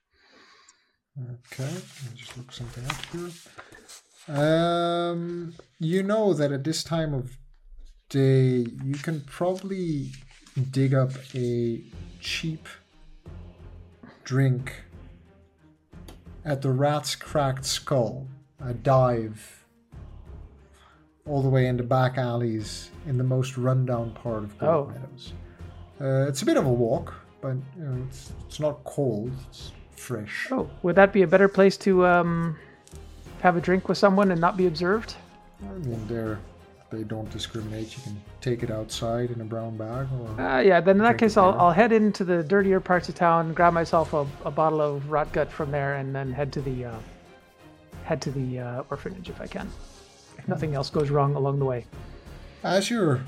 Okay, 1.20 1.64
let 1.64 1.74
me 1.74 2.16
just 2.16 2.38
look 2.38 2.52
something 2.52 2.86
up 2.86 3.06
here. 3.12 4.38
Um, 4.38 5.56
you 5.80 6.04
know 6.04 6.34
that 6.34 6.52
at 6.52 6.64
this 6.64 6.84
time 6.84 7.16
of 7.16 7.36
day, 8.10 8.68
you 8.84 8.96
can 9.02 9.22
probably 9.22 10.12
dig 10.70 10.94
up 10.94 11.12
a 11.34 11.82
cheap 12.20 12.68
drink 14.24 14.84
at 16.46 16.62
the 16.62 16.70
Rat's 16.70 17.16
Cracked 17.16 17.66
Skull, 17.66 18.28
a 18.64 18.74
dive 18.74 19.66
all 21.26 21.42
the 21.42 21.50
way 21.50 21.68
into 21.68 21.84
back 21.84 22.18
alleys 22.18 22.90
in 23.08 23.18
the 23.18 23.24
most 23.24 23.58
rundown 23.58 24.12
part 24.14 24.44
of 24.44 24.58
Gold 24.58 24.88
Oh. 24.88 24.92
Meadows. 24.94 25.34
Uh, 26.02 26.28
it's 26.28 26.42
a 26.42 26.46
bit 26.46 26.58
of 26.58 26.66
a 26.66 26.70
walk, 26.72 27.14
but 27.42 27.56
you 27.78 27.84
know, 27.84 28.06
it's, 28.08 28.32
it's 28.48 28.60
not 28.60 28.84
cold. 28.86 29.32
It's 29.50 29.72
fresh. 29.92 30.48
Oh, 30.52 30.70
would 30.82 30.96
that 30.96 31.12
be 31.14 31.22
a 31.24 31.28
better 31.28 31.48
place 31.48 31.76
to 31.78 32.06
um, 32.06 32.58
have 33.42 33.58
a 33.58 33.62
drink 33.62 33.90
with 33.90 33.98
someone 33.98 34.32
and 34.32 34.40
not 34.40 34.56
be 34.58 34.66
observed? 34.68 35.16
I 35.62 35.74
mean, 35.86 36.08
they're 36.08 36.40
they 36.90 37.04
don't 37.04 37.30
discriminate. 37.30 37.96
You 37.96 38.02
can 38.02 38.22
take 38.42 38.64
it 38.64 38.72
outside 38.72 39.30
in 39.30 39.42
a 39.42 39.44
brown 39.44 39.78
bag, 39.78 40.08
or 40.20 40.42
Uh, 40.42 40.60
yeah, 40.62 40.80
then 40.82 40.96
in 40.96 41.04
that 41.04 41.20
case, 41.20 41.38
I'll. 41.38 41.54
I'll 41.60 41.72
head 41.72 41.92
into 41.92 42.24
the 42.24 42.42
dirtier 42.42 42.80
parts 42.80 43.10
of 43.10 43.14
town, 43.16 43.54
grab 43.54 43.74
myself 43.74 44.14
a, 44.14 44.26
a 44.44 44.50
bottle 44.50 44.82
of 44.82 45.12
rot 45.12 45.32
gut 45.32 45.52
from 45.52 45.70
there, 45.70 45.96
and 45.98 46.16
then 46.16 46.32
head 46.32 46.52
to 46.54 46.62
the 46.62 46.86
uh, 46.86 46.96
head 48.10 48.20
to 48.24 48.32
the 48.32 48.58
uh, 48.58 48.84
orphanage 48.90 49.30
if 49.30 49.40
I 49.40 49.46
can. 49.46 49.70
If 50.40 50.48
nothing 50.48 50.74
else 50.74 50.90
goes 50.90 51.12
wrong 51.12 51.36
along 51.36 51.60
the 51.60 51.66
way. 51.66 51.86
as 52.64 52.90
you're 52.90 53.22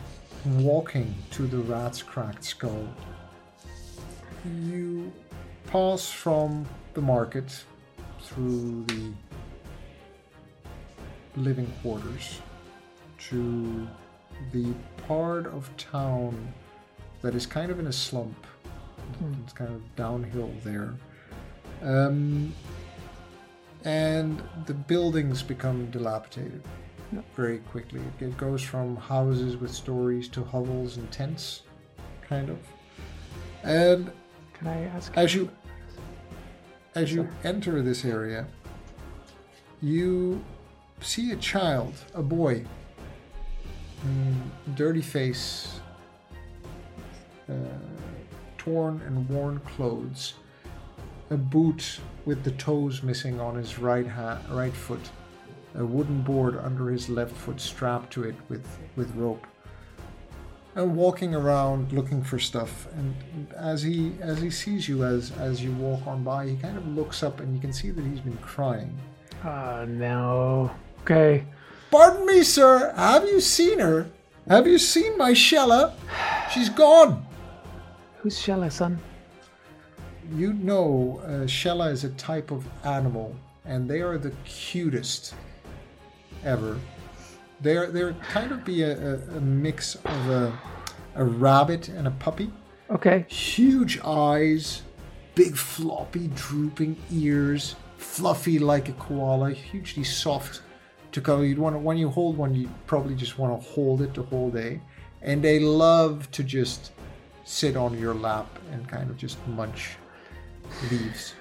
walking 0.44 1.14
to 1.30 1.46
the 1.46 1.60
rat's 1.60 2.02
cracked 2.02 2.44
skull, 2.44 2.88
you 4.66 5.14
pass 5.68 6.10
from 6.10 6.66
the 6.96 7.02
market 7.02 7.64
through 8.22 8.86
the 8.86 9.12
living 11.36 11.72
quarters 11.84 12.42
to 13.30 13.88
the 14.52 14.74
part 15.08 15.46
of 15.46 15.70
town 15.78 16.52
that 17.22 17.36
is 17.36 17.46
kind 17.46 17.70
of 17.70 17.80
in 17.80 17.86
a 17.86 17.94
slump. 17.94 18.48
It's 19.44 19.54
kind 19.54 19.72
of 19.72 19.96
downhill 19.96 20.52
there. 20.64 20.96
Um, 21.84 22.54
and 23.84 24.42
the 24.66 24.74
buildings 24.74 25.42
become 25.42 25.90
dilapidated 25.92 26.62
very 27.36 27.60
quickly. 27.60 28.02
It, 28.20 28.38
goes 28.38 28.62
from 28.62 28.96
houses 28.96 29.58
with 29.58 29.72
stories 29.72 30.28
to 30.30 30.44
hovels 30.44 30.98
and 30.98 31.12
tents, 31.12 31.64
kind 32.22 32.50
of. 32.50 32.60
And 33.64 34.12
Can 34.54 34.68
I 34.68 34.84
ask? 34.86 35.12
as 35.16 35.36
you 35.36 35.50
as 36.94 37.14
you 37.14 37.28
enter 37.44 37.82
this 37.82 38.04
area, 38.04 38.46
you 39.82 40.44
see 41.00 41.32
a 41.32 41.38
child, 41.38 41.94
a 42.14 42.22
boy, 42.22 42.66
mm, 44.06 44.76
dirty 44.76 45.02
face, 45.02 45.80
uh, 47.50 47.54
torn 48.58 49.02
and 49.06 49.28
worn 49.30 49.60
clothes, 49.62 50.34
a 51.30 51.38
boot 51.38 52.00
with 52.26 52.44
the 52.44 52.52
toes 52.52 53.04
missing 53.04 53.40
on 53.40 53.56
his 53.56 53.80
right 53.80 54.08
ha- 54.08 54.40
right 54.50 54.74
foot, 54.74 55.10
a 55.76 55.86
wooden 55.86 56.22
board 56.22 56.58
under 56.58 56.90
his 56.90 57.10
left 57.10 57.36
foot 57.36 57.60
strapped 57.60 58.12
to 58.14 58.24
it 58.24 58.36
with, 58.50 58.66
with 58.96 59.14
rope. 59.16 59.46
And 60.76 60.96
walking 60.96 61.36
around 61.36 61.92
looking 61.92 62.24
for 62.24 62.40
stuff. 62.40 62.88
And 62.96 63.52
as 63.58 63.82
he 63.82 64.14
as 64.22 64.42
he 64.42 64.50
sees 64.50 64.88
you 64.88 65.04
as 65.04 65.32
as 65.38 65.62
you 65.62 65.74
walk 65.74 66.08
on 66.08 66.24
by, 66.24 66.48
he 66.48 66.56
kind 66.56 66.78
of 66.78 66.88
looks 66.88 67.24
up 67.24 67.42
and 67.42 67.54
you 67.54 67.60
can 67.60 67.74
see 67.74 67.92
that 67.92 68.06
he's 68.06 68.22
been 68.22 68.38
crying. 68.38 68.98
Oh 69.44 69.84
no. 69.86 70.72
Okay. 71.02 71.46
Pardon 71.90 72.26
me, 72.26 72.42
sir. 72.44 72.94
Have 72.96 73.26
you 73.26 73.42
seen 73.42 73.80
her? 73.80 74.10
Have 74.48 74.66
you 74.66 74.78
seen 74.78 75.18
my 75.18 75.32
Shella? 75.32 75.94
She's 76.54 76.70
gone. 76.70 77.26
Who's 78.20 78.38
Shella, 78.40 78.72
son? 78.72 78.98
You 80.34 80.54
know, 80.54 81.22
uh, 81.26 81.30
Shella 81.46 81.92
is 81.92 82.04
a 82.04 82.10
type 82.12 82.52
of 82.52 82.66
animal, 82.86 83.36
and 83.66 83.90
they 83.90 84.02
are 84.02 84.18
the 84.18 84.32
cutest 84.46 85.36
ever. 86.44 86.80
They're 87.60 87.92
they're 87.92 88.14
kind 88.14 88.52
of 88.52 88.64
be 88.64 88.84
a, 88.84 88.92
a, 88.92 89.16
a 89.38 89.42
mix 89.42 89.96
of 89.96 90.30
a 90.30 90.60
a 91.16 91.24
rabbit 91.24 91.90
and 91.90 92.08
a 92.08 92.12
puppy. 92.12 92.52
Okay. 92.90 93.26
Huge 93.30 94.00
eyes, 94.04 94.84
big 95.36 95.56
floppy 95.56 96.30
drooping 96.36 96.98
ears, 97.12 97.76
fluffy 97.98 98.60
like 98.60 98.90
a 98.90 98.94
koala, 98.94 99.52
hugely 99.52 100.04
soft 100.04 100.62
to 101.12 101.22
cuddle. 101.22 101.46
You'd 101.46 101.60
want 101.60 101.76
to, 101.76 101.80
when 101.80 101.98
you 101.98 102.10
hold 102.10 102.38
one, 102.38 102.56
you 102.56 102.70
probably 102.88 103.16
just 103.16 103.38
want 103.38 103.62
to 103.62 103.70
hold 103.70 104.02
it 104.02 104.14
the 104.14 104.24
whole 104.24 104.50
day. 104.50 104.82
And 105.22 105.44
they 105.44 105.60
love 105.60 106.30
to 106.32 106.44
just 106.44 106.92
sit 107.44 107.76
on 107.76 107.98
your 107.98 108.14
lap 108.14 108.48
and 108.72 108.88
kind 108.88 109.10
of 109.10 109.18
just 109.18 109.38
munch 109.48 109.92
leaves. 110.90 111.34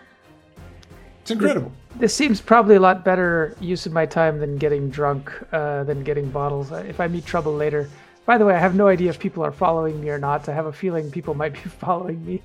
It's 1.23 1.31
incredible. 1.31 1.73
This 1.97 2.15
seems 2.15 2.41
probably 2.41 2.77
a 2.77 2.81
lot 2.81 3.05
better 3.05 3.57
use 3.61 3.85
of 3.87 3.93
my 3.93 4.07
time 4.07 4.39
than 4.39 4.57
getting 4.57 4.91
drunk, 4.91 5.33
uh, 5.53 5.85
than 5.85 6.03
getting 6.05 6.31
bottles. 6.31 6.73
Uh, 6.73 6.85
If 6.89 7.01
I 7.01 7.09
meet 7.09 7.27
trouble 7.27 7.55
later. 7.55 7.89
By 8.27 8.39
the 8.39 8.45
way, 8.45 8.55
I 8.55 8.59
have 8.59 8.75
no 8.75 8.87
idea 8.87 9.11
if 9.11 9.19
people 9.19 9.43
are 9.45 9.51
following 9.51 10.01
me 10.01 10.09
or 10.11 10.19
not. 10.19 10.49
I 10.49 10.55
have 10.55 10.67
a 10.67 10.73
feeling 10.73 11.11
people 11.11 11.35
might 11.35 11.53
be 11.55 11.59
following 11.85 12.25
me. 12.25 12.43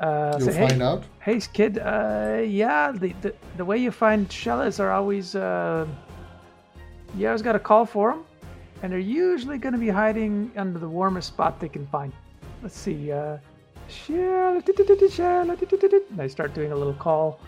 Uh, 0.00 0.36
You'll 0.40 0.52
hey, 0.52 0.68
find 0.68 0.82
out. 0.82 1.04
hey, 1.20 1.40
kid. 1.52 1.78
Uh, 1.78 2.42
yeah, 2.44 2.90
the, 2.90 3.14
the 3.20 3.34
the 3.56 3.64
way 3.64 3.78
you 3.78 3.92
find 3.92 4.28
Shellas 4.28 4.80
are 4.80 4.90
always. 4.90 5.36
Uh, 5.36 5.86
you 7.16 7.26
always 7.28 7.42
got 7.42 7.52
to 7.52 7.60
call 7.60 7.86
for 7.86 8.10
them, 8.10 8.24
and 8.82 8.90
they're 8.90 8.98
usually 8.98 9.58
going 9.58 9.74
to 9.74 9.78
be 9.78 9.88
hiding 9.90 10.50
under 10.56 10.78
the 10.80 10.88
warmest 10.88 11.28
spot 11.28 11.60
they 11.60 11.68
can 11.68 11.86
find. 11.86 12.12
Let's 12.62 12.76
see. 12.76 13.12
Uh, 13.12 13.36
And 14.08 16.20
I 16.20 16.26
start 16.28 16.54
doing 16.54 16.72
a 16.72 16.76
little 16.76 16.94
call. 16.94 17.40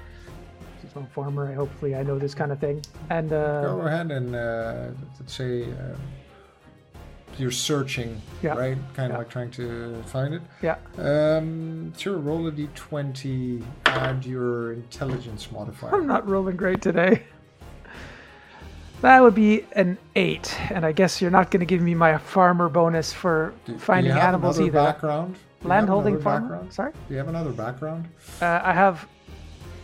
Is 0.84 0.94
no 0.94 1.06
farmer. 1.14 1.50
I 1.50 1.54
hopefully 1.54 1.94
I 1.94 2.02
know 2.02 2.18
this 2.18 2.34
kind 2.34 2.52
of 2.52 2.58
thing. 2.58 2.82
And 3.10 3.32
uh, 3.32 3.62
Go 3.62 3.80
ahead 3.82 4.10
and 4.10 4.34
uh, 4.36 4.86
let's 5.18 5.32
say 5.34 5.64
um, 5.64 5.96
you're 7.38 7.50
searching, 7.50 8.20
Yeah. 8.42 8.54
right? 8.54 8.76
Kind 8.94 9.12
of 9.12 9.14
Yeah. 9.14 9.18
like 9.18 9.28
trying 9.30 9.50
to 9.52 10.02
find 10.06 10.34
it. 10.34 10.42
yeah, 10.62 10.76
Um, 10.98 11.92
sure, 11.96 12.18
roll 12.18 12.46
a 12.48 12.52
d20, 12.52 13.62
add 13.86 14.24
your 14.26 14.74
intelligence 14.74 15.50
modifier. 15.50 15.94
I'm 15.94 16.06
not 16.06 16.28
rolling 16.28 16.56
great 16.56 16.82
today. 16.82 17.22
That 19.00 19.20
would 19.22 19.34
be 19.34 19.66
an 19.72 19.98
eight, 20.16 20.54
and 20.70 20.84
I 20.86 20.92
guess 20.92 21.20
you're 21.20 21.30
not 21.30 21.50
going 21.50 21.60
to 21.60 21.66
give 21.66 21.82
me 21.82 21.94
my 21.94 22.16
farmer 22.18 22.68
bonus 22.68 23.12
for 23.12 23.52
Do- 23.66 23.72
do 23.72 23.78
finding 23.78 24.12
have 24.12 24.22
animals 24.22 24.60
either. 24.60 24.70
Background? 24.72 25.36
Do 25.64 25.68
you 25.68 25.72
have 25.72 25.80
Landholding 25.88 26.20
farmer. 26.20 26.48
background? 26.48 26.72
Sorry, 26.74 26.92
Do 26.92 27.14
you 27.14 27.16
have 27.18 27.28
another 27.28 27.50
background? 27.52 28.06
uh, 28.42 28.60
I 28.62 28.74
have 28.74 29.08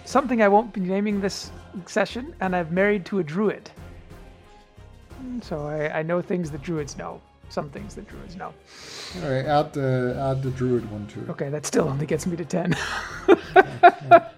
something 0.04 0.42
I 0.42 0.48
won't 0.48 0.74
be 0.74 0.80
naming 0.80 1.22
this 1.22 1.50
session, 1.86 2.34
and 2.42 2.54
I'm 2.54 2.72
married 2.74 3.06
to 3.06 3.20
a 3.20 3.24
druid. 3.24 3.70
Mm, 5.24 5.42
So 5.42 5.66
I, 5.66 6.00
I 6.00 6.02
know 6.02 6.20
things 6.20 6.50
that 6.50 6.60
druids 6.60 6.98
know. 6.98 7.22
Some 7.48 7.70
things 7.70 7.94
that 7.94 8.06
druids 8.06 8.36
know. 8.36 8.52
All 9.24 9.30
right, 9.30 9.44
add 9.46 9.72
the 9.72 10.14
add 10.20 10.42
the 10.42 10.50
druid 10.50 10.88
one 10.92 11.06
to 11.08 11.20
it. 11.22 11.30
Okay, 11.30 11.48
that 11.48 11.64
still 11.66 11.88
only 11.88 12.06
gets 12.06 12.26
me 12.26 12.36
to 12.36 12.44
ten. 12.44 12.76
Yeah, 13.56 14.28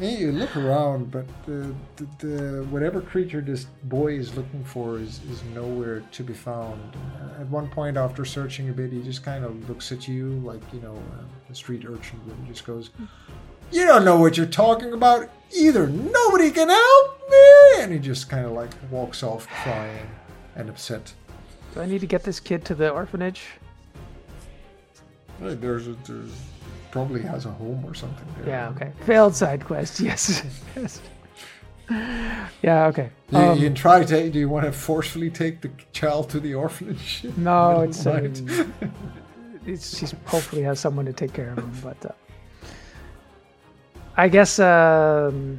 you 0.00 0.32
look 0.32 0.56
around, 0.56 1.10
but 1.10 1.26
the, 1.46 1.74
the, 1.96 2.26
the 2.26 2.64
whatever 2.70 3.00
creature 3.00 3.40
this 3.40 3.64
boy 3.84 4.14
is 4.14 4.36
looking 4.36 4.62
for 4.64 4.98
is, 4.98 5.20
is 5.30 5.42
nowhere 5.54 6.00
to 6.12 6.22
be 6.22 6.32
found. 6.32 6.80
Uh, 7.20 7.40
At 7.40 7.48
one 7.48 7.68
point, 7.68 7.96
after 7.96 8.24
searching 8.24 8.68
a 8.68 8.72
bit, 8.72 8.92
he 8.92 9.02
just 9.02 9.24
kind 9.24 9.44
of 9.44 9.68
looks 9.68 9.90
at 9.92 10.06
you 10.06 10.30
like 10.44 10.60
you 10.72 10.80
know 10.80 10.94
uh, 10.94 11.50
a 11.50 11.54
street 11.54 11.84
urchin 11.84 12.20
would, 12.26 12.36
and 12.36 12.46
just 12.46 12.64
goes, 12.64 12.90
"You 13.72 13.86
don't 13.86 14.04
know 14.04 14.18
what 14.18 14.36
you're 14.36 14.46
talking 14.46 14.92
about 14.92 15.28
either. 15.56 15.86
Nobody 15.88 16.50
can 16.50 16.68
help 16.68 17.30
me." 17.30 17.82
And 17.82 17.92
he 17.92 17.98
just 17.98 18.28
kind 18.30 18.46
of 18.46 18.52
like 18.52 18.70
walks 18.90 19.22
off, 19.22 19.46
crying 19.48 20.08
and 20.56 20.68
upset. 20.68 21.12
Do 21.74 21.80
I 21.80 21.86
need 21.86 22.00
to 22.00 22.06
get 22.06 22.22
this 22.22 22.40
kid 22.40 22.64
to 22.66 22.74
the 22.74 22.90
orphanage? 22.90 23.42
Hey, 25.40 25.54
There's 25.54 25.86
a, 25.86 25.92
there's 26.06 26.32
probably 26.90 27.22
has 27.22 27.46
a 27.46 27.50
home 27.50 27.84
or 27.86 27.94
something 27.94 28.26
there. 28.38 28.48
Yeah. 28.48 28.68
Okay. 28.70 28.92
Failed 29.04 29.34
side 29.34 29.64
quest. 29.64 30.00
Yes. 30.00 30.42
yes. 30.76 31.00
Yeah. 32.62 32.86
Okay. 32.86 33.10
You, 33.30 33.38
Um, 33.38 33.58
you 33.58 33.64
can 33.66 33.74
try 33.74 34.04
to. 34.04 34.30
Do 34.30 34.38
you 34.38 34.48
want 34.48 34.66
to 34.66 34.72
forcefully 34.72 35.30
take 35.30 35.60
the 35.60 35.70
child 35.92 36.28
to 36.30 36.40
the 36.40 36.54
orphanage? 36.54 37.24
No, 37.36 37.80
it's, 37.80 38.04
um, 38.06 38.32
it's 39.66 39.98
she's 39.98 40.14
hopefully 40.26 40.62
has 40.62 40.80
someone 40.80 41.06
to 41.06 41.12
take 41.12 41.32
care 41.32 41.50
of 41.52 41.58
him. 41.58 41.72
But 41.82 42.04
uh, 42.04 42.12
I 44.16 44.28
guess, 44.28 44.58
um, 44.58 45.58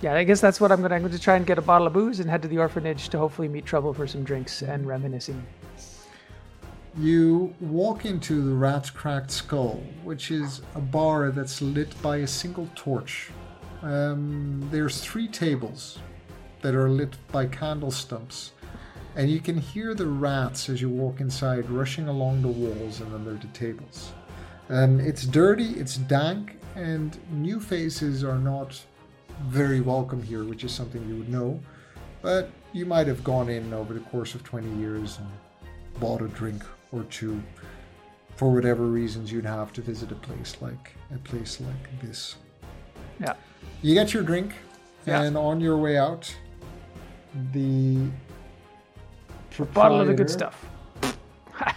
yeah, 0.00 0.14
I 0.14 0.24
guess 0.24 0.40
that's 0.40 0.60
what 0.60 0.72
I'm 0.72 0.82
gonna. 0.82 0.96
I'm 0.96 1.02
going 1.02 1.12
to 1.12 1.18
try 1.20 1.36
and 1.36 1.46
get 1.46 1.58
a 1.58 1.62
bottle 1.62 1.86
of 1.86 1.92
booze 1.92 2.18
and 2.18 2.28
head 2.28 2.42
to 2.42 2.48
the 2.48 2.58
orphanage 2.58 3.08
to 3.10 3.18
hopefully 3.18 3.48
meet 3.48 3.64
Trouble 3.64 3.92
for 3.94 4.06
some 4.06 4.24
drinks 4.24 4.62
and 4.62 4.86
reminiscing. 4.86 5.44
You 6.98 7.54
walk 7.58 8.04
into 8.04 8.42
the 8.42 8.54
Rat's 8.54 8.90
Cracked 8.90 9.30
Skull, 9.30 9.82
which 10.04 10.30
is 10.30 10.60
a 10.74 10.80
bar 10.80 11.30
that's 11.30 11.62
lit 11.62 12.00
by 12.02 12.18
a 12.18 12.26
single 12.26 12.68
torch. 12.74 13.30
Um, 13.80 14.68
there's 14.70 15.00
three 15.00 15.26
tables 15.26 16.00
that 16.60 16.74
are 16.74 16.90
lit 16.90 17.16
by 17.32 17.46
candle 17.46 17.90
stumps, 17.90 18.52
and 19.16 19.30
you 19.30 19.40
can 19.40 19.56
hear 19.56 19.94
the 19.94 20.06
rats 20.06 20.68
as 20.68 20.82
you 20.82 20.90
walk 20.90 21.20
inside 21.20 21.70
rushing 21.70 22.08
along 22.08 22.42
the 22.42 22.48
walls 22.48 23.00
and 23.00 23.14
under 23.14 23.34
the 23.36 23.46
tables. 23.54 24.12
Um, 24.68 25.00
it's 25.00 25.24
dirty, 25.24 25.70
it's 25.70 25.96
dank, 25.96 26.58
and 26.76 27.18
new 27.30 27.58
faces 27.58 28.22
are 28.22 28.38
not 28.38 28.78
very 29.44 29.80
welcome 29.80 30.22
here, 30.22 30.44
which 30.44 30.62
is 30.62 30.72
something 30.72 31.08
you 31.08 31.16
would 31.16 31.30
know. 31.30 31.58
But 32.20 32.50
you 32.74 32.84
might 32.84 33.06
have 33.06 33.24
gone 33.24 33.48
in 33.48 33.72
over 33.72 33.94
the 33.94 34.00
course 34.00 34.34
of 34.34 34.44
20 34.44 34.78
years 34.78 35.16
and 35.16 35.28
bought 35.98 36.20
a 36.20 36.28
drink 36.28 36.62
or 36.92 37.02
two 37.04 37.42
for 38.36 38.50
whatever 38.52 38.84
reasons 38.86 39.32
you'd 39.32 39.44
have 39.46 39.72
to 39.72 39.80
visit 39.82 40.12
a 40.12 40.14
place 40.16 40.56
like 40.60 40.94
a 41.14 41.18
place 41.18 41.60
like 41.60 42.00
this. 42.00 42.36
Yeah. 43.20 43.34
You 43.82 43.94
get 43.94 44.12
your 44.14 44.22
drink, 44.22 44.52
Yeah. 45.06 45.22
and 45.22 45.36
on 45.36 45.60
your 45.60 45.76
way 45.76 45.96
out, 45.98 46.34
the 47.52 47.98
Bottle 49.74 50.00
of 50.00 50.06
the 50.06 50.14
good 50.14 50.30
stuff. 50.30 50.66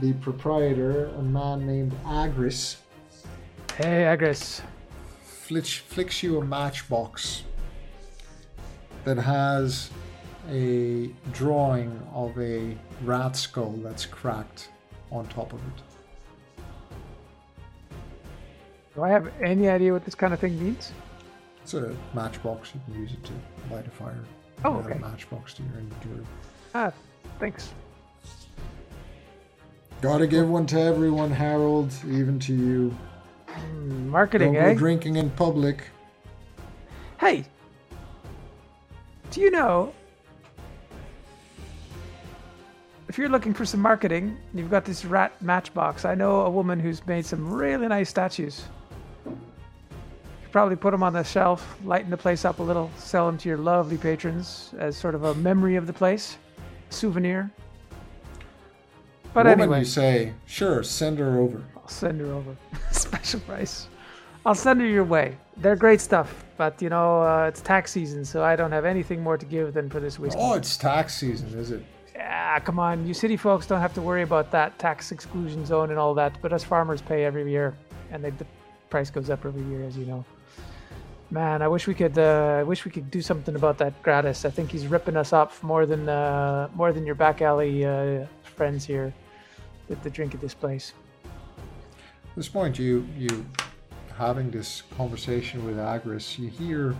The 0.00 0.12
proprietor, 0.14 1.06
a 1.06 1.22
man 1.22 1.66
named 1.66 1.92
Agris, 2.04 2.76
Hey, 3.76 4.02
Agris. 4.04 4.60
flicks, 5.24 5.72
flicks 5.72 6.22
you 6.22 6.38
a 6.38 6.44
matchbox 6.44 7.42
that 9.04 9.16
has 9.18 9.90
a 10.50 11.10
drawing 11.32 12.00
of 12.12 12.38
a 12.38 12.76
rat 13.02 13.36
skull 13.36 13.72
that's 13.82 14.06
cracked 14.06 14.68
on 15.10 15.26
top 15.28 15.52
of 15.52 15.60
it. 15.60 16.62
Do 18.94 19.02
I 19.02 19.08
have 19.08 19.30
any 19.42 19.68
idea 19.68 19.92
what 19.92 20.04
this 20.04 20.14
kind 20.14 20.32
of 20.32 20.40
thing 20.40 20.62
means? 20.62 20.92
It's 21.62 21.74
a 21.74 21.94
matchbox. 22.14 22.72
You 22.74 22.80
can 22.86 23.02
use 23.02 23.12
it 23.12 23.24
to 23.24 23.74
light 23.74 23.86
a 23.86 23.90
fire. 23.90 24.24
Oh, 24.64 24.78
Add 24.78 24.86
okay. 24.86 24.94
a 24.94 25.00
matchbox 25.00 25.54
to 25.54 25.62
your 25.62 25.78
inventory. 25.78 26.26
Ah, 26.74 26.92
thanks. 27.40 27.72
Gotta 30.00 30.26
give 30.26 30.48
one 30.48 30.66
to 30.66 30.80
everyone, 30.80 31.30
Harold, 31.30 31.92
even 32.06 32.38
to 32.40 32.54
you. 32.54 32.96
Hmm, 33.48 34.08
marketing, 34.10 34.52
Don't 34.52 34.62
eh? 34.62 34.74
drinking 34.74 35.16
in 35.16 35.30
public. 35.30 35.84
Hey, 37.18 37.44
do 39.30 39.40
you 39.40 39.50
know 39.50 39.92
if 43.14 43.18
you're 43.18 43.28
looking 43.28 43.54
for 43.54 43.64
some 43.64 43.78
marketing, 43.78 44.36
you've 44.54 44.72
got 44.72 44.84
this 44.84 45.04
rat 45.04 45.40
matchbox. 45.40 46.04
I 46.04 46.16
know 46.16 46.40
a 46.40 46.50
woman 46.50 46.80
who's 46.80 47.06
made 47.06 47.24
some 47.24 47.48
really 47.48 47.86
nice 47.86 48.10
statues. 48.10 48.64
You 49.24 49.38
could 50.42 50.50
probably 50.50 50.74
put 50.74 50.90
them 50.90 51.04
on 51.04 51.12
the 51.12 51.22
shelf, 51.22 51.76
lighten 51.84 52.10
the 52.10 52.16
place 52.16 52.44
up 52.44 52.58
a 52.58 52.62
little, 52.64 52.90
sell 52.98 53.26
them 53.26 53.38
to 53.38 53.48
your 53.48 53.58
lovely 53.58 53.98
patrons 53.98 54.74
as 54.80 54.96
sort 54.96 55.14
of 55.14 55.22
a 55.22 55.34
memory 55.36 55.76
of 55.76 55.86
the 55.86 55.92
place, 55.92 56.38
souvenir. 56.90 57.52
But 59.32 59.46
Woman, 59.46 59.60
anyway, 59.60 59.78
you 59.78 59.84
say, 59.84 60.32
sure, 60.46 60.82
send 60.82 61.20
her 61.20 61.38
over. 61.38 61.62
I'll 61.76 61.86
send 61.86 62.20
her 62.20 62.32
over. 62.32 62.56
Special 62.90 63.38
price. 63.38 63.86
I'll 64.44 64.56
send 64.56 64.80
her 64.80 64.88
your 64.88 65.04
way. 65.04 65.36
they're 65.58 65.76
great 65.76 66.00
stuff, 66.00 66.44
but 66.56 66.82
you 66.82 66.88
know 66.88 67.22
uh, 67.22 67.46
it's 67.46 67.60
tax 67.60 67.92
season, 67.92 68.24
so 68.24 68.42
I 68.42 68.56
don't 68.56 68.72
have 68.72 68.84
anything 68.84 69.22
more 69.22 69.38
to 69.38 69.46
give 69.46 69.72
than 69.72 69.88
for 69.88 70.00
this 70.00 70.18
whiskey. 70.18 70.40
Oh, 70.42 70.54
it's 70.54 70.76
tax 70.76 71.14
season, 71.14 71.56
is 71.56 71.70
it? 71.70 71.84
Ah, 72.20 72.60
come 72.64 72.78
on, 72.78 73.06
you 73.06 73.14
city 73.14 73.36
folks 73.36 73.66
don't 73.66 73.80
have 73.80 73.94
to 73.94 74.00
worry 74.00 74.22
about 74.22 74.50
that 74.52 74.78
tax 74.78 75.10
exclusion 75.10 75.66
zone 75.66 75.90
and 75.90 75.98
all 75.98 76.14
that, 76.14 76.40
but 76.40 76.52
us 76.52 76.62
farmers 76.62 77.02
pay 77.02 77.24
every 77.24 77.50
year, 77.50 77.74
and 78.10 78.22
they, 78.22 78.30
the 78.30 78.46
price 78.88 79.10
goes 79.10 79.30
up 79.30 79.44
every 79.44 79.62
year, 79.64 79.82
as 79.84 79.96
you 79.96 80.06
know. 80.06 80.24
Man, 81.30 81.62
I 81.62 81.68
wish 81.68 81.88
we 81.88 81.94
could. 81.94 82.16
Uh, 82.16 82.58
I 82.60 82.62
wish 82.62 82.84
we 82.84 82.92
could 82.92 83.10
do 83.10 83.20
something 83.20 83.56
about 83.56 83.78
that 83.78 84.00
gratis. 84.04 84.44
I 84.44 84.50
think 84.50 84.70
he's 84.70 84.86
ripping 84.86 85.16
us 85.16 85.32
off 85.32 85.62
more 85.62 85.86
than 85.86 86.08
uh, 86.08 86.68
more 86.74 86.92
than 86.92 87.04
your 87.04 87.16
back 87.16 87.42
alley 87.42 87.84
uh, 87.84 88.26
friends 88.42 88.84
here 88.84 89.12
with 89.88 90.00
the 90.02 90.10
drink 90.10 90.34
at 90.34 90.40
this 90.40 90.54
place. 90.54 90.92
At 91.24 92.36
this 92.36 92.48
point, 92.48 92.78
you 92.78 93.08
you 93.16 93.44
having 94.16 94.50
this 94.50 94.82
conversation 94.96 95.66
with 95.66 95.76
Agris, 95.76 96.38
you 96.38 96.48
hear 96.48 96.94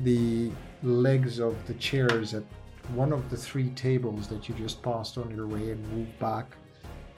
the 0.00 0.50
legs 0.82 1.38
of 1.38 1.54
the 1.66 1.74
chairs 1.74 2.32
at 2.32 2.44
one 2.94 3.12
of 3.12 3.30
the 3.30 3.36
three 3.36 3.70
tables 3.70 4.26
that 4.28 4.48
you 4.48 4.54
just 4.54 4.82
passed 4.82 5.18
on 5.18 5.34
your 5.34 5.46
way 5.46 5.70
and 5.70 5.88
move 5.92 6.18
back. 6.18 6.56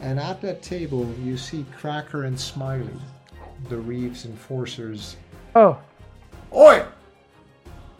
And 0.01 0.19
at 0.19 0.41
that 0.43 0.63
table, 0.63 1.09
you 1.23 1.37
see 1.37 1.65
Cracker 1.77 2.25
and 2.25 2.39
Smiley, 2.39 2.89
the 3.69 3.77
Reeves 3.77 4.25
enforcers. 4.27 5.17
Oh, 5.55 5.79
Oi! 6.55 6.85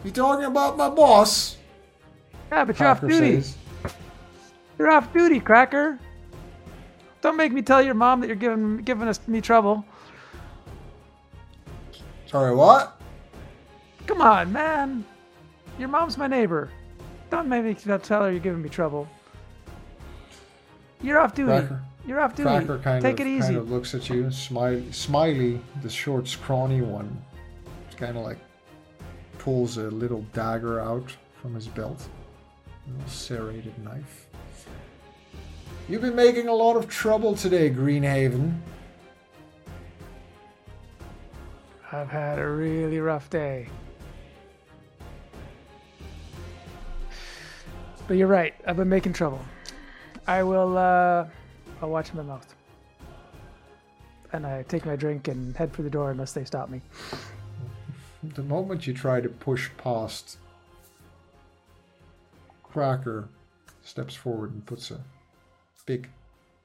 You 0.03 0.11
talking 0.11 0.45
about 0.45 0.77
my 0.77 0.89
boss? 0.89 1.57
yeah, 2.51 2.65
but 2.65 2.77
you're 2.77 2.89
off 2.89 2.99
Cracker 2.99 3.19
duty. 3.19 3.41
says. 3.41 3.57
You're 4.77 4.91
off 4.91 5.11
duty, 5.13 5.39
Cracker. 5.39 5.97
Don't 7.21 7.37
make 7.37 7.51
me 7.53 7.61
tell 7.61 7.81
your 7.81 7.93
mom 7.93 8.19
that 8.19 8.27
you're 8.27 8.35
giving 8.35 8.77
giving 8.77 9.07
us 9.07 9.19
me 9.27 9.39
trouble. 9.39 9.85
Sorry, 12.25 12.53
what? 12.53 12.99
Come 14.07 14.21
on, 14.21 14.51
man. 14.51 15.05
Your 15.79 15.87
mom's 15.87 16.17
my 16.17 16.27
neighbor. 16.27 16.69
Don't 17.33 17.49
make 17.49 17.63
me 17.63 17.73
tell 17.73 18.25
her 18.25 18.29
you're 18.29 18.39
giving 18.39 18.61
me 18.61 18.69
trouble. 18.69 19.07
You're 21.01 21.19
off 21.19 21.33
duty. 21.33 21.47
Cracker. 21.47 21.81
You're 22.05 22.19
off 22.19 22.35
duty. 22.35 22.47
Cracker 22.47 22.77
kind 22.77 23.01
Take 23.01 23.19
of 23.19 23.25
it 23.25 23.29
easy. 23.31 23.47
kind 23.47 23.57
of 23.57 23.71
looks 23.71 23.95
at 23.95 24.07
you. 24.07 24.29
Smiley, 24.29 24.91
Smiley, 24.91 25.59
the 25.81 25.89
short, 25.89 26.27
scrawny 26.27 26.81
one, 26.81 27.19
kind 27.97 28.17
of 28.17 28.23
like 28.23 28.37
pulls 29.39 29.77
a 29.77 29.89
little 29.89 30.23
dagger 30.33 30.79
out 30.79 31.11
from 31.41 31.55
his 31.55 31.67
belt, 31.67 32.07
a 32.67 32.91
little 32.91 33.09
serrated 33.09 33.83
knife. 33.83 34.27
You've 35.89 36.03
been 36.03 36.15
making 36.15 36.49
a 36.49 36.53
lot 36.53 36.75
of 36.77 36.87
trouble 36.87 37.35
today, 37.35 37.71
Greenhaven. 37.71 38.59
I've 41.91 42.09
had 42.09 42.37
a 42.37 42.47
really 42.47 42.99
rough 42.99 43.27
day. 43.31 43.69
But 48.13 48.19
you're 48.19 48.27
right. 48.27 48.53
I've 48.67 48.77
been 48.77 48.89
making 48.89 49.13
trouble. 49.13 49.43
I 50.27 50.43
will. 50.43 50.77
uh 50.77 51.25
I'll 51.81 51.89
watch 51.89 52.13
my 52.13 52.21
mouth. 52.21 52.45
And 54.33 54.45
I 54.45 54.61
take 54.67 54.85
my 54.85 54.95
drink 54.95 55.29
and 55.29 55.57
head 55.57 55.73
for 55.73 55.81
the 55.81 55.89
door 55.89 56.11
unless 56.11 56.31
they 56.31 56.43
stop 56.43 56.69
me. 56.69 56.79
The 58.35 58.43
moment 58.43 58.85
you 58.85 58.93
try 58.93 59.19
to 59.19 59.29
push 59.29 59.71
past, 59.79 60.37
Cracker 62.61 63.29
steps 63.81 64.13
forward 64.13 64.53
and 64.53 64.63
puts 64.63 64.91
a 64.91 65.03
big, 65.87 66.07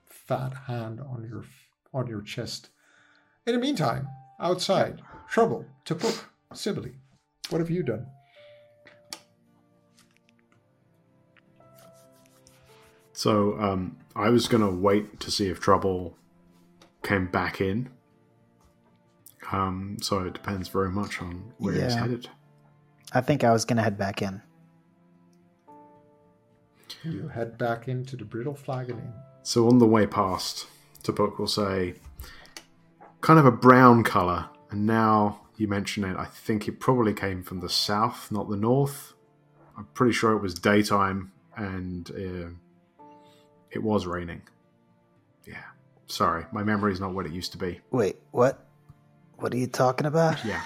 fat 0.05 0.53
hand 0.67 1.01
on 1.01 1.27
your 1.31 1.45
on 1.95 2.09
your 2.09 2.21
chest. 2.21 2.69
In 3.47 3.55
the 3.55 3.59
meantime, 3.59 4.07
outside, 4.39 5.01
trouble, 5.31 5.65
Tupuk, 5.87 6.25
Sibylle, 6.53 6.93
what 7.49 7.61
have 7.61 7.71
you 7.71 7.83
done? 7.83 8.07
So 13.19 13.59
um, 13.59 13.97
I 14.15 14.29
was 14.31 14.47
going 14.47 14.63
to 14.63 14.71
wait 14.71 15.19
to 15.19 15.31
see 15.33 15.49
if 15.49 15.59
trouble 15.59 16.17
came 17.03 17.27
back 17.27 17.61
in. 17.61 17.91
Um, 19.51 19.97
so 20.01 20.21
it 20.21 20.35
depends 20.35 20.69
very 20.69 20.91
much 20.91 21.21
on 21.21 21.53
where 21.59 21.75
he's 21.75 21.97
headed. 21.97 22.29
I 23.13 23.21
think 23.21 23.43
I 23.43 23.51
was 23.51 23.65
gonna 23.65 23.83
head 23.83 23.99
back 23.99 24.23
in. 24.23 24.41
You 27.03 27.27
head 27.27 27.59
back 27.59 27.89
into 27.89 28.15
the 28.15 28.25
Brittle 28.25 28.55
Flagon 28.55 28.99
Inn. 28.99 29.13
So 29.43 29.67
on 29.67 29.79
the 29.79 29.87
way 29.87 30.07
past, 30.07 30.69
Tupuk 31.03 31.41
will 31.41 31.49
say, 31.49 31.95
kind 33.21 33.41
of 33.41 33.47
a 33.47 33.51
brown 33.51 34.05
colour. 34.05 34.49
And 34.71 34.87
now 34.87 35.41
you 35.57 35.67
mention 35.67 36.05
it, 36.05 36.17
I 36.17 36.27
think 36.27 36.69
it 36.69 36.79
probably 36.79 37.15
came 37.15 37.43
from 37.43 37.59
the 37.59 37.71
south, 37.71 38.31
not 38.31 38.49
the 38.49 38.57
north. 38.57 39.15
I'm 39.77 39.87
pretty 39.95 40.13
sure 40.13 40.37
it 40.37 40.43
was 40.43 40.55
daytime 40.55 41.33
and 41.57 42.11
uh, 42.11 42.51
it 43.71 43.83
was 43.83 44.07
raining. 44.07 44.43
Yeah. 45.47 45.63
Sorry, 46.07 46.45
my 46.53 46.63
memory's 46.63 47.01
not 47.01 47.13
what 47.13 47.27
it 47.27 47.33
used 47.33 47.53
to 47.53 47.59
be. 47.59 47.81
Wait, 47.91 48.17
what? 48.31 48.65
What 49.37 49.53
are 49.53 49.57
you 49.57 49.67
talking 49.67 50.07
about? 50.07 50.45
Yeah. 50.45 50.63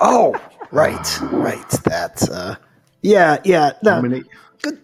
Oh, 0.00 0.34
right, 0.70 1.20
right. 1.22 1.68
That. 1.84 2.28
Uh, 2.30 2.56
yeah, 3.02 3.38
yeah. 3.44 3.72
No, 3.82 4.02
many? 4.02 4.24
good, 4.62 4.80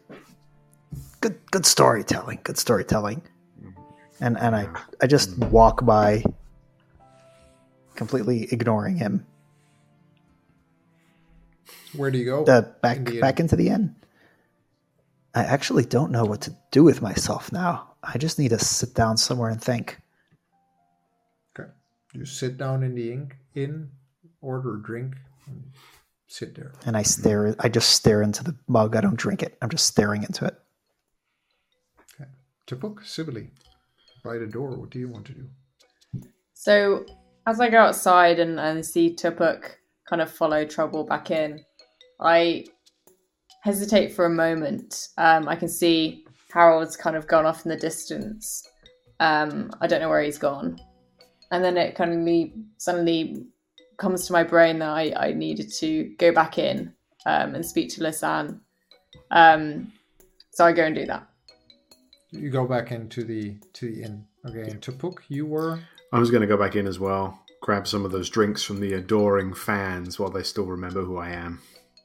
good, 1.20 1.38
good 1.50 1.66
storytelling. 1.66 2.40
Good 2.42 2.58
storytelling. 2.58 3.22
And 4.20 4.38
and 4.38 4.54
I 4.54 4.68
I 5.02 5.06
just 5.06 5.36
walk 5.38 5.84
by, 5.84 6.22
completely 7.96 8.48
ignoring 8.52 8.96
him. 8.96 9.26
Where 11.96 12.10
do 12.10 12.18
you 12.18 12.24
go? 12.24 12.44
Uh, 12.44 12.62
back 12.82 12.98
In 12.98 13.04
the 13.04 13.20
back 13.20 13.40
into 13.40 13.56
the 13.56 13.68
inn. 13.68 13.94
I 15.34 15.42
actually 15.44 15.84
don't 15.84 16.12
know 16.12 16.24
what 16.24 16.40
to 16.42 16.56
do 16.70 16.84
with 16.84 17.02
myself 17.02 17.50
now. 17.52 17.94
I 18.02 18.18
just 18.18 18.38
need 18.38 18.50
to 18.50 18.58
sit 18.58 18.94
down 18.94 19.16
somewhere 19.16 19.50
and 19.50 19.60
think. 19.60 20.00
Okay. 21.58 21.68
You 22.12 22.24
sit 22.24 22.56
down 22.56 22.82
in 22.82 22.94
the 22.94 23.12
inn, 23.12 23.32
inn 23.54 23.90
order 24.40 24.76
a 24.76 24.82
drink, 24.82 25.14
and 25.46 25.64
sit 26.28 26.54
there. 26.54 26.72
And 26.86 26.96
I 26.96 27.02
stare. 27.02 27.56
I 27.58 27.68
just 27.68 27.90
stare 27.90 28.22
into 28.22 28.44
the 28.44 28.56
mug. 28.68 28.94
I 28.94 29.00
don't 29.00 29.16
drink 29.16 29.42
it. 29.42 29.58
I'm 29.60 29.70
just 29.70 29.86
staring 29.86 30.22
into 30.22 30.44
it. 30.44 30.54
Okay. 32.20 32.30
Tupuk, 32.66 33.04
Sibylle, 33.04 33.48
by 34.22 34.38
the 34.38 34.46
door, 34.46 34.76
what 34.76 34.90
do 34.90 34.98
you 34.98 35.08
want 35.08 35.26
to 35.26 35.32
do? 35.32 35.48
So 36.52 37.04
as 37.46 37.60
I 37.60 37.68
go 37.68 37.78
outside 37.78 38.38
and, 38.38 38.58
and 38.60 38.84
see 38.84 39.14
Tupuk 39.14 39.64
kind 40.08 40.22
of 40.22 40.30
follow 40.30 40.64
Trouble 40.64 41.04
back 41.04 41.30
in, 41.30 41.60
I 42.20 42.66
hesitate 43.64 44.12
for 44.12 44.26
a 44.26 44.30
moment. 44.30 45.08
Um, 45.16 45.48
I 45.48 45.56
can 45.56 45.68
see 45.68 46.26
Harold's 46.52 46.96
kind 46.96 47.16
of 47.16 47.26
gone 47.26 47.46
off 47.46 47.64
in 47.64 47.70
the 47.70 47.78
distance. 47.78 48.62
Um, 49.20 49.70
I 49.80 49.86
don't 49.86 50.00
know 50.00 50.10
where 50.10 50.22
he's 50.22 50.36
gone. 50.36 50.78
And 51.50 51.64
then 51.64 51.78
it 51.78 51.94
kind 51.94 52.12
of 52.12 52.18
me- 52.18 52.52
suddenly 52.76 53.46
comes 53.96 54.26
to 54.26 54.34
my 54.34 54.42
brain 54.42 54.80
that 54.80 54.90
I, 54.90 55.14
I 55.16 55.32
needed 55.32 55.72
to 55.78 56.14
go 56.18 56.30
back 56.30 56.58
in 56.58 56.92
um, 57.24 57.54
and 57.54 57.64
speak 57.64 57.88
to 57.94 58.02
Lizanne. 58.02 58.60
Um, 59.30 59.92
so 60.50 60.66
I 60.66 60.72
go 60.72 60.84
and 60.84 60.94
do 60.94 61.06
that. 61.06 61.26
You 62.32 62.50
go 62.50 62.66
back 62.66 62.92
into 62.92 63.24
the 63.24 63.56
to 63.74 63.86
the 63.90 64.02
inn. 64.02 64.26
Okay, 64.46 64.70
and 64.70 64.80
Tupuk, 64.82 65.20
you 65.28 65.46
were 65.46 65.80
I 66.12 66.18
was 66.18 66.30
going 66.30 66.42
to 66.42 66.46
go 66.46 66.58
back 66.58 66.76
in 66.76 66.86
as 66.86 66.98
well, 66.98 67.40
grab 67.62 67.86
some 67.86 68.04
of 68.04 68.12
those 68.12 68.28
drinks 68.28 68.62
from 68.62 68.80
the 68.80 68.92
adoring 68.92 69.54
fans 69.54 70.18
while 70.18 70.30
they 70.30 70.42
still 70.42 70.66
remember 70.66 71.02
who 71.02 71.16
I 71.16 71.30
am. 71.30 71.60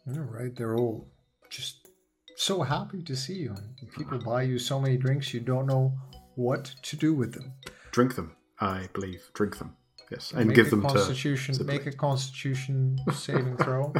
all 0.07 0.19
right. 0.19 0.55
They're 0.55 0.75
all 0.77 1.07
just 1.49 1.87
so 2.35 2.61
happy 2.61 3.01
to 3.03 3.15
see 3.15 3.33
you. 3.33 3.55
And 3.81 3.91
people 3.91 4.17
buy 4.19 4.43
you 4.43 4.59
so 4.59 4.79
many 4.79 4.97
drinks, 4.97 5.33
you 5.33 5.39
don't 5.39 5.65
know 5.65 5.93
what 6.35 6.65
to 6.83 6.95
do 6.95 7.13
with 7.13 7.33
them. 7.33 7.53
Drink 7.91 8.15
them, 8.15 8.35
I 8.59 8.89
believe. 8.93 9.29
Drink 9.33 9.57
them. 9.57 9.75
Yes. 10.11 10.31
And 10.35 10.47
make 10.47 10.55
give 10.55 10.69
them 10.69 10.81
to. 10.81 10.87
constitution. 10.87 11.53
Sibylle. 11.53 11.75
make 11.75 11.85
a 11.85 11.91
constitution 11.91 12.97
saving 13.13 13.57
throw. 13.57 13.93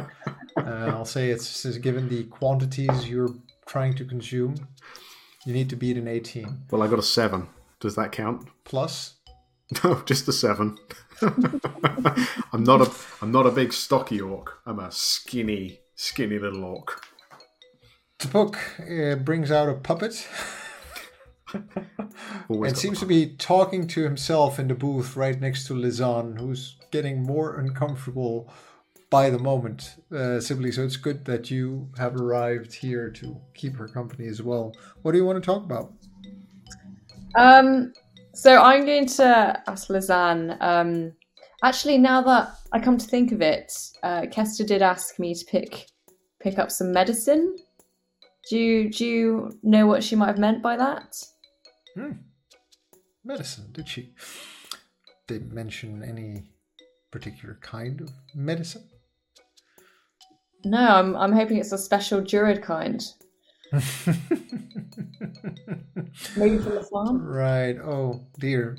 Uh, 0.56 0.92
I'll 0.94 1.04
say 1.04 1.30
it's, 1.30 1.64
it's 1.64 1.78
given 1.78 2.08
the 2.08 2.24
quantities 2.24 3.08
you're 3.08 3.34
trying 3.66 3.94
to 3.94 4.04
consume. 4.04 4.54
You 5.46 5.52
need 5.52 5.70
to 5.70 5.76
beat 5.76 5.96
an 5.96 6.08
18 6.08 6.64
Well, 6.70 6.82
I 6.82 6.88
got 6.88 6.98
a 6.98 7.02
seven. 7.02 7.48
Does 7.78 7.94
that 7.96 8.12
count? 8.12 8.48
plus. 8.64 9.14
No, 9.84 10.02
just 10.04 10.26
a 10.26 10.32
seven. 10.32 10.76
I'm 12.52 12.64
not 12.64 12.80
a 12.80 12.90
I'm 13.22 13.30
not 13.30 13.46
a 13.46 13.52
big 13.52 13.72
stocky 13.72 14.20
orc. 14.20 14.58
I'm 14.66 14.80
a 14.80 14.90
skinny, 14.90 15.78
skinny 15.94 16.40
little 16.40 16.64
orc. 16.64 17.06
Tupuk 18.20 18.56
uh, 18.80 19.16
brings 19.16 19.50
out 19.50 19.68
a 19.68 19.74
puppet 19.74 20.28
Always 22.48 22.72
and 22.72 22.78
seems 22.78 23.00
to 23.00 23.06
be 23.06 23.34
talking 23.36 23.86
to 23.88 24.02
himself 24.02 24.58
in 24.58 24.68
the 24.68 24.74
booth 24.74 25.16
right 25.16 25.40
next 25.40 25.66
to 25.66 25.74
Lizanne, 25.74 26.38
who's 26.38 26.76
getting 26.90 27.22
more 27.22 27.56
uncomfortable 27.58 28.52
by 29.08 29.30
the 29.30 29.38
moment, 29.38 29.96
uh, 30.12 30.38
Sibylle. 30.38 30.70
So 30.70 30.84
it's 30.84 30.96
good 30.96 31.24
that 31.24 31.50
you 31.50 31.88
have 31.98 32.14
arrived 32.14 32.72
here 32.74 33.10
to 33.10 33.40
keep 33.54 33.76
her 33.76 33.88
company 33.88 34.28
as 34.28 34.40
well. 34.42 34.72
What 35.02 35.12
do 35.12 35.18
you 35.18 35.24
want 35.24 35.42
to 35.42 35.46
talk 35.46 35.64
about? 35.64 35.92
Um, 37.36 37.92
so 38.32 38.60
I'm 38.62 38.84
going 38.84 39.06
to 39.06 39.62
ask 39.66 39.88
Lizanne. 39.88 40.56
Um, 40.60 41.12
Actually, 41.62 41.98
now 41.98 42.22
that 42.22 42.54
I 42.72 42.80
come 42.80 42.96
to 42.96 43.06
think 43.06 43.32
of 43.32 43.42
it, 43.42 43.70
uh, 44.02 44.26
Kester 44.30 44.64
did 44.64 44.80
ask 44.80 45.18
me 45.18 45.34
to 45.34 45.44
pick 45.44 45.88
pick 46.40 46.58
up 46.58 46.70
some 46.70 46.90
medicine. 46.90 47.54
Do 48.50 48.58
you 48.58 48.90
do 48.90 49.06
you 49.06 49.58
know 49.62 49.86
what 49.86 50.02
she 50.02 50.16
might 50.16 50.26
have 50.26 50.38
meant 50.38 50.60
by 50.60 50.76
that? 50.76 51.16
Hmm. 51.94 52.10
Medicine, 53.24 53.68
did 53.70 53.88
she? 53.88 54.12
Did 55.28 55.52
mention 55.52 56.02
any 56.02 56.50
particular 57.12 57.60
kind 57.62 58.00
of 58.00 58.10
medicine? 58.34 58.88
No, 60.64 60.80
I'm 60.80 61.14
I'm 61.14 61.30
hoping 61.30 61.58
it's 61.58 61.70
a 61.70 61.78
special 61.78 62.22
Druid 62.22 62.60
kind. 62.60 63.00
Maybe 63.72 63.82
from 66.58 66.74
the 66.74 66.88
farm. 66.90 67.24
Right. 67.24 67.78
Oh 67.78 68.26
dear. 68.40 68.78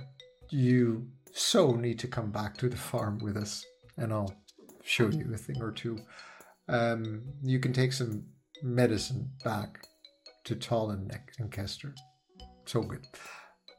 You 0.50 1.08
so 1.32 1.72
need 1.72 1.98
to 2.00 2.10
come 2.10 2.30
back 2.30 2.58
to 2.58 2.68
the 2.68 2.76
farm 2.76 3.20
with 3.20 3.38
us, 3.38 3.66
and 3.96 4.12
I'll 4.12 4.36
show 4.84 5.08
you 5.08 5.34
a 5.34 5.38
thing 5.38 5.62
or 5.62 5.72
two. 5.72 5.98
Um, 6.68 7.24
you 7.42 7.60
can 7.60 7.72
take 7.72 7.94
some 7.94 8.26
medicine 8.62 9.30
back 9.44 9.86
to 10.46 10.56
Tallinn 10.56 11.12
and 11.40 11.52
Kester. 11.52 11.94
So 12.66 12.82
good. 12.82 13.06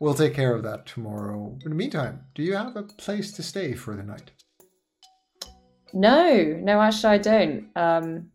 We'll 0.01 0.15
take 0.15 0.35
care 0.35 0.55
of 0.55 0.63
that 0.65 0.87
tomorrow. 0.87 1.57
In 1.65 1.71
the 1.71 1.77
meantime, 1.77 2.25
do 2.35 2.43
you 2.43 2.55
have 2.55 2.77
a 2.77 2.83
place 2.83 3.33
to 3.33 3.43
stay 3.43 3.75
for 3.75 3.95
the 3.95 4.03
night? 4.03 4.33
No, 5.93 6.59
no, 6.61 6.81
actually, 6.81 7.15
I 7.15 7.19
don't. 7.19 7.69
Um, 7.77 8.31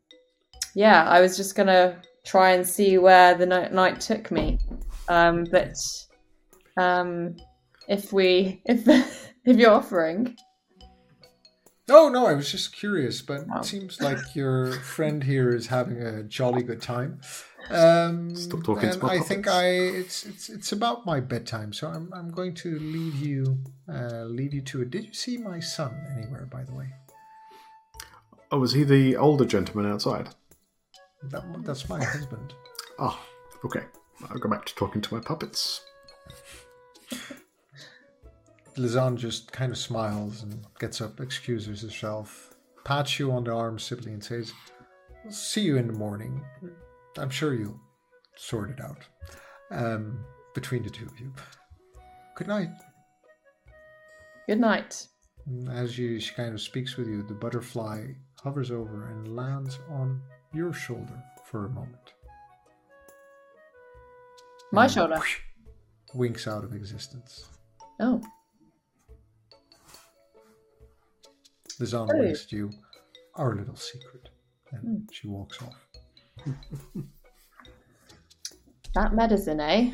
yeah, 0.75 1.03
I 1.03 1.19
was 1.21 1.35
just 1.35 1.55
gonna 1.55 2.01
try 2.25 2.51
and 2.51 2.65
see 2.65 2.97
where 2.97 3.33
the 3.35 3.45
night, 3.45 3.73
night 3.73 3.99
took 3.99 4.31
me. 4.31 4.59
Um, 5.09 5.45
but 5.51 5.75
um, 6.77 7.35
if 7.87 8.13
we, 8.13 8.61
if 8.65 8.87
if 9.45 9.57
you're 9.57 9.71
offering, 9.71 10.37
Oh 11.89 12.09
no, 12.09 12.25
I 12.25 12.33
was 12.33 12.51
just 12.51 12.75
curious, 12.75 13.21
but 13.21 13.45
it 13.55 13.65
seems 13.65 14.01
like 14.01 14.35
your 14.35 14.73
friend 14.81 15.23
here 15.23 15.55
is 15.55 15.67
having 15.67 16.01
a 16.01 16.23
jolly 16.23 16.63
good 16.63 16.81
time. 16.81 17.21
Um, 17.69 18.35
Stop 18.35 18.63
talking 18.63 18.89
and 18.89 19.03
I 19.03 19.19
think. 19.19 19.47
I 19.47 19.67
it's 19.67 20.25
it's 20.25 20.49
it's 20.49 20.71
about 20.73 21.05
my 21.05 21.19
bedtime, 21.19 21.71
so 21.71 21.87
I'm 21.87 22.11
I'm 22.13 22.29
going 22.29 22.53
to 22.55 22.77
leave 22.79 23.15
you 23.15 23.59
uh, 23.89 24.25
leave 24.25 24.53
you 24.53 24.61
to 24.61 24.81
it. 24.81 24.89
Did 24.89 25.05
you 25.05 25.13
see 25.13 25.37
my 25.37 25.59
son 25.59 25.95
anywhere, 26.17 26.47
by 26.51 26.63
the 26.63 26.73
way? 26.73 26.87
Oh, 28.51 28.59
was 28.59 28.73
he 28.73 28.83
the 28.83 29.15
older 29.17 29.45
gentleman 29.45 29.91
outside? 29.91 30.29
That, 31.23 31.43
that's 31.65 31.89
my 31.89 32.03
husband. 32.03 32.53
Oh, 32.99 33.19
okay. 33.65 33.83
I'll 34.29 34.39
go 34.39 34.49
back 34.49 34.65
to 34.65 34.75
talking 34.75 35.01
to 35.01 35.13
my 35.13 35.21
puppets. 35.21 35.81
Lizanne 38.77 39.17
just 39.17 39.51
kind 39.51 39.71
of 39.71 39.77
smiles 39.77 40.43
and 40.43 40.65
gets 40.79 41.01
up, 41.01 41.19
excuses 41.19 41.81
herself, 41.81 42.55
pats 42.83 43.19
you 43.19 43.31
on 43.31 43.43
the 43.43 43.53
arm, 43.53 43.79
Sibley, 43.79 44.13
and 44.13 44.23
says, 44.23 44.53
"I'll 45.25 45.31
see 45.31 45.61
you 45.61 45.77
in 45.77 45.87
the 45.87 45.93
morning. 45.93 46.43
I'm 47.17 47.29
sure 47.29 47.53
you'll 47.53 47.79
sort 48.35 48.69
it 48.69 48.79
out 48.81 49.03
um, 49.71 50.23
between 50.53 50.83
the 50.83 50.89
two 50.89 51.05
of 51.05 51.19
you. 51.19 51.33
Good 52.35 52.47
night." 52.47 52.69
good 54.47 54.59
night. 54.59 55.07
As 55.69 55.97
you, 55.97 56.19
she 56.19 56.33
kind 56.33 56.53
of 56.53 56.61
speaks 56.61 56.97
with 56.97 57.07
you, 57.07 57.21
the 57.23 57.33
butterfly 57.33 58.07
hovers 58.41 58.71
over 58.71 59.09
and 59.09 59.35
lands 59.35 59.79
on 59.89 60.21
your 60.53 60.73
shoulder 60.73 61.23
for 61.45 61.65
a 61.65 61.69
moment. 61.69 62.13
My 64.71 64.83
And 64.83 64.91
shoulder. 64.91 65.21
Winks 66.13 66.47
out 66.47 66.63
of 66.63 66.73
existence. 66.73 67.45
Oh, 67.99 68.21
Lizanne 71.79 72.09
Oh. 72.13 72.17
winks 72.19 72.45
at 72.45 72.51
you. 72.51 72.71
Our 73.35 73.55
little 73.55 73.75
secret. 73.75 74.29
And 74.71 75.09
she 75.11 75.27
walks 75.27 75.61
off. 75.61 75.87
that 78.95 79.13
medicine, 79.13 79.59
eh? 79.59 79.93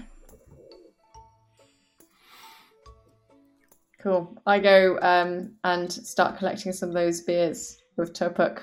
Cool. 3.99 4.35
I 4.45 4.59
go 4.59 4.99
um, 5.01 5.53
and 5.63 5.91
start 5.91 6.37
collecting 6.37 6.73
some 6.73 6.89
of 6.89 6.95
those 6.95 7.21
beers 7.21 7.77
with 7.95 8.13
Tupuk. 8.13 8.59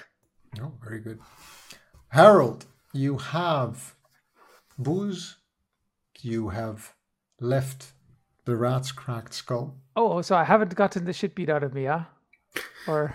Oh, 0.61 0.73
very 0.83 1.01
good. 1.01 1.19
Harold, 2.09 2.67
you 2.93 3.17
have 3.17 3.95
booze. 4.79 5.37
You 6.21 6.51
have 6.51 6.93
left 7.41 7.93
the 8.45 8.57
rat's 8.57 8.93
cracked 8.93 9.33
skull. 9.33 9.77
Oh, 9.97 10.21
so 10.21 10.37
I 10.37 10.45
haven't 10.45 10.75
gotten 10.75 11.05
the 11.07 11.13
shit 11.15 11.35
beat 11.35 11.49
out 11.49 11.63
of 11.63 11.73
me, 11.73 11.85
huh? 11.87 12.05
Or 12.87 13.15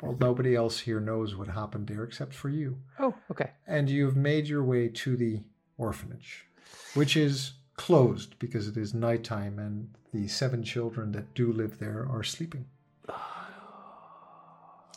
Well, 0.00 0.16
nobody 0.20 0.54
else 0.54 0.80
here 0.80 1.00
knows 1.00 1.34
what 1.36 1.48
happened 1.48 1.86
there 1.88 2.04
except 2.04 2.34
for 2.34 2.48
you. 2.48 2.78
oh, 2.98 3.14
okay. 3.30 3.50
And 3.66 3.88
you've 3.90 4.16
made 4.16 4.46
your 4.48 4.62
way 4.64 4.88
to 4.88 5.16
the 5.16 5.42
orphanage, 5.78 6.46
which 6.94 7.16
is 7.16 7.52
closed 7.76 8.38
because 8.38 8.68
it 8.68 8.76
is 8.76 8.94
nighttime 8.94 9.58
and 9.58 9.88
the 10.12 10.28
seven 10.28 10.62
children 10.62 11.12
that 11.12 11.34
do 11.34 11.52
live 11.52 11.78
there 11.78 12.06
are 12.10 12.22
sleeping. 12.22 12.66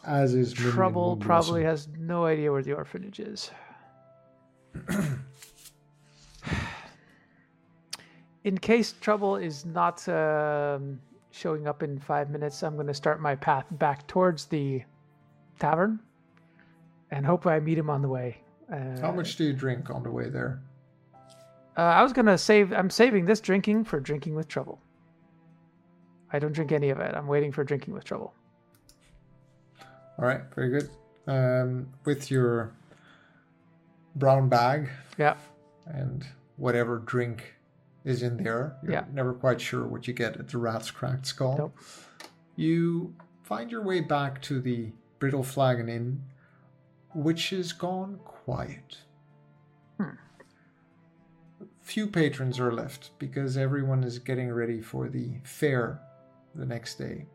As 0.05 0.33
is 0.33 0.53
Trouble 0.53 1.17
probably 1.17 1.63
has 1.63 1.89
no 1.97 2.25
idea 2.25 2.51
where 2.51 2.63
the 2.63 2.73
orphanage 2.73 3.19
is. 3.19 3.51
in 8.45 8.57
case 8.57 8.93
Trouble 9.01 9.35
is 9.35 9.65
not 9.65 10.07
um, 10.07 11.01
showing 11.31 11.67
up 11.67 11.83
in 11.83 11.99
five 11.99 12.29
minutes, 12.29 12.63
I'm 12.63 12.75
going 12.75 12.87
to 12.87 12.93
start 12.93 13.21
my 13.21 13.35
path 13.35 13.65
back 13.71 14.07
towards 14.07 14.45
the 14.45 14.83
tavern 15.59 15.99
and 17.11 17.25
hope 17.25 17.45
I 17.45 17.59
meet 17.59 17.77
him 17.77 17.89
on 17.89 18.01
the 18.01 18.07
way. 18.07 18.37
Uh, 18.71 18.99
How 19.01 19.11
much 19.11 19.35
do 19.35 19.43
you 19.43 19.53
drink 19.53 19.89
on 19.89 20.03
the 20.03 20.11
way 20.11 20.29
there? 20.29 20.61
Uh, 21.77 21.81
I 21.81 22.03
was 22.03 22.11
gonna 22.13 22.37
save. 22.37 22.73
I'm 22.73 22.89
saving 22.89 23.25
this 23.25 23.39
drinking 23.39 23.85
for 23.85 23.99
drinking 24.01 24.35
with 24.35 24.47
trouble. 24.49 24.79
I 26.33 26.37
don't 26.37 26.51
drink 26.51 26.71
any 26.73 26.89
of 26.89 26.99
it. 26.99 27.15
I'm 27.15 27.25
waiting 27.25 27.51
for 27.53 27.63
drinking 27.63 27.93
with 27.93 28.03
trouble. 28.03 28.33
All 30.17 30.25
right, 30.25 30.41
very 30.53 30.69
good. 30.69 30.89
Um, 31.25 31.87
with 32.05 32.29
your 32.29 32.73
brown 34.15 34.49
bag 34.49 34.89
Yeah. 35.17 35.35
and 35.85 36.27
whatever 36.57 36.97
drink 36.99 37.55
is 38.09 38.23
in 38.23 38.37
there, 38.43 38.77
you're 38.83 38.91
Yeah. 38.93 39.05
never 39.11 39.33
quite 39.33 39.61
sure 39.61 39.85
what 39.87 40.07
you 40.07 40.13
get 40.13 40.37
at 40.37 40.47
the 40.49 40.57
Rat's 40.57 40.91
Cracked 40.91 41.25
Skull. 41.25 41.57
Nope. 41.57 41.77
You 42.55 43.15
find 43.43 43.71
your 43.71 43.81
way 43.83 44.01
back 44.01 44.41
to 44.43 44.59
the 44.61 44.91
Brittle 45.19 45.43
Flagon 45.43 45.89
Inn, 45.89 46.23
which 47.13 47.51
is 47.53 47.73
gone 47.73 48.19
quiet. 48.23 48.99
Hmm. 49.97 50.09
Few 51.81 52.07
patrons 52.07 52.59
are 52.59 52.71
left 52.71 53.11
because 53.19 53.57
everyone 53.57 54.03
is 54.03 54.19
getting 54.19 54.51
ready 54.51 54.81
for 54.81 55.09
the 55.09 55.39
fair 55.43 55.99
the 56.55 56.65
next 56.65 56.95
day. 56.95 57.25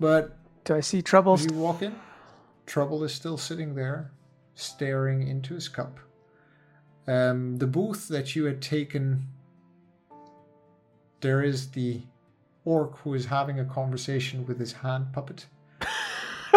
But 0.00 0.36
Do 0.64 0.74
I 0.74 0.80
see 0.80 1.00
trouble? 1.02 1.38
you 1.38 1.52
walk 1.54 1.82
in, 1.82 1.94
Trouble 2.66 3.04
is 3.04 3.14
still 3.14 3.38
sitting 3.38 3.74
there, 3.76 4.10
staring 4.54 5.26
into 5.28 5.54
his 5.54 5.68
cup. 5.68 5.98
Um, 7.08 7.58
the 7.58 7.66
booth 7.66 8.08
that 8.08 8.34
you 8.34 8.44
had 8.44 8.60
taken, 8.60 9.28
there 11.20 11.42
is 11.42 11.70
the 11.70 12.02
orc 12.64 12.98
who 12.98 13.14
is 13.14 13.26
having 13.26 13.60
a 13.60 13.64
conversation 13.64 14.44
with 14.44 14.58
his 14.58 14.72
hand 14.72 15.12
puppet, 15.12 15.46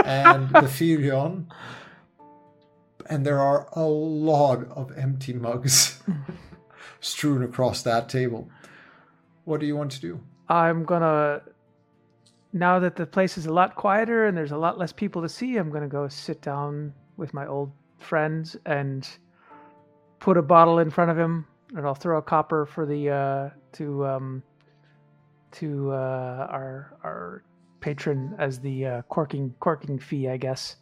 and 0.03 0.49
the 0.53 0.67
Felion. 0.67 1.47
And 3.05 3.25
there 3.25 3.39
are 3.39 3.67
a 3.73 3.85
lot 3.85 4.69
of 4.71 4.95
empty 4.97 5.33
mugs 5.33 5.99
strewn 6.99 7.43
across 7.43 7.81
that 7.83 8.07
table. 8.09 8.49
What 9.45 9.59
do 9.59 9.65
you 9.65 9.75
want 9.75 9.91
to 9.93 10.01
do? 10.01 10.19
I'm 10.47 10.83
gonna. 10.83 11.41
Now 12.53 12.79
that 12.79 12.95
the 12.95 13.05
place 13.05 13.37
is 13.37 13.45
a 13.45 13.53
lot 13.53 13.75
quieter 13.75 14.25
and 14.25 14.35
there's 14.35 14.51
a 14.51 14.57
lot 14.57 14.79
less 14.79 14.91
people 14.91 15.21
to 15.21 15.29
see, 15.29 15.57
I'm 15.57 15.69
gonna 15.69 15.87
go 15.87 16.07
sit 16.07 16.41
down 16.41 16.93
with 17.17 17.33
my 17.33 17.45
old 17.45 17.71
friends 17.99 18.57
and 18.65 19.07
put 20.19 20.37
a 20.37 20.41
bottle 20.41 20.79
in 20.79 20.89
front 20.89 21.11
of 21.11 21.17
him, 21.17 21.45
and 21.75 21.85
I'll 21.85 21.95
throw 21.95 22.17
a 22.17 22.21
copper 22.21 22.65
for 22.65 22.85
the 22.85 23.09
uh, 23.09 23.49
to 23.73 24.05
um, 24.05 24.43
to 25.53 25.91
uh, 25.91 26.47
our 26.49 26.97
our 27.03 27.43
patron 27.79 28.35
as 28.37 28.59
the 28.59 28.85
uh, 28.85 29.01
corking 29.03 29.53
corking 29.59 29.99
fee, 29.99 30.27
I 30.29 30.37
guess, 30.37 30.75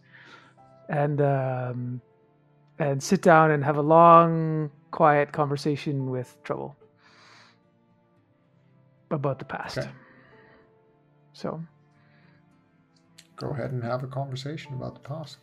and 0.90 1.22
um, 1.22 2.02
and 2.80 3.02
sit 3.02 3.22
down 3.22 3.52
and 3.52 3.64
have 3.64 3.78
a 3.78 3.82
long, 3.82 4.72
quiet 4.92 5.32
conversation 5.32 6.10
with 6.10 6.38
Trouble 6.44 6.76
about 9.12 9.40
the 9.40 9.46
past. 9.46 9.78
Okay. 9.78 9.90
So, 11.34 11.62
Go 13.36 13.50
ahead 13.50 13.72
and 13.72 13.84
have 13.84 14.04
a 14.04 14.08
conversation 14.08 14.74
about 14.74 14.96
the 14.96 15.08
past. 15.08 15.38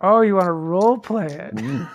oh, 0.00 0.20
you 0.22 0.34
want 0.34 0.46
to 0.46 0.52
role 0.52 0.98
play 0.98 1.26
it? 1.26 1.54
okay. 1.56 1.86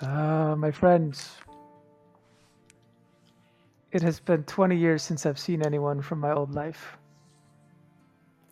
Uh, 0.00 0.54
my 0.56 0.70
friends, 0.70 1.36
It 3.94 4.02
has 4.02 4.18
been 4.18 4.42
20 4.42 4.76
years 4.76 5.04
since 5.04 5.24
I've 5.24 5.38
seen 5.38 5.64
anyone 5.64 6.02
from 6.02 6.18
my 6.18 6.32
old 6.32 6.52
life. 6.52 6.96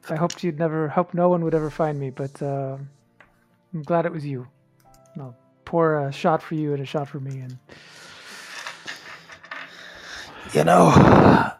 I 0.08 0.14
hoped 0.14 0.44
you'd 0.44 0.56
never, 0.56 0.86
hope 0.86 1.14
no 1.14 1.28
one 1.28 1.42
would 1.42 1.54
ever 1.54 1.68
find 1.68 1.98
me, 1.98 2.10
but 2.10 2.40
uh, 2.40 2.76
I'm 3.74 3.82
glad 3.82 4.06
it 4.06 4.12
was 4.12 4.24
you. 4.24 4.46
I'll 5.18 5.36
pour 5.64 6.06
a 6.06 6.12
shot 6.12 6.44
for 6.44 6.54
you 6.54 6.74
and 6.74 6.80
a 6.80 6.86
shot 6.86 7.08
for 7.08 7.18
me, 7.18 7.40
and 7.40 7.58
You 10.54 10.64
know, 10.64 11.50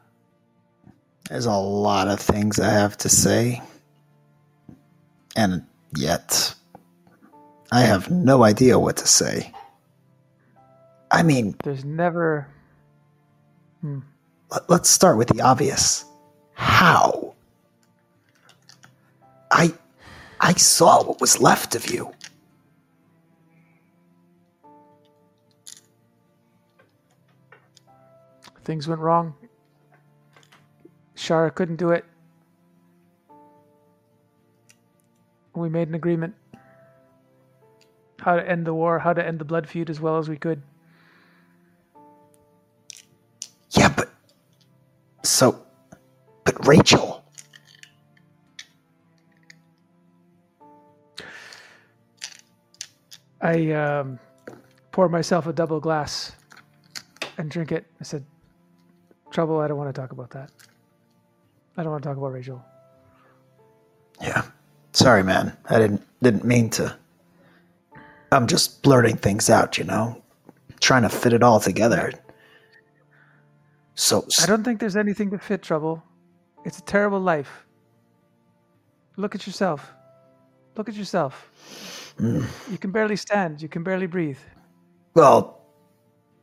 there's 1.31 1.47
a 1.47 1.53
lot 1.53 2.09
of 2.09 2.21
things 2.21 2.61
I 2.61 2.71
have 2.71 2.97
to 2.99 3.09
say, 3.09 3.63
and 5.35 5.65
yet 5.97 6.55
I 7.73 7.81
have 7.81 8.11
no 8.11 8.45
idea 8.45 8.79
what 8.79 8.99
to 8.99 9.09
say. 9.09 9.51
I 11.13 11.23
mean, 11.23 11.55
there's 11.63 11.85
never. 11.85 12.49
Hmm. 13.83 14.01
let- 14.51 14.69
let's 14.71 14.89
start 14.89 15.19
with 15.19 15.29
the 15.29 15.43
obvious. 15.43 16.05
How? 16.55 17.35
I 19.51 19.75
I 20.41 20.55
saw 20.55 21.05
what 21.05 21.21
was 21.21 21.41
left 21.41 21.75
of 21.75 21.91
you. 21.91 22.13
Things 28.65 28.89
went 28.89 29.01
wrong. 29.01 29.35
Shara 31.17 31.55
couldn't 31.55 31.77
do 31.77 31.91
it. 31.91 32.05
We 35.55 35.69
made 35.69 35.89
an 35.89 35.95
agreement. 35.95 36.35
How 38.21 38.37
to 38.37 38.49
end 38.49 38.67
the 38.67 38.73
war, 38.73 39.01
how 39.01 39.13
to 39.13 39.25
end 39.25 39.39
the 39.39 39.45
blood 39.45 39.69
feud 39.69 39.91
as 39.91 40.01
well 40.01 40.17
as 40.17 40.29
we 40.29 40.37
could. 40.37 40.63
So 45.33 45.65
but 46.45 46.67
Rachel, 46.67 47.25
I 53.41 53.71
um, 53.73 54.19
poured 54.91 55.11
myself 55.11 55.47
a 55.47 55.53
double 55.53 55.81
glass 55.81 56.33
and 57.39 57.51
drink 57.51 57.73
it. 57.73 57.87
I 58.01 58.05
said, 58.05 58.25
Trouble, 59.31 59.61
I 59.61 59.69
don't 59.69 59.79
want 59.79 59.95
to 59.95 59.99
talk 59.99 60.13
about 60.13 60.31
that. 60.31 60.51
I 61.77 61.83
don't 61.83 61.93
want 61.93 62.03
to 62.03 62.09
talk 62.09 62.19
about 62.19 62.33
Rachel. 62.33 62.63
Yeah. 64.21 64.45
Sorry, 64.93 65.23
man. 65.23 65.57
I 65.71 65.79
didn't 65.79 66.03
didn't 66.23 66.45
mean 66.45 66.69
to. 66.71 66.97
I'm 68.31 68.47
just 68.47 68.83
blurting 68.83 69.17
things 69.17 69.49
out, 69.49 69.79
you 69.79 69.85
know, 69.85 70.23
trying 70.81 71.03
to 71.03 71.09
fit 71.09 71.33
it 71.33 71.43
all 71.43 71.61
together. 71.61 72.13
So 74.03 74.27
I 74.43 74.47
don't 74.47 74.65
think 74.65 74.81
there's 74.81 74.97
anything 74.97 75.31
to 75.31 75.39
fit 75.39 75.63
trouble. 75.63 76.03
It's 76.65 76.79
a 76.81 76.83
terrible 76.83 77.21
life. 77.21 77.67
Look 79.17 79.37
at 79.37 79.47
yourself. 79.47 79.93
Look 80.77 80.89
at 80.89 80.95
yourself. 80.97 81.51
You 82.19 82.79
can 82.81 82.91
barely 82.91 83.15
stand. 83.15 83.63
You 83.63 83.69
can 83.69 83.85
barely 83.85 84.07
breathe. 84.07 84.39
well, 85.15 85.61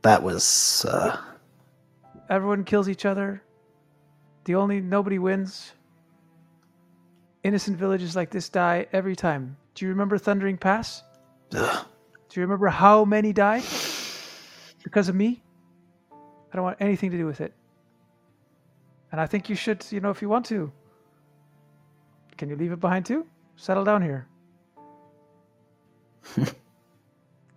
that 0.03 0.23
was 0.23 0.85
uh, 0.85 1.17
Everyone 2.29 2.63
kills 2.63 2.87
each 2.87 3.05
other. 3.05 3.43
The 4.45 4.55
only 4.55 4.79
nobody 4.79 5.19
wins. 5.19 5.73
Innocent 7.43 7.75
villages 7.77 8.15
like 8.15 8.29
this 8.31 8.47
die 8.47 8.87
every 8.93 9.15
time. 9.17 9.57
Do 9.75 9.83
you 9.85 9.89
remember 9.89 10.17
Thundering 10.17 10.57
Pass? 10.57 11.03
ugh. 11.53 11.85
Do 12.29 12.39
you 12.39 12.45
remember 12.45 12.67
how 12.67 13.03
many 13.03 13.33
died? 13.33 13.63
Because 14.83 15.09
of 15.09 15.15
me? 15.15 15.41
I 16.51 16.55
don't 16.55 16.65
want 16.65 16.77
anything 16.79 17.11
to 17.11 17.17
do 17.17 17.25
with 17.25 17.41
it. 17.41 17.53
And 19.11 19.19
I 19.19 19.27
think 19.27 19.49
you 19.49 19.55
should, 19.55 19.85
you 19.91 19.99
know, 19.99 20.09
if 20.09 20.21
you 20.21 20.29
want 20.29 20.45
to. 20.47 20.71
Can 22.37 22.49
you 22.49 22.55
leave 22.55 22.71
it 22.71 22.79
behind 22.79 23.05
too? 23.05 23.25
Settle 23.55 23.83
down 23.83 24.01
here. 24.01 24.27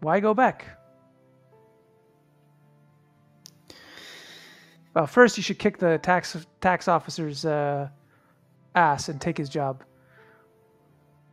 Why 0.01 0.19
go 0.21 0.35
back? 0.35 0.67
Well, 4.95 5.07
first 5.07 5.37
you 5.37 5.43
should 5.43 5.59
kick 5.59 5.79
the 5.79 5.99
tax 5.99 6.37
tax 6.61 6.89
officer's 6.89 7.45
uh, 7.45 7.89
ass 8.75 9.09
and 9.09 9.21
take 9.21 9.39
his 9.39 9.49
job. 9.49 9.85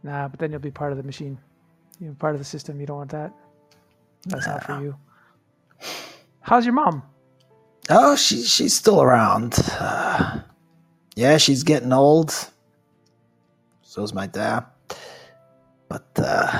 Nah, 0.03 0.27
but 0.27 0.40
then 0.40 0.52
you'll 0.52 0.61
be 0.61 0.72
part 0.72 0.91
of 0.91 0.98
the 0.98 1.03
machine. 1.03 1.38
You're 1.99 2.14
part 2.14 2.36
of 2.36 2.40
the 2.40 2.45
system. 2.45 2.80
You 2.80 2.86
don't 2.86 2.98
want 2.98 3.11
that. 3.11 3.34
That's 4.27 4.48
not 4.48 4.64
for 4.64 4.81
you. 4.81 4.95
How's 6.41 6.65
your 6.65 6.73
mom? 6.73 7.03
Oh, 7.90 8.16
she 8.16 8.44
she's 8.44 8.76
still 8.76 9.02
around. 9.02 9.56
Uh, 9.80 10.40
yeah, 11.16 11.38
she's 11.38 11.64
getting 11.64 11.94
old. 11.94 12.34
So's 13.82 14.14
my 14.14 14.28
dad. 14.28 14.66
But 15.88 16.07
uh, 16.18 16.60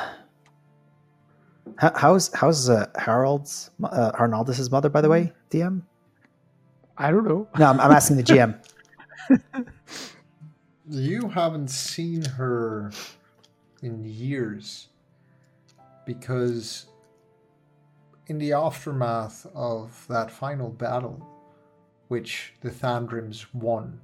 how, 1.78 1.92
how's 1.96 2.34
how's 2.34 2.70
uh, 2.70 2.88
Harold's 2.98 3.72
uh, 3.84 4.12
Arnaldus's 4.14 4.72
mother, 4.72 4.90
by 4.90 5.02
the 5.02 5.10
way? 5.10 5.32
DM. 5.52 5.84
I 6.98 7.12
don't 7.12 7.24
know. 7.24 7.48
No, 7.58 7.68
I'm, 7.68 7.80
I'm 7.80 7.92
asking 7.92 8.18
the 8.18 8.24
GM. 8.24 8.60
You 10.92 11.30
haven't 11.30 11.68
seen 11.68 12.26
her 12.26 12.92
in 13.84 14.04
years 14.04 14.88
because 16.04 16.88
in 18.30 18.38
the 18.38 18.54
aftermath 18.54 19.48
of 19.56 20.06
that 20.08 20.30
final 20.30 20.70
battle, 20.70 21.28
which 22.10 22.54
the 22.62 22.70
Thandrims 22.70 23.48
won 23.54 24.00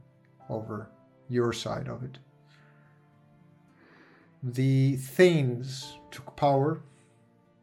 over 0.49 0.89
your 1.29 1.53
side 1.53 1.87
of 1.87 2.03
it, 2.03 2.17
the 4.41 4.95
Thanes 4.95 5.99
took 6.09 6.35
power 6.35 6.81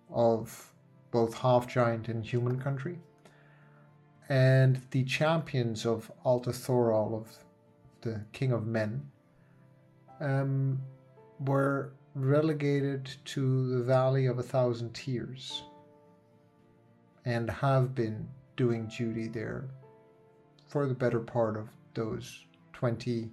of 0.09 0.73
both 1.11 1.35
half 1.35 1.67
giant 1.67 2.09
and 2.09 2.25
human 2.25 2.61
country, 2.61 2.99
and 4.29 4.81
the 4.93 5.03
champions 5.03 5.85
of 5.85 6.13
Alta 6.25 6.51
Thoral 6.51 7.13
of 7.15 7.39
the 8.03 8.25
King 8.33 8.53
of 8.53 8.67
Men 8.67 9.11
um, 10.21 10.81
were 11.41 11.93
relegated 12.15 13.11
to 13.25 13.69
the 13.77 13.83
Valley 13.83 14.27
of 14.27 14.39
a 14.39 14.43
Thousand 14.45 14.95
Tears 14.95 15.65
and 17.25 17.49
have 17.51 17.95
been 17.95 18.29
doing 18.57 18.87
duty 18.97 19.29
there 19.29 19.69
for 20.69 20.87
the 20.87 20.95
better 20.95 21.21
part 21.21 21.57
of 21.57 21.69
those 21.95 22.45
20 22.73 23.31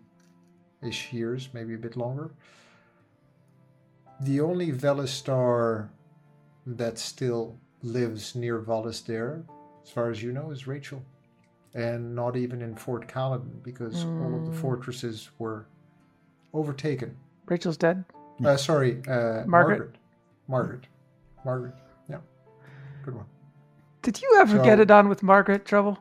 ish 0.82 1.12
years, 1.14 1.50
maybe 1.54 1.74
a 1.74 1.78
bit 1.78 1.96
longer. 1.98 2.32
The 4.22 4.42
only 4.42 4.72
Velistar 4.72 5.90
that 6.66 6.98
still 6.98 7.58
lives 7.82 8.36
near 8.36 8.60
Valisdare, 8.60 9.44
as 9.84 9.90
far 9.90 10.10
as 10.10 10.22
you 10.22 10.32
know, 10.32 10.52
is 10.52 10.68
Rachel. 10.68 11.02
And 11.74 12.16
not 12.16 12.36
even 12.36 12.62
in 12.62 12.76
Fort 12.76 13.08
Caledon, 13.08 13.62
because 13.64 14.04
all 14.04 14.36
of 14.36 14.46
the 14.46 14.52
Mm. 14.52 14.56
fortresses 14.56 15.30
were 15.38 15.68
overtaken. 16.54 17.16
Rachel's 17.46 17.78
dead. 17.78 18.04
Uh, 18.44 18.58
sorry, 18.58 19.02
uh, 19.08 19.46
Margaret? 19.46 19.48
Margaret. 19.48 19.96
Margaret. 20.48 20.88
Margaret. 21.46 21.76
Yeah. 22.10 22.20
Good 23.06 23.16
one. 23.16 23.26
Did 24.02 24.22
you 24.22 24.38
ever 24.40 24.58
So- 24.58 24.64
get 24.64 24.80
it 24.80 24.92
on 24.92 25.10
with 25.10 25.24
Margaret 25.24 25.66
Trouble? 25.66 26.00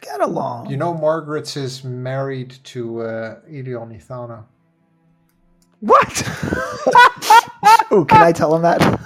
Get 0.00 0.20
along. 0.20 0.70
You 0.70 0.76
know, 0.76 0.94
Margaret's 0.94 1.56
is 1.56 1.84
married 1.84 2.50
to 2.64 3.02
uh, 3.02 3.40
Elion 3.50 3.92
Ithana. 3.96 4.44
What? 5.80 6.22
oh, 7.90 8.04
can 8.08 8.22
I 8.22 8.32
tell 8.32 8.54
him 8.54 8.62
that? 8.62 8.80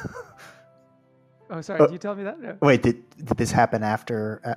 oh, 1.51 1.60
sorry. 1.60 1.80
Did 1.80 1.93
you 1.93 1.98
tell 1.98 2.14
me 2.14 2.24
that? 2.24 2.40
No. 2.40 2.56
Wait, 2.60 2.82
did, 2.82 3.02
did 3.24 3.36
this 3.36 3.51
happen 3.51 3.82
after? 3.82 4.40
Uh, 4.44 4.55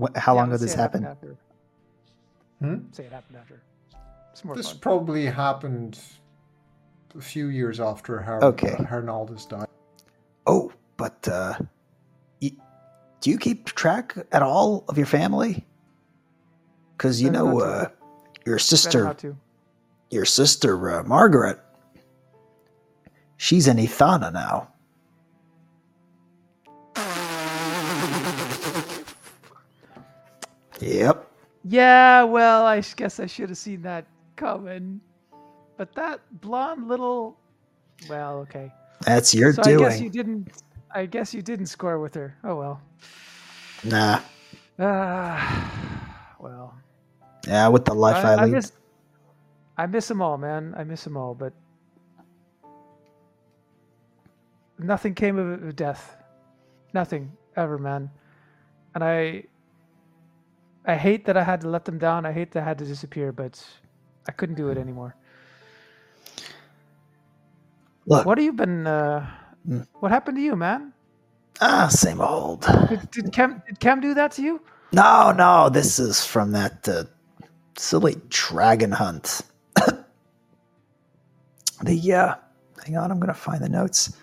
wh- 0.00 0.16
how 0.18 0.34
Yeah, 0.34 0.40
long 0.40 0.44
ago 0.48 0.52
let's 0.52 0.62
this 0.62 0.72
say 0.72 0.78
it 0.78 0.80
happened 0.82 1.04
happened? 1.04 1.36
Hmm? 2.60 2.76
Say 2.92 3.04
it 3.04 3.12
happened 3.12 3.38
after. 3.38 3.62
It's 4.32 4.44
more 4.44 4.56
This 4.56 4.70
fun. 4.70 4.78
probably 4.80 5.26
happened 5.26 5.98
a 7.16 7.20
few 7.20 7.46
years 7.48 7.80
after 7.80 8.20
Har- 8.20 8.44
Okay. 8.44 8.72
uh, 8.72 8.82
Harnaldus 8.84 9.48
died. 9.48 9.67
But 11.20 11.32
uh, 11.32 11.58
y- 12.40 12.52
do 13.20 13.30
you 13.30 13.38
keep 13.38 13.66
track 13.66 14.14
at 14.32 14.42
all 14.42 14.84
of 14.88 14.96
your 14.96 15.06
family? 15.06 15.64
Because 16.96 17.22
you 17.22 17.30
know, 17.30 17.60
uh, 17.60 17.88
your 18.44 18.58
sister, 18.58 19.14
your 20.10 20.24
sister 20.24 20.90
uh, 20.90 21.02
Margaret, 21.04 21.58
she's 23.36 23.68
an 23.68 23.76
Ithana 23.78 24.32
now. 24.32 24.68
Yep. 30.80 31.30
Yeah, 31.64 32.22
well, 32.22 32.64
I 32.64 32.80
guess 32.80 33.18
I 33.18 33.26
should 33.26 33.48
have 33.48 33.58
seen 33.58 33.82
that 33.82 34.06
coming. 34.36 35.00
But 35.76 35.92
that 35.94 36.20
blonde 36.40 36.88
little. 36.88 37.36
Well, 38.08 38.38
okay. 38.38 38.72
That's 39.04 39.34
your 39.34 39.52
so 39.52 39.62
doing. 39.62 39.84
I 39.84 39.88
guess 39.90 40.00
you 40.00 40.10
didn't. 40.10 40.62
I 40.94 41.06
guess 41.06 41.34
you 41.34 41.42
didn't 41.42 41.66
score 41.66 42.00
with 42.00 42.14
her. 42.14 42.36
Oh 42.44 42.56
well. 42.56 42.82
Nah. 43.84 44.20
Ah, 44.78 46.36
well, 46.40 46.74
Yeah, 47.46 47.68
with 47.68 47.84
the 47.86 47.94
life 47.94 48.24
I, 48.24 48.34
I, 48.34 48.36
I 48.36 48.36
lead. 48.36 48.46
miss, 48.46 48.72
I 49.78 49.86
miss 49.86 50.08
them 50.08 50.22
all, 50.22 50.38
man. 50.38 50.74
I 50.78 50.84
miss 50.84 51.04
them 51.04 51.16
all, 51.16 51.34
but 51.34 51.52
nothing 54.78 55.14
came 55.14 55.38
of 55.38 55.52
it 55.60 55.66
with 55.66 55.76
death. 55.76 56.16
Nothing 56.94 57.32
ever, 57.56 57.78
man. 57.78 58.10
And 58.94 59.04
I, 59.04 59.44
I 60.86 60.96
hate 60.96 61.26
that 61.26 61.36
I 61.36 61.44
had 61.44 61.60
to 61.62 61.68
let 61.70 61.84
them 61.84 61.98
down. 61.98 62.26
I 62.26 62.32
hate 62.32 62.52
that 62.52 62.62
I 62.62 62.66
had 62.66 62.78
to 62.78 62.86
disappear, 62.86 63.32
but 63.32 63.62
I 64.28 64.32
couldn't 64.32 64.56
do 64.56 64.70
it 64.70 64.78
anymore. 64.78 65.16
Look, 68.06 68.26
What 68.26 68.38
have 68.38 68.44
you 68.44 68.52
been? 68.54 68.86
Uh, 68.86 69.28
Mm. 69.68 69.86
what 70.00 70.10
happened 70.10 70.38
to 70.38 70.42
you, 70.42 70.56
man? 70.56 70.92
ah, 71.60 71.88
same 71.88 72.20
old. 72.20 72.66
Did, 72.88 73.10
did 73.10 73.32
Cam 73.32 73.62
did 73.66 73.80
Cam 73.80 74.00
do 74.00 74.14
that 74.14 74.32
to 74.32 74.42
you? 74.42 74.60
No, 74.92 75.32
no, 75.32 75.68
this 75.68 75.98
is 75.98 76.24
from 76.24 76.52
that 76.52 76.88
uh, 76.88 77.04
silly 77.76 78.16
dragon 78.28 78.92
hunt. 78.92 79.42
the 81.82 82.12
uh, 82.14 82.34
hang 82.84 82.96
on, 82.96 83.10
I'm 83.10 83.20
gonna 83.20 83.34
find 83.34 83.62
the 83.62 83.68
notes. 83.68 84.16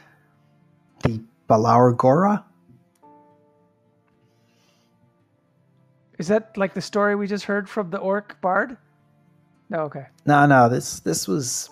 The 1.03 1.21
Balaur 1.47 1.95
Gora. 1.95 2.43
Is 6.17 6.29
that 6.29 6.55
like 6.57 6.73
the 6.73 6.81
story 6.81 7.15
we 7.15 7.27
just 7.27 7.43
heard 7.45 7.69
from 7.69 7.89
the 7.89 7.97
orc 7.97 8.39
bard? 8.41 8.77
No, 9.69 9.81
okay. 9.81 10.05
No, 10.25 10.45
no, 10.45 10.69
this 10.69 11.01
this 11.01 11.27
was. 11.27 11.69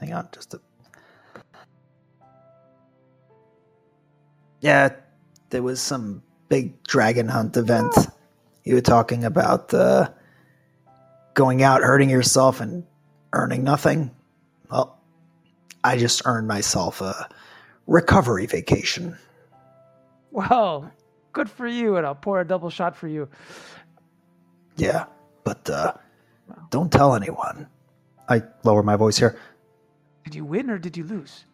Hang 0.00 0.12
on, 0.12 0.28
just 0.32 0.54
a. 0.54 0.60
Yeah, 4.64 4.94
there 5.50 5.62
was 5.62 5.78
some 5.78 6.22
big 6.48 6.82
dragon 6.84 7.28
hunt 7.28 7.54
event. 7.58 7.94
You 8.64 8.76
were 8.76 8.80
talking 8.80 9.22
about 9.22 9.74
uh, 9.74 10.08
going 11.34 11.62
out, 11.62 11.82
hurting 11.82 12.08
yourself, 12.08 12.62
and 12.62 12.82
earning 13.34 13.62
nothing. 13.62 14.10
Well, 14.70 14.98
I 15.84 15.98
just 15.98 16.22
earned 16.24 16.48
myself 16.48 17.02
a 17.02 17.28
recovery 17.86 18.46
vacation. 18.46 19.18
Well, 20.30 20.90
good 21.34 21.50
for 21.50 21.66
you, 21.66 21.98
and 21.98 22.06
I'll 22.06 22.14
pour 22.14 22.40
a 22.40 22.46
double 22.46 22.70
shot 22.70 22.96
for 22.96 23.06
you. 23.06 23.28
Yeah, 24.76 25.04
but 25.44 25.68
uh, 25.68 25.92
don't 26.70 26.90
tell 26.90 27.14
anyone. 27.14 27.68
I 28.30 28.42
lower 28.62 28.82
my 28.82 28.96
voice 28.96 29.18
here. 29.18 29.38
Did 30.24 30.34
you 30.34 30.46
win 30.46 30.70
or 30.70 30.78
did 30.78 30.96
you 30.96 31.04
lose? 31.04 31.44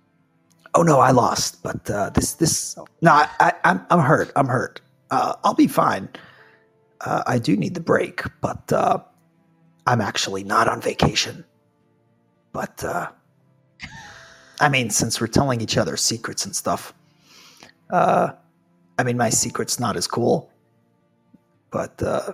Oh 0.74 0.82
no, 0.82 1.00
I 1.00 1.10
lost. 1.10 1.62
But 1.62 1.90
uh, 1.90 2.10
this 2.10 2.34
this 2.34 2.76
no, 3.02 3.12
I, 3.12 3.28
I, 3.40 3.52
I'm 3.64 3.84
I'm 3.90 4.00
hurt. 4.00 4.30
I'm 4.36 4.46
hurt. 4.46 4.80
Uh, 5.10 5.34
I'll 5.44 5.54
be 5.54 5.66
fine. 5.66 6.08
Uh, 7.00 7.22
I 7.26 7.38
do 7.38 7.56
need 7.56 7.74
the 7.74 7.80
break, 7.80 8.22
but 8.40 8.72
uh, 8.72 8.98
I'm 9.86 10.00
actually 10.00 10.44
not 10.44 10.68
on 10.68 10.80
vacation. 10.80 11.44
But 12.52 12.84
uh, 12.84 13.10
I 14.60 14.68
mean, 14.68 14.90
since 14.90 15.20
we're 15.20 15.26
telling 15.26 15.60
each 15.60 15.76
other 15.76 15.96
secrets 15.96 16.44
and 16.44 16.54
stuff, 16.54 16.92
uh, 17.90 18.32
I 18.98 19.02
mean, 19.02 19.16
my 19.16 19.30
secret's 19.30 19.80
not 19.80 19.96
as 19.96 20.06
cool. 20.06 20.50
But 21.70 22.02
uh, 22.02 22.32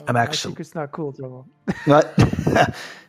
Oh, 0.00 0.04
I'm 0.08 0.16
actually. 0.16 0.50
my 0.50 0.52
secret's 0.52 0.74
not 0.74 0.92
cool, 0.92 1.12
Trouble. 1.12 1.46
what? 1.86 2.14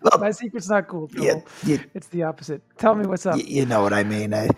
well, 0.01 0.19
My 0.19 0.31
secret's 0.31 0.69
not 0.69 0.87
cool, 0.87 1.09
yeah, 1.15 1.41
you, 1.65 1.79
It's 1.93 2.07
the 2.07 2.23
opposite. 2.23 2.61
Tell 2.77 2.95
me 2.95 3.05
what's 3.05 3.25
up. 3.25 3.35
Y- 3.35 3.43
you 3.47 3.65
know 3.65 3.81
what 3.81 3.93
I 3.93 4.03
mean. 4.03 4.33
I, 4.33 4.49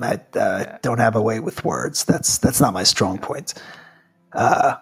I 0.00 0.20
uh, 0.38 0.78
don't 0.82 0.98
have 0.98 1.16
a 1.16 1.22
way 1.22 1.40
with 1.40 1.64
words. 1.64 2.04
That's 2.04 2.38
that's 2.38 2.60
not 2.60 2.72
my 2.72 2.84
strong 2.84 3.18
point. 3.18 3.54
Uh, 4.32 4.76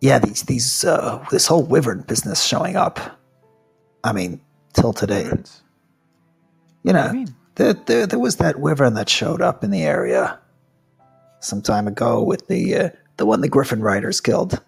yeah, 0.00 0.18
these 0.18 0.42
these 0.42 0.84
uh, 0.84 1.24
this 1.30 1.46
whole 1.46 1.64
wyvern 1.64 2.02
business 2.02 2.42
showing 2.44 2.76
up. 2.76 3.00
I 4.04 4.12
mean, 4.12 4.40
till 4.74 4.92
today, 4.92 5.24
Friends. 5.24 5.62
you 6.82 6.92
know, 6.92 7.06
you 7.06 7.12
mean? 7.12 7.34
there, 7.56 7.72
there 7.74 8.06
there 8.06 8.18
was 8.18 8.36
that 8.36 8.60
wyvern 8.60 8.94
that 8.94 9.08
showed 9.08 9.40
up 9.42 9.64
in 9.64 9.70
the 9.70 9.82
area 9.82 10.38
some 11.40 11.62
time 11.62 11.88
ago 11.88 12.22
with 12.22 12.46
the 12.48 12.76
uh, 12.76 12.90
the 13.16 13.26
one 13.26 13.40
the 13.40 13.48
Griffin 13.48 13.80
Riders 13.80 14.20
killed. 14.20 14.60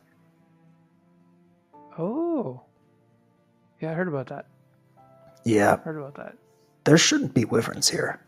Yeah, 3.85 3.91
I 3.91 3.95
heard 3.95 4.09
about 4.09 4.29
that. 4.29 4.47
Yeah, 5.45 5.77
Heard 5.77 5.99
about 5.99 6.15
that. 6.15 6.37
there 6.85 6.97
shouldn't 6.97 7.35
be 7.35 7.45
wyverns 7.45 7.87
here. 7.87 8.19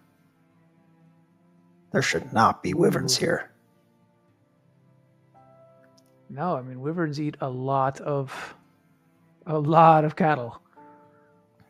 There 1.93 2.03
should 2.03 2.31
not 2.31 2.63
be 2.63 2.75
wyverns 2.75 3.17
Ooh. 3.17 3.21
here. 3.21 3.51
No, 6.29 6.57
I 6.57 6.61
mean 6.61 6.81
wyverns 6.83 7.19
eat 7.19 7.39
a 7.41 7.49
lot 7.49 8.01
of 8.03 8.55
a 9.47 9.59
lot 9.59 10.05
of 10.05 10.15
cattle. 10.15 10.61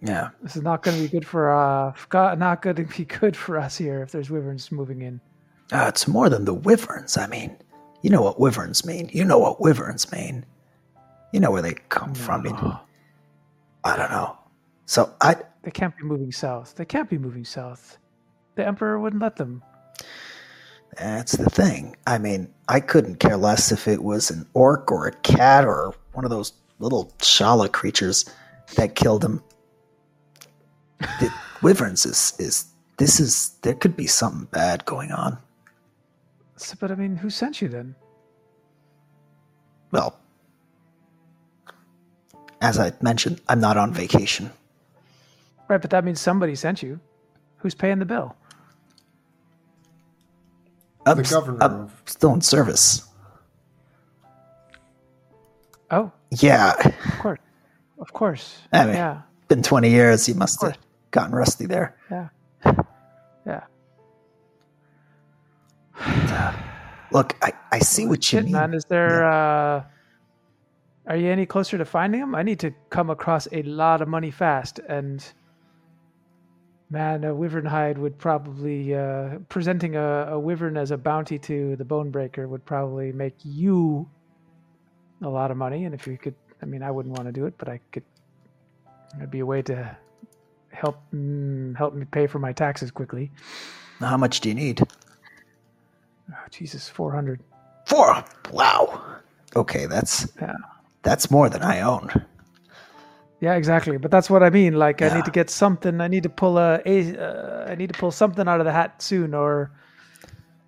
Yeah. 0.03 0.31
This 0.43 0.57
is 0.57 0.63
not 0.63 0.83
going 0.83 0.97
to 0.97 1.03
be 1.05 1.09
good 1.09 1.25
for 1.25 1.53
uh 1.53 1.93
not 2.35 2.61
going 2.63 2.75
to 2.77 2.85
be 2.85 3.05
good 3.05 3.37
for 3.37 3.57
us 3.57 3.77
here 3.77 4.03
if 4.03 4.11
there's 4.11 4.29
wyverns 4.29 4.73
moving 4.73 5.03
in. 5.03 5.21
Uh, 5.71 5.85
it's 5.89 6.09
more 6.09 6.29
than 6.29 6.45
the 6.45 6.55
wyverns. 6.55 7.17
I 7.17 7.29
mean, 7.29 7.57
you 8.03 8.11
know 8.11 8.23
what 8.23 8.41
wyverns 8.41 8.85
mean. 8.85 9.11
You 9.13 9.25
know 9.25 9.39
what 9.39 9.61
wyverns 9.61 10.11
mean. 10.11 10.45
You 11.33 11.39
know 11.39 11.53
where 11.53 11.63
they 11.63 11.75
come 11.89 12.15
from. 12.15 12.41
I, 12.41 12.45
mean, 12.45 12.53
No. 12.55 12.81
I 13.87 13.97
don't 13.97 14.11
know. 14.11 14.37
So 14.87 15.13
I, 15.21 15.37
They 15.63 15.71
can't 15.71 15.97
be 15.97 16.03
moving 16.03 16.33
south. 16.33 16.75
They 16.75 16.85
can't 16.85 17.09
be 17.09 17.19
moving 17.19 17.45
south. 17.45 17.99
The 18.57 18.67
emperor 18.67 18.99
wouldn't 18.99 19.23
let 19.23 19.37
them. 19.37 19.63
that's 20.99 21.33
the 21.37 21.51
thing. 21.51 21.97
I 22.07 22.19
mean, 22.19 22.53
I 22.69 22.81
couldn't 22.81 23.17
care 23.21 23.37
less 23.37 23.71
if 23.71 23.87
it 23.87 24.03
was 24.03 24.31
an 24.31 24.47
orc 24.55 24.91
or 24.91 25.07
a 25.07 25.13
cat 25.13 25.65
or 25.65 25.95
one 26.15 26.25
of 26.25 26.31
those 26.31 26.53
little 26.79 27.13
shala 27.19 27.71
creatures 27.71 28.25
that 28.77 28.95
killed 28.95 29.25
him. 29.25 29.43
The 30.99 31.33
wyverns 31.63 32.07
is 32.07 32.35
is 32.39 32.67
this 32.97 33.21
is 33.21 33.51
there 33.63 33.75
could 33.75 33.97
be 33.97 34.07
something 34.07 34.47
bad 34.51 34.85
going 34.85 35.13
on. 35.13 35.39
So, 36.57 36.75
but 36.81 36.91
I 36.91 36.95
mean, 36.95 37.17
who 37.17 37.29
sent 37.31 37.61
you 37.61 37.69
then? 37.69 37.95
Well, 39.93 40.19
as 42.61 42.79
I 42.79 42.93
mentioned, 43.01 43.41
I'm 43.49 43.61
not 43.61 43.77
on 43.77 43.93
vacation. 43.93 44.51
Right, 45.69 45.81
but 45.81 45.91
that 45.91 46.05
means 46.05 46.21
somebody 46.21 46.55
sent 46.55 46.83
you. 46.83 47.01
Who's 47.59 47.75
paying 47.75 47.99
the 47.99 48.05
bill? 48.05 48.37
I'm, 51.05 51.17
The 51.19 51.23
s- 51.25 51.31
governor 51.31 51.59
I'm 51.63 51.73
of- 51.83 52.03
still 52.07 52.33
in 52.35 52.41
service. 52.41 53.03
Oh, 55.91 56.11
Yeah, 56.31 56.73
of 56.85 57.19
course, 57.21 57.39
of 57.99 58.13
course. 58.13 58.59
I 58.73 58.85
mean- 58.87 58.95
yeah, 58.95 59.21
been 59.49 59.63
20 59.63 59.89
years. 59.91 60.29
You 60.29 60.35
must 60.35 60.61
have 60.63 60.77
gotten 61.13 61.33
rusty 61.35 61.67
there. 61.67 61.95
yeah, 62.11 62.29
yeah. 63.47 63.63
Look, 67.13 67.37
I, 67.41 67.53
I 67.71 67.79
see 67.79 68.07
what 68.07 68.19
you 68.33 68.39
Shit, 68.39 68.45
mean. 68.47 68.53
man. 68.55 68.75
Is 68.75 68.85
there? 68.87 69.25
uh 69.31 69.85
Are 71.07 71.17
you 71.17 71.31
any 71.31 71.47
closer 71.47 71.79
to 71.79 71.85
finding 71.85 72.21
him? 72.21 72.35
I 72.35 72.43
need 72.43 72.59
to 72.61 72.73
come 72.91 73.11
across 73.11 73.47
a 73.53 73.63
lot 73.63 74.03
of 74.03 74.09
money 74.09 74.31
fast, 74.31 74.81
and 74.89 75.25
man, 76.91 77.25
a 77.25 77.35
wyvern 77.35 77.67
hide 77.67 77.99
would 77.99 78.19
probably 78.19 78.95
uh 78.95 79.39
presenting 79.49 79.97
a, 79.97 80.29
a 80.33 80.39
wyvern 80.39 80.77
as 80.77 80.91
a 80.91 80.97
bounty 80.97 81.39
to 81.39 81.77
the 81.77 81.85
Bonebreaker 81.85 82.49
would 82.49 82.65
probably 82.65 83.13
make 83.13 83.37
you 83.45 84.09
a 85.23 85.29
lot 85.29 85.51
of 85.51 85.57
money. 85.57 85.85
And 85.85 85.95
if 85.95 86.07
you 86.07 86.19
could, 86.19 86.35
I 86.61 86.67
mean, 86.67 86.83
I 86.83 86.91
wouldn't 86.91 87.17
want 87.17 87.29
to 87.29 87.33
do 87.33 87.47
it, 87.47 87.55
but 87.59 87.69
I 87.69 87.81
could. 87.93 88.05
It'd 89.17 89.31
be 89.31 89.41
a 89.41 89.47
way 89.47 89.63
to 89.63 89.97
help 90.71 90.99
mm, 91.15 91.77
help 91.77 91.95
me 91.95 92.05
pay 92.05 92.27
for 92.27 92.39
my 92.39 92.53
taxes 92.53 92.91
quickly. 92.91 93.31
How 94.01 94.17
much 94.17 94.41
do 94.41 94.49
you 94.49 94.55
need? 94.55 94.83
Oh, 96.31 96.35
Jesus, 96.51 96.89
four 96.89 97.13
hundred. 97.13 97.41
Four. 97.87 98.25
Wow. 98.53 99.03
Okay, 99.55 99.87
that's 99.87 100.29
Yeah. 100.41 100.57
That's 101.07 101.31
more 101.31 101.49
than 101.49 101.63
I 101.63 101.81
own. 101.81 102.11
Yeah, 103.41 103.55
exactly. 103.55 103.97
But 103.97 104.11
that's 104.11 104.29
what 104.29 104.43
I 104.43 104.51
mean. 104.51 104.75
Like, 104.75 105.03
I 105.03 105.15
need 105.15 105.25
to 105.27 105.31
get 105.31 105.51
something. 105.51 106.01
I 106.01 106.09
need 106.09 106.25
to 106.25 106.29
pull 106.29 106.59
a. 106.59 106.81
a 106.85 107.17
uh, 107.17 107.71
I 107.71 107.75
need 107.77 107.93
to 107.93 107.99
pull 107.99 108.11
something 108.11 108.49
out 108.49 108.61
of 108.61 108.67
the 108.67 108.73
hat 108.73 109.01
soon, 109.01 109.35
or, 109.35 109.71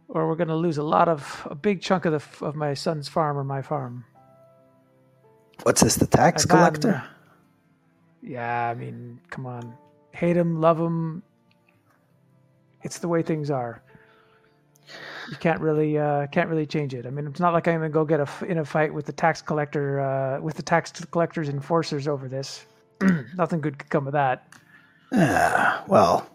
or 0.09 0.29
we're 0.29 0.37
gonna 0.37 0.57
lose 0.57 0.79
a 0.79 0.83
lot 0.83 1.09
of 1.09 1.47
a 1.51 1.55
big 1.55 1.81
chunk 1.83 2.05
of 2.05 2.13
the 2.13 2.47
of 2.47 2.55
my 2.55 2.75
son's 2.75 3.09
farm 3.09 3.37
or 3.37 3.45
my 3.45 3.63
farm. 3.63 4.05
What's 5.65 5.83
this? 5.83 5.97
The 5.97 6.07
tax 6.07 6.45
then- 6.45 6.57
collector? 6.57 7.03
Yeah, 8.23 8.69
I 8.69 8.75
mean, 8.75 9.21
come 9.31 9.47
on, 9.47 9.75
hate 10.13 10.37
him, 10.37 10.61
love 10.61 10.79
him. 10.79 11.23
It's 12.83 12.99
the 12.99 13.09
way 13.09 13.23
things 13.23 13.51
are. 13.51 13.83
You 15.31 15.37
can't 15.37 15.61
really 15.61 15.99
uh, 15.99 16.27
can't 16.29 16.49
really 16.49 16.67
change 16.67 16.95
it. 16.95 17.07
I 17.07 17.11
mean, 17.11 17.27
it's 17.27 17.41
not 17.41 17.53
like 17.53 17.69
I'm 17.69 17.77
gonna 17.77 17.91
go 17.91 18.05
get 18.05 18.21
a 18.21 18.23
f- 18.23 18.43
in 18.43 18.59
a 18.59 18.65
fight 18.65 18.93
with 18.93 19.07
the 19.07 19.13
tax 19.13 19.43
collector 19.43 20.01
uh, 20.01 20.41
with 20.41 20.57
the 20.57 20.63
tax 20.63 20.93
collector's 21.11 21.49
enforcers 21.49 22.09
over 22.09 22.29
this. 22.29 22.65
Nothing 23.37 23.61
good 23.61 23.79
could 23.79 23.91
come 23.91 24.07
of 24.07 24.13
that. 24.15 24.49
Ah, 25.13 25.85
well, 25.87 26.29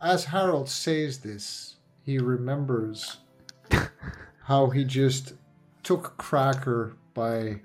As 0.00 0.24
Harold 0.26 0.68
says 0.68 1.18
this, 1.18 1.76
he 2.04 2.18
remembers 2.18 3.18
how 4.44 4.70
he 4.70 4.84
just 4.84 5.34
took 5.82 6.16
Cracker 6.16 6.96
by 7.14 7.60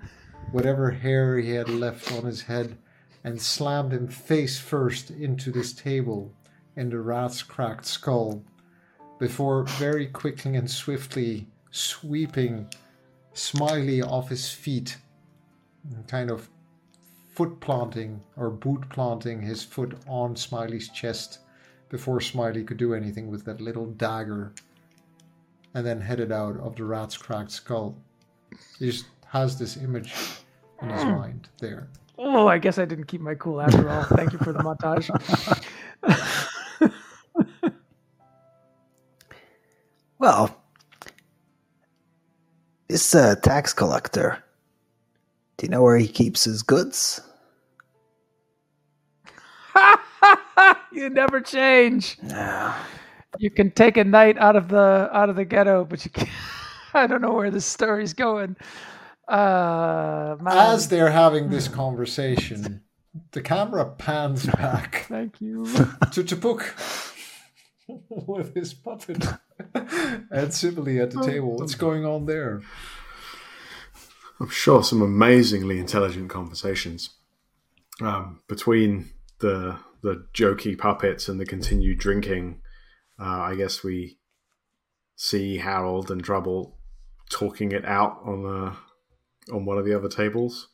whatever 0.52 0.90
hair 0.90 1.38
he 1.38 1.50
had 1.50 1.68
left 1.68 2.12
on 2.12 2.24
his 2.24 2.42
head 2.42 2.76
and 3.24 3.40
slammed 3.40 3.92
him 3.92 4.08
face 4.08 4.58
first 4.58 5.10
into 5.10 5.50
this 5.50 5.72
table 5.72 6.32
and 6.76 6.92
the 6.92 7.00
rat's 7.00 7.42
cracked 7.42 7.84
skull 7.84 8.42
before 9.18 9.64
very 9.64 10.06
quickly 10.06 10.56
and 10.56 10.70
swiftly 10.70 11.46
sweeping 11.70 12.66
Smiley 13.32 14.02
off 14.02 14.28
his 14.28 14.50
feet 14.50 14.96
and 15.90 16.06
kind 16.08 16.30
of 16.30 16.48
foot 17.34 17.60
planting 17.60 18.20
or 18.36 18.50
boot 18.50 18.88
planting 18.88 19.40
his 19.40 19.62
foot 19.62 19.96
on 20.08 20.34
Smiley's 20.34 20.88
chest 20.88 21.38
before 21.88 22.20
Smiley 22.20 22.64
could 22.64 22.76
do 22.76 22.94
anything 22.94 23.30
with 23.30 23.44
that 23.44 23.60
little 23.60 23.86
dagger 23.86 24.52
and 25.74 25.86
then 25.86 26.00
headed 26.00 26.32
out 26.32 26.58
of 26.58 26.74
the 26.76 26.84
rat's 26.84 27.16
cracked 27.16 27.52
skull. 27.52 27.96
He 28.78 28.90
just 28.90 29.06
has 29.26 29.58
this 29.58 29.76
image 29.76 30.14
in 30.82 30.88
his 30.88 31.02
hmm. 31.02 31.10
mind 31.10 31.48
there. 31.60 31.88
Oh, 32.18 32.48
I 32.48 32.58
guess 32.58 32.78
I 32.78 32.84
didn't 32.84 33.04
keep 33.06 33.20
my 33.20 33.36
cool 33.36 33.60
after 33.60 33.88
all. 33.88 34.02
Thank 34.02 34.32
you 34.32 34.38
for 34.38 34.52
the 34.52 34.58
montage. 34.58 35.08
Well, 40.18 40.56
this 42.88 43.14
uh, 43.14 43.36
tax 43.36 43.72
collector. 43.72 44.42
Do 45.56 45.66
you 45.66 45.70
know 45.70 45.82
where 45.82 45.98
he 45.98 46.08
keeps 46.08 46.44
his 46.44 46.62
goods? 46.62 47.20
you 50.92 51.10
never 51.10 51.40
change. 51.40 52.16
No. 52.22 52.74
You 53.38 53.50
can 53.50 53.70
take 53.70 53.96
a 53.96 54.04
night 54.04 54.38
out 54.38 54.56
of 54.56 54.68
the 54.68 55.10
out 55.12 55.28
of 55.28 55.36
the 55.36 55.44
ghetto, 55.44 55.84
but 55.84 56.04
you 56.04 56.10
can't. 56.10 56.28
I 56.94 57.06
don't 57.06 57.20
know 57.20 57.34
where 57.34 57.50
this 57.50 57.66
story's 57.66 58.14
going. 58.14 58.56
Uh, 59.28 60.36
man. 60.40 60.56
As 60.56 60.88
they're 60.88 61.10
having 61.10 61.50
this 61.50 61.68
conversation, 61.68 62.82
the 63.32 63.42
camera 63.42 63.84
pans 63.84 64.46
back 64.46 65.04
Thank 65.08 65.40
you. 65.40 65.64
to 65.66 66.24
Tupuk 66.24 66.62
with 68.08 68.54
his 68.54 68.74
puppet 68.74 69.24
and 69.74 70.52
Sibylle 70.52 71.02
at 71.02 71.10
the 71.10 71.22
table. 71.24 71.56
What's 71.56 71.74
going 71.74 72.04
on 72.04 72.26
there? 72.26 72.62
I'm 74.40 74.50
sure 74.50 74.84
some 74.84 75.02
amazingly 75.02 75.78
intelligent 75.78 76.30
conversations 76.30 77.10
um, 78.00 78.40
between 78.48 79.10
the 79.40 79.78
the 80.00 80.26
jokey 80.32 80.78
puppets 80.78 81.28
and 81.28 81.40
the 81.40 81.46
continued 81.46 81.98
drinking. 81.98 82.60
Uh, 83.20 83.40
I 83.40 83.56
guess 83.56 83.82
we 83.82 84.18
see 85.16 85.58
Harold 85.58 86.10
and 86.10 86.22
Trouble 86.22 86.78
talking 87.30 87.72
it 87.72 87.84
out 87.84 88.20
on 88.24 88.42
the 88.42 89.52
on 89.52 89.64
one 89.64 89.78
of 89.78 89.84
the 89.84 89.96
other 89.96 90.08
tables. 90.08 90.68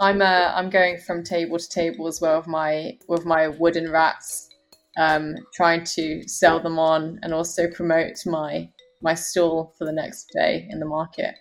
I'm 0.00 0.22
uh, 0.22 0.52
I'm 0.54 0.70
going 0.70 0.98
from 0.98 1.24
table 1.24 1.58
to 1.58 1.68
table 1.68 2.06
as 2.06 2.20
well 2.20 2.38
with 2.38 2.46
my 2.46 2.98
with 3.08 3.24
my 3.24 3.48
wooden 3.48 3.90
rats, 3.90 4.48
um, 4.96 5.34
trying 5.54 5.84
to 5.96 6.26
sell 6.28 6.60
them 6.60 6.78
on 6.78 7.18
and 7.22 7.34
also 7.34 7.68
promote 7.68 8.24
my 8.26 8.68
my 9.02 9.14
stall 9.14 9.74
for 9.76 9.84
the 9.84 9.92
next 9.92 10.30
day 10.32 10.66
in 10.70 10.80
the 10.80 10.86
market. 10.86 11.34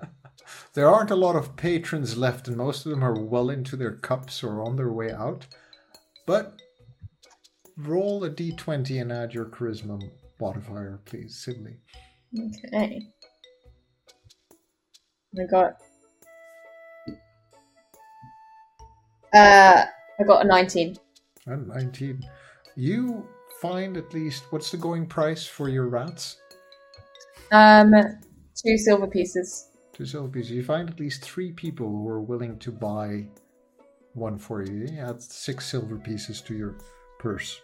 There 0.72 0.88
aren't 0.88 1.10
a 1.10 1.16
lot 1.16 1.34
of 1.34 1.56
patrons 1.56 2.16
left, 2.16 2.46
and 2.46 2.56
most 2.56 2.86
of 2.86 2.90
them 2.90 3.02
are 3.02 3.20
well 3.20 3.50
into 3.50 3.76
their 3.76 3.96
cups 3.96 4.44
or 4.44 4.62
on 4.62 4.76
their 4.76 4.92
way 4.92 5.10
out. 5.10 5.46
But 6.26 6.62
roll 7.76 8.22
a 8.22 8.30
d20 8.30 9.00
and 9.00 9.12
add 9.12 9.34
your 9.34 9.46
charisma 9.46 10.00
modifier, 10.40 11.00
please, 11.04 11.44
Sibylle. 11.44 11.78
Okay. 12.38 13.02
I 15.38 15.44
got. 15.50 15.76
Uh, 19.34 19.84
I 20.18 20.24
got 20.24 20.44
a 20.44 20.48
19. 20.48 20.96
And 21.46 21.68
19. 21.68 22.22
You 22.76 23.26
find 23.60 23.96
at 23.96 24.12
least 24.14 24.44
what's 24.50 24.70
the 24.70 24.76
going 24.76 25.06
price 25.06 25.46
for 25.46 25.68
your 25.68 25.88
rats? 25.88 26.36
Um, 27.52 27.92
two 28.54 28.78
silver 28.78 29.06
pieces. 29.06 29.68
Two 29.92 30.06
silver 30.06 30.28
pieces. 30.28 30.52
You 30.52 30.64
find 30.64 30.88
at 30.88 31.00
least 31.00 31.22
three 31.22 31.52
people 31.52 31.88
who 31.88 32.08
are 32.08 32.20
willing 32.20 32.58
to 32.60 32.72
buy 32.72 33.26
one 34.14 34.38
for 34.38 34.62
you. 34.62 34.86
You 34.90 35.00
add 35.00 35.22
six 35.22 35.66
silver 35.66 35.98
pieces 35.98 36.40
to 36.42 36.54
your 36.54 36.76
purse, 37.18 37.60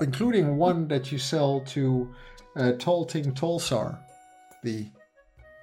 including 0.00 0.56
one 0.56 0.88
that 0.88 1.10
you 1.12 1.18
sell 1.18 1.60
to 1.60 2.14
uh, 2.56 2.72
Tolting 2.78 3.32
Tolsar, 3.32 3.98
the 4.62 4.86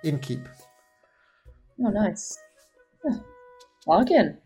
innkeep. 0.04 0.48
Oh, 1.80 1.90
nice. 1.90 2.38
Yeah. 3.06 3.18
Bargain. 3.86 4.38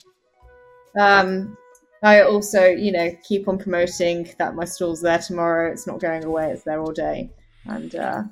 Um, 1.00 1.58
I 2.04 2.22
also, 2.22 2.66
you 2.66 2.92
know, 2.92 3.12
keep 3.28 3.48
on 3.48 3.58
promoting 3.58 4.30
that 4.38 4.56
my 4.56 4.66
stall's 4.66 5.02
there 5.02 5.20
tomorrow. 5.20 5.72
It's 5.72 5.88
not 5.88 6.00
going 6.00 6.24
away. 6.24 6.52
It's 6.52 6.64
there 6.64 6.80
all 6.80 6.92
day, 6.92 7.32
and 7.66 7.96
uh, 7.96 8.24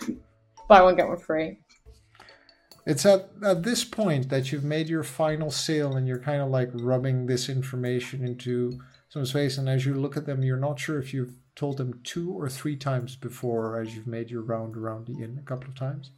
buy 0.68 0.82
one 0.82 0.96
get 0.96 1.08
one 1.08 1.18
free. 1.18 1.58
It's 2.84 3.06
at, 3.06 3.30
at 3.44 3.62
this 3.62 3.84
point 3.84 4.28
that 4.30 4.50
you've 4.50 4.64
made 4.64 4.88
your 4.88 5.04
final 5.04 5.50
sale 5.50 5.96
and 5.96 6.08
you're 6.08 6.18
kind 6.18 6.42
of 6.42 6.48
like 6.48 6.70
rubbing 6.72 7.26
this 7.26 7.48
information 7.48 8.24
into 8.24 8.80
someone's 9.08 9.30
face. 9.30 9.56
And 9.56 9.68
as 9.68 9.86
you 9.86 9.94
look 9.94 10.16
at 10.16 10.26
them, 10.26 10.42
you're 10.42 10.56
not 10.56 10.80
sure 10.80 10.98
if 10.98 11.14
you've 11.14 11.34
told 11.54 11.76
them 11.76 12.00
two 12.02 12.32
or 12.32 12.48
three 12.48 12.76
times 12.76 13.14
before 13.14 13.80
as 13.80 13.94
you've 13.94 14.08
made 14.08 14.30
your 14.30 14.42
round 14.42 14.76
around 14.76 15.06
the 15.06 15.22
inn 15.22 15.38
a 15.40 15.46
couple 15.46 15.68
of 15.68 15.76
times. 15.76 16.10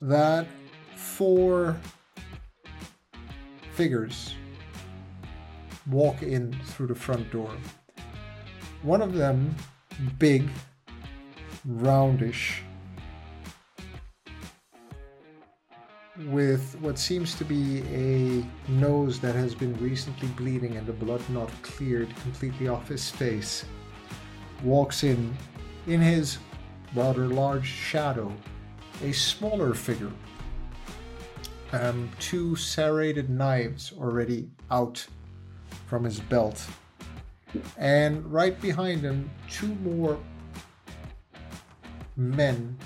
That 0.00 0.46
four 0.94 1.76
figures 3.80 4.34
walk 5.90 6.22
in 6.22 6.52
through 6.66 6.86
the 6.86 6.94
front 6.94 7.30
door. 7.30 7.50
One 8.82 9.00
of 9.00 9.14
them, 9.14 9.54
big, 10.18 10.50
roundish, 11.64 12.60
with 16.26 16.76
what 16.82 16.98
seems 16.98 17.34
to 17.36 17.44
be 17.46 17.80
a 17.88 18.44
nose 18.70 19.18
that 19.20 19.34
has 19.34 19.54
been 19.54 19.74
recently 19.78 20.28
bleeding 20.28 20.76
and 20.76 20.86
the 20.86 20.92
blood 20.92 21.22
not 21.30 21.50
cleared 21.62 22.14
completely 22.16 22.68
off 22.68 22.86
his 22.86 23.08
face, 23.08 23.64
walks 24.62 25.04
in 25.04 25.34
in 25.86 26.02
his 26.02 26.36
rather 26.94 27.28
large 27.28 27.64
shadow, 27.66 28.30
a 29.02 29.10
smaller 29.12 29.72
figure. 29.72 30.12
Um, 31.72 32.10
two 32.18 32.56
serrated 32.56 33.30
knives 33.30 33.92
already 33.98 34.50
out 34.70 35.06
from 35.86 36.04
his 36.04 36.18
belt. 36.20 36.66
And 37.78 38.24
right 38.32 38.60
behind 38.60 39.02
him, 39.02 39.30
two 39.48 39.74
more 39.76 40.18
men 42.16 42.76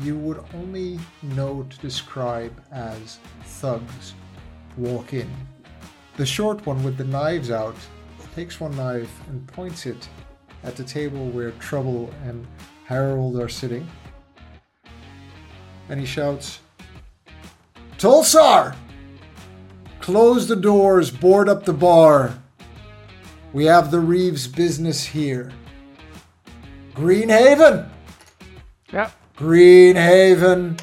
you 0.00 0.16
would 0.16 0.44
only 0.54 0.98
know 1.22 1.66
to 1.70 1.78
describe 1.78 2.60
as 2.70 3.18
thugs 3.44 4.14
walk 4.76 5.14
in. 5.14 5.30
The 6.16 6.26
short 6.26 6.66
one 6.66 6.82
with 6.82 6.96
the 6.96 7.04
knives 7.04 7.50
out 7.50 7.76
takes 8.34 8.60
one 8.60 8.76
knife 8.76 9.10
and 9.28 9.46
points 9.46 9.86
it 9.86 10.08
at 10.62 10.76
the 10.76 10.84
table 10.84 11.28
where 11.30 11.52
Trouble 11.52 12.12
and 12.24 12.46
Harold 12.84 13.40
are 13.40 13.48
sitting. 13.48 13.88
And 15.88 15.98
he 16.00 16.04
shouts, 16.04 16.60
Tulsar! 17.98 18.76
Close 20.00 20.46
the 20.46 20.56
doors, 20.56 21.10
board 21.10 21.48
up 21.48 21.64
the 21.64 21.72
bar. 21.72 22.38
We 23.52 23.64
have 23.64 23.90
the 23.90 24.00
Reeves 24.00 24.46
business 24.46 25.04
here. 25.04 25.50
Greenhaven! 26.94 27.88
Yep. 28.92 29.12
Greenhaven. 29.36 30.80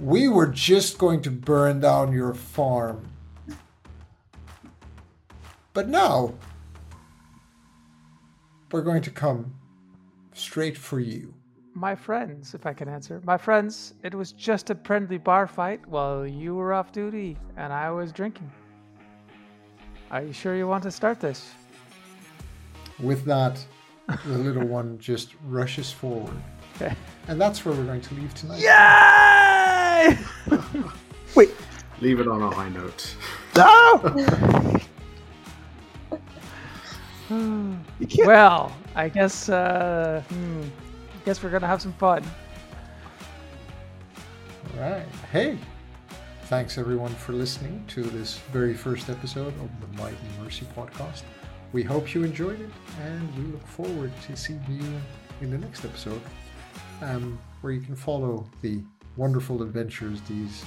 We 0.00 0.28
were 0.28 0.46
just 0.46 0.98
going 0.98 1.22
to 1.22 1.30
burn 1.30 1.80
down 1.80 2.12
your 2.12 2.34
farm. 2.34 3.08
But 5.72 5.88
now, 5.88 6.34
we're 8.70 8.82
going 8.82 9.02
to 9.02 9.10
come 9.10 9.54
straight 10.32 10.78
for 10.78 11.00
you. 11.00 11.34
My 11.76 11.94
friends, 11.94 12.54
if 12.54 12.64
I 12.64 12.72
can 12.72 12.88
answer. 12.88 13.20
My 13.26 13.36
friends, 13.36 13.92
it 14.02 14.14
was 14.14 14.32
just 14.32 14.70
a 14.70 14.74
friendly 14.76 15.18
bar 15.18 15.46
fight 15.46 15.86
while 15.86 16.26
you 16.26 16.54
were 16.54 16.72
off 16.72 16.90
duty 16.90 17.36
and 17.58 17.70
I 17.70 17.90
was 17.90 18.12
drinking. 18.12 18.50
Are 20.10 20.22
you 20.22 20.32
sure 20.32 20.56
you 20.56 20.66
want 20.66 20.84
to 20.84 20.90
start 20.90 21.20
this? 21.20 21.50
With 22.98 23.26
that, 23.26 23.62
the 24.06 24.38
little 24.38 24.66
one 24.66 24.98
just 24.98 25.34
rushes 25.44 25.92
forward. 25.92 26.32
Okay. 26.76 26.94
And 27.28 27.38
that's 27.38 27.62
where 27.66 27.74
we're 27.74 27.84
going 27.84 28.00
to 28.00 28.14
leave 28.14 28.32
tonight. 28.32 28.62
Yay! 28.62 30.18
Wait. 31.34 31.50
Leave 32.00 32.20
it 32.20 32.26
on 32.26 32.40
a 32.40 32.50
high 32.50 32.70
note. 32.70 33.14
No! 33.54 34.00
well, 38.24 38.74
I 38.94 39.10
guess 39.10 39.50
uh, 39.50 40.22
hmm, 40.30 40.62
I 40.62 40.85
guess 41.26 41.42
we're 41.42 41.50
gonna 41.50 41.66
have 41.66 41.82
some 41.82 41.92
fun. 41.94 42.22
All 44.74 44.80
right. 44.80 45.04
Hey, 45.32 45.58
thanks 46.44 46.78
everyone 46.78 47.12
for 47.16 47.32
listening 47.32 47.84
to 47.88 48.04
this 48.04 48.38
very 48.52 48.74
first 48.74 49.10
episode 49.10 49.52
of 49.60 49.70
the 49.80 50.00
Might 50.00 50.14
and 50.14 50.44
Mercy 50.44 50.68
podcast. 50.76 51.22
We 51.72 51.82
hope 51.82 52.14
you 52.14 52.22
enjoyed 52.22 52.60
it, 52.60 52.70
and 53.02 53.36
we 53.36 53.52
look 53.52 53.66
forward 53.66 54.12
to 54.28 54.36
seeing 54.36 54.62
you 54.70 55.00
in 55.40 55.50
the 55.50 55.58
next 55.58 55.84
episode, 55.84 56.20
um, 57.02 57.40
where 57.60 57.72
you 57.72 57.80
can 57.80 57.96
follow 57.96 58.48
the 58.62 58.80
wonderful 59.16 59.64
adventures 59.64 60.20
these 60.28 60.64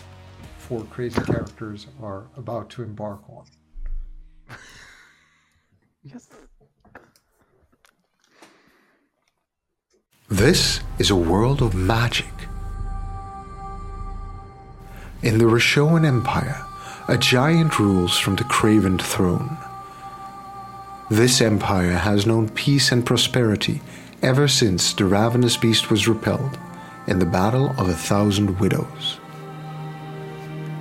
four 0.57 0.83
crazy 0.85 1.21
characters 1.21 1.87
are 2.03 2.27
about 2.35 2.69
to 2.71 2.83
embark 2.83 3.21
on. 3.29 3.45
Yes. 6.03 6.27
This 10.29 10.81
is 10.99 11.09
a 11.09 11.15
world 11.15 11.59
of 11.63 11.73
magic. 11.73 12.31
In 15.23 15.39
the 15.39 15.45
Rashoan 15.45 16.05
Empire, 16.05 16.63
a 17.07 17.17
giant 17.17 17.79
rules 17.79 18.15
from 18.19 18.35
the 18.35 18.43
Craven 18.43 18.99
throne. 18.99 19.57
This 21.09 21.41
empire 21.41 21.93
has 21.93 22.27
known 22.27 22.47
peace 22.49 22.91
and 22.91 23.03
prosperity 23.03 23.81
ever 24.21 24.47
since 24.47 24.93
the 24.93 25.05
ravenous 25.05 25.57
beast 25.57 25.89
was 25.89 26.07
repelled 26.07 26.59
in 27.07 27.17
the 27.17 27.25
Battle 27.25 27.71
of 27.79 27.89
a 27.89 27.95
Thousand 27.95 28.59
Widows. 28.59 29.17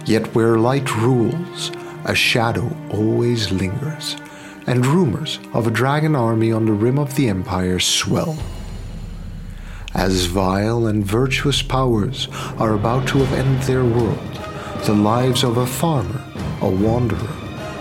Yet 0.04 0.34
where 0.34 0.58
light 0.58 0.94
rules, 0.96 1.72
a 2.04 2.14
shadow 2.14 2.70
always 2.90 3.50
lingers, 3.50 4.14
and 4.66 4.84
rumors 4.84 5.38
of 5.54 5.66
a 5.66 5.70
dragon 5.70 6.14
army 6.14 6.52
on 6.52 6.66
the 6.66 6.72
rim 6.72 6.98
of 6.98 7.16
the 7.16 7.30
empire 7.30 7.78
swell. 7.78 8.36
As 9.94 10.26
vile 10.26 10.86
and 10.86 11.04
virtuous 11.04 11.62
powers 11.62 12.28
are 12.58 12.74
about 12.74 13.08
to 13.08 13.18
upend 13.18 13.64
their 13.64 13.84
world, 13.84 14.34
the 14.84 14.92
lives 14.92 15.42
of 15.42 15.56
a 15.56 15.66
farmer, 15.66 16.22
a 16.60 16.68
wanderer, 16.68 17.32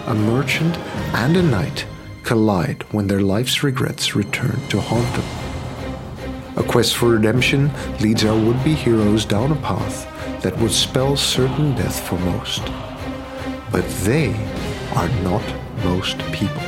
a 0.08 0.16
merchant, 0.16 0.78
and 1.14 1.36
a 1.36 1.44
knight 1.44 1.86
collide 2.24 2.84
when 2.94 3.08
their 3.08 3.22
life's 3.22 3.62
regrets 3.62 4.16
return 4.16 4.60
to 4.70 4.80
haunt 4.80 5.14
them. 5.16 6.58
A 6.58 6.64
quest 6.64 6.96
for 6.96 7.10
redemption 7.10 7.72
leads 8.00 8.24
our 8.24 8.40
would 8.40 8.64
be 8.64 8.74
heroes 8.74 9.26
down 9.26 9.52
a 9.52 9.56
path 9.56 10.08
that 10.42 10.58
would 10.60 10.72
spell 10.72 11.18
certain 11.18 11.76
death 11.76 12.00
for 12.08 12.18
most. 12.20 12.64
But 13.70 13.88
they 14.04 14.30
are 14.96 15.10
not 15.24 15.44
most 15.84 16.20
people. 16.32 16.64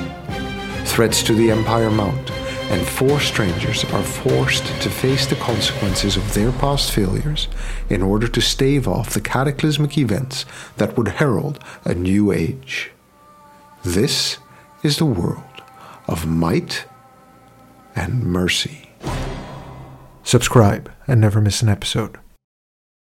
Threats 0.86 1.24
to 1.24 1.34
the 1.34 1.50
Empire 1.50 1.90
mount, 1.90 2.30
and 2.70 2.88
four 2.88 3.20
strangers 3.20 3.84
are 3.86 4.04
forced 4.04 4.66
to 4.82 4.90
face 4.90 5.26
the 5.26 5.36
consequences 5.36 6.16
of 6.16 6.34
their 6.34 6.52
past 6.52 6.92
failures 6.92 7.48
in 7.90 8.02
order 8.02 8.28
to 8.28 8.42
stave 8.42 8.88
off 8.88 9.14
the 9.14 9.22
cataclysmic 9.22 9.98
events 9.98 10.46
that 10.78 10.96
would 10.96 11.08
herald 11.08 11.64
a 11.84 11.96
new 11.96 12.32
age. 12.32 12.92
This 13.84 14.38
is 14.84 14.98
the 14.98 15.06
world 15.06 15.44
of 16.08 16.28
might 16.28 16.86
and 17.96 18.24
mercy. 18.24 18.90
Subscribe 20.24 20.92
and 21.08 21.20
never 21.20 21.42
miss 21.42 21.62
an 21.64 21.70
episode. 21.70 22.20